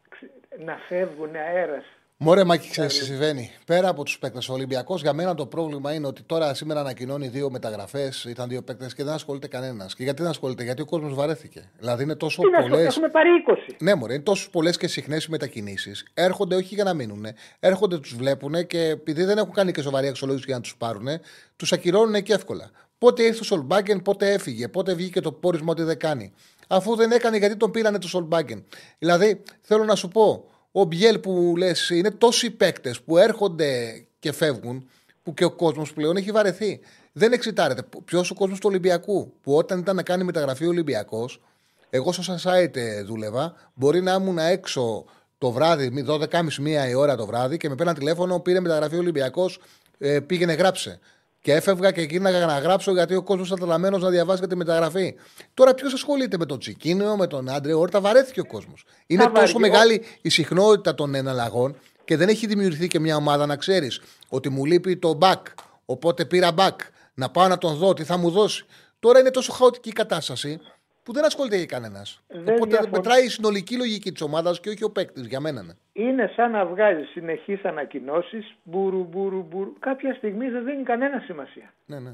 Ξε- 0.10 0.32
Να 0.58 0.76
φεύγουν 0.88 1.36
αέρας. 1.36 1.86
Μωρέ, 2.18 2.44
Μάκη, 2.44 2.70
ξέρεις 2.70 2.98
τι 2.98 3.06
συμβαίνει. 3.06 3.52
Πέρα 3.66 3.90
από 3.90 4.04
τους 4.04 4.20
παίκτες, 4.20 4.50
ο 4.50 4.54
Ολυμπιακός 4.54 5.02
για 5.02 5.14
μένα 5.14 5.36
το 5.36 5.46
πρόβλημα 5.46 5.94
είναι 5.94 6.08
ότι 6.08 6.22
τώρα 6.24 6.54
σήμερα 6.54 6.80
ανακοινώνει 6.80 7.28
δύο 7.28 7.50
μεταγραφές. 7.50 8.24
Ήταν 8.24 8.50
δύο 8.50 8.62
παίκτες 8.62 8.94
και 8.94 9.04
δεν 9.04 9.14
ασχολείται 9.14 9.48
κανένας. 9.48 9.96
Και 9.96 10.04
γιατί 10.04 10.22
δεν 10.22 10.32
ασχολείται, 10.32 10.64
Γιατί 10.64 10.82
ο 10.82 10.86
κόσμος 10.86 11.14
βαρέθηκε. 11.14 11.72
Δηλαδή 11.80 12.04
είναι 12.04 12.16
τόσο 12.16 12.42
Τι 12.42 12.50
να 12.50 12.62
σου 12.62 12.70
πολλέ. 12.70 12.82
έχουμε 12.82 13.10
πάρει 13.10 13.30
20. 13.70 13.76
Ναι, 13.80 13.96
μωρέ, 13.96 14.14
είναι 14.14 14.24
τόσο 14.24 14.50
πολλές 14.50 14.78
και 14.78 14.88
συχνές 14.88 15.26
οι 15.26 15.32
μετακινήσεις. 15.32 16.06
Έρχονται 16.14 16.56
όχι 16.56 16.76
για 16.76 16.84
να 16.84 16.94
μείνουν. 16.94 17.26
Έρχονται, 17.60 18.00
τους 18.00 18.16
βλέπουν 18.16 18.68
και 18.68 18.80
επειδή 18.88 19.24
δεν 19.24 19.38
έχουν 19.38 19.54
κάνει 19.54 19.72
και 19.72 19.82
σοβαρή 19.82 20.08
αξιολόγηση 20.08 20.46
για 20.48 20.56
να 20.56 20.62
τους 20.62 20.76
πάρουν, 20.78 21.08
τους 21.56 21.72
ακυρώνουν 21.72 22.24
και 22.24 22.34
εύκολα. 22.34 22.70
Πότε 22.98 23.24
ήρθε 23.24 23.40
ο 23.42 23.44
Σολμπάγκεν, 23.44 24.02
πότε 24.02 24.32
έφυγε, 24.34 24.68
πότε 24.68 24.94
βγήκε 24.94 25.22
το 25.22 25.32
πόρισμα 25.32 25.72
ότι 25.72 25.84
δεν 25.84 26.00
κάνει. 26.00 26.34
Αφού 26.68 26.96
δεν 26.96 27.12
έκανε, 27.12 27.38
γιατί 27.38 27.56
τον 27.56 27.72
πήρανε 27.72 28.00
το 28.00 28.08
Σολμπάγκεν. 28.08 28.66
Δηλαδή, 29.00 29.44
θέλω 29.62 29.84
να 29.84 29.96
σου 29.96 30.08
πω, 30.08 30.50
ο 30.78 30.84
Μπιέλ 30.84 31.20
που 31.20 31.54
λες, 31.58 31.90
είναι 31.90 32.12
τόσοι 32.12 32.52
παίκτες 32.52 33.02
που 33.02 33.18
έρχονται 33.18 34.04
και 34.20 34.32
φεύγουν, 34.32 34.90
που 35.24 35.34
και 35.34 35.46
ο 35.46 35.52
κόσμος 35.52 35.94
πλέον 35.94 36.18
έχει 36.18 36.32
βαρεθεί. 36.32 36.80
Δεν 37.12 37.34
εξητάρεται. 37.34 37.84
Ποιος 38.06 38.32
ο 38.32 38.34
κόσμος 38.34 38.60
του 38.60 38.68
Ολυμπιακού, 38.70 39.34
που 39.42 39.56
όταν 39.56 39.80
ήταν 39.80 39.96
να 39.96 40.04
κάνει 40.04 40.24
μεταγραφή 40.24 40.66
ο 40.66 40.68
Ολυμπιακός, 40.68 41.42
εγώ 41.90 42.12
στο 42.12 42.36
site 42.44 42.76
ε, 42.76 43.04
δούλευα. 43.04 43.54
Μπορεί 43.74 44.02
να 44.02 44.14
ήμουν 44.14 44.38
έξω 44.38 45.06
το 45.38 45.52
βράδυ, 45.52 45.90
μη- 45.90 46.06
12.30 46.08 46.90
η 46.90 46.94
ώρα 46.94 47.16
το 47.16 47.26
βράδυ 47.26 47.58
και 47.58 47.70
με 47.70 47.76
πέραν 47.76 47.96
τηλέφωνο, 47.96 48.40
πήρε 48.40 48.60
μεταγραφή 48.60 48.98
Ολυμπιακός, 48.98 49.60
ε, 49.98 50.20
πήγαινε 50.20 50.54
γράψε. 50.54 51.00
Και 51.46 51.54
έφευγα 51.54 51.92
και 51.92 52.02
γύρναγα 52.02 52.46
να 52.46 52.60
γράψω 52.60 52.92
γιατί 52.92 53.16
ο 53.16 53.24
κόσμος 53.24 53.48
ήταν 53.48 53.60
τρελαμένο 53.60 53.98
να 53.98 54.10
διαβάσει 54.10 54.42
και 54.42 54.48
τη 54.48 54.56
μεταγραφή. 54.56 55.16
Τώρα 55.54 55.74
ποιος 55.74 55.94
ασχολείται 55.94 56.38
με 56.38 56.46
τον 56.46 56.60
Τσικίνιο, 56.60 57.16
με 57.18 57.28
τον 57.28 57.50
Άντρε 57.50 57.74
Όρτα, 57.74 58.02
βαρέθηκε 58.02 58.40
ο 58.40 58.46
κόσμος. 58.46 58.86
Είναι 59.08 59.24
Θα 59.24 59.32
τόσο 59.32 59.54
βαριώ. 59.54 59.60
μεγάλη 59.60 60.04
η 60.22 60.30
συχνότητα 60.30 60.96
των 60.96 61.16
εναλλαγών 61.16 61.78
και 62.06 62.18
δεν 62.18 62.30
έχει 62.30 62.48
δημιουργηθεί 62.48 62.88
και 62.88 63.00
μια 63.00 63.16
ομάδα 63.16 63.46
να 63.46 63.56
ξέρεις 63.56 64.02
ότι 64.30 64.50
μου 64.50 64.66
λείπει 64.66 64.98
το 64.98 65.18
back. 65.22 65.42
Οπότε 65.86 66.26
πήρα 66.26 66.52
back. 66.58 66.76
Να 67.14 67.30
πάω 67.30 67.48
να 67.48 67.58
τον 67.58 67.76
δω, 67.76 67.94
τι 67.94 68.04
θα 68.04 68.18
μου 68.18 68.30
δώσει. 68.30 68.66
Τώρα 69.00 69.20
είναι 69.20 69.32
τόσο 69.32 69.52
χαοτική 69.52 69.90
η 69.90 69.94
κατάσταση 69.94 70.60
που 71.06 71.14
δεν 71.14 71.26
ασχολείται 71.26 71.58
και 71.58 71.66
κανένας. 71.66 72.22
Δεν 72.28 72.42
Οπότε 72.56 72.68
διαφωνώ. 72.68 72.92
μετράει 72.92 73.24
η 73.26 73.30
συνολική 73.30 73.78
λογική 73.78 74.12
της 74.12 74.22
ομάδας 74.22 74.60
και 74.60 74.70
όχι 74.70 74.84
ο 74.84 74.92
παίκτης 74.92 75.28
για 75.28 75.40
μένα. 75.40 75.64
Ναι. 75.64 75.74
Είναι 75.94 76.32
σαν 76.36 76.52
να 76.52 76.66
βγάζει 76.66 77.04
συνεχείς 77.04 77.66
ανακοινώσεις, 77.66 78.56
μπουρου, 78.64 79.04
μπουρου, 79.04 79.42
μπουρου. 79.50 79.74
Κάποια 79.80 80.14
στιγμή 80.14 80.50
δεν 80.50 80.64
δίνει 80.66 80.84
κανένα 80.84 81.20
σημασία. 81.20 81.74
Ναι, 81.86 82.00
ναι. 82.00 82.12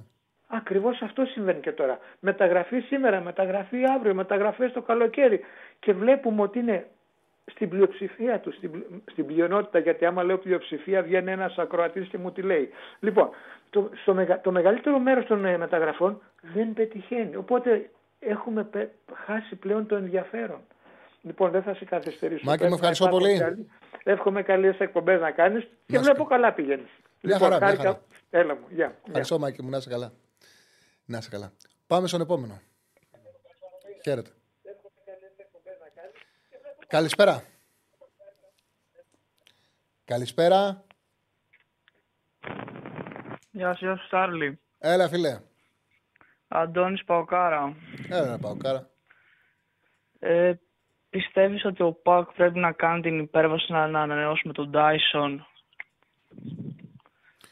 Ακριβώς 0.48 1.02
αυτό 1.02 1.26
συμβαίνει 1.26 1.60
και 1.60 1.72
τώρα. 1.72 2.00
Μεταγραφή 2.20 2.80
σήμερα, 2.80 3.22
μεταγραφή 3.22 3.78
αύριο, 3.96 4.14
μεταγραφές 4.14 4.72
το 4.72 4.82
καλοκαίρι. 4.82 5.40
Και 5.80 5.94
βλέπουμε 5.94 6.42
ότι 6.42 6.60
είναι 6.60 6.88
στην 7.52 7.70
πλειοψηφία 7.70 8.40
τους, 8.40 8.56
στην, 8.56 8.72
πλη- 8.72 8.86
στην 9.12 9.26
πλειονότητα, 9.26 9.80
γιατί 9.80 10.06
άμα 10.06 10.24
λέω 10.24 10.38
πλειοψηφία 10.38 11.02
βγαίνει 11.02 11.32
ένας 11.32 11.58
ακροατής 11.58 12.08
και 12.08 12.18
μου 12.18 12.32
τη 12.32 12.42
λέει. 12.42 12.70
Λοιπόν, 13.00 13.30
το, 13.70 13.90
στο 14.02 14.14
μεγα- 14.14 14.42
το 14.42 14.52
μεγαλύτερο 14.52 15.00
μέρος 15.00 15.26
των 15.26 15.46
ε, 15.46 15.58
μεταγραφών 15.58 16.22
δεν 16.54 16.74
πετυχαίνει. 16.74 17.36
Οπότε 17.36 17.90
έχουμε 18.24 18.64
πε- 18.64 18.92
χάσει 19.26 19.56
πλέον 19.56 19.88
το 19.88 19.96
ενδιαφέρον. 19.96 20.62
Λοιπόν, 21.22 21.52
δεν 21.52 21.64
θα 21.64 21.74
σε 21.74 21.86
καθυστερήσω. 21.86 22.42
Μάκη, 22.46 22.58
Πρέπει 22.58 22.72
μου 22.74 22.78
ευχαριστώ 22.78 23.04
να 23.04 23.10
υπάρχουν 23.10 23.38
πολύ. 23.38 23.40
καλοί. 23.50 23.70
Εύχομαι 24.04 24.42
καλές 24.44 24.80
εκπομπές 24.80 25.20
να 25.22 25.32
κάνεις 25.32 25.64
και 25.86 25.96
Να 25.98 26.02
βλέπω 26.02 26.24
καλά 26.24 26.54
πηγαίνεις. 26.54 26.90
Μια 27.22 27.38
χαρά, 27.38 27.58
μια 27.58 27.66
χάρηκα- 27.66 27.84
χαρά. 27.84 28.02
Έλα 28.30 28.56
μου, 28.56 28.66
γεια. 28.70 28.76
γεια. 28.76 28.96
Ευχαριστώ, 29.06 29.40
Μάκη 29.40 29.62
μου, 29.64 29.70
να 29.70 29.78
είσαι 29.78 29.90
καλά. 29.90 30.12
Να 31.06 31.18
είσαι 31.18 31.30
καλά. 31.30 31.52
Πάμε 31.88 32.08
στον 32.08 32.22
επόμενο. 32.22 32.62
Χαίρετε. 34.04 34.30
Καλησπέρα. 36.88 37.44
Καλησπέρα. 40.06 40.84
Γεια 43.52 43.74
σου, 43.74 43.86
γεια 43.86 43.96
σου, 43.96 44.08
Σάρλι. 44.08 44.60
Έλα, 44.80 45.08
φίλε. 45.10 45.40
Αντώνης 46.54 47.04
Παοκάρα. 47.04 47.76
Έλα, 48.10 48.26
να 48.26 48.40
πάω 48.40 48.58
κάρα. 48.58 48.90
Ε, 50.20 50.54
πιστεύεις 51.10 51.66
ότι 51.66 51.84
ο 51.84 51.94
ΠΑΚ 51.94 52.32
πρέπει 52.32 52.60
να 52.60 52.72
κάνει 52.72 53.02
την 53.02 53.20
υπέρβαση 53.20 53.72
να, 53.72 53.88
να 53.88 54.02
ανανεώσουμε 54.02 54.54
τον 54.54 54.72
Dyson. 54.74 55.38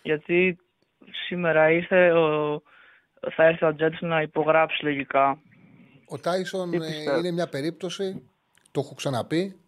Γιατί 0.04 0.58
σήμερα 1.28 1.72
ήρθε 1.72 2.12
ο, 2.12 2.62
θα 3.36 3.44
έρθει 3.44 3.66
ο 3.66 3.68
Ατζέτης 3.68 4.02
να 4.02 4.22
υπογράψει 4.22 4.84
λογικά. 4.84 5.40
Ο 6.06 6.18
Τάισον 6.18 6.70
Τι 6.70 6.76
ε, 6.76 6.80
πιστεύεις; 6.80 7.20
είναι 7.20 7.32
μια 7.32 7.48
περίπτωση, 7.48 8.30
το 8.72 8.80
έχω 8.80 8.94
ξαναπεί, 8.94 9.60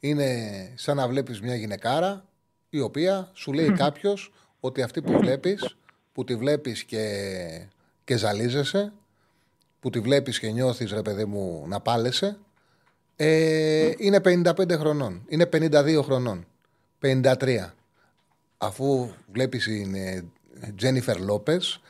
είναι 0.00 0.26
σαν 0.74 0.96
να 0.96 1.08
βλέπεις 1.08 1.40
μια 1.40 1.54
γυναικάρα 1.54 2.24
η 2.70 2.80
οποία 2.80 3.30
σου 3.34 3.52
λέει 3.52 3.72
κάποιος 3.84 4.32
ότι 4.60 4.82
αυτή 4.82 5.02
που 5.02 5.18
βλέπεις, 5.18 5.76
που 6.12 6.24
τη 6.24 6.36
βλέπεις 6.36 6.84
και, 6.84 7.04
και 8.06 8.16
ζαλίζεσαι, 8.16 8.92
που 9.80 9.90
τη 9.90 10.00
βλέπεις 10.00 10.38
και 10.38 10.50
νιώθεις 10.50 10.92
ρε 10.92 11.02
παιδί 11.02 11.24
μου 11.24 11.64
να 11.66 11.80
πάλεσαι, 11.80 12.38
ε, 13.16 13.92
είναι 13.96 14.20
55 14.20 14.76
χρονών, 14.78 15.24
είναι 15.28 15.46
52 15.46 16.02
χρονών, 16.02 16.46
53. 17.00 17.74
Αφού 18.58 19.10
βλέπεις 19.32 19.64
την 19.64 19.96
Τζένιφερ 20.76 21.20
Λόπες, 21.20 21.80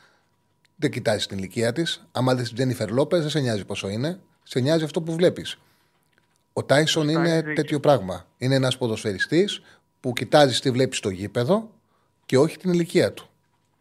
δεν 0.75 0.91
κοιτάζεις 0.91 1.27
την 1.27 1.37
ηλικία 1.37 1.73
της. 1.73 2.07
Άμα 2.11 2.35
δεις 2.35 2.47
την 2.47 2.55
Τζένιφερ 2.55 2.91
Λόπες, 2.91 3.19
δεν 3.19 3.29
σε 3.29 3.39
νοιάζει 3.39 3.65
πόσο 3.65 3.89
είναι. 3.89 4.19
Σε 4.43 4.59
νοιάζει 4.59 4.83
αυτό 4.83 5.01
που 5.01 5.13
βλέπεις. 5.13 5.57
Ο 6.53 6.63
Τάισον 6.63 7.09
είναι 7.09 7.29
έχεις 7.29 7.33
δίκιο. 7.33 7.53
τέτοιο 7.53 7.79
πράγμα. 7.79 8.25
Είναι 8.37 8.55
ένας 8.55 8.77
ποδοσφαιριστής 8.77 9.61
που 9.99 10.13
κοιτάζεις 10.13 10.59
τι 10.59 10.71
βλέπεις 10.71 10.97
στο 10.97 11.09
γήπεδο 11.09 11.69
και 12.25 12.37
όχι 12.37 12.57
την 12.57 12.71
ηλικία 12.73 13.13
του. 13.13 13.29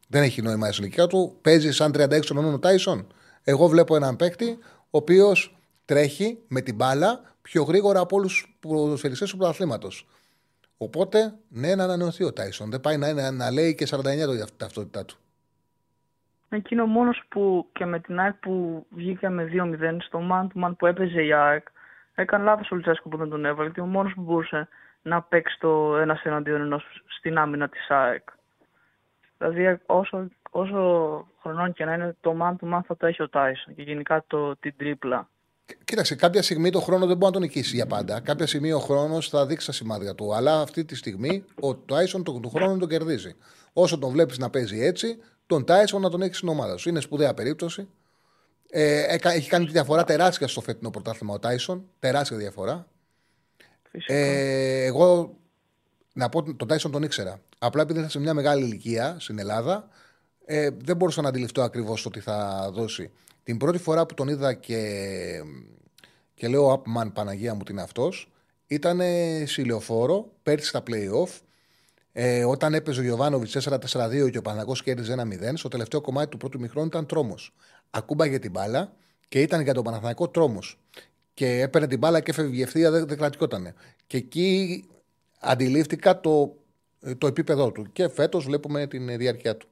Δεν 0.06 0.22
έχει 0.22 0.42
νόημα 0.42 0.68
η 0.68 0.70
ηλικία 0.78 1.06
του. 1.06 1.38
Παίζει 1.42 1.72
σαν 1.72 1.92
36 1.94 2.20
χρονών 2.24 2.54
ο 2.54 2.58
Τάισον. 2.58 3.06
Εγώ 3.44 3.66
βλέπω 3.66 3.96
έναν 3.96 4.16
παίκτη 4.16 4.58
ο 4.62 4.98
οποίος 4.98 5.56
τρέχει 5.84 6.38
με 6.48 6.60
την 6.60 6.74
μπάλα 6.74 7.20
πιο 7.42 7.62
γρήγορα 7.62 8.00
από 8.00 8.16
όλους 8.16 8.32
τους 8.32 8.56
ποδοσφαιριστές 8.60 9.30
του 9.30 9.36
πρωταθλήματος. 9.36 10.06
Οπότε, 10.76 11.34
ναι, 11.48 11.74
να 11.74 11.84
ανανεωθεί 11.84 12.24
ο 12.24 12.32
Τάισον. 12.32 12.70
Δεν 12.70 12.80
πάει 12.80 12.96
να, 12.96 13.08
είναι, 13.08 13.30
να 13.30 13.50
λέει 13.50 13.74
και 13.74 13.86
49 13.90 14.00
το 14.26 14.46
ταυτότητά 14.56 15.04
του. 15.04 15.16
Εκείνο 16.48 16.82
ο 16.82 16.86
μόνος 16.86 17.22
που 17.28 17.68
και 17.72 17.84
με 17.84 18.00
την 18.00 18.20
ΑΕΚ 18.20 18.34
που 18.34 18.86
βγήκε 18.90 19.28
με 19.28 19.48
2-0 19.52 19.96
στο 20.06 20.20
man 20.30 20.42
to 20.42 20.64
man 20.64 20.72
που 20.78 20.86
έπαιζε 20.86 21.22
η 21.22 21.32
ΑΕΚ 21.32 21.66
έκανε 22.14 22.44
λάθος 22.44 22.70
ο 22.70 22.74
Λουτσέσκο 22.74 23.08
που 23.08 23.16
δεν 23.16 23.28
τον 23.28 23.44
έβαλε 23.44 23.64
γιατί 23.64 23.80
ο 23.80 23.86
μόνος 23.86 24.12
που 24.14 24.22
μπορούσε 24.22 24.68
να 25.02 25.22
παίξει 25.22 25.58
το 25.58 25.96
ένας 25.96 26.22
εναντίον 26.22 26.60
ενός 26.60 27.02
στην 27.18 27.38
άμυνα 27.38 27.68
της 27.68 27.90
ΑΕΚ. 27.90 28.28
Δηλαδή 29.38 29.80
όσο, 29.86 30.28
όσο 30.50 30.78
χρονών 31.40 31.72
και 31.72 31.84
να 31.84 31.94
είναι 31.94 32.16
το 32.20 32.36
man 32.40 32.50
to 32.64 32.74
man 32.74 32.80
θα 32.86 32.96
το 32.96 33.06
έχει 33.06 33.22
ο 33.22 33.28
Τάισον 33.28 33.74
και 33.74 33.82
γενικά 33.82 34.24
το, 34.26 34.56
την 34.56 34.74
τρίπλα. 34.76 35.28
Κοίταξε, 35.84 36.14
κάποια 36.14 36.42
στιγμή 36.42 36.70
το 36.70 36.80
χρόνο 36.80 37.06
δεν 37.06 37.16
μπορεί 37.16 37.24
να 37.24 37.30
τον 37.30 37.40
νικήσει 37.42 37.76
για 37.76 37.86
πάντα. 37.86 38.20
Κάποια 38.20 38.46
στιγμή 38.46 38.72
ο 38.72 38.78
χρόνος 38.78 39.28
θα 39.28 39.46
δείξει 39.46 39.66
τα 39.66 39.72
σημάδια 39.72 40.14
του. 40.14 40.34
Αλλά 40.34 40.60
αυτή 40.60 40.84
τη 40.84 40.96
στιγμή 40.96 41.44
ο 41.60 41.74
Τάισον 41.76 42.22
τον, 42.24 42.42
τον 42.42 42.50
χρόνο 42.50 42.76
τον 42.76 42.88
κερδίζει. 42.88 43.34
Όσο 43.72 43.98
τον 43.98 44.10
βλέπεις 44.10 44.38
να 44.38 44.50
παίζει 44.50 44.80
έτσι, 44.84 45.18
τον 45.46 45.64
Τάισον 45.64 46.00
να 46.00 46.10
τον 46.10 46.22
έχει 46.22 46.34
στην 46.34 46.48
ομάδα 46.48 46.76
σου. 46.76 46.88
Είναι 46.88 47.00
σπουδαία 47.00 47.34
περίπτωση. 47.34 47.88
Ε, 48.70 49.14
έκα- 49.14 49.30
έχει 49.30 49.48
κάνει 49.48 49.64
τη 49.66 49.72
διαφορά 49.72 50.04
τεράστια 50.04 50.48
στο 50.48 50.60
φετινό 50.60 50.90
πρωτάθλημα 50.90 51.34
ο 51.34 51.38
Τάισον. 51.38 51.84
Τεράστια 51.98 52.36
διαφορά. 52.36 52.86
Φυσικά. 53.90 54.14
Ε, 54.14 54.84
εγώ 54.84 55.36
να 56.16 56.28
πω 56.28 56.38
ότι 56.38 56.54
τον 56.54 56.68
Τάισον 56.68 56.90
τον 56.90 57.02
ήξερα. 57.02 57.40
Απλά 57.58 57.82
επειδή 57.82 57.98
ήταν 57.98 58.10
σε 58.10 58.18
μια 58.18 58.34
μεγάλη 58.34 58.64
ηλικία 58.64 59.16
στην 59.18 59.38
Ελλάδα, 59.38 59.88
ε, 60.44 60.68
δεν 60.84 60.96
μπορούσα 60.96 61.22
να 61.22 61.28
αντιληφθώ 61.28 61.62
ακριβώς 61.62 62.02
το 62.02 62.10
τι 62.10 62.20
θα 62.20 62.68
δώσει. 62.72 63.10
Την 63.42 63.56
πρώτη 63.56 63.78
φορά 63.78 64.06
που 64.06 64.14
τον 64.14 64.28
είδα 64.28 64.54
και, 64.54 64.82
και 66.34 66.48
λέω 66.48 66.82
Upman 66.82 67.12
Παναγία 67.12 67.54
μου 67.54 67.62
τι 67.62 67.72
είναι 67.72 67.82
αυτός, 67.82 68.30
ήταν 68.66 69.00
σε 69.44 69.62
ηλιοφόρο 69.62 70.32
πέρσι 70.42 70.68
στα 70.68 70.82
playoff. 70.86 71.40
Ε, 72.12 72.44
όταν 72.44 72.74
έπαιζε 72.74 73.00
ο 73.00 73.02
Γιωβάνοβιτς 73.02 73.68
4-4-2 73.68 74.30
και 74.30 74.38
ο 74.38 74.42
Παναγό 74.42 74.72
κέρδιζε 74.72 75.14
1-0, 75.18 75.52
στο 75.54 75.68
τελευταίο 75.68 76.00
κομμάτι 76.00 76.28
του 76.28 76.36
πρώτου 76.36 76.60
μηχρόνου 76.60 76.86
ήταν 76.86 77.06
τρόμος. 77.06 77.54
Ακούμπαγε 77.90 78.38
την 78.38 78.50
μπάλα 78.50 78.92
και 79.28 79.40
ήταν 79.40 79.60
για 79.60 79.74
τον 79.74 79.84
Παναθανικό 79.84 80.28
τρόμος. 80.28 80.78
Και 81.34 81.60
έπαιρνε 81.60 81.86
την 81.86 81.98
μπάλα 81.98 82.20
και 82.20 82.30
έφευγε 82.30 82.62
ευθεία, 82.62 82.90
δεν, 82.90 83.06
δεν 83.06 83.16
κρατικότανε. 83.16 83.74
Και 84.06 84.16
εκεί 84.16 84.84
αντιλήφθηκα 85.40 86.20
το, 86.20 86.56
το 87.18 87.26
επίπεδό 87.26 87.72
του. 87.72 87.86
Και 87.92 88.08
φέτος 88.08 88.44
βλέπουμε 88.44 88.86
την 88.86 89.16
διάρκεια 89.16 89.56
του. 89.56 89.66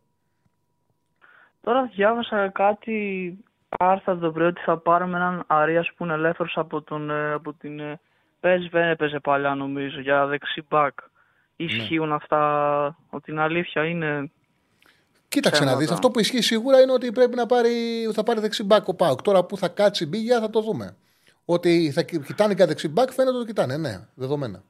Τώρα 1.62 1.90
διάβασα 1.94 2.48
κάτι 2.48 3.38
άρθρα 3.68 4.18
το 4.18 4.32
πρωί 4.32 4.46
ότι 4.46 4.60
θα 4.60 4.78
πάρουμε 4.78 5.16
έναν 5.16 5.44
Αρίας 5.46 5.90
που 5.96 6.04
είναι 6.04 6.12
ελεύθερος 6.12 6.52
από, 6.56 6.82
τον, 6.82 7.10
ε, 7.10 7.32
από 7.32 7.52
την 7.52 7.80
ε, 7.80 8.00
PSV 8.40 8.74
έπαιζε 8.74 9.20
παλιά 9.20 9.54
νομίζω 9.54 10.00
για 10.00 10.26
δεξί 10.26 10.64
μπακ. 10.68 10.98
Ισχύουν 11.56 12.12
αυτά, 12.12 12.96
ότι 13.10 13.30
είναι 13.30 13.40
αλήθεια 13.40 13.84
είναι... 13.84 14.30
Κοίταξε 15.28 15.64
να 15.64 15.70
Θέματα. 15.70 15.86
δει. 15.86 15.92
Αυτό 15.92 16.10
που 16.10 16.20
ισχύει 16.20 16.40
σίγουρα 16.42 16.80
είναι 16.80 16.92
ότι 16.92 17.12
πρέπει 17.12 17.36
να 17.36 17.46
πάρει, 17.46 17.70
θα 18.12 18.22
πάρει 18.22 18.40
δεξί 18.40 18.62
μπακ 18.64 18.88
ο 18.88 18.94
Πάουκ. 18.94 19.22
Τώρα 19.22 19.44
που 19.44 19.56
θα 19.56 19.68
κάτσει 19.68 20.06
μπίγια 20.06 20.40
θα 20.40 20.50
το 20.50 20.60
δούμε. 20.60 20.96
Ότι 21.44 21.90
θα 21.90 22.02
κοι- 22.02 22.24
κοιτάνε 22.24 22.54
και 22.54 22.64
δεξί 22.64 22.88
μπακ 22.88 23.12
φαίνεται 23.12 23.36
ότι 23.36 23.46
το 23.46 23.52
κοιτάνε. 23.52 23.76
Ναι, 23.76 24.06
δεδομένα. 24.14 24.62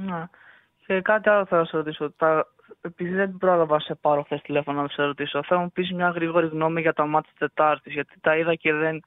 Μ, 0.00 0.10
Ναι. 0.10 0.24
Και 0.86 1.00
κάτι 1.00 1.28
άλλο 1.28 1.46
θέλω 1.46 1.60
να 1.60 1.66
σε 1.66 1.76
ρωτήσω. 1.76 2.12
Τα... 2.16 2.46
Επειδή 2.80 3.10
δεν 3.14 3.36
πρόλαβα 3.38 3.74
να 3.74 3.80
σε 3.80 3.94
πάρω 3.94 4.22
χθες 4.22 4.40
τηλέφωνο 4.42 4.82
να 4.82 4.88
σε 4.88 5.02
ρωτήσω, 5.02 5.42
θέλω 5.46 5.58
να 5.58 5.64
μου 5.64 5.72
πεις 5.72 5.92
μια 5.92 6.08
γρήγορη 6.08 6.46
γνώμη 6.46 6.80
για 6.80 6.92
τα 6.92 7.06
μάτια 7.06 7.32
Τετάρτης. 7.38 7.92
Γιατί 7.92 8.20
τα 8.20 8.36
είδα 8.36 8.54
και 8.54 8.72
δεν 8.72 9.02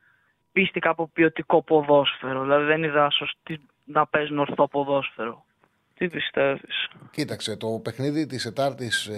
πίστηκα 0.52 0.90
από 0.90 1.08
ποιοτικό 1.14 1.64
ποδόσφαιρο. 1.64 2.42
Δηλαδή 2.42 2.66
δεν 2.66 2.84
είδα 2.84 3.10
σωστή 3.12 3.60
να 3.86 4.08
παίζουν 4.08 4.40
ορθό 4.40 4.68
ποδόσφαιρο. 4.68 5.46
Τι 5.98 6.08
πιστεύεις; 6.08 6.88
Κοίταξε, 7.12 7.58
το 7.58 7.68
παιχνίδι 7.84 8.26
της 8.26 8.44
Τετάρτης, 8.44 9.10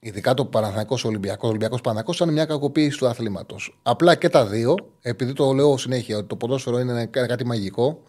ειδικά 0.00 0.34
το 0.34 0.44
Παναθανικό 0.44 0.96
Ολυμπιακός, 1.04 1.48
Ολυμπιακός 1.48 1.80
Παναθανικό, 1.80 2.12
ήταν 2.14 2.32
μια 2.32 2.44
κακοποίηση 2.46 2.98
του 2.98 3.06
αθλήματος. 3.06 3.78
Απλά 3.82 4.14
και 4.14 4.28
τα 4.28 4.46
δύο, 4.46 4.74
επειδή 5.02 5.32
το 5.32 5.52
λέω 5.52 5.76
συνέχεια 5.76 6.16
ότι 6.16 6.26
το 6.26 6.36
ποδόσφαιρο 6.36 6.78
είναι 6.78 6.92
ένα- 6.92 7.26
κάτι 7.26 7.46
μαγικό, 7.46 8.02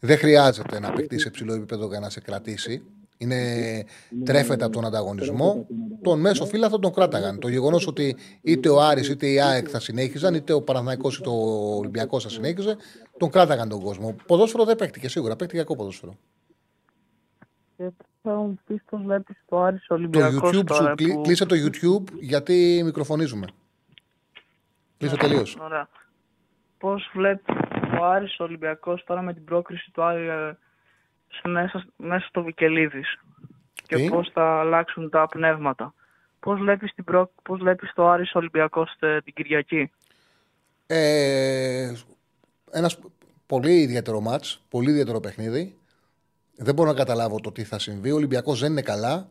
δεν 0.00 0.18
χρειάζεται 0.18 0.80
να 0.80 0.92
παιχτείς 0.92 1.22
σε 1.22 1.30
ψηλό 1.30 1.54
επίπεδο 1.54 1.86
για 1.86 2.00
να 2.00 2.10
σε 2.10 2.20
κρατήσει. 2.20 2.82
Είναι, 3.18 3.84
τρέφεται 4.24 4.64
από 4.64 4.72
τον 4.72 4.84
ανταγωνισμό. 4.84 5.66
Τον 6.02 6.20
μέσο 6.20 6.46
φύλαθο 6.46 6.78
τον 6.78 6.92
κράταγαν. 6.92 7.38
Το 7.38 7.48
γεγονός 7.48 7.86
ότι 7.86 8.16
είτε 8.42 8.68
ο 8.68 8.80
Άρης 8.80 9.08
είτε 9.08 9.26
η 9.26 9.40
ΑΕΚ 9.40 9.66
θα 9.70 9.80
συνέχιζαν, 9.80 10.34
είτε 10.34 10.52
ο 10.52 10.62
Παναθηναϊκός 10.62 11.18
είτε 11.18 11.28
ο 11.28 11.76
Ολυμπιακός 11.76 12.22
θα 12.22 12.28
συνέχιζε, 12.28 12.76
τον 13.16 13.30
κράταγαν 13.30 13.68
τον 13.68 13.80
κόσμο. 13.80 14.14
Ποδόσφαιρο 14.26 14.64
δεν 14.64 14.76
παίχτηκε 14.76 15.08
σίγουρα, 15.08 15.36
παίχτηκε 15.36 15.58
κακό 15.60 15.76
ποδόσφαιρο. 15.76 16.16
Και 17.76 17.90
θέλω 18.22 18.34
να 18.34 18.40
μου 18.42 18.58
πεις 18.66 18.82
πώς 18.90 19.02
βλέπεις 19.02 19.36
το 19.48 19.62
Άρης 19.62 19.86
Το 19.86 19.94
Ολυμπιακός 19.94 20.50
YouTube 20.50 20.54
σου, 20.54 20.64
τώρα. 20.64 20.94
κλεί- 20.94 21.14
που- 21.14 21.20
κλείσε 21.20 21.44
το 21.46 21.54
YouTube 21.58 22.12
γιατί 22.20 22.82
μικροφωνίζουμε. 22.84 23.46
Κλείσε 24.98 25.16
τελείως. 25.16 25.56
Ωραία. 25.60 25.88
Πώς 26.78 27.10
βλέπεις 27.14 27.54
ο 28.00 28.04
Άρης 28.04 28.40
Ολυμπιακός 28.40 29.04
τώρα 29.04 29.22
με 29.22 29.34
την 29.34 29.44
πρόκριση 29.44 29.90
του 29.90 30.02
Άρη 30.02 30.28
ε, 30.28 30.56
σε 31.28 31.48
μέσα, 31.48 31.86
μέσα 31.96 32.26
στο 32.26 32.42
Βικελίδης 32.42 33.18
και 33.86 33.96
Τι; 33.96 34.08
πώς 34.08 34.30
θα 34.32 34.60
αλλάξουν 34.60 35.10
τα 35.10 35.26
πνεύματα. 35.26 35.94
Πώς 36.40 36.58
βλέπεις 36.58 36.92
προ... 37.04 37.30
πώς 37.42 37.58
βλέπεις 37.58 37.92
το 37.94 38.08
Άρης 38.08 38.34
Ολυμπιακός 38.34 38.96
την 39.24 39.34
Κυριακή; 39.34 39.90
Ε, 40.86 41.92
ένας 42.70 42.98
πολύ 43.46 43.80
ιδιαίτερο 43.80 44.20
μάτς, 44.20 44.62
πολύ 44.68 44.90
ιδιαίτερο 44.90 45.20
παιχνίδι. 45.20 45.74
Δεν 46.56 46.74
μπορώ 46.74 46.90
να 46.90 46.96
καταλάβω 46.96 47.40
το 47.40 47.52
τι 47.52 47.64
θα 47.64 47.78
συμβεί. 47.78 48.10
Ο 48.10 48.14
Ολυμπιακός 48.14 48.60
δεν 48.60 48.70
είναι 48.70 48.82
καλά. 48.82 49.28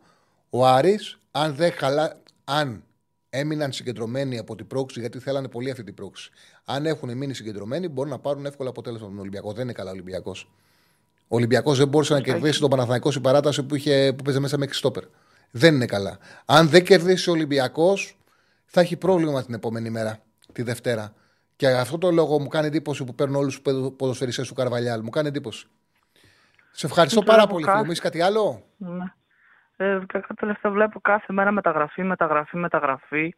Ο 0.50 0.66
Άρης, 0.66 1.20
αν, 1.32 1.56
δεν 1.56 1.72
χαλά, 1.72 2.22
αν 2.44 2.84
έμειναν 3.30 3.72
συγκεντρωμένοι 3.72 4.38
από 4.38 4.56
την 4.56 4.68
πρόξη, 4.68 5.00
γιατί 5.00 5.20
θέλανε 5.20 5.48
πολύ 5.48 5.72
αυτή 5.72 5.84
την 5.84 5.94
πρόξη. 5.94 6.30
Αν 6.66 6.86
έχουν 6.86 7.18
μείνει 7.18 7.34
συγκεντρωμένοι, 7.34 7.88
μπορούν 7.88 8.12
να 8.12 8.20
πάρουν 8.20 8.46
εύκολα 8.46 8.70
αποτέλεσμα 8.70 9.06
από 9.06 9.14
τον 9.16 9.22
Ολυμπιακό. 9.22 9.54
Δεν 9.54 9.64
είναι 9.64 9.74
καλά 9.74 9.90
ο 9.90 9.94
Ολυμπιακός. 9.94 10.52
Ο 11.28 11.36
Ολυμπιακός 11.36 11.78
δεν 11.78 11.88
μπορούσε 11.88 12.14
να 12.14 12.22
κερδίσει 12.22 12.60
τον 12.60 12.70
Παναθηναϊκό 12.70 13.12
στην 13.12 13.24
παράταση 13.24 13.64
που, 13.64 13.76
είχε, 13.76 14.14
που 14.18 14.24
παίζε 14.24 14.40
μέσα 14.40 14.58
με 14.58 14.64
εξιστόπερ. 14.64 15.04
Δεν 15.52 15.76
είναι 15.76 15.86
καλά. 15.86 16.18
Αν 16.46 16.70
δεν 16.70 16.84
κερδίσει 16.84 17.30
ο 17.30 17.34
Ολυμπιακός, 17.34 18.18
θα 18.66 18.82
έχει 18.82 18.96
πρόβλημα 18.96 19.44
την 19.44 19.54
επόμενη 19.54 19.90
μέρα, 19.90 20.20
τη 20.52 20.62
Δευτέρα. 20.62 21.14
Και 21.56 21.68
αυτό 21.68 21.98
το 21.98 22.12
λόγο 22.12 22.40
μου 22.40 22.48
κάνει 22.48 22.68
εντύπωση 22.68 23.04
που 23.04 23.16
παίρνουν 23.16 23.36
όλους 23.36 23.62
τους 23.62 23.74
ποδοσφαιριστές 23.96 24.48
του 24.48 24.54
Καρβαλιάλ. 24.54 25.02
Μου 25.04 25.10
κάνει 25.10 25.28
εντύπωση. 25.28 25.68
Σε 26.72 26.86
ευχαριστώ 26.86 27.22
πάρα 27.22 27.48
πολύ, 27.48 27.66
φίλε 27.66 27.84
μου. 27.84 27.94
κάτι 27.94 28.22
άλλο; 28.22 28.64
Ναι. 28.78 29.14
Ε, 29.82 30.00
κατά 30.08 30.34
τελευταία 30.34 30.72
βλέπω 30.72 31.00
κάθε 31.00 31.34
μέρα 31.34 31.52
μεταγραφή, 31.52 32.04
μεταγραφή, 32.04 32.58
μεταγραφή. 32.58 33.36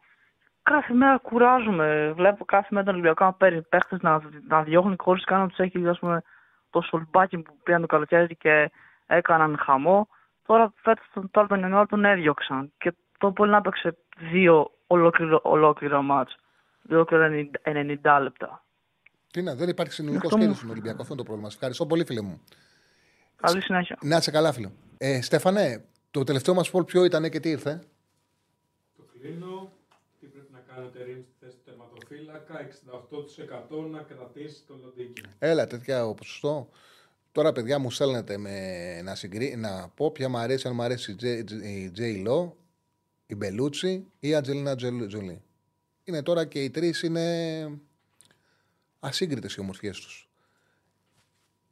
Κάθε 0.62 0.94
μέρα 0.94 1.18
κουράζουμε. 1.18 2.12
Βλέπω 2.16 2.44
κάθε 2.44 2.66
μέρα 2.70 2.84
τον 2.84 2.94
Ολυμπιακό 2.94 3.24
να 3.24 3.32
παίρνει 3.32 3.62
παίχτες 3.62 4.00
να, 4.00 4.20
να 4.48 4.62
διώχνει 4.62 4.94
χωρίς 4.98 5.24
καν 5.24 5.40
να 5.40 5.46
τους 5.48 5.58
έχει 5.58 5.88
ας 5.88 5.98
πούμε, 5.98 6.22
το 6.70 6.80
σολμπάκι 6.80 7.38
που 7.38 7.56
πήγαν 7.62 7.80
το 7.80 7.86
καλοκαίρι 7.86 8.36
και 8.36 8.70
έκαναν 9.06 9.58
χαμό. 9.58 10.08
Τώρα 10.46 10.72
φέτος 10.76 11.06
τώρα 11.30 11.46
τον 11.46 11.60
Ιανουάριο 11.60 11.86
τον 11.86 12.04
έδιωξαν. 12.04 12.72
Και 12.78 12.94
το 13.18 13.32
πολύ 13.32 13.50
να 13.50 13.56
έπαιξε 13.56 13.96
δύο 14.32 14.70
ολόκληρο, 14.86 15.40
ολόκληρο 15.42 16.02
μάτς. 16.02 16.36
Ολόκληρο 16.90 17.24
90 17.62 18.18
λεπτά. 18.22 18.64
Τι 19.30 19.42
να, 19.42 19.54
δεν 19.54 19.68
υπάρχει 19.68 19.92
συνολικό 19.92 20.30
σχέδιο 20.30 20.54
στον 20.54 20.70
Ολυμπιακό. 20.70 21.00
Αυτό 21.00 21.14
είναι 21.14 21.22
το 21.22 21.28
πρόβλημα. 21.28 21.48
ευχαριστώ 21.52 21.86
πολύ, 21.86 22.04
φίλε 22.04 22.20
μου. 22.20 22.40
Καλή 23.36 23.62
συνέχεια. 23.62 23.96
Να 24.02 24.16
είσαι 24.16 24.30
καλά, 24.30 24.52
φίλε. 24.52 24.70
Ε, 24.98 25.22
Στέφανε, 25.22 25.84
το 26.12 26.24
τελευταίο 26.24 26.54
μας 26.54 26.70
πόλ 26.70 26.84
ποιο 26.84 27.04
ήταν 27.04 27.30
και 27.30 27.40
τι 27.40 27.50
ήρθε; 27.50 27.82
Το 28.96 29.02
κλείνω. 29.02 29.72
Τι 30.20 30.26
πρέπει 30.26 30.52
να 30.52 30.58
κάνετε 30.58 31.02
ρίμ 31.02 31.22
στη 31.22 31.32
θέση 31.40 31.56
του 31.56 31.62
τερματοφύλακα. 31.64 32.68
68% 33.78 33.90
να 33.90 34.02
κρατήσει 34.02 34.62
το 34.66 34.74
Λοντίκι. 34.82 35.22
Έλα, 35.38 35.66
τέτοια 35.66 36.14
ποσοστό. 36.14 36.68
Τώρα, 37.32 37.52
παιδιά, 37.52 37.78
μου 37.78 37.90
στέλνετε 37.90 38.36
με 38.36 39.02
να, 39.02 39.14
συγκρί... 39.14 39.56
να 39.56 39.88
πω 39.88 40.10
ποια 40.10 40.28
μου 40.28 40.36
αρέσει, 40.36 40.68
αν 40.68 40.74
μου 40.74 40.82
αρέσει 40.82 41.16
η 41.62 41.90
Τζέι 41.90 42.16
Λό, 42.16 42.56
η 43.26 43.34
Μπελούτσι 43.34 44.06
ή 44.18 44.28
η 44.28 44.34
Ατζελίνα 44.34 44.76
Τζολί. 44.76 45.42
Είναι 46.04 46.22
τώρα 46.22 46.44
και 46.44 46.64
οι 46.64 46.70
τρεις 46.70 47.02
είναι 47.02 47.80
ασύγκριτες 49.00 49.54
οι 49.54 49.60
ομορφιές 49.60 50.00
τους. 50.00 50.28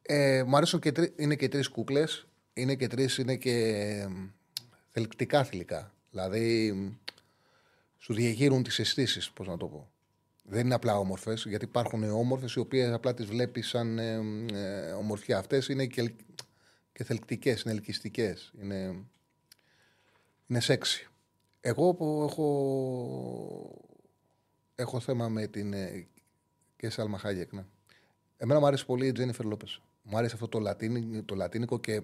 Ε, 0.02 0.42
μου 0.46 0.56
αρέσουν 0.56 0.80
και 0.80 0.92
τρι... 0.92 1.12
είναι 1.16 1.36
και 1.36 1.48
τρεις 1.48 1.68
κούκλες. 1.68 2.26
Είναι 2.60 2.74
και 2.74 2.86
τρεις, 2.86 3.18
είναι 3.18 3.36
και 3.36 4.06
θελκτικά 4.90 5.44
θηλυκά. 5.44 5.94
Δηλαδή, 6.10 6.74
σου 7.98 8.14
διεγείρουν 8.14 8.62
τις 8.62 8.78
αισθήσεις, 8.78 9.30
πώς 9.30 9.46
να 9.46 9.56
το 9.56 9.66
πω. 9.66 9.90
Δεν 10.42 10.64
είναι 10.64 10.74
απλά 10.74 10.98
όμορφες, 10.98 11.44
γιατί 11.48 11.64
υπάρχουν 11.64 12.10
όμορφες 12.10 12.54
οι 12.54 12.58
οποίες 12.58 12.92
απλά 12.92 13.14
τις 13.14 13.26
βλέπεις 13.26 13.68
σαν 13.68 13.98
ε, 13.98 14.20
ε, 14.52 14.92
ομορφιά. 14.92 15.38
Αυτές 15.38 15.68
είναι 15.68 15.86
και, 15.86 16.14
και 16.92 17.04
θελκτικές, 17.04 17.62
είναι 17.62 17.74
ελκυστικές. 17.74 18.52
Είναι, 18.60 19.04
είναι 20.46 20.60
σεξι. 20.60 21.08
Εγώ 21.60 21.94
που 21.94 22.26
έχω, 22.28 22.48
έχω 24.74 25.00
θέμα 25.00 25.28
με 25.28 25.46
την. 25.46 25.72
Ε, 25.72 26.06
και 26.76 26.90
Σάλμα 26.90 27.18
Χάγεκ, 27.18 27.52
ναι. 27.52 27.64
Εμένα 28.36 28.60
μου 28.60 28.66
αρέσει 28.66 28.86
πολύ 28.86 29.06
η 29.06 29.12
Τζένιφερ 29.12 29.46
Λόπες. 29.46 29.80
Μου 30.02 30.16
αρέσει 30.16 30.34
αυτό 30.34 30.48
το, 30.48 30.58
λατίνι, 30.58 31.22
το 31.22 31.34
λατίνικο 31.34 31.78
και 31.78 32.02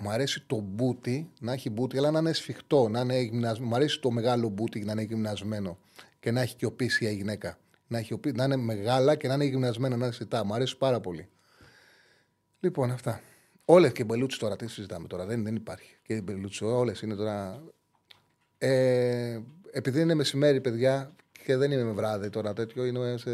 μου 0.00 0.10
αρέσει 0.10 0.42
το 0.46 0.56
μπούτι, 0.56 1.30
να 1.40 1.52
έχει 1.52 1.70
μπούτι, 1.70 1.98
αλλά 1.98 2.10
να 2.10 2.18
είναι 2.18 2.32
σφιχτό, 2.32 2.88
να 2.88 3.00
είναι 3.00 3.20
γυμνασμένο. 3.20 3.68
Μου 3.68 3.74
αρέσει 3.74 4.00
το 4.00 4.10
μεγάλο 4.10 4.48
μπούτι 4.48 4.84
να 4.84 4.92
είναι 4.92 5.02
γυμνασμένο 5.02 5.78
και 6.20 6.30
να 6.30 6.40
έχει 6.40 6.56
και 6.56 6.66
οπίσει 6.66 7.04
η 7.04 7.14
γυναίκα. 7.14 7.58
Να, 7.86 7.98
έχει, 7.98 8.20
να 8.34 8.44
είναι 8.44 8.56
μεγάλα 8.56 9.16
και 9.16 9.28
να 9.28 9.34
είναι 9.34 9.44
γυμνασμένο, 9.44 9.96
να 9.96 10.04
είναι 10.04 10.14
σιτά. 10.14 10.44
Μου 10.44 10.54
αρέσει 10.54 10.76
πάρα 10.76 11.00
πολύ. 11.00 11.28
Λοιπόν, 12.60 12.90
αυτά. 12.90 13.20
Όλες 13.64 13.92
και 13.92 14.04
μπελούτσι 14.04 14.38
τώρα, 14.38 14.56
τι 14.56 14.66
συζητάμε 14.66 15.06
τώρα, 15.06 15.26
δεν, 15.26 15.42
δεν 15.44 15.56
υπάρχει. 15.56 15.96
Και 16.02 16.20
μπελούτσι, 16.20 16.64
όλες 16.64 17.00
είναι 17.02 17.14
τώρα. 17.14 17.62
Ε, 18.58 19.40
επειδή 19.70 20.00
είναι 20.00 20.14
μεσημέρι, 20.14 20.60
παιδιά, 20.60 21.14
και 21.44 21.56
δεν 21.56 21.70
είμαι 21.70 21.82
με 21.82 21.92
βράδυ 21.92 22.30
τώρα 22.30 22.52
τέτοιο, 22.52 22.84
είναι 22.84 23.16
σε... 23.16 23.30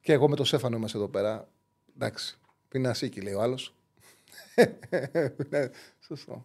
Και 0.00 0.12
εγώ 0.12 0.28
με 0.28 0.36
το 0.36 0.44
Σέφανο 0.44 0.76
είμαστε 0.76 0.98
εδώ 0.98 1.08
πέρα. 1.08 1.48
Εντάξει. 1.94 2.38
Πεινασίκι, 2.68 3.20
λέει 3.20 3.32
ο 3.32 3.42
άλλος. 3.42 3.74
Ναι, 5.48 5.68
σωστό. 6.00 6.44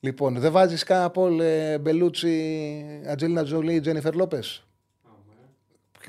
Λοιπόν, 0.00 0.34
δεν 0.38 0.52
βάζεις 0.52 0.84
κανένα 0.84 1.10
Πολ 1.10 1.40
ε, 1.40 1.78
Μπελούτσι, 1.78 3.02
Ατζέλινα 3.06 3.44
Τζολί, 3.44 3.80
Τζένιφερ 3.80 4.14
Λόπες; 4.14 4.66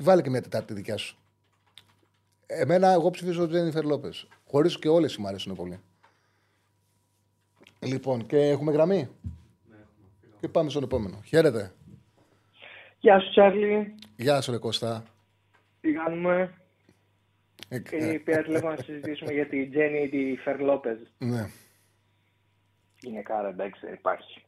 Βάλει 0.00 0.22
και 0.22 0.30
μια 0.30 0.42
τετάρτη 0.42 0.74
δικιά 0.74 0.96
σου. 0.96 1.18
Εμένα, 2.46 2.92
εγώ 2.92 3.10
ψηφίζω 3.10 3.48
Τζένιφερ 3.48 3.84
Λόπες. 3.84 4.26
Χωρίς 4.46 4.78
και 4.78 4.88
όλες 4.88 5.16
μου 5.16 5.26
αρέσουν 5.26 5.54
πολύ. 5.54 5.80
Λοιπόν, 7.78 8.26
και 8.26 8.36
έχουμε 8.36 8.72
γραμμή; 8.72 9.08
Ναι, 9.70 9.76
και 10.40 10.48
πάμε 10.48 10.70
στον 10.70 10.82
επόμενο. 10.82 11.20
Χαίρετε. 11.24 11.72
Γεια 12.98 13.20
σου, 13.20 13.30
Τσάρλι. 13.30 13.94
Γεια 14.16 14.40
σου, 14.40 14.50
Ρε 14.50 14.58
Κώστα. 14.58 15.04
Τι 15.80 15.92
κάνουμε; 15.92 16.59
Ε, 17.72 17.82
ε, 17.90 18.18
Πήρα 18.18 18.42
τηλέφωνο 18.42 18.74
να 18.74 18.82
συζητήσουμε 18.82 19.32
για 19.32 19.46
τη 19.46 19.68
Τζένι 19.68 20.08
τη 20.08 20.36
Φερ 20.36 20.60
Λόπεζ. 20.60 20.98
Ναι. 21.18 21.50
Είναι 23.00 23.22
κάρα, 23.22 23.48
εντάξει, 23.48 23.80
δεν 23.84 23.94
υπάρχει. 23.94 24.44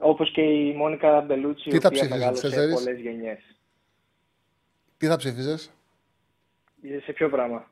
Όπως 0.00 0.32
και 0.32 0.40
η 0.40 0.74
Μόνικα 0.74 1.20
Μπελούτσι, 1.20 1.70
η 1.70 1.76
οποία 1.84 2.08
μεγάλωσε 2.08 2.68
πολλές 2.74 3.00
γενιές. 3.00 3.38
Τι 4.96 5.06
θα 5.06 5.16
ψήφιζες, 5.16 5.70
Σε 7.04 7.12
ποιο 7.12 7.28
πράγμα; 7.28 7.70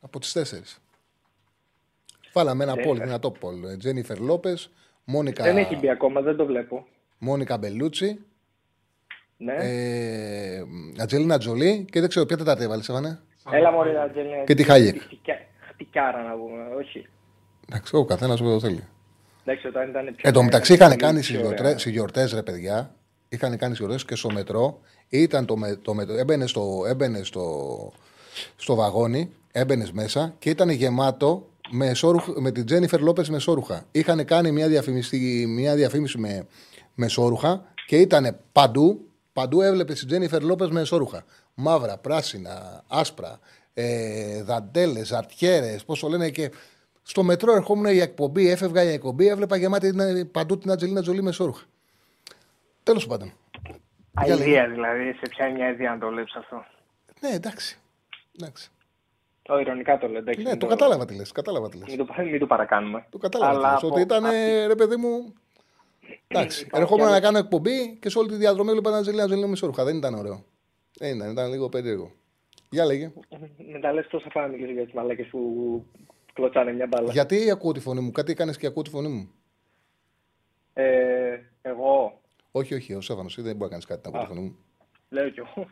Από 0.00 0.18
τις 0.18 0.32
τέσσερις. 0.32 0.80
Βάλαμε 2.32 2.64
ένα 2.64 2.76
πόλ, 2.76 2.98
δυνατό 2.98 3.30
πόλ. 3.30 3.76
Τζένιφερ 3.78 4.20
Λόπε, 4.20 4.54
Μόνικα. 5.04 5.44
Δεν 5.44 5.56
έχει 5.56 5.76
μπει 5.76 5.90
ακόμα, 5.90 6.20
δεν 6.20 6.36
το 6.36 6.46
βλέπω. 6.46 6.86
Μόνικα 7.18 7.58
Μπελούτσι. 7.58 8.24
Ναι. 9.36 9.54
Ε, 9.54 10.62
Ατζελίνα 10.98 11.38
Τζολί 11.38 11.84
και 11.90 12.00
δεν 12.00 12.08
ξέρω 12.08 12.26
ποια 12.26 12.36
τετάρτη 12.36 12.62
έβαλες, 12.62 12.88
Εύανε. 12.88 13.20
Έλα 13.50 13.70
μωρή 13.72 13.96
Ατζελίνα. 13.96 14.44
Και 14.44 14.54
τη 14.54 14.62
Χάγεκ. 14.62 15.00
Χτυκάρα 15.70 16.22
να 16.22 16.34
πούμε, 16.36 16.62
όχι. 16.78 17.06
Εντάξει, 17.68 17.96
ο 17.96 18.04
καθένας 18.04 18.40
που 18.40 18.48
το 18.48 18.60
θέλει. 18.60 18.84
Εντάξει, 19.44 19.66
όταν 19.66 19.88
ήταν 19.88 20.04
πιο 20.04 20.28
Εν 20.28 20.32
τω 20.32 20.42
μεταξύ 20.42 20.72
είχαν 20.72 20.96
κάνει 20.96 21.22
στι 21.76 21.90
γιορτέ, 21.90 22.28
ρε 22.34 22.42
παιδιά, 22.42 22.94
είχαν 23.28 23.56
κάνει 23.56 23.74
γιορτέ 23.74 23.96
και 24.06 24.14
στο 24.14 24.30
μετρό. 24.32 24.80
Ήταν 25.08 25.46
το, 25.46 25.56
με, 25.56 25.76
το 25.82 25.94
μετρό, 25.94 26.16
έμπαινε, 26.16 26.46
στο, 26.46 26.84
έμπαινε 26.88 27.22
στο, 27.22 27.44
στο 28.56 28.74
βαγόνι, 28.74 29.32
έμπαινες 29.52 29.92
μέσα 29.92 30.34
και 30.38 30.50
ήταν 30.50 30.68
γεμάτο 30.68 31.48
με, 31.70 31.94
σόρουχ, 31.94 32.28
με 32.36 32.50
την 32.50 32.66
Τζένιφερ 32.66 33.00
Λόπες 33.00 33.28
με 33.28 33.38
σόρουχα. 33.38 33.84
Είχαν 33.92 34.24
κάνει 34.24 34.50
μια 34.50 34.68
διαφήμιση, 34.68 35.44
μια 35.48 35.74
διαφήμιση 35.74 36.18
με, 36.18 36.46
με 36.94 37.08
σόρουχα 37.08 37.64
και 37.86 37.96
ήταν 37.96 38.38
παντού 38.52 39.06
Παντού 39.36 39.62
έβλεπες 39.62 39.98
την 39.98 40.08
Τζένιφερ 40.08 40.42
Λόπες 40.42 40.68
με 40.68 40.80
εσόρουχα. 40.80 41.24
Μαύρα, 41.58 41.98
πράσινα, 41.98 42.84
άσπρα, 42.88 43.38
ε, 43.74 44.42
δαντέλες, 44.42 45.12
αρτιέρες, 45.12 45.84
πώς 45.84 46.02
λένε 46.02 46.30
και. 46.30 46.50
Στο 47.02 47.22
μετρό 47.22 47.52
ερχόμουν 47.52 47.86
η 47.86 47.98
εκπομπή, 47.98 48.50
έφευγα 48.50 48.82
η 48.82 48.92
εκπομπή, 48.92 49.26
έβλεπα 49.28 49.56
γεμάτη 49.56 50.24
παντού 50.32 50.58
την 50.58 50.70
Ατζελίνα 50.70 51.02
Τζολί 51.02 51.22
με 51.22 51.28
εσόρουχα. 51.28 51.64
Τέλος 52.82 53.06
πάντων. 53.06 53.32
Αιδία 54.24 54.68
δηλαδή, 54.68 55.12
σε 55.12 55.28
ποια 55.30 55.50
μια 55.50 55.68
ιδέα 55.68 55.90
να 55.90 55.98
το 55.98 56.08
βλέπεις 56.08 56.34
αυτό; 56.34 56.64
Ναι, 57.20 57.28
εντάξει. 57.28 57.78
εντάξει. 58.38 58.70
Το 59.42 59.58
ηρωνικά 59.58 59.98
το 59.98 60.08
λέω. 60.08 60.22
Ναι, 60.42 60.56
το, 60.56 60.66
κατάλαβα 60.66 61.04
τι 61.04 61.14
λες. 61.14 61.32
Κατάλαβα 61.32 61.68
τι 61.68 61.78
λες. 61.78 61.86
Μην, 61.88 62.06
το, 62.06 62.14
μην 62.30 62.38
το 62.38 62.46
παρακάνουμε. 62.46 63.06
Το 63.10 63.18
κατάλαβα. 63.18 63.52
Αλλά 63.52 63.80
Ότι 63.82 64.00
ήταν, 64.00 64.24
ρε 64.66 64.74
παιδί 64.74 64.96
μου, 64.96 65.34
Εντάξει. 66.28 66.66
Ερχόμουν 66.72 67.10
να 67.10 67.20
κάνω 67.20 67.38
εκπομπή 67.38 67.96
και 68.00 68.10
σε 68.10 68.18
όλη 68.18 68.28
τη 68.28 68.34
διαδρομή 68.34 68.68
έβλεπα 68.68 68.90
ένα 68.90 69.02
ζελί, 69.02 69.20
ένα 69.20 69.46
μισόρουχα. 69.46 69.84
Δεν 69.84 69.96
ήταν 69.96 70.14
ωραίο. 70.14 70.44
Δεν 70.98 71.16
ήταν, 71.16 71.30
ήταν 71.30 71.50
λίγο 71.50 71.68
περίεργο. 71.68 72.12
Για 72.70 72.84
λέγε. 72.84 73.12
Μετά 73.72 73.92
λες 73.92 74.06
τόσα 74.06 74.28
πάμε 74.28 74.56
για 74.56 74.84
τις 74.84 74.94
μαλάκες 74.94 75.26
που 75.26 75.84
κλωτσάνε 76.32 76.72
μια 76.72 76.86
μπάλα. 76.86 77.12
Γιατί 77.12 77.50
ακούω 77.50 77.72
τη 77.72 77.80
φωνή 77.80 78.00
μου, 78.00 78.10
κάτι 78.10 78.32
έκανες 78.32 78.56
και 78.56 78.66
ακούω 78.66 78.82
τη 78.82 78.90
φωνή 78.90 79.08
μου. 79.08 79.30
Ε, 80.72 81.38
εγώ. 81.62 82.20
Όχι, 82.50 82.74
όχι, 82.74 82.94
ο 82.94 83.00
Σέφανο, 83.00 83.28
δεν 83.28 83.44
μπορεί 83.44 83.58
να 83.58 83.68
κάνεις 83.68 83.84
κάτι 83.84 84.00
να 84.02 84.08
ακούω 84.08 84.20
τη 84.20 84.34
φωνή 84.34 84.46
μου. 84.46 84.56
Λέω 85.08 85.30
κι 85.30 85.38
εγώ. 85.38 85.68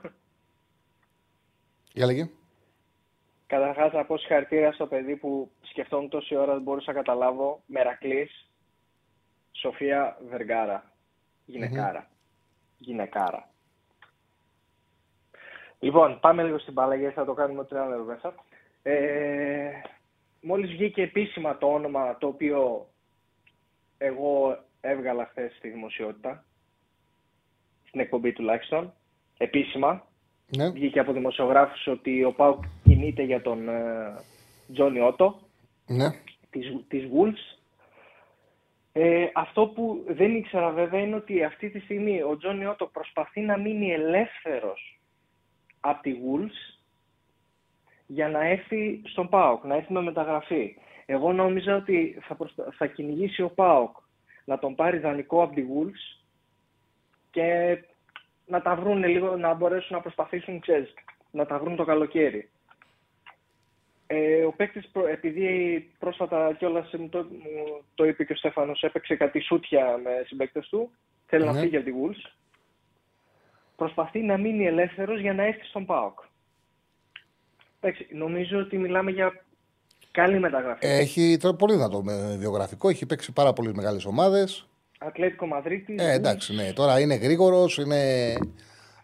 Για 1.93 2.07
λέγε. 2.07 2.31
Καταρχάς, 3.47 3.93
να 3.93 4.05
πω 4.05 4.17
συγχαρητήρια 4.17 4.73
στο 4.73 4.87
παιδί 4.87 5.17
που 5.17 5.51
σκεφτόμουν 5.61 6.09
τόση 6.09 6.37
ώρα 6.37 6.53
δεν 6.53 6.63
μπορούσα 6.63 6.93
να 6.93 6.99
καταλάβω. 6.99 7.63
Μερακλής, 7.67 8.51
Σοφία 9.53 10.19
Βεργάρα. 10.29 10.93
Γυναικάρα. 11.45 12.11
Γυναικάρα. 12.79 13.54
Λοιπόν, 15.79 16.19
πάμε 16.21 16.43
λίγο 16.43 16.59
στην 16.59 16.73
μπάλα 16.73 16.95
γιατί 16.95 17.15
θα 17.15 17.25
το 17.25 17.35
κάνουμε 17.35 17.61
ό,τι 17.61 17.77
άλλο 17.77 18.05
μέσα. 18.05 18.35
Ε, 18.83 19.71
μόλις 20.41 20.71
βγήκε 20.71 21.03
επίσημα 21.03 21.59
το 21.59 21.67
όνομα 21.67 22.17
το 22.19 22.27
οποίο 22.27 22.87
εγώ 23.99 24.59
έβγαλα 24.81 25.27
χθες 25.27 25.55
στη 25.57 25.69
δημοσιότητα, 25.69 26.45
στην 27.85 28.01
εκπομπή 28.01 28.33
τουλάχιστον, 28.33 28.93
επίσημα, 29.39 30.07
ναι. 30.57 30.71
βγήκε 30.71 31.01
από 31.01 31.13
δημοσιογράφους 31.13 31.87
ότι 31.87 32.25
ο 32.25 32.33
Πάουκ 32.33 32.65
κινείται 32.85 33.23
για 33.23 33.43
τον 33.43 33.69
ε, 33.69 34.15
Τζόνι 34.73 35.01
Ότο 35.01 35.41
ναι. 35.87 36.09
της, 36.51 36.85
της 36.89 37.05
Wolves 37.13 37.55
ε, 38.97 39.27
αυτό 39.35 39.67
που 39.67 40.05
δεν 40.09 40.35
ήξερα 40.35 40.71
βέβαια 40.71 41.01
είναι 41.01 41.17
ότι 41.17 41.45
αυτή 41.45 41.71
τη 41.71 41.81
στιγμή 41.81 42.23
ο 42.23 42.37
Τζόνι 42.37 42.67
Ότο 42.67 42.87
προσπαθεί 42.87 43.41
να 43.41 43.59
μείνει 43.59 43.93
ελεύθερος 43.93 45.01
από 45.87 46.03
τη 46.03 46.15
Wolves 46.25 46.79
για 48.07 48.29
να 48.29 48.47
έρθει 48.49 49.03
στον 49.05 49.29
ΠΑΟΚ, 49.29 49.65
να 49.65 49.75
έρθει 49.75 49.93
με 49.93 50.03
μεταγραφή. 50.03 50.77
Εγώ 51.07 51.33
νόμιζα 51.33 51.77
ότι 51.77 52.19
θα, 52.23 52.35
προστα... 52.35 52.73
θα 52.77 52.87
κυνηγήσει 52.87 53.43
ο 53.43 53.51
ΠΑΟΚ 53.51 53.97
να 54.45 54.59
τον 54.59 54.75
πάρει 54.75 54.99
δανεικό 54.99 55.43
από 55.43 55.55
τη 55.55 55.63
Wolves 55.63 56.25
και 57.31 57.79
να 58.47 58.63
τα 58.63 58.75
βρουν 58.75 59.05
λίγο, 59.05 59.37
να 59.37 59.55
μπορέσουν 59.55 59.97
να 59.97 60.03
προσπαθήσουν, 60.03 60.61
ξέρεις, 60.61 60.95
να 61.31 61.47
τα 61.47 61.59
βρουν 61.59 61.77
το 61.77 61.85
καλοκαίρι. 61.85 62.49
Ε, 64.07 64.45
ο 64.45 64.53
παίκτης, 64.53 64.91
επειδή 65.11 65.79
πρόσφατα 65.99 66.55
κιόλας 66.59 66.93
μου 66.93 67.09
το, 67.09 67.19
μου 67.19 67.83
το 67.95 68.05
είπε 68.05 68.25
και 68.25 68.33
ο 68.33 68.37
Στέφανος, 68.37 68.83
έπαιξε 68.83 69.17
κάτι 69.17 69.41
σούτια 69.41 70.01
με 70.03 70.11
συμπαίκτες 70.27 70.69
του, 70.69 70.91
θέλει 71.27 71.45
να 71.45 71.53
Ναι. 71.53 71.61
φύγει 71.61 71.77
από 71.77 71.85
τη 71.85 71.93
Wolves, 72.03 72.31
προσπαθεί 73.77 74.21
να 74.21 74.39
μείνει 74.39 74.67
ελεύθερος 74.67 75.21
για 75.21 75.35
να 75.35 75.45
έρθει 75.45 75.65
στον 75.65 75.87
ΠΑΟΚ. 75.87 76.19
Εντάξει, 77.81 78.07
νομίζω 78.11 78.59
ότι 78.59 78.79
μιλάμε 78.79 79.11
για 79.11 79.45
καλή 80.11 80.39
μεταγραφή. 80.39 80.87
Έχει 80.87 81.37
τώρα 81.41 81.57
πολύ 81.57 81.73
δυνατό 81.73 82.03
με 82.03 82.37
βιογραφικό, 82.39 82.89
έχει 82.89 83.07
παίξει 83.07 83.33
πάρα 83.33 83.53
πολλέ 83.53 83.73
μεγάλες 83.75 84.05
ομάδες. 84.05 84.69
Ατλέτικο 84.99 85.47
Μαδρίτης. 85.47 86.03
Ε, 86.03 86.13
εντάξει, 86.13 86.55
ναι. 86.55 86.73
Τώρα 86.73 87.01
είναι 87.01 87.15
γρήγορος, 87.15 87.79
είναι 87.79 88.33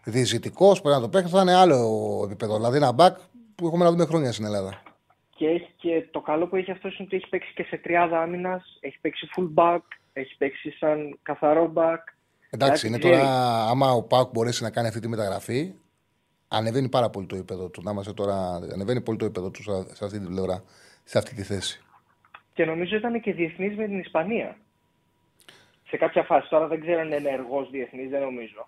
διαιτητικό, 0.03 0.71
πρέπει 0.71 0.95
να 0.95 1.01
το 1.01 1.09
παίξει. 1.09 1.31
Θα 1.31 1.41
είναι 1.41 1.55
άλλο 1.55 1.77
επίπεδο. 2.25 2.55
Δηλαδή 2.55 2.77
ένα 2.77 2.91
μπακ 2.91 3.17
που 3.55 3.67
έχουμε 3.67 3.83
να 3.83 3.91
δούμε 3.91 4.05
χρόνια 4.05 4.31
στην 4.31 4.45
Ελλάδα. 4.45 4.81
Και, 5.35 5.47
έχει 5.47 5.73
και 5.77 6.07
το 6.11 6.21
καλό 6.21 6.47
που 6.47 6.55
έχει 6.55 6.71
αυτό 6.71 6.87
είναι 6.87 6.97
ότι 7.01 7.15
έχει 7.15 7.29
παίξει 7.29 7.53
και 7.53 7.63
σε 7.63 7.77
τριάδα 7.77 8.21
άμυνας, 8.21 8.77
έχει 8.79 8.99
παίξει 9.01 9.29
full 9.35 9.49
back, 9.55 9.79
έχει 10.13 10.37
παίξει 10.37 10.71
σαν 10.71 11.19
καθαρό 11.21 11.71
back. 11.75 11.99
Εντάξει, 12.53 12.87
είναι 12.87 12.97
ξέρει. 12.97 13.13
τώρα, 13.13 13.65
άμα 13.67 13.91
ο 13.91 14.03
Πάουκ 14.03 14.31
μπορέσει 14.31 14.63
να 14.63 14.69
κάνει 14.69 14.87
αυτή 14.87 14.99
τη 14.99 15.07
μεταγραφή, 15.07 15.73
ανεβαίνει 16.47 16.89
πάρα 16.89 17.09
πολύ 17.09 17.25
το 17.25 17.35
επίπεδο 17.35 17.69
του. 17.69 17.81
Να 17.81 17.91
είμαστε 17.91 18.13
τώρα, 18.13 18.35
ανεβαίνει 18.73 19.01
πολύ 19.01 19.17
το 19.17 19.25
επίπεδο 19.25 19.49
του 19.49 19.63
σε 19.63 19.95
σε 19.95 20.05
αυτή 20.05 20.19
την 20.19 20.27
πλευρά, 20.27 20.63
σε 21.03 21.17
αυτή 21.17 21.35
τη 21.35 21.43
θέση. 21.43 21.81
Και 22.53 22.65
νομίζω 22.65 22.95
ήταν 22.95 23.21
και 23.21 23.33
διεθνής 23.33 23.77
με 23.77 23.85
την 23.85 23.99
Ισπανία. 23.99 24.57
Σε 25.87 25.97
κάποια 25.97 26.23
φάση. 26.23 26.49
Τώρα 26.49 26.67
δεν 26.67 26.81
ξέρω 26.81 26.99
αν 26.99 27.05
είναι 27.05 27.15
ενεργός 27.15 27.69
διεθνής, 27.69 28.09
δεν 28.09 28.21
νομίζω. 28.21 28.67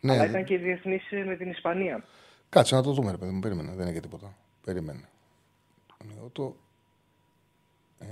Ναι, 0.00 0.12
Αλλά 0.12 0.24
ήταν 0.24 0.44
και 0.44 0.58
διεθνής 0.58 1.02
με 1.26 1.36
την 1.36 1.50
Ισπανία. 1.50 2.04
Κάτσε 2.48 2.74
να 2.74 2.82
το 2.82 2.92
δούμε, 2.92 3.10
ρε 3.10 3.16
παιδί 3.16 3.32
μου. 3.32 3.40
Περίμενε. 3.40 3.72
Δεν 3.74 3.82
είναι 3.82 3.92
και 3.92 4.00
τίποτα. 4.00 4.36
Περίμενε. 4.64 5.08
Εγώ 6.16 6.28
το... 6.32 6.56
Ε... 7.98 8.06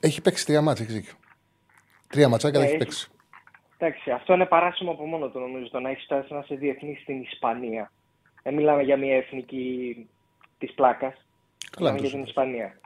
Έχει 0.00 0.20
παίξει 0.20 0.46
τρία 0.46 0.60
μάτσα, 0.60 0.82
έχεις 0.82 0.94
δίκιο. 0.94 1.14
Τρία 2.10 2.28
ματσάκια 2.28 2.58
Ναι, 2.60 2.66
δεν 2.66 2.74
έχει 2.74 2.84
έχει. 2.84 2.84
παίξει. 2.84 3.10
Εντάξει, 3.78 4.10
αυτό 4.10 4.32
είναι 4.34 4.46
παράσημο 4.46 4.90
από 4.90 5.06
μόνο 5.06 5.28
του 5.28 5.38
νομίζω 5.38 5.70
το 5.70 5.80
να 5.80 5.90
έχεις 5.90 6.04
φτάσει 6.04 6.32
να 6.32 6.38
είσαι 6.38 6.54
διεθνής 6.54 7.00
στην 7.00 7.20
Ισπανία. 7.22 7.92
Δεν 8.42 8.54
μιλάμε 8.54 8.82
για 8.82 8.96
μια 8.96 9.16
εθνική 9.16 9.96
της 10.58 10.72
πλάκας. 10.74 11.14
Μιλάμε 11.78 11.98
είναι 11.98 12.06
για 12.06 12.16
το 12.16 12.22
την 12.22 12.26
Ισπανία. 12.28 12.80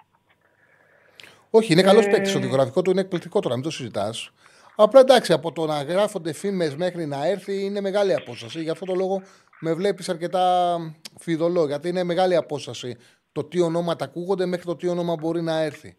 Όχι, 1.50 1.72
είναι 1.72 1.82
καλός 1.82 2.06
Ε, 2.06 2.10
παίκτης. 2.10 2.32
Το 2.32 2.38
δικογραφικό 2.38 2.82
του 2.82 2.90
είναι 2.90 3.00
εκπληκτικό 3.00 3.40
τώρα, 3.40 3.54
μην 3.54 3.64
το 3.64 3.70
συζητάς. 3.70 4.30
Απλά 4.76 5.00
εντάξει, 5.00 5.32
από 5.32 5.52
το 5.52 5.66
να 5.66 5.82
γράφονται 5.82 6.32
φήμες 6.32 6.76
μέχρι 6.76 7.06
να 7.06 7.26
έρθει 7.26 7.64
είναι 7.64 7.80
μεγάλη 7.80 8.14
απόσταση. 8.14 8.62
Γι' 8.62 8.70
αυτό 8.70 8.84
το 8.86 8.94
λόγο 8.94 9.22
με 9.60 9.72
βλέπεις 9.72 10.08
αρκετά 10.08 10.76
φιδωλό. 11.18 11.66
Γιατί 11.66 11.88
είναι 11.88 12.04
μεγάλη 12.04 12.36
απόσταση 12.36 12.96
το 13.32 13.44
τι 13.44 13.60
ονόματα 13.60 14.04
ακούγονται 14.04 14.46
μέχρι 14.46 14.64
το 14.66 14.76
τι 14.76 14.88
όνομα 14.88 15.14
μπορεί 15.16 15.42
να 15.42 15.60
έρθει. 15.60 15.96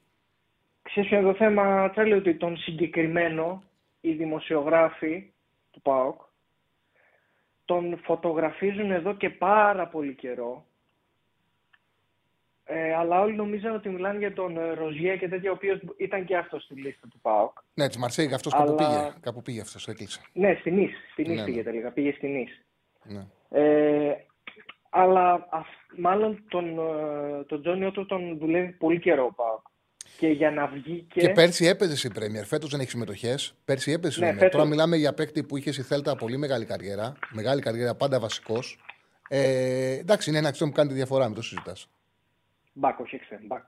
Ξέρεις 0.96 1.10
ποιο 1.10 1.20
είναι 1.20 1.32
το 1.32 1.38
θέμα, 1.38 1.90
Τσάρλι, 1.90 2.14
ότι 2.14 2.36
τον 2.36 2.58
συγκεκριμένο, 2.58 3.64
οι 4.02 4.12
δημοσιογράφοι 4.14 5.32
του 5.72 5.82
ΠΑΟΚ, 5.82 6.22
τον 7.66 8.00
φωτογραφίζουν 8.04 8.92
εδώ 8.92 9.14
και 9.16 9.30
πάρα 9.30 9.88
πολύ 9.88 10.14
καιρό. 10.16 10.66
Ε, 12.66 12.94
αλλά 12.94 13.22
όλοι 13.22 13.36
νομίζαν 13.36 13.76
ότι 13.76 13.90
μιλάνε 13.90 14.18
για 14.20 14.34
τον 14.34 14.58
ε, 14.58 14.74
Ροζιέ 14.74 15.18
και 15.18 15.28
τέτοια, 15.30 15.52
ο 15.52 15.54
οποίος 15.54 15.80
ήταν 15.98 16.26
και 16.26 16.38
αυτός 16.38 16.64
στη 16.64 16.74
λίστα 16.76 17.08
του 17.08 17.20
ΠΑΟΚ. 17.22 17.58
Ναι, 17.74 17.88
της 17.88 17.98
Μαρσέη, 17.98 18.34
αυτός 18.34 18.54
Αλλά- 18.54 18.66
κάπου 18.66 18.76
πήγε. 18.76 19.14
Κάπου 19.22 19.42
πήγε 19.42 19.62
αυτός, 19.62 19.88
έκλεισε. 19.88 20.22
Ναι, 20.34 20.54
στην 20.60 20.78
Ις. 20.78 20.92
Στην 21.12 21.24
Ις 21.26 21.30
Ναι, 21.30 21.36
ναι. 21.36 21.46
πήγε 21.46 21.64
τελικά. 21.64 21.92
Πήγε 21.92 22.12
στην 22.12 22.36
Ις. 22.36 22.66
Ναι. 23.04 23.26
Ε, 23.50 24.16
αλλά 24.90 25.48
αυ- 25.50 25.98
μάλλον 25.98 26.44
τον, 26.50 26.80
ε, 26.80 27.44
τον 27.44 27.62
Τζόνι 27.62 27.86
Ότο 27.86 28.06
τον 28.06 28.38
δουλεύει 28.38 28.72
πολύ 28.72 29.00
καιρό 29.00 29.26
ο 29.26 29.34
ΠΑΟΚ. 29.34 29.74
Και 30.18 30.28
για 30.28 30.52
να 30.52 30.68
βγει 30.68 31.06
και... 31.14 31.20
Και 31.20 31.30
πέρσι 31.30 31.66
έπαιζες 31.66 32.00
στην 32.00 32.14
Πρέμιερ. 32.14 32.46
Φέτος 32.46 32.70
δεν 32.70 32.80
έχεις 32.80 32.92
συμμετοχές. 32.92 33.56
Πέρσι 33.66 33.92
έπαιζες 33.92 34.14
στην 34.14 34.26
Ναι, 34.26 34.32
Πρέμιερ. 34.32 34.52
φέτος. 34.52 34.60
Τώρα 34.60 34.70
μιλάμε 34.70 34.96
για 34.96 35.14
παίκτη 35.14 35.44
που 35.44 35.58
είχε 35.58 35.72
στη 35.72 35.82
Θέλτα 35.82 36.16
πολύ 36.16 36.38
μεγάλη 36.38 36.66
καριέρα. 36.66 37.14
Μεγάλη 37.30 37.62
καριέρα, 37.62 37.96
πάντα 37.96 38.20
βασικός. 38.20 38.80
Ε, 39.30 39.92
εντάξει, 39.98 40.30
είναι 40.30 40.40
ένα 40.40 40.48
αξιό 40.48 40.66
που 40.66 40.72
κάνει 40.72 40.90
τη 40.90 40.96
διαφορά, 40.96 41.26
μην 41.26 41.36
το 41.36 41.42
συζητάς. 41.42 41.90
Μπακ, 42.74 43.00
όχι 43.00 43.16
εξτρέμ, 43.16 43.42
μπακ. 43.46 43.64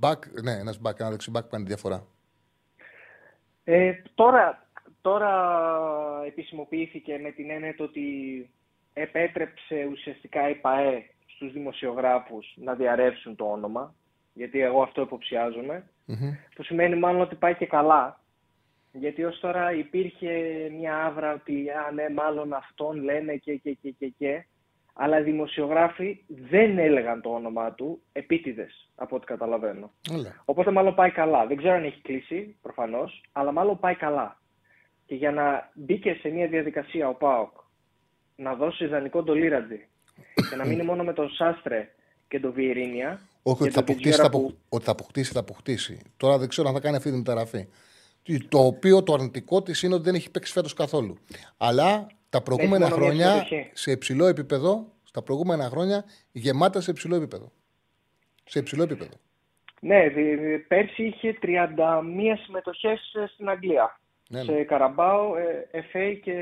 Back, 0.00 0.42
ναι, 0.42 0.52
ένας 0.52 0.80
back, 0.82 1.00
ένα 1.00 1.10
δεξί 1.10 1.30
back 1.34 1.40
που 1.42 1.48
κάνει 1.48 1.62
τη 1.64 1.68
διαφορά. 1.68 2.06
Ε, 3.64 3.92
τώρα, 4.14 4.66
τώρα 5.00 5.30
επισημοποιήθηκε 6.26 7.18
με 7.22 7.30
την 7.30 7.50
έννοια 7.50 7.74
το 7.76 7.84
ότι 7.84 8.02
επέτρεψε 8.92 9.88
ουσιαστικά 9.92 10.48
η 10.48 10.54
ΠαΕ 10.54 11.06
στους 11.26 11.52
δημοσιογράφους 11.52 12.54
να 12.56 12.74
διαρρεύσουν 12.74 13.36
το 13.36 13.44
όνομα, 13.44 13.94
γιατί 14.32 14.60
εγώ 14.60 14.82
αυτό 14.82 15.02
υποψιάζομαι, 15.02 15.84
Μμμ. 16.04 16.32
που 16.54 16.62
σημαίνει 16.62 16.96
μάλλον 16.96 17.20
ότι 17.20 17.34
πάει 17.34 17.54
και 17.54 17.66
καλά, 17.66 18.20
γιατί 18.92 19.24
ως 19.24 19.40
τώρα 19.40 19.72
υπήρχε 19.72 20.30
μια 20.78 21.04
άβρα 21.04 21.32
ότι 21.32 21.70
α, 21.70 21.92
ναι, 21.92 22.08
μάλλον 22.08 22.52
αυτόν 22.52 23.02
λένε 23.02 23.36
και, 23.36 23.54
και, 23.54 23.72
και, 23.82 23.90
και, 23.90 24.12
και, 24.18 24.44
αλλά 24.94 25.18
οι 25.18 25.22
δημοσιογράφοι 25.22 26.24
δεν 26.28 26.78
έλεγαν 26.78 27.20
το 27.20 27.28
όνομά 27.28 27.72
του 27.72 28.02
επίτηδες, 28.12 28.90
από 28.94 29.16
ό,τι 29.16 29.26
καταλαβαίνω. 29.26 29.90
Όλα. 30.12 30.42
Οπότε 30.44 30.70
μάλλον 30.70 30.94
πάει 30.94 31.10
καλά. 31.10 31.46
Δεν 31.46 31.56
ξέρω 31.56 31.74
αν 31.74 31.84
έχει 31.84 32.00
κλείσει, 32.00 32.56
προφανώς, 32.62 33.22
αλλά 33.32 33.52
μάλλον 33.52 33.78
πάει 33.78 33.94
καλά. 33.94 34.40
Και 35.06 35.14
για 35.14 35.30
να 35.30 35.70
μπήκε 35.74 36.14
σε 36.14 36.28
μια 36.28 36.46
διαδικασία 36.46 37.08
ο 37.08 37.14
Πάοκ 37.14 37.50
να 38.36 38.54
δώσει 38.54 38.84
ιδανικό 38.84 39.22
τον 39.22 39.36
Λίρατζι 39.36 39.86
και 40.50 40.56
να 40.56 40.66
μείνει 40.66 40.82
μόνο 40.82 41.04
με 41.04 41.12
τον 41.12 41.30
Σάστρε 41.30 41.90
και 42.28 42.40
τον 42.40 42.52
Βιερίνια. 42.52 43.20
Όχι, 43.42 43.56
και 43.58 43.62
ότι 43.64 43.72
θα, 43.72 43.82
τον 43.84 43.94
αποκτήσει, 43.94 44.16
θα, 44.16 44.22
Πιτζιέρα 44.22 44.26
απο- 44.26 44.54
ότι 44.68 44.84
θα 44.84 44.90
αποκτήσει, 44.90 45.32
θα 45.32 45.40
αποκτήσει. 45.40 46.00
Τώρα 46.16 46.38
δεν 46.38 46.48
ξέρω 46.48 46.68
αν 46.68 46.74
θα 46.74 46.80
κάνει 46.80 46.96
αυτή 46.96 47.10
τη 47.10 47.16
μεταγραφή. 47.16 47.66
Το 48.48 48.58
οποίο 48.58 49.02
το 49.02 49.12
αρνητικό 49.14 49.62
της 49.62 49.82
είναι 49.82 49.94
ότι 49.94 50.02
δεν 50.04 50.14
έχει 50.14 50.30
παίξει 50.30 50.52
φέτος 50.52 50.74
καθόλου. 50.74 51.16
Αλλά 51.56 52.06
τα 52.30 52.42
προηγούμενα 52.42 52.88
μόνο 52.88 52.96
μία 52.96 53.04
χρόνια 53.06 53.26
συμμετοχή. 53.30 53.70
σε 53.72 53.90
υψηλό 53.90 54.26
επίπεδο, 54.26 54.92
στα 55.04 55.22
προηγούμενα 55.22 55.68
χρόνια 55.68 56.04
γεμάτα 56.32 56.80
σε 56.80 56.90
υψηλό 56.90 57.16
επίπεδο. 57.16 57.52
Σε 58.44 58.58
υψηλό 58.58 58.82
επίπεδο. 58.82 59.12
Ναι, 59.80 60.08
δι- 60.08 60.38
δι- 60.40 60.66
πέρσι 60.66 61.02
είχε 61.04 61.38
31 61.42 62.36
συμμετοχές 62.44 63.00
στην 63.34 63.48
Αγγλία. 63.48 64.00
Ναι, 64.28 64.42
σε 64.42 64.52
ναι. 64.52 64.62
Καραμπάο, 64.62 65.36
ε, 65.36 65.68
FA 65.92 66.18
και 66.22 66.36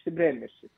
στην 0.00 0.14
Premiership. 0.16 0.68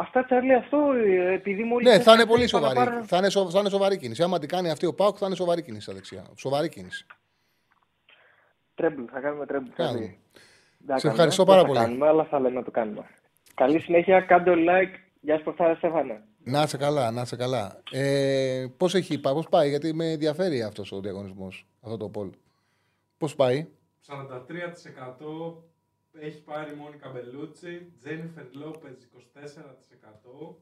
Αυτά, 0.00 0.24
Τσάρλι, 0.24 0.54
αυτό 0.54 0.78
ε, 0.92 1.32
επειδή 1.32 1.62
μόλις... 1.64 1.86
Ναι, 1.88 1.92
θα 1.92 2.12
είναι 2.12 2.22
έφτασε, 2.22 2.26
πολύ 2.26 2.44
είπα 2.44 2.60
να 2.60 2.68
σοβαρή. 2.68 2.90
πάρω- 2.90 3.04
Θα 3.06 3.16
είναι, 3.16 3.28
σο- 3.30 3.50
θα 3.50 3.58
είναι 3.58 3.68
σοβαρή 3.68 3.96
κίνηση. 3.98 4.22
Άμα 4.22 4.38
την 4.38 4.48
κάνει 4.48 4.70
αυτή 4.70 4.86
ο 4.86 4.94
Πάουκ, 4.94 5.16
θα 5.18 5.26
είναι 5.26 5.34
σοβαρή 5.34 5.62
κίνηση 5.62 5.82
στα 5.82 5.92
δεξιά. 5.92 6.24
Σοβαρή 6.36 6.68
κίνηση. 6.68 7.06
Treble, 8.74 9.02
θα 9.12 9.20
κάνουμε 9.20 9.46
treble. 9.46 9.68
Κάνουμε. 9.74 9.98
Τσάρλι. 9.98 10.18
Δεν 10.78 10.98
Σε 10.98 11.06
θα 11.06 11.12
ευχαριστώ 11.12 11.44
κάνουμε, 11.44 11.64
πάρα 11.64 11.74
δεν 11.74 11.82
θα 11.82 11.88
πολύ. 11.88 11.98
Κάνουμε, 12.00 12.08
αλλά 12.08 12.24
θα 12.30 12.40
λέμε 12.40 12.54
να 12.58 12.64
το 12.64 12.70
κάνουμε. 12.70 13.06
Καλή 13.54 13.80
συνέχεια, 13.80 14.20
κάντε 14.20 14.52
like. 14.56 14.94
Γεια 15.20 15.36
σου, 15.36 15.42
Πορτάρα 15.44 15.74
Στέφανε. 15.74 16.22
Να 16.44 16.62
είσαι 16.62 16.76
καλά, 16.76 17.10
να 17.10 17.20
είσαι 17.20 17.36
καλά. 17.36 17.80
Ε, 17.90 18.66
Πώς 18.76 18.94
έχει 18.94 19.18
πάει, 19.20 19.34
πώς 19.34 19.48
πάει, 19.48 19.68
γιατί 19.68 19.94
με 19.94 20.10
ενδιαφέρει 20.10 20.62
αυτός 20.62 20.92
ο 20.92 21.00
διαγωνισμός, 21.00 21.66
αυτό 21.82 21.96
το 21.96 22.08
poll. 22.08 22.30
Πώς 23.18 23.34
πάει, 23.36 23.66
43% 24.06 25.62
έχει 26.18 26.42
πάρει 26.42 26.72
η 26.72 26.74
Μόνικα 26.74 27.10
Μπελούτσι, 27.10 27.92
Τζένιφερ 27.98 28.54
Λόπεζ 28.54 28.94
24%, 29.02 30.56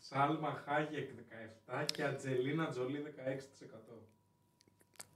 Σάλμα 0.00 0.62
Χάγεκ 0.64 1.10
17% 1.66 1.84
και 1.92 2.04
Ατζελίνα 2.04 2.68
Τζολί 2.70 3.02
16%. 3.02 4.02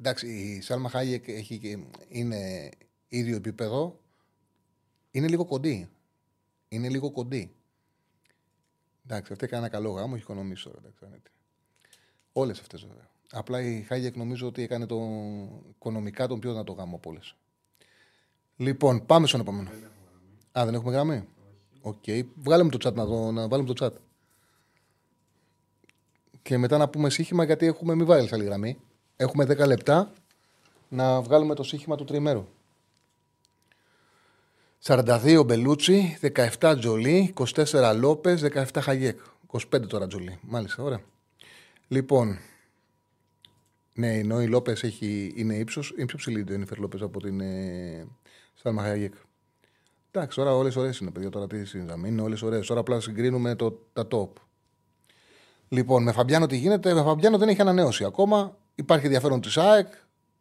Εντάξει, 0.00 0.26
η 0.28 0.60
Σάλμα 0.60 0.88
Χάγεκ 0.88 1.28
έχει, 1.28 1.58
και- 1.58 1.78
είναι 2.08 2.70
ίδιο 3.08 3.36
επίπεδο. 3.36 4.00
Είναι 5.10 5.28
λίγο 5.28 5.44
κοντή. 5.44 5.88
Είναι 6.68 6.88
λίγο 6.88 7.10
κοντή. 7.10 7.54
Εντάξει, 9.04 9.32
αυτή 9.32 9.44
έκανε 9.44 9.60
ένα 9.66 9.70
καλό 9.70 9.90
γάμο, 9.90 10.12
έχει 10.14 10.22
οικονομήσει 10.22 10.64
τώρα. 10.64 10.78
Εντάξει, 10.78 11.04
άνετη. 11.04 11.30
Όλες 12.32 12.60
αυτές 12.60 12.84
βέβαια. 12.84 13.08
Απλά 13.30 13.60
η 13.62 13.82
Χάγεκ 13.82 14.16
νομίζω 14.16 14.46
ότι 14.46 14.62
έκανε 14.62 14.86
το, 14.86 14.96
οικονομικά 15.70 16.26
τον 16.26 16.40
πιο 16.40 16.50
δυνατό 16.50 16.72
γάμο 16.72 16.96
από 16.96 17.10
όλες. 17.10 17.36
Λοιπόν, 18.60 19.06
πάμε 19.06 19.26
στον 19.26 19.40
επόμενο. 19.40 19.70
Α, 20.58 20.64
δεν 20.64 20.74
έχουμε 20.74 20.92
γραμμή. 20.92 21.24
Οκ. 21.80 22.04
Βγάλε 22.34 22.62
μου 22.62 22.70
το 22.70 22.88
chat 22.88 22.94
να, 22.94 23.04
δω, 23.04 23.32
να 23.32 23.48
βάλουμε 23.48 23.72
το 23.72 23.86
chat. 23.86 23.92
Και 26.42 26.58
μετά 26.58 26.76
να 26.76 26.88
πούμε 26.88 27.10
σύγχυμα 27.10 27.44
γιατί 27.44 27.66
έχουμε 27.66 27.94
μη 27.94 28.04
βάλεις 28.04 28.32
άλλη 28.32 28.44
γραμμή. 28.44 28.78
Έχουμε 29.16 29.44
10 29.44 29.66
λεπτά 29.66 30.12
να 30.88 31.20
βγάλουμε 31.20 31.54
το 31.54 31.62
σύγχυμα 31.62 31.96
του 31.96 32.04
τριμέρου. 32.04 32.46
42 34.82 35.42
Μπελούτσι, 35.46 36.18
17 36.60 36.76
Τζολί, 36.78 37.34
24 37.54 37.94
Λόπες, 37.96 38.42
17 38.42 38.64
Χαγιέκ. 38.80 39.18
25 39.46 39.86
τώρα 39.86 40.06
Τζολί. 40.06 40.38
Μάλιστα, 40.42 40.82
ωραία. 40.82 41.00
Λοιπόν, 41.88 42.38
ναι, 43.92 44.18
ενώ 44.18 44.42
η 44.42 44.46
Λόπες 44.46 44.82
είναι 45.34 45.54
ύψος, 45.54 45.92
είναι 45.96 46.06
πιο 46.06 46.16
ψηλή 46.16 46.40
η 46.40 46.44
Τζένιφερ 46.44 46.78
Λόπες 46.78 47.00
από 47.00 47.20
την 47.20 47.40
ε, 47.40 48.06
Σάλμα 48.62 48.82
Χαγιέκ. 48.82 49.14
Εντάξει, 50.10 50.36
τώρα 50.36 50.54
όλες 50.54 50.76
ωραίες 50.76 50.98
είναι, 50.98 51.10
παιδιά. 51.10 51.30
Τώρα 51.30 51.46
τι 51.46 51.64
συζητάμε. 51.64 52.08
Είναι 52.08 52.22
όλες 52.22 52.42
ωραίες. 52.42 52.66
Τώρα 52.66 52.80
απλά 52.80 53.00
συγκρίνουμε 53.00 53.54
το, 53.54 53.86
τα 53.92 54.06
top. 54.10 54.28
Λοιπόν, 55.68 56.02
με 56.02 56.12
Φαμπιάνο 56.12 56.46
τι 56.46 56.56
γίνεται. 56.56 56.94
Με 56.94 57.02
Φαμπιάνο 57.02 57.38
δεν 57.38 57.48
έχει 57.48 57.60
ανανέωση 57.60 58.04
ακόμα. 58.04 58.56
Υπάρχει 58.74 59.04
ενδιαφέρον 59.04 59.40
της 59.40 59.56
ΑΕΚ. 59.56 59.86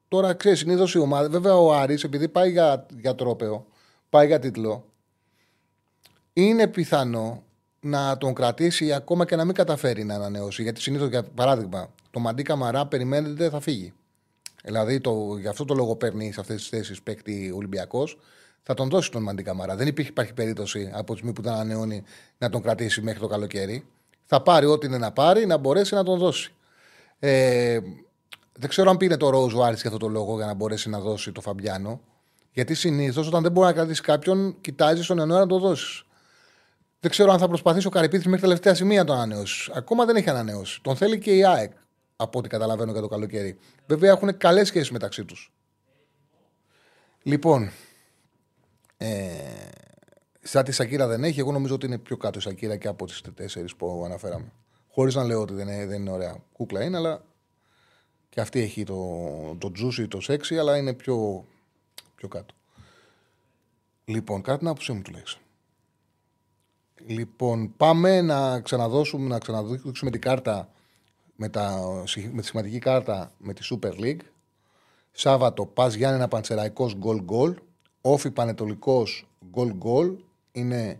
Τώρα 0.07 0.33
ξέρεις, 0.33 0.59
συνήθως 0.59 0.93
η 0.93 0.99
ομάδα. 0.99 1.29
Βέβαια, 1.29 1.55
ο 1.55 1.73
Άρης 1.73 2.03
επειδή 2.03 2.27
πάει 2.27 2.51
για, 2.51 2.85
για 2.99 3.15
τρόπεο, 3.15 3.65
πάει 4.09 4.27
για 4.27 4.39
τίτλο, 4.39 4.85
είναι 6.33 6.67
πιθανό 6.67 7.43
να 7.79 8.17
τον 8.17 8.33
κρατήσει 8.33 8.93
ακόμα 8.93 9.25
και 9.25 9.35
να 9.35 9.45
μην 9.45 9.53
καταφέρει 9.53 10.03
να 10.03 10.15
ανανεώσει. 10.15 10.63
Γιατί 10.63 10.81
συνήθως, 10.81 11.09
για 11.09 11.23
παράδειγμα, 11.23 11.93
το 12.11 12.19
Μαντί 12.19 12.43
Καμαρά 12.43 12.87
περιμένετε 12.87 13.49
θα 13.49 13.59
φύγει. 13.59 13.93
Δηλαδή, 14.67 14.99
το, 14.99 15.37
γι' 15.39 15.47
αυτό 15.47 15.65
το 15.65 15.73
λόγο 15.73 15.95
παίρνει 15.95 16.31
σε 16.31 16.39
αυτές 16.39 16.55
τις 16.55 16.67
θέσεις 16.67 17.01
παίκτη 17.01 17.51
Ολυμπιακός. 17.55 18.17
Θα 18.63 18.73
τον 18.73 18.89
δώσει 18.89 19.11
τον 19.11 19.23
Μαντί 19.23 19.43
Καμαρά. 19.43 19.75
Δεν 19.75 19.87
υπήρχε, 19.87 20.09
υπάρχει 20.09 20.33
περίπτωση 20.33 20.91
από 20.93 21.11
τη 21.11 21.17
στιγμή 21.17 21.33
που 21.33 21.41
τον 21.41 21.53
ανανεώνει 21.53 22.03
να 22.37 22.49
τον 22.49 22.61
κρατήσει 22.61 23.01
μέχρι 23.01 23.19
το 23.19 23.27
καλοκαίρι. 23.27 23.85
Θα 24.25 24.41
πάρει 24.41 24.65
ό,τι 24.65 24.87
είναι 24.87 24.97
να 24.97 25.11
πάρει 25.11 25.45
να 25.45 25.57
μπορέσει 25.57 25.93
να 25.93 26.03
τον 26.03 26.17
δώσει. 26.17 26.53
Ε, 27.19 27.79
δεν 28.53 28.69
ξέρω 28.69 28.89
αν 28.89 28.97
πήρε 28.97 29.17
το 29.17 29.29
Ρόζου 29.29 29.63
Άρης 29.63 29.81
για 29.81 29.89
αυτό 29.89 30.05
το 30.05 30.11
λόγο 30.11 30.35
για 30.35 30.45
να 30.45 30.53
μπορέσει 30.53 30.89
να 30.89 30.99
δώσει 30.99 31.31
το 31.31 31.41
Φαμπιάνο. 31.41 32.01
Γιατί 32.51 32.73
συνήθως 32.73 33.27
όταν 33.27 33.41
δεν 33.43 33.51
μπορεί 33.51 33.67
να 33.67 33.73
κρατήσει 33.73 34.01
κάποιον, 34.01 34.55
κοιτάζει 34.61 35.03
στον 35.03 35.17
Ιανουάριο 35.17 35.45
να 35.45 35.51
το 35.51 35.59
δώσεις. 35.59 36.03
Δεν 36.99 37.11
ξέρω 37.11 37.31
αν 37.31 37.39
θα 37.39 37.47
προσπαθήσει 37.47 37.87
ο 37.87 37.89
Καρυπίδης 37.89 38.25
μέχρι 38.25 38.41
τα 38.41 38.47
τελευταία 38.47 38.73
σημεία 38.73 38.99
να 38.99 39.05
τον 39.05 39.15
ανανεώσει. 39.15 39.71
Ακόμα 39.73 40.05
δεν 40.05 40.15
έχει 40.15 40.29
ανανεώσει. 40.29 40.81
Τον 40.81 40.95
θέλει 40.95 41.19
και 41.19 41.35
η 41.35 41.45
ΑΕΚ, 41.45 41.71
από 42.17 42.39
ό,τι 42.39 42.49
καταλαβαίνω 42.49 42.91
για 42.91 43.01
το 43.01 43.07
καλοκαίρι. 43.07 43.59
Βέβαια 43.85 44.11
έχουν 44.11 44.37
καλές 44.37 44.67
σχέσεις 44.67 44.91
μεταξύ 44.91 45.25
τους. 45.25 45.51
Λοιπόν, 47.23 47.71
ε, 48.97 49.29
σαν 50.41 50.63
τη 50.63 50.71
Σακύρα 50.71 51.07
δεν 51.07 51.23
έχει, 51.23 51.39
εγώ 51.39 51.51
νομίζω 51.51 51.75
ότι 51.75 51.85
είναι 51.85 51.97
πιο 51.97 52.17
κάτω 52.17 52.39
η 52.39 52.41
Σακύρα 52.41 52.77
και 52.77 52.87
από 52.87 53.05
τις 53.05 53.21
τέσσερις 53.35 53.75
που 53.75 54.01
αναφέραμε. 54.05 54.51
Χωρίς 54.89 55.15
να 55.15 55.23
λέω 55.23 55.41
ότι 55.41 55.53
δεν 55.53 55.67
είναι, 55.67 55.85
δεν 55.85 56.01
είναι 56.01 56.11
ωραία. 56.11 56.43
Κούκλα 56.53 56.83
είναι, 56.83 56.97
αλλά 56.97 57.23
και 58.29 58.41
αυτή 58.41 58.59
έχει 58.59 58.83
το, 58.83 58.95
το 59.57 59.71
juicy, 59.79 60.07
το 60.07 60.19
sexy, 60.27 60.55
αλλά 60.55 60.77
είναι 60.77 60.93
πιο, 60.93 61.45
πιο 62.15 62.27
κάτω. 62.27 62.53
Λοιπόν, 64.05 64.41
κάτι 64.41 64.63
να 64.63 64.69
άποψή 64.69 64.91
μου 64.91 65.01
του 65.01 65.11
λέξει. 65.11 65.37
Λοιπόν, 67.05 67.73
πάμε 67.77 68.21
να 68.21 68.61
ξαναδώσουμε, 68.61 69.27
να 69.27 69.39
ξαναδείξουμε 69.39 70.11
την 70.11 70.21
κάρτα 70.21 70.71
με, 71.37 71.49
τα, 71.49 71.83
με 72.31 72.41
τη 72.41 72.47
σημαντική 72.47 72.79
κάρτα 72.79 73.31
με 73.37 73.53
τη 73.53 73.67
Super 73.71 73.99
League. 73.99 74.21
Σάββατο, 75.11 75.65
Πας 75.65 75.93
Γιάννενα 75.93 76.27
Πανσεραϊκός 76.27 76.95
γκολ 76.95 77.21
γκολ. 77.23 77.55
Όφι 78.01 78.31
Πανετολικός 78.31 79.27
γκολ 79.49 79.73
γκολ. 79.73 80.17
Είναι 80.51 80.99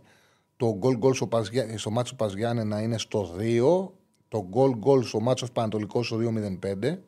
το 0.56 0.76
γκολ 0.76 0.96
γκολ 0.96 1.14
στο, 1.14 1.28
στο 1.76 1.90
μάτσο 1.90 2.14
Πας 2.14 2.34
Γιάννενα 2.34 2.80
είναι 2.80 2.98
στο 2.98 3.34
2. 3.38 3.88
Το 4.28 4.46
γκολ 4.48 4.70
γκολ 4.76 5.02
στο 5.02 5.20
μάτσο 5.20 5.46
Πανετολικός 5.52 6.06
στο 6.06 6.18
2-0-5. 6.18 6.98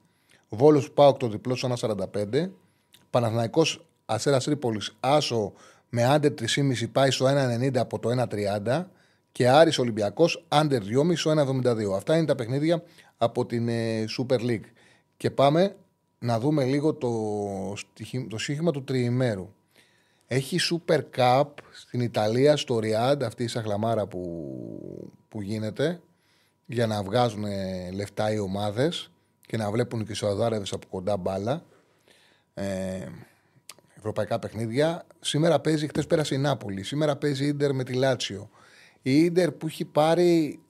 Βόλος 0.49 0.91
Πάοκ 0.91 1.17
το 1.17 1.29
διπλό 1.29 1.57
στο 1.57 1.69
1,45. 1.81 2.51
Παναθναϊκό 3.11 3.63
Ασέρα 4.05 4.39
Τρίπολης 4.41 4.97
Άσο 5.01 5.53
με 5.89 6.05
άντερ 6.05 6.33
3,5 6.33 6.91
πάει 6.93 7.11
στο 7.11 7.27
1,90 7.27 7.77
από 7.77 7.99
το 7.99 8.27
1,30. 8.65 8.85
Και 9.33 9.49
Άρης 9.49 9.79
Ολυμπιακός 9.79 10.45
άντερ 10.49 10.83
2,5 10.83 11.17
στο 11.17 11.31
1,72. 11.31 11.97
Αυτά 11.97 12.17
είναι 12.17 12.27
τα 12.27 12.35
παιχνίδια 12.35 12.83
από 13.23 13.47
την 13.47 13.69
ε, 13.69 14.05
Super 14.19 14.41
League. 14.41 14.69
Και 15.17 15.31
πάμε 15.31 15.77
να 16.19 16.39
δούμε 16.39 16.65
λίγο 16.65 16.95
το, 16.95 17.11
το 18.29 18.39
σύγχυμα 18.39 18.71
του 18.71 18.85
τριημέρου. 18.85 19.49
Έχει 20.27 20.59
Super 20.71 21.01
Cup 21.17 21.45
στην 21.73 22.01
Ιταλία, 22.01 22.57
στο 22.57 22.79
Ριάντ, 22.79 23.23
αυτή 23.23 23.43
η 23.43 23.49
σαχλαμάρα 23.49 24.07
που, 24.07 25.13
που 25.29 25.43
γίνεται, 25.43 26.01
για 26.67 26.87
να 26.87 27.03
βγάζουν 27.03 27.45
λεφτά 27.93 28.33
οι 28.33 28.39
ομάδες 28.39 29.11
και 29.47 29.57
να 29.57 29.71
βλέπουν 29.71 30.05
και 30.05 30.13
οι 30.13 30.15
Σαουδάρευε 30.15 30.65
από 30.71 30.87
κοντά 30.91 31.17
μπάλα. 31.17 31.65
Ε, 32.55 33.07
ευρωπαϊκά 33.97 34.39
παιχνίδια. 34.39 35.07
Σήμερα 35.21 35.61
παίζει, 35.61 35.89
χτε 35.89 36.03
πέρασε 36.03 36.35
η 36.35 36.39
Νάπολη. 36.39 36.83
Σήμερα 36.83 37.17
παίζει 37.17 37.45
η 37.45 37.49
Ιντερ 37.49 37.75
με 37.75 37.85
τη 37.85 37.93
Λάτσιο. 37.93 38.51
Η 39.03 39.25
Ιντερ 39.25 39.53
που 39.53 39.67
έχει 39.67 39.85
πάρει 39.85 40.61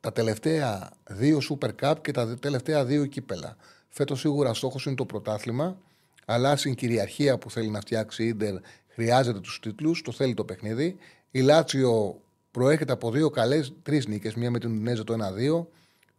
τα 0.00 0.12
τελευταία 0.12 0.90
δύο 1.08 1.38
Super 1.50 1.70
Cup 1.80 1.94
και 2.02 2.12
τα 2.12 2.38
τελευταία 2.38 2.84
δύο 2.84 3.06
κύπελα. 3.06 3.56
Φέτος 3.88 4.20
σίγουρα 4.20 4.54
στόχος 4.54 4.86
είναι 4.86 4.94
το 4.94 5.04
πρωτάθλημα, 5.04 5.76
αλλά 6.24 6.56
στην 6.56 6.74
κυριαρχία 6.74 7.38
που 7.38 7.50
θέλει 7.50 7.68
να 7.68 7.80
φτιάξει 7.80 8.22
η 8.24 8.26
Ιντερ 8.26 8.54
χρειάζεται 8.88 9.40
τους 9.40 9.60
τίτλους, 9.60 10.02
το 10.02 10.12
θέλει 10.12 10.34
το 10.34 10.44
παιχνίδι. 10.44 10.96
Η 11.30 11.40
Λάτσιο 11.40 12.20
προέρχεται 12.50 12.92
από 12.92 13.10
δύο 13.10 13.30
καλές, 13.30 13.72
τρεις 13.82 14.06
νίκες, 14.06 14.34
μία 14.34 14.50
με 14.50 14.58
την 14.58 14.74
Ινέζα 14.74 15.04
το 15.04 15.12
1-2 15.12 15.66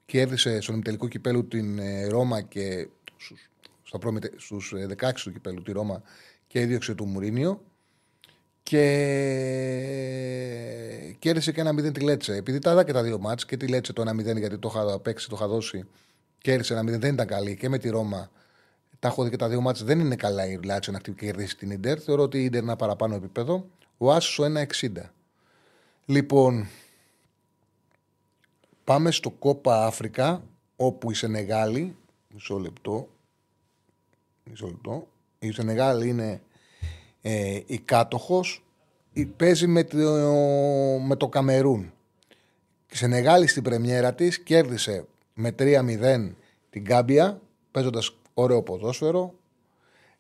κέρδισε 0.06 0.62
στον 0.62 0.84
τελικό 0.84 1.08
κυπέλου 1.08 1.48
την 1.48 1.80
ε, 1.80 2.08
Ρώμα 2.08 2.42
και 2.42 2.88
στους 4.38 4.74
16 4.74 5.02
ε, 5.02 5.12
του 5.24 5.32
κυπέλου 5.32 5.62
τη 5.62 5.72
Ρώμα 5.72 6.02
και 6.48 6.60
έδιωξε 6.60 6.94
του 6.94 7.06
Μουρίνιο 7.06 7.62
και 8.64 8.82
κέρδισε 11.20 11.52
και 11.52 11.62
ένα 11.62 11.72
0 11.72 11.94
τη 11.94 12.00
Λέτσε. 12.00 12.36
Επειδή 12.36 12.60
τα 12.60 12.72
είδα 12.72 12.84
και 12.84 12.94
τα 12.94 13.04
δύο 13.04 13.20
μάτς 13.20 13.46
και 13.46 13.58
τη 13.58 13.68
Λέτσε 13.68 13.94
το 13.94 14.04
1-0 14.10 14.38
γιατί 14.38 14.58
το 14.58 14.72
είχα 14.74 15.00
παίξει, 15.00 15.30
το 15.30 15.36
είχα 15.36 15.48
δώσει 15.48 15.84
κέρδισε 16.38 16.74
ένα 16.74 16.82
0, 16.82 17.00
δεν 17.00 17.14
ήταν 17.14 17.28
καλή 17.28 17.56
και 17.56 17.70
με 17.70 17.78
τη 17.78 17.90
Ρώμα 17.90 18.32
τα 19.00 19.08
έχω 19.08 19.24
δει 19.24 19.30
και 19.30 19.36
τα 19.36 19.50
δύο 19.50 19.62
μάτς 19.62 19.84
δεν 19.84 20.00
είναι 20.00 20.16
καλά 20.16 20.46
η 20.46 20.60
Λάτσε 20.64 20.92
να 20.92 21.00
κερδίσει 21.00 21.58
την 21.58 21.72
Ιντερ. 21.72 22.04
Θεωρώ 22.04 22.24
ότι 22.24 22.38
η 22.38 22.44
Ιντερ 22.44 22.62
είναι 22.62 22.70
ένα 22.70 22.76
παραπάνω 22.80 23.16
επίπεδο. 23.16 23.66
Ο 23.98 24.12
Άσος 24.12 24.40
1-60. 24.82 24.90
Λοιπόν, 26.06 26.68
Πάμε 28.84 29.12
στο 29.12 29.30
Κόπα 29.30 29.86
Αφρικα, 29.86 30.44
όπου 30.76 31.12
η 31.12 31.14
Σενεγάλη, 31.14 31.96
μισό 32.34 32.58
λεπτό, 32.58 33.10
μισό 34.44 34.68
λεπτό, 34.68 35.08
η 35.40 35.52
Σενεγάλη 35.52 36.08
είναι 36.08 36.42
ε, 37.22 37.60
η 37.66 37.80
κάτοχος, 37.80 38.66
παίζει 39.38 39.68
με 39.68 39.84
το, 39.84 39.98
με 41.08 41.16
το 41.16 41.28
Καμερούν. 41.28 41.94
Η 42.92 42.96
Σενεγάλη 42.96 43.48
στην 43.48 43.64
πρεμιέρα 43.64 44.14
της 44.14 44.40
κέρδισε 44.40 45.06
με 45.34 45.56
3-0 45.60 46.34
την 46.70 46.86
Κάμπια, 46.86 47.42
παίζοντας 47.72 48.16
ωραίο 48.34 48.62
ποδόσφαιρο, 48.64 49.34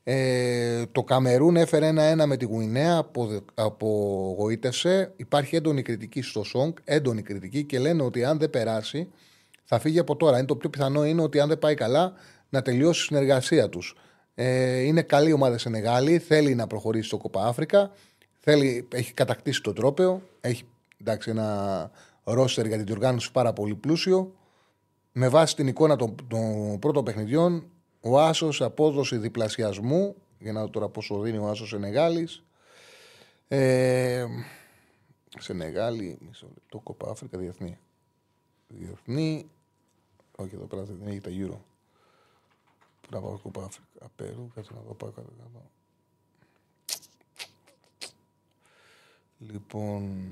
ε, 0.04 0.86
το 0.92 1.04
Καμερούν 1.04 1.56
έφερε 1.56 1.88
ένα-ένα 1.88 2.26
με 2.26 2.38
τη 2.38 2.46
Γουινέα, 2.46 2.98
απο, 2.98 3.42
απογοήτευσε. 3.54 5.14
Υπάρχει 5.16 5.56
έντονη 5.56 5.82
κριτική 5.82 6.22
στο 6.22 6.44
Σόγκ, 6.44 6.74
έντονη 6.84 7.22
κριτική 7.22 7.64
και 7.64 7.80
λένε 7.80 8.04
ότι 8.04 8.24
αν 8.24 8.38
δεν 8.38 8.50
περάσει 8.50 9.08
θα 9.64 9.80
φύγει 9.80 10.00
από 10.00 10.16
τώρα. 10.16 10.38
Είναι 10.38 10.46
το 10.46 10.56
πιο 10.56 10.70
πιθανό 10.70 11.06
είναι 11.06 11.22
ότι 11.22 11.40
αν 11.40 11.48
δεν 11.48 11.60
πάει 11.60 11.74
καλά 11.74 12.14
να 12.50 12.62
τελειώσει 12.62 13.02
η 13.02 13.06
συνεργασία 13.06 13.70
τους. 13.70 13.96
Ε, 14.36 14.80
είναι 14.80 15.02
καλή 15.02 15.32
ομάδα 15.32 15.58
Σενεγάλη, 15.58 16.20
θέλει 16.20 16.56
να 16.56 16.68
προχωρήσει 16.68 17.08
στο 17.08 17.18
Κοπα 17.18 17.46
Αφρικα, 17.46 17.92
θέλει, 18.40 18.88
έχει 18.94 19.14
κατακτήσει 19.14 19.62
το 19.62 19.74
τρόπεο, 19.74 20.22
έχει 20.42 20.64
εντάξει, 21.02 21.30
ένα 21.30 21.92
ρόστερ 22.24 22.66
για 22.66 22.78
την 22.78 22.86
διοργάνωση 22.86 23.32
πάρα 23.32 23.54
πολύ 23.54 23.76
πλούσιο. 23.76 24.36
Με 25.12 25.28
βάση 25.28 25.56
την 25.56 25.68
εικόνα 25.68 25.96
των, 25.96 26.16
των 26.28 26.80
πρώτων 26.80 27.04
παιχνιδιών, 27.04 27.64
ο 28.02 28.20
Άσος 28.20 28.62
απόδοση 28.62 29.18
διπλασιασμού. 29.18 30.16
Για 30.40 30.52
να 30.52 30.62
δω 30.62 30.70
τώρα 30.70 30.90
πόσο 30.90 31.20
δίνει 31.20 31.38
ο 31.38 31.48
Άσος 31.48 31.70
Σενεγάλης. 31.70 32.44
Ε, 33.48 34.26
Σενεγάλη, 35.40 36.18
μισό 36.28 36.48
λεπτό, 36.54 36.80
κοπά 36.80 37.10
Αφρικα, 37.10 37.38
διεθνή. 37.38 37.78
Διεθνή. 38.68 39.50
Όχι, 40.36 40.56
εδώ 40.56 40.66
πέρα 40.66 40.84
δεν 40.84 41.08
έχει 41.08 41.20
τα 41.20 41.30
Euro. 41.34 41.58
Πού 43.12 43.18
να 43.18 43.24
πάω 43.24 43.38
κοπά 43.38 43.64
Αφρικα, 43.64 44.10
Περού, 44.16 44.52
κάτσε 44.56 44.72
να 44.74 44.82
δω 44.82 44.94
πάω 44.94 45.10
κάτω 45.10 45.32
κάτω. 45.38 45.70
Λοιπόν, 49.38 50.32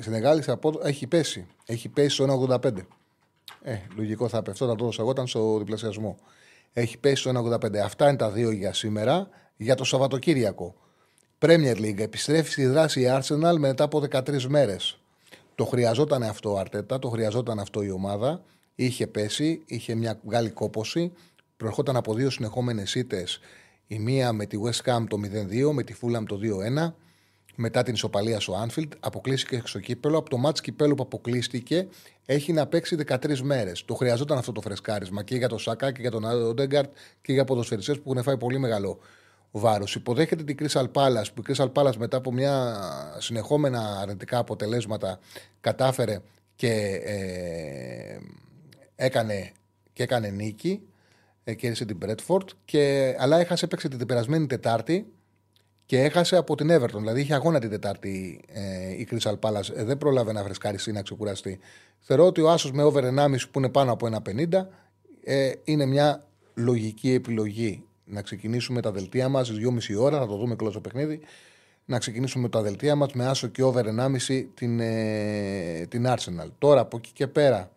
Σενεγάλη 0.00 0.44
έχει 0.82 1.06
πέσει. 1.06 1.46
Έχει 1.64 1.88
πέσει 1.88 2.08
στο 2.08 2.46
1,85. 2.50 2.72
Ε, 3.62 3.78
λογικό 3.96 4.28
θα 4.28 4.42
πέφτω, 4.42 4.66
θα 4.66 4.74
το 4.74 4.84
δώσω 4.84 5.02
εγώ, 5.02 5.10
ήταν 5.10 5.26
στο 5.26 5.58
διπλασιασμό. 5.58 6.18
Έχει 6.72 6.98
πέσει 6.98 7.16
στο 7.16 7.30
1,85. 7.30 7.76
Αυτά 7.76 8.08
είναι 8.08 8.16
τα 8.16 8.30
δύο 8.30 8.50
για 8.50 8.72
σήμερα. 8.72 9.28
Για 9.56 9.74
το 9.74 9.84
Σαββατοκύριακο. 9.84 10.74
Premier 11.38 11.76
League. 11.76 11.98
Επιστρέφει 11.98 12.50
στη 12.50 12.66
δράση 12.66 13.00
η 13.00 13.06
Arsenal 13.08 13.56
μετά 13.58 13.84
από 13.84 14.02
13 14.10 14.42
μέρες. 14.42 14.98
Το 15.54 15.64
χρειαζόταν 15.64 16.22
αυτό 16.22 16.52
ο 16.52 16.58
Αρτέτα, 16.58 16.98
το 16.98 17.08
χρειαζόταν 17.08 17.58
αυτό 17.58 17.82
η 17.82 17.90
ομάδα. 17.90 18.42
Είχε 18.74 19.06
πέσει, 19.06 19.62
είχε 19.66 19.94
μια 19.94 20.20
μεγάλη 20.22 20.50
κόποση. 20.50 21.12
Προερχόταν 21.58 21.96
από 21.96 22.14
δύο 22.14 22.30
συνεχόμενες 22.30 22.94
ήττες. 22.94 23.40
Η 23.86 23.98
μία 23.98 24.32
με 24.32 24.46
τη 24.46 24.58
West 24.64 24.90
Ham 24.92 25.04
το 25.08 25.16
0-2, 25.68 25.72
με 25.72 25.82
τη 25.82 25.94
Fulham 26.02 26.22
το 26.26 26.38
2-1. 26.88 26.94
Μετά 27.54 27.82
την 27.82 27.94
ισοπαλία 27.94 28.40
στο 28.40 28.66
Anfield, 28.66 28.88
αποκλείστηκε 29.00 29.62
στο 29.64 29.78
κύπελο. 29.78 30.18
Από 30.18 30.30
το 30.30 30.36
μάτς 30.36 30.60
κυπέλου 30.60 30.94
που 30.94 31.02
αποκλείστηκε, 31.02 31.88
έχει 32.26 32.52
να 32.52 32.66
παίξει 32.66 32.96
13 33.06 33.38
μέρες. 33.38 33.84
Το 33.84 33.94
χρειαζόταν 33.94 34.38
αυτό 34.38 34.52
το 34.52 34.60
φρεσκάρισμα 34.60 35.22
και 35.22 35.36
για 35.36 35.48
τον 35.48 35.58
Σακά 35.58 35.92
και 35.92 36.00
για 36.00 36.10
τον 36.10 36.26
Άντεγκαρτ 36.26 36.90
και 37.22 37.32
για 37.32 37.44
ποδοσφαιριστές 37.44 38.00
που 38.00 38.10
έχουν 38.10 38.22
φάει 38.22 38.36
πολύ 38.36 38.58
μεγάλο 38.58 38.98
βάρος. 39.50 39.94
Υποδέχεται 39.94 40.42
την 40.44 40.56
Crystal 40.60 40.86
Palace, 40.92 41.26
που 41.34 41.42
η 41.42 41.44
Crystal 41.48 41.72
Palace 41.72 41.96
μετά 41.96 42.16
από 42.16 42.32
μια 42.32 42.76
συνεχόμενα 43.18 43.98
αρνητικά 44.00 44.38
αποτελέσματα 44.38 45.18
κατάφερε 45.60 46.20
και 46.56 47.00
ε, 47.04 48.18
έκανε, 48.96 49.52
και 49.92 50.02
έκανε 50.02 50.28
νίκη. 50.28 50.82
Ε, 51.48 51.54
κέρδισε 51.54 51.84
την 51.84 51.98
Bradford, 52.04 52.46
και, 52.64 53.14
αλλά 53.18 53.38
έχασε 53.38 53.66
παίξει 53.66 53.88
την 53.88 54.06
περασμένη 54.06 54.46
Τετάρτη 54.46 55.12
και 55.86 56.02
έχασε 56.02 56.36
από 56.36 56.54
την 56.54 56.70
Everton. 56.70 56.96
Δηλαδή 56.96 57.20
είχε 57.20 57.34
αγώνα 57.34 57.58
την 57.58 57.70
Τετάρτη 57.70 58.44
ε, 58.52 58.92
η 58.92 59.08
Crystal 59.10 59.38
Palace. 59.40 59.74
Ε, 59.74 59.84
δεν 59.84 59.98
πρόλαβε 59.98 60.32
να 60.32 60.42
φρεσκαριστεί 60.42 60.92
να 60.92 61.02
ξεκουραστεί. 61.02 61.58
Θεωρώ 61.98 62.26
ότι 62.26 62.40
ο 62.40 62.50
Άσος 62.50 62.72
με 62.72 62.82
over 62.82 63.04
1,5 63.04 63.36
που 63.50 63.58
είναι 63.58 63.68
πάνω 63.68 63.92
από 63.92 64.08
1,50 64.24 64.66
ε, 65.24 65.52
είναι 65.64 65.86
μια 65.86 66.26
λογική 66.54 67.12
επιλογή. 67.12 67.84
Να 68.04 68.22
ξεκινήσουμε 68.22 68.80
τα 68.80 68.92
δελτία 68.92 69.28
μας 69.28 69.52
2,5 69.52 70.00
ώρα, 70.00 70.18
θα 70.18 70.26
το 70.26 70.36
δούμε 70.36 70.54
κλώσο 70.54 70.80
παιχνίδι. 70.80 71.20
Να 71.84 71.98
ξεκινήσουμε 71.98 72.48
τα 72.48 72.62
δελτία 72.62 72.94
μας 72.94 73.12
με 73.12 73.26
άσο 73.26 73.46
και 73.46 73.62
over 73.62 73.84
1,5 73.84 74.46
την, 74.54 74.80
ε, 74.80 75.86
την 75.88 76.06
Arsenal. 76.08 76.48
Τώρα 76.58 76.80
από 76.80 76.96
εκεί 76.96 77.10
και 77.12 77.26
πέρα 77.26 77.70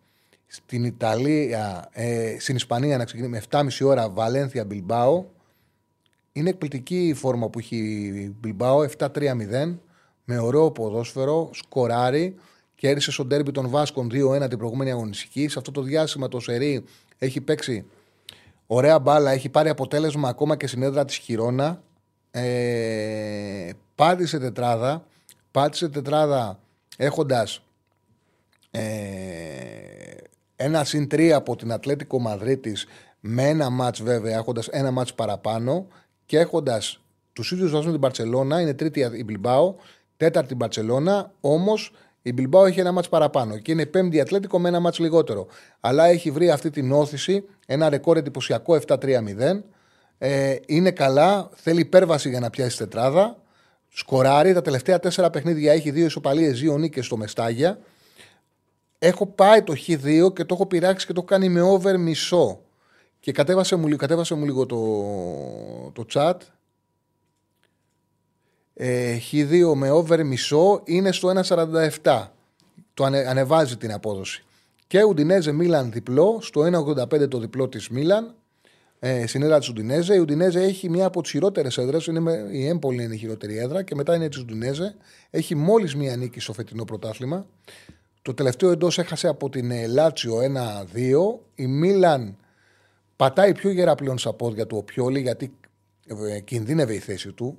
στην 0.54 0.84
Ιταλία, 0.84 1.88
ε, 1.92 2.36
στην 2.38 2.56
Ισπανία 2.56 2.96
να 2.96 3.04
ξεκινήσουμε 3.04 3.40
με 3.50 3.66
7,5 3.78 3.84
ώρα 3.84 4.08
Βαλένθια 4.08 4.64
Μπιλμπάο. 4.64 5.24
Είναι 6.32 6.50
εκπληκτική 6.50 7.08
η 7.08 7.14
φόρμα 7.14 7.48
που 7.48 7.58
έχει 7.58 7.76
η 7.76 8.36
Μπιλμπάο 8.40 8.82
7-3-0 8.98 9.78
με 10.24 10.38
ωραίο 10.38 10.70
ποδόσφαιρο, 10.70 11.50
σκοράρι. 11.52 12.34
Κέρδισε 12.74 13.10
στον 13.10 13.28
τέρμπι 13.28 13.50
των 13.50 13.68
Βάσκων 13.68 14.10
2-1 14.12 14.48
την 14.48 14.58
προηγούμενη 14.58 14.90
αγωνιστική. 14.90 15.48
Σε 15.48 15.58
αυτό 15.58 15.70
το 15.70 15.82
διάστημα 15.82 16.28
το 16.28 16.40
Σερί 16.40 16.84
έχει 17.18 17.40
παίξει 17.40 17.84
ωραία 18.66 18.98
μπάλα, 18.98 19.30
έχει 19.30 19.48
πάρει 19.48 19.68
αποτέλεσμα 19.68 20.28
ακόμα 20.28 20.56
και 20.56 20.66
στην 20.66 20.82
έδρα 20.82 21.04
της 21.04 21.16
Χιρόνα. 21.16 21.82
Ε, 22.30 23.70
πάτησε 23.94 24.38
τετράδα. 24.38 25.06
Πάτησε 25.50 25.88
τετράδα 25.88 26.58
έχοντας 26.96 27.62
ε, 28.70 28.82
ένα 30.62 30.84
συν 30.84 31.08
τρία 31.08 31.36
από 31.36 31.56
την 31.56 31.72
Ατλέτικο 31.72 32.20
Μαδρίτης 32.20 32.86
με 33.20 33.48
ένα 33.48 33.70
μάτς 33.70 34.02
βέβαια, 34.02 34.36
έχοντας 34.36 34.68
ένα 34.68 34.90
μάτς 34.90 35.14
παραπάνω 35.14 35.86
και 36.26 36.38
έχοντας 36.38 37.00
τους 37.32 37.52
ίδιους 37.52 37.70
βαθμούς 37.70 37.92
την 37.92 38.00
Παρσελώνα, 38.00 38.60
είναι 38.60 38.74
τρίτη 38.74 39.00
η 39.12 39.24
Μπιλμπάο, 39.24 39.74
τέταρτη 40.16 40.52
η 40.52 40.56
Μπαρσελόνα, 40.56 41.32
όμως 41.40 41.92
η 42.22 42.32
Μπιλμπάο 42.32 42.64
έχει 42.64 42.80
ένα 42.80 42.92
μάτς 42.92 43.08
παραπάνω 43.08 43.58
και 43.58 43.72
είναι 43.72 43.86
πέμπτη 43.86 44.20
Ατλέτικο 44.20 44.58
με 44.58 44.68
ένα 44.68 44.80
μάτς 44.80 44.98
λιγότερο. 44.98 45.46
Αλλά 45.80 46.04
έχει 46.04 46.30
βρει 46.30 46.50
αυτή 46.50 46.70
την 46.70 46.92
όθηση, 46.92 47.44
ένα 47.66 47.88
ρεκόρ 47.88 48.16
εντυπωσιακό 48.16 48.78
7-3-0. 48.86 49.62
Ε, 50.18 50.56
είναι 50.66 50.90
καλά, 50.90 51.50
θέλει 51.54 51.80
υπέρβαση 51.80 52.28
για 52.28 52.40
να 52.40 52.50
πιάσει 52.50 52.76
τετράδα. 52.76 53.36
Σκοράρει 53.88 54.52
τα 54.52 54.62
τελευταία 54.62 54.98
τέσσερα 54.98 55.30
παιχνίδια, 55.30 55.72
έχει 55.72 55.90
δύο 55.90 56.04
ισοπαλίες, 56.04 56.60
δύο 56.60 56.78
νίκες 56.78 57.06
στο 57.06 57.16
Μεστάγια. 57.16 57.78
Έχω 59.04 59.26
πάει 59.26 59.62
το 59.62 59.74
Χ2 59.86 60.34
και 60.34 60.44
το 60.44 60.54
έχω 60.54 60.66
πειράξει 60.66 61.06
και 61.06 61.12
το 61.12 61.22
κάνει 61.22 61.48
με 61.48 61.60
over 61.60 61.98
μισό. 61.98 62.60
Και 63.20 63.32
κατέβασε 63.32 63.76
μου, 63.76 63.96
κατέβασε 63.96 64.34
μου 64.34 64.44
λίγο 64.44 64.66
το, 64.66 64.78
το 65.92 66.06
chat. 66.12 66.34
Ε, 68.74 69.18
Χ2 69.30 69.72
με 69.74 69.90
over 69.90 70.24
μισό 70.24 70.82
είναι 70.84 71.12
στο 71.12 71.32
1,47. 72.02 72.26
Το 72.94 73.04
ανε, 73.04 73.18
ανεβάζει 73.18 73.76
την 73.76 73.92
απόδοση. 73.92 74.44
Και 74.86 75.02
Ουντινέζε 75.02 75.52
Μίλαν 75.52 75.92
διπλό, 75.92 76.38
στο 76.40 76.60
1,85 76.60 77.28
το 77.28 77.38
διπλό 77.38 77.68
της 77.68 77.88
Μίλαν. 77.88 78.34
Ε, 78.98 79.26
στην 79.26 79.42
έδρα 79.42 79.58
της 79.58 79.68
Ουντινέζε. 79.68 80.14
Η 80.14 80.18
Ουντινέζε 80.18 80.62
έχει 80.62 80.88
μία 80.88 81.06
από 81.06 81.22
τις 81.22 81.30
χειρότερες 81.30 81.78
έδρες. 81.78 82.06
Η 82.52 82.66
Έμπολη 82.66 83.02
είναι 83.02 83.14
η 83.14 83.18
χειρότερη 83.18 83.58
έδρα 83.58 83.82
και 83.82 83.94
μετά 83.94 84.14
είναι 84.14 84.28
της 84.28 84.38
Ουντινέζε. 84.38 84.96
Έχει 85.30 85.54
μόλις 85.54 85.94
μία 85.96 86.16
νίκη 86.16 86.40
στο 86.40 86.52
φετινό 86.52 86.84
πρωτάθλημα. 86.84 87.46
Το 88.22 88.34
τελευταίο 88.34 88.70
εντός 88.70 88.98
έχασε 88.98 89.28
από 89.28 89.48
την 89.48 89.70
ε, 89.70 89.86
Λάτσιο 89.86 90.38
1-2. 90.38 91.40
Η 91.54 91.66
Μίλαν 91.66 92.36
πατάει 93.16 93.54
πιο 93.54 93.70
γερά 93.70 93.94
πλέον 93.94 94.18
στα 94.18 94.32
πόδια 94.32 94.66
του 94.66 94.76
ο 94.76 94.82
Πιόλη 94.82 95.20
γιατί 95.20 95.54
ε, 96.06 96.40
κινδύνευε 96.40 96.94
η 96.94 96.98
θέση 96.98 97.32
του. 97.32 97.58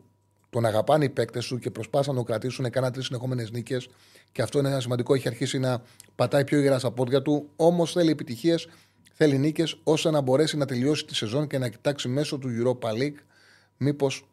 Τον 0.49 0.65
αγαπάνε 0.65 1.05
οι 1.05 1.09
παίκτες 1.09 1.47
του 1.47 1.59
και 1.59 1.71
προσπάθησαν 1.71 2.13
να 2.13 2.19
το 2.19 2.25
κρατήσουν. 2.25 2.69
Κάνα 2.69 2.91
τρεις 2.91 3.05
συνεχόμενες 3.05 3.51
νίκες. 3.51 3.89
Και 4.31 4.41
αυτό 4.41 4.59
είναι 4.59 4.67
ένα 4.67 4.79
σημαντικό. 4.79 5.13
Έχει 5.13 5.27
αρχίσει 5.27 5.59
να 5.59 5.81
πατάει 6.15 6.43
πιο 6.43 6.59
γερά 6.59 6.79
στα 6.79 6.91
πόδια 6.91 7.21
του. 7.21 7.49
Όμως 7.55 7.91
θέλει 7.91 8.11
επιτυχίες, 8.11 8.67
θέλει 9.13 9.37
νίκες, 9.37 9.79
ώστε 9.83 10.11
να 10.11 10.21
μπορέσει 10.21 10.57
να 10.57 10.65
τελειώσει 10.65 11.05
τη 11.05 11.15
σεζόν 11.15 11.47
και 11.47 11.57
να 11.57 11.69
κοιτάξει 11.69 12.07
μέσω 12.07 12.37
του 12.37 12.49
Europa 12.49 12.89
League 12.89 13.17
μήπως 13.77 14.27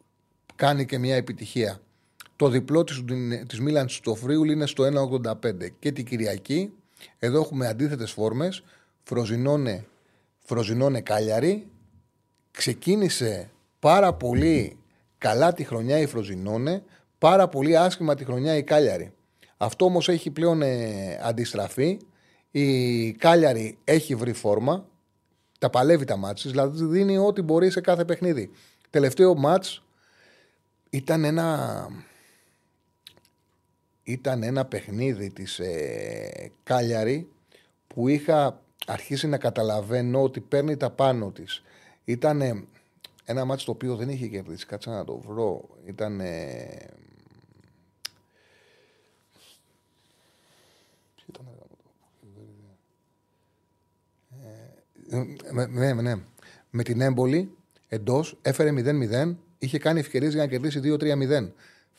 κάνει 0.55 0.85
και 0.85 0.97
μια 0.97 1.15
επιτυχία. 1.15 1.81
Το 2.41 2.49
διπλό 2.49 2.83
της, 2.83 3.03
της 3.47 3.59
Μίλαν 3.59 3.89
στο 3.89 4.15
Φρίουλ 4.15 4.49
είναι 4.49 4.65
στο 4.65 4.83
1,85. 4.83 5.69
Και 5.79 5.91
την 5.91 6.05
Κυριακή, 6.05 6.73
εδώ 7.19 7.39
έχουμε 7.39 7.67
αντίθετες 7.67 8.11
φόρμες, 8.11 8.63
Φροζινώνε, 9.03 9.85
Φροζινώνε 10.39 11.01
Κάλιαρη, 11.01 11.67
ξεκίνησε 12.51 13.51
πάρα 13.79 14.13
πολύ 14.13 14.77
καλά 15.17 15.53
τη 15.53 15.63
χρονιά 15.63 15.99
η 15.99 16.05
Φροζινώνε, 16.05 16.83
πάρα 17.17 17.47
πολύ 17.47 17.77
άσχημα 17.77 18.15
τη 18.15 18.25
χρονιά 18.25 18.55
η 18.55 18.63
Κάλιαρη. 18.63 19.13
Αυτό 19.57 19.85
όμως 19.85 20.09
έχει 20.09 20.31
πλέον 20.31 20.61
ε, 20.61 21.19
αντιστραφεί. 21.23 21.97
Η 22.51 23.11
Κάλιαρη 23.11 23.77
έχει 23.83 24.15
βρει 24.15 24.33
φόρμα, 24.33 24.85
τα 25.59 25.69
παλεύει 25.69 26.05
τα 26.05 26.17
μάτς, 26.17 26.47
δηλαδή 26.47 26.85
δίνει 26.85 27.17
ό,τι 27.17 27.41
μπορεί 27.41 27.69
σε 27.69 27.81
κάθε 27.81 28.05
παιχνίδι. 28.05 28.51
Τελευταίο 28.89 29.35
μάτς 29.35 29.83
ήταν 30.89 31.23
ένα 31.23 31.87
ήταν 34.03 34.43
ένα 34.43 34.65
παιχνίδι 34.65 35.29
της 35.29 35.59
ε, 35.59 36.51
Κάλιαρη 36.63 37.29
που 37.87 38.07
είχα 38.07 38.61
αρχίσει 38.85 39.27
να 39.27 39.37
καταλαβαίνω 39.37 40.21
ότι 40.21 40.39
παίρνει 40.39 40.77
τα 40.77 40.89
πάνω 40.89 41.31
της. 41.31 41.63
Ήταν 42.03 42.67
ένα 43.25 43.45
μάτι 43.45 43.63
το 43.63 43.71
οποίο 43.71 43.95
δεν 43.95 44.09
είχε 44.09 44.27
κερδίσει. 44.27 44.65
Κάτσα 44.65 44.91
να 44.91 45.05
το 45.05 45.17
βρω. 45.17 45.69
Ήταν. 45.85 46.19
Ε, 46.19 46.87
ναι, 55.69 55.93
ναι. 55.93 56.15
Με 56.69 56.83
την 56.83 57.01
έμπολη 57.01 57.55
εντός 57.87 58.37
έφερε 58.41 58.71
0-0. 58.75 59.35
Είχε 59.59 59.79
κάνει 59.79 59.99
ευκαιρίες 59.99 60.33
για 60.33 60.41
να 60.41 60.49
κερδίσει 60.49 60.79
2-3-0. 60.83 61.51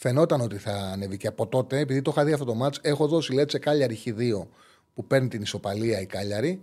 Φαινόταν 0.02 0.40
ότι 0.40 0.56
θα 0.56 0.72
ανέβει 0.72 1.16
και 1.16 1.26
από 1.26 1.46
τότε, 1.46 1.78
επειδή 1.78 2.02
το 2.02 2.10
είχα 2.14 2.24
δει 2.24 2.32
αυτό 2.32 2.44
το 2.44 2.54
μάτς, 2.54 2.78
έχω 2.82 3.06
δώσει 3.06 3.32
λέτσε 3.32 3.58
Κάλιαρη 3.58 3.98
Χ2 4.04 4.46
που 4.94 5.04
παίρνει 5.06 5.28
την 5.28 5.42
ισοπαλία 5.42 6.00
η 6.00 6.06
Κάλιαρη 6.06 6.62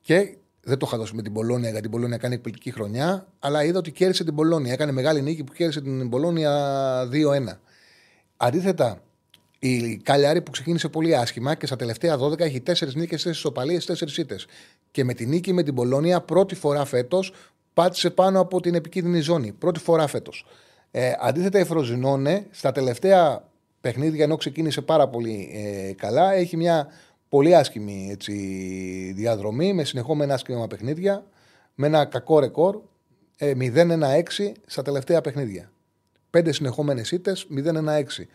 και 0.00 0.36
δεν 0.62 0.78
το 0.78 0.86
είχα 0.88 0.98
δώσει 0.98 1.14
με 1.14 1.22
την 1.22 1.32
Πολώνια 1.32 1.66
γιατί 1.68 1.82
την 1.82 1.90
Πολώνια 1.90 2.16
κάνει 2.16 2.34
εκπληκτική 2.34 2.70
χρονιά, 2.70 3.26
αλλά 3.38 3.64
είδα 3.64 3.78
ότι 3.78 3.92
κέρδισε 3.92 4.24
την 4.24 4.34
Πολώνια. 4.34 4.72
Έκανε 4.72 4.92
μεγάλη 4.92 5.22
νίκη 5.22 5.44
που 5.44 5.52
κέρδισε 5.52 5.80
την 5.80 6.08
Πολώνια 6.08 7.08
2-1. 7.12 7.58
Αντίθετα, 8.36 9.02
η 9.58 9.96
Κάλιαρη 9.96 10.42
που 10.42 10.50
ξεκίνησε 10.50 10.88
πολύ 10.88 11.16
άσχημα 11.16 11.54
και 11.54 11.66
στα 11.66 11.76
τελευταία 11.76 12.18
12 12.18 12.40
έχει 12.40 12.62
4 12.66 12.94
νίκες, 12.94 13.22
4 13.22 13.30
ισοπαλίες, 13.30 13.84
4 13.84 14.18
ήττες. 14.18 14.46
Και 14.90 15.04
με 15.04 15.14
την 15.14 15.28
νίκη 15.28 15.52
με 15.52 15.62
την 15.62 15.74
Πολώνια 15.74 16.20
πρώτη 16.20 16.54
φορά 16.54 16.84
φέτος 16.84 17.32
πάτησε 17.74 18.10
πάνω 18.10 18.40
από 18.40 18.60
την 18.60 18.74
επικίνδυνη 18.74 19.20
ζώνη. 19.20 19.52
Πρώτη 19.52 19.80
φορά 19.80 20.06
φέτος. 20.06 20.46
Ε, 20.90 21.12
αντίθετα, 21.20 21.58
η 21.58 21.64
Φροζινόνε 21.64 22.46
στα 22.50 22.72
τελευταία 22.72 23.44
παιχνίδια, 23.80 24.24
ενώ 24.24 24.36
ξεκίνησε 24.36 24.80
πάρα 24.80 25.08
πολύ 25.08 25.50
ε, 25.54 25.92
καλά, 25.92 26.32
έχει 26.32 26.56
μια 26.56 26.88
πολύ 27.28 27.54
άσχημη 27.54 28.08
έτσι, 28.10 28.32
διαδρομή 29.16 29.72
με 29.72 29.84
συνεχόμενα 29.84 30.34
άσχημα 30.34 30.66
παιχνίδια, 30.66 31.24
με 31.74 31.86
ένα 31.86 32.04
κακό 32.04 32.38
ρεκόρ. 32.38 32.80
Ε, 33.40 33.52
0-1-6 33.58 34.22
στα 34.66 34.82
τελευταία 34.82 35.20
παιχνίδια. 35.20 35.70
Πέντε 36.30 36.52
συνεχόμενες 36.52 37.10
ήττες, 37.10 37.46
0-1-6. 37.50 38.28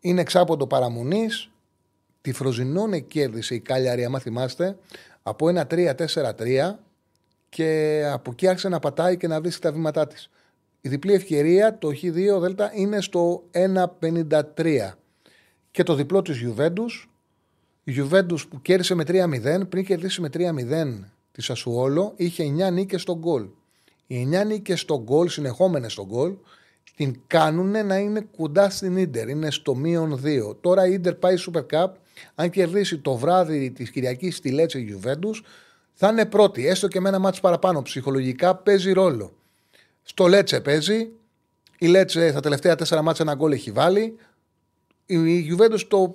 Είναι 0.00 0.20
εξάποντο 0.20 0.66
παραμονής. 0.66 1.50
Τη 2.20 2.32
Φροζινόνε 2.32 2.98
κέρδισε 2.98 3.54
η 3.54 3.60
Κάλιαρη, 3.60 4.04
αν 4.04 4.20
θυμάστε, 4.20 4.76
από 5.22 5.48
ένα 5.48 5.66
3-4-3 5.70 6.78
και 7.48 8.02
από 8.12 8.30
εκεί 8.30 8.46
άρχισε 8.48 8.68
να 8.68 8.78
πατάει 8.78 9.16
και 9.16 9.26
να 9.26 9.40
βρίσκει 9.40 9.60
τα 9.60 9.72
βήματά 9.72 10.06
της. 10.06 10.30
Η 10.86 10.88
διπλή 10.88 11.12
ευκαιρία, 11.12 11.78
το 11.78 11.88
Χ2 11.88 12.40
Δέλτα, 12.40 12.70
είναι 12.74 13.00
στο 13.00 13.44
1,53. 13.50 14.98
Και 15.70 15.82
το 15.82 15.94
διπλό 15.94 16.22
της 16.22 16.44
Juventus, 16.44 17.08
η 17.84 17.92
Juventus 17.96 18.48
που 18.48 18.62
κέρδισε 18.62 18.94
με 18.94 19.04
3-0, 19.06 19.68
πριν 19.68 19.84
κερδίσει 19.84 20.20
με 20.20 20.28
3-0 20.28 21.12
τη 21.32 21.42
Σασουόλο, 21.42 22.12
είχε 22.16 22.44
9 22.44 22.72
νίκες 22.72 23.02
στον 23.02 23.18
γκολ. 23.18 23.46
Οι 24.06 24.22
9 24.22 24.44
νίκες 24.46 24.80
στο 24.80 25.02
γκολ, 25.02 25.28
συνεχόμενες 25.28 25.92
στο 25.92 26.06
γκολ, 26.06 26.34
την 26.96 27.20
κάνουν 27.26 27.86
να 27.86 27.98
είναι 27.98 28.26
κοντά 28.36 28.70
στην 28.70 29.10
ντερ. 29.10 29.28
Είναι 29.28 29.50
στο 29.50 29.74
μείον 29.74 30.20
2. 30.24 30.56
Τώρα 30.60 30.86
η 30.86 30.98
ντερ 30.98 31.14
πάει 31.14 31.34
Super 31.38 31.66
Cup. 31.72 31.90
Αν 32.34 32.50
κερδίσει 32.50 32.98
το 32.98 33.16
βράδυ 33.16 33.70
της 33.70 33.90
Κυριακής 33.90 34.36
στη 34.36 34.50
Λέτσε 34.50 34.78
Γιουβέντους, 34.78 35.42
θα 35.92 36.08
είναι 36.08 36.26
πρώτη. 36.26 36.66
Έστω 36.66 36.88
και 36.88 37.00
με 37.00 37.08
ένα 37.08 37.18
μάτσο 37.18 37.40
παραπάνω. 37.40 37.82
Ψυχολογικά 37.82 38.56
παίζει 38.56 38.92
ρόλο. 38.92 39.32
Στο 40.04 40.26
Λέτσε 40.26 40.60
παίζει. 40.60 41.10
Η 41.78 41.86
Λέτσε 41.86 42.30
στα 42.30 42.40
τελευταία 42.40 42.74
τέσσερα 42.74 43.02
μάτσα 43.02 43.22
ένα 43.22 43.34
γκολ 43.34 43.52
έχει 43.52 43.70
βάλει. 43.70 44.16
Η 45.06 45.38
Γιουβέντους 45.38 45.88
το, 45.88 46.14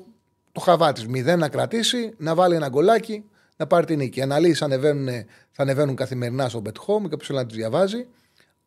το 0.52 0.60
χαβά 0.60 0.92
της. 0.92 1.08
Μηδέν 1.08 1.40
να 1.40 1.50
κρατήσει, 1.50 2.14
να 2.18 2.36
βάλει 2.36 2.56
ένα 2.56 2.70
γκολάκι, 2.70 3.24
να 3.58 3.68
πάρει 3.68 3.86
την 3.86 3.98
νίκη. 3.98 4.20
Οι 4.20 4.22
αναλύσεις 4.22 4.60
θα 5.52 5.64
ανεβαίνουν 5.64 5.96
καθημερινά 5.96 6.50
στο 6.50 6.62
Bet 6.66 6.68
Home 6.68 7.08
και 7.08 7.14
όποιος 7.14 7.30
να 7.30 7.46
τις 7.46 7.56
διαβάζει. 7.56 8.08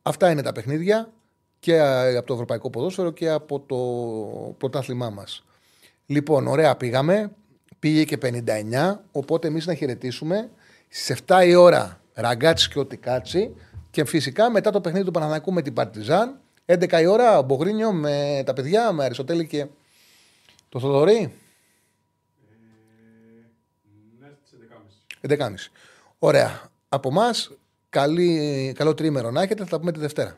Αυτά 0.01 0.31
είναι 0.31 0.41
τα 0.41 0.51
παιχνίδια 0.51 1.11
και 1.59 1.79
από 2.17 2.27
το 2.27 2.33
Ευρωπαϊκό 2.33 2.69
Ποδόσφαιρο 2.69 3.11
και 3.11 3.29
από 3.29 3.59
το 3.59 3.77
πρωτάθλημά 4.57 5.09
μας. 5.09 5.43
Λοιπόν, 6.05 6.47
ωραία 6.47 6.75
πήγαμε. 6.75 7.31
Πήγε 7.79 8.03
και 8.03 8.17
59. 8.21 8.99
Οπότε 9.11 9.47
εμείς 9.47 9.65
να 9.65 9.73
χαιρετήσουμε 9.73 10.49
στις 10.89 11.21
7 11.27 11.45
η 11.45 11.55
ώρα 11.55 12.01
ραγκάτσι 12.13 12.69
και 12.69 12.79
ό,τι 12.79 12.97
κάτσι. 12.97 13.55
Και 13.93 14.05
φυσικά 14.05 14.49
μετά 14.49 14.71
το 14.71 14.81
παιχνίδι 14.81 15.05
του 15.05 15.11
Παναθηναϊκού 15.11 15.53
με 15.53 15.61
την 15.61 15.73
Παρτιζάν, 15.73 16.39
11 16.65 17.01
η 17.01 17.05
ώρα, 17.05 17.37
ο 17.37 17.41
Μπογρίνιο 17.41 17.91
με 17.91 18.43
τα 18.45 18.53
παιδιά, 18.53 18.91
με 18.91 19.03
Αριστοτέλη 19.03 19.47
και 19.47 19.67
το 20.69 20.79
Θοδωρή. 20.79 21.33
Ναι, 24.19 24.27
στις 24.45 25.39
11.30. 25.39 25.53
Ωραία. 26.19 26.61
Από 26.89 27.09
εμάς, 27.09 27.51
καλό 27.89 28.93
τρίμερο 28.95 29.31
να 29.31 29.41
έχετε. 29.41 29.63
Θα 29.63 29.69
τα 29.69 29.79
πούμε 29.79 29.91
τη 29.91 29.99
Δευτέρα. 29.99 30.37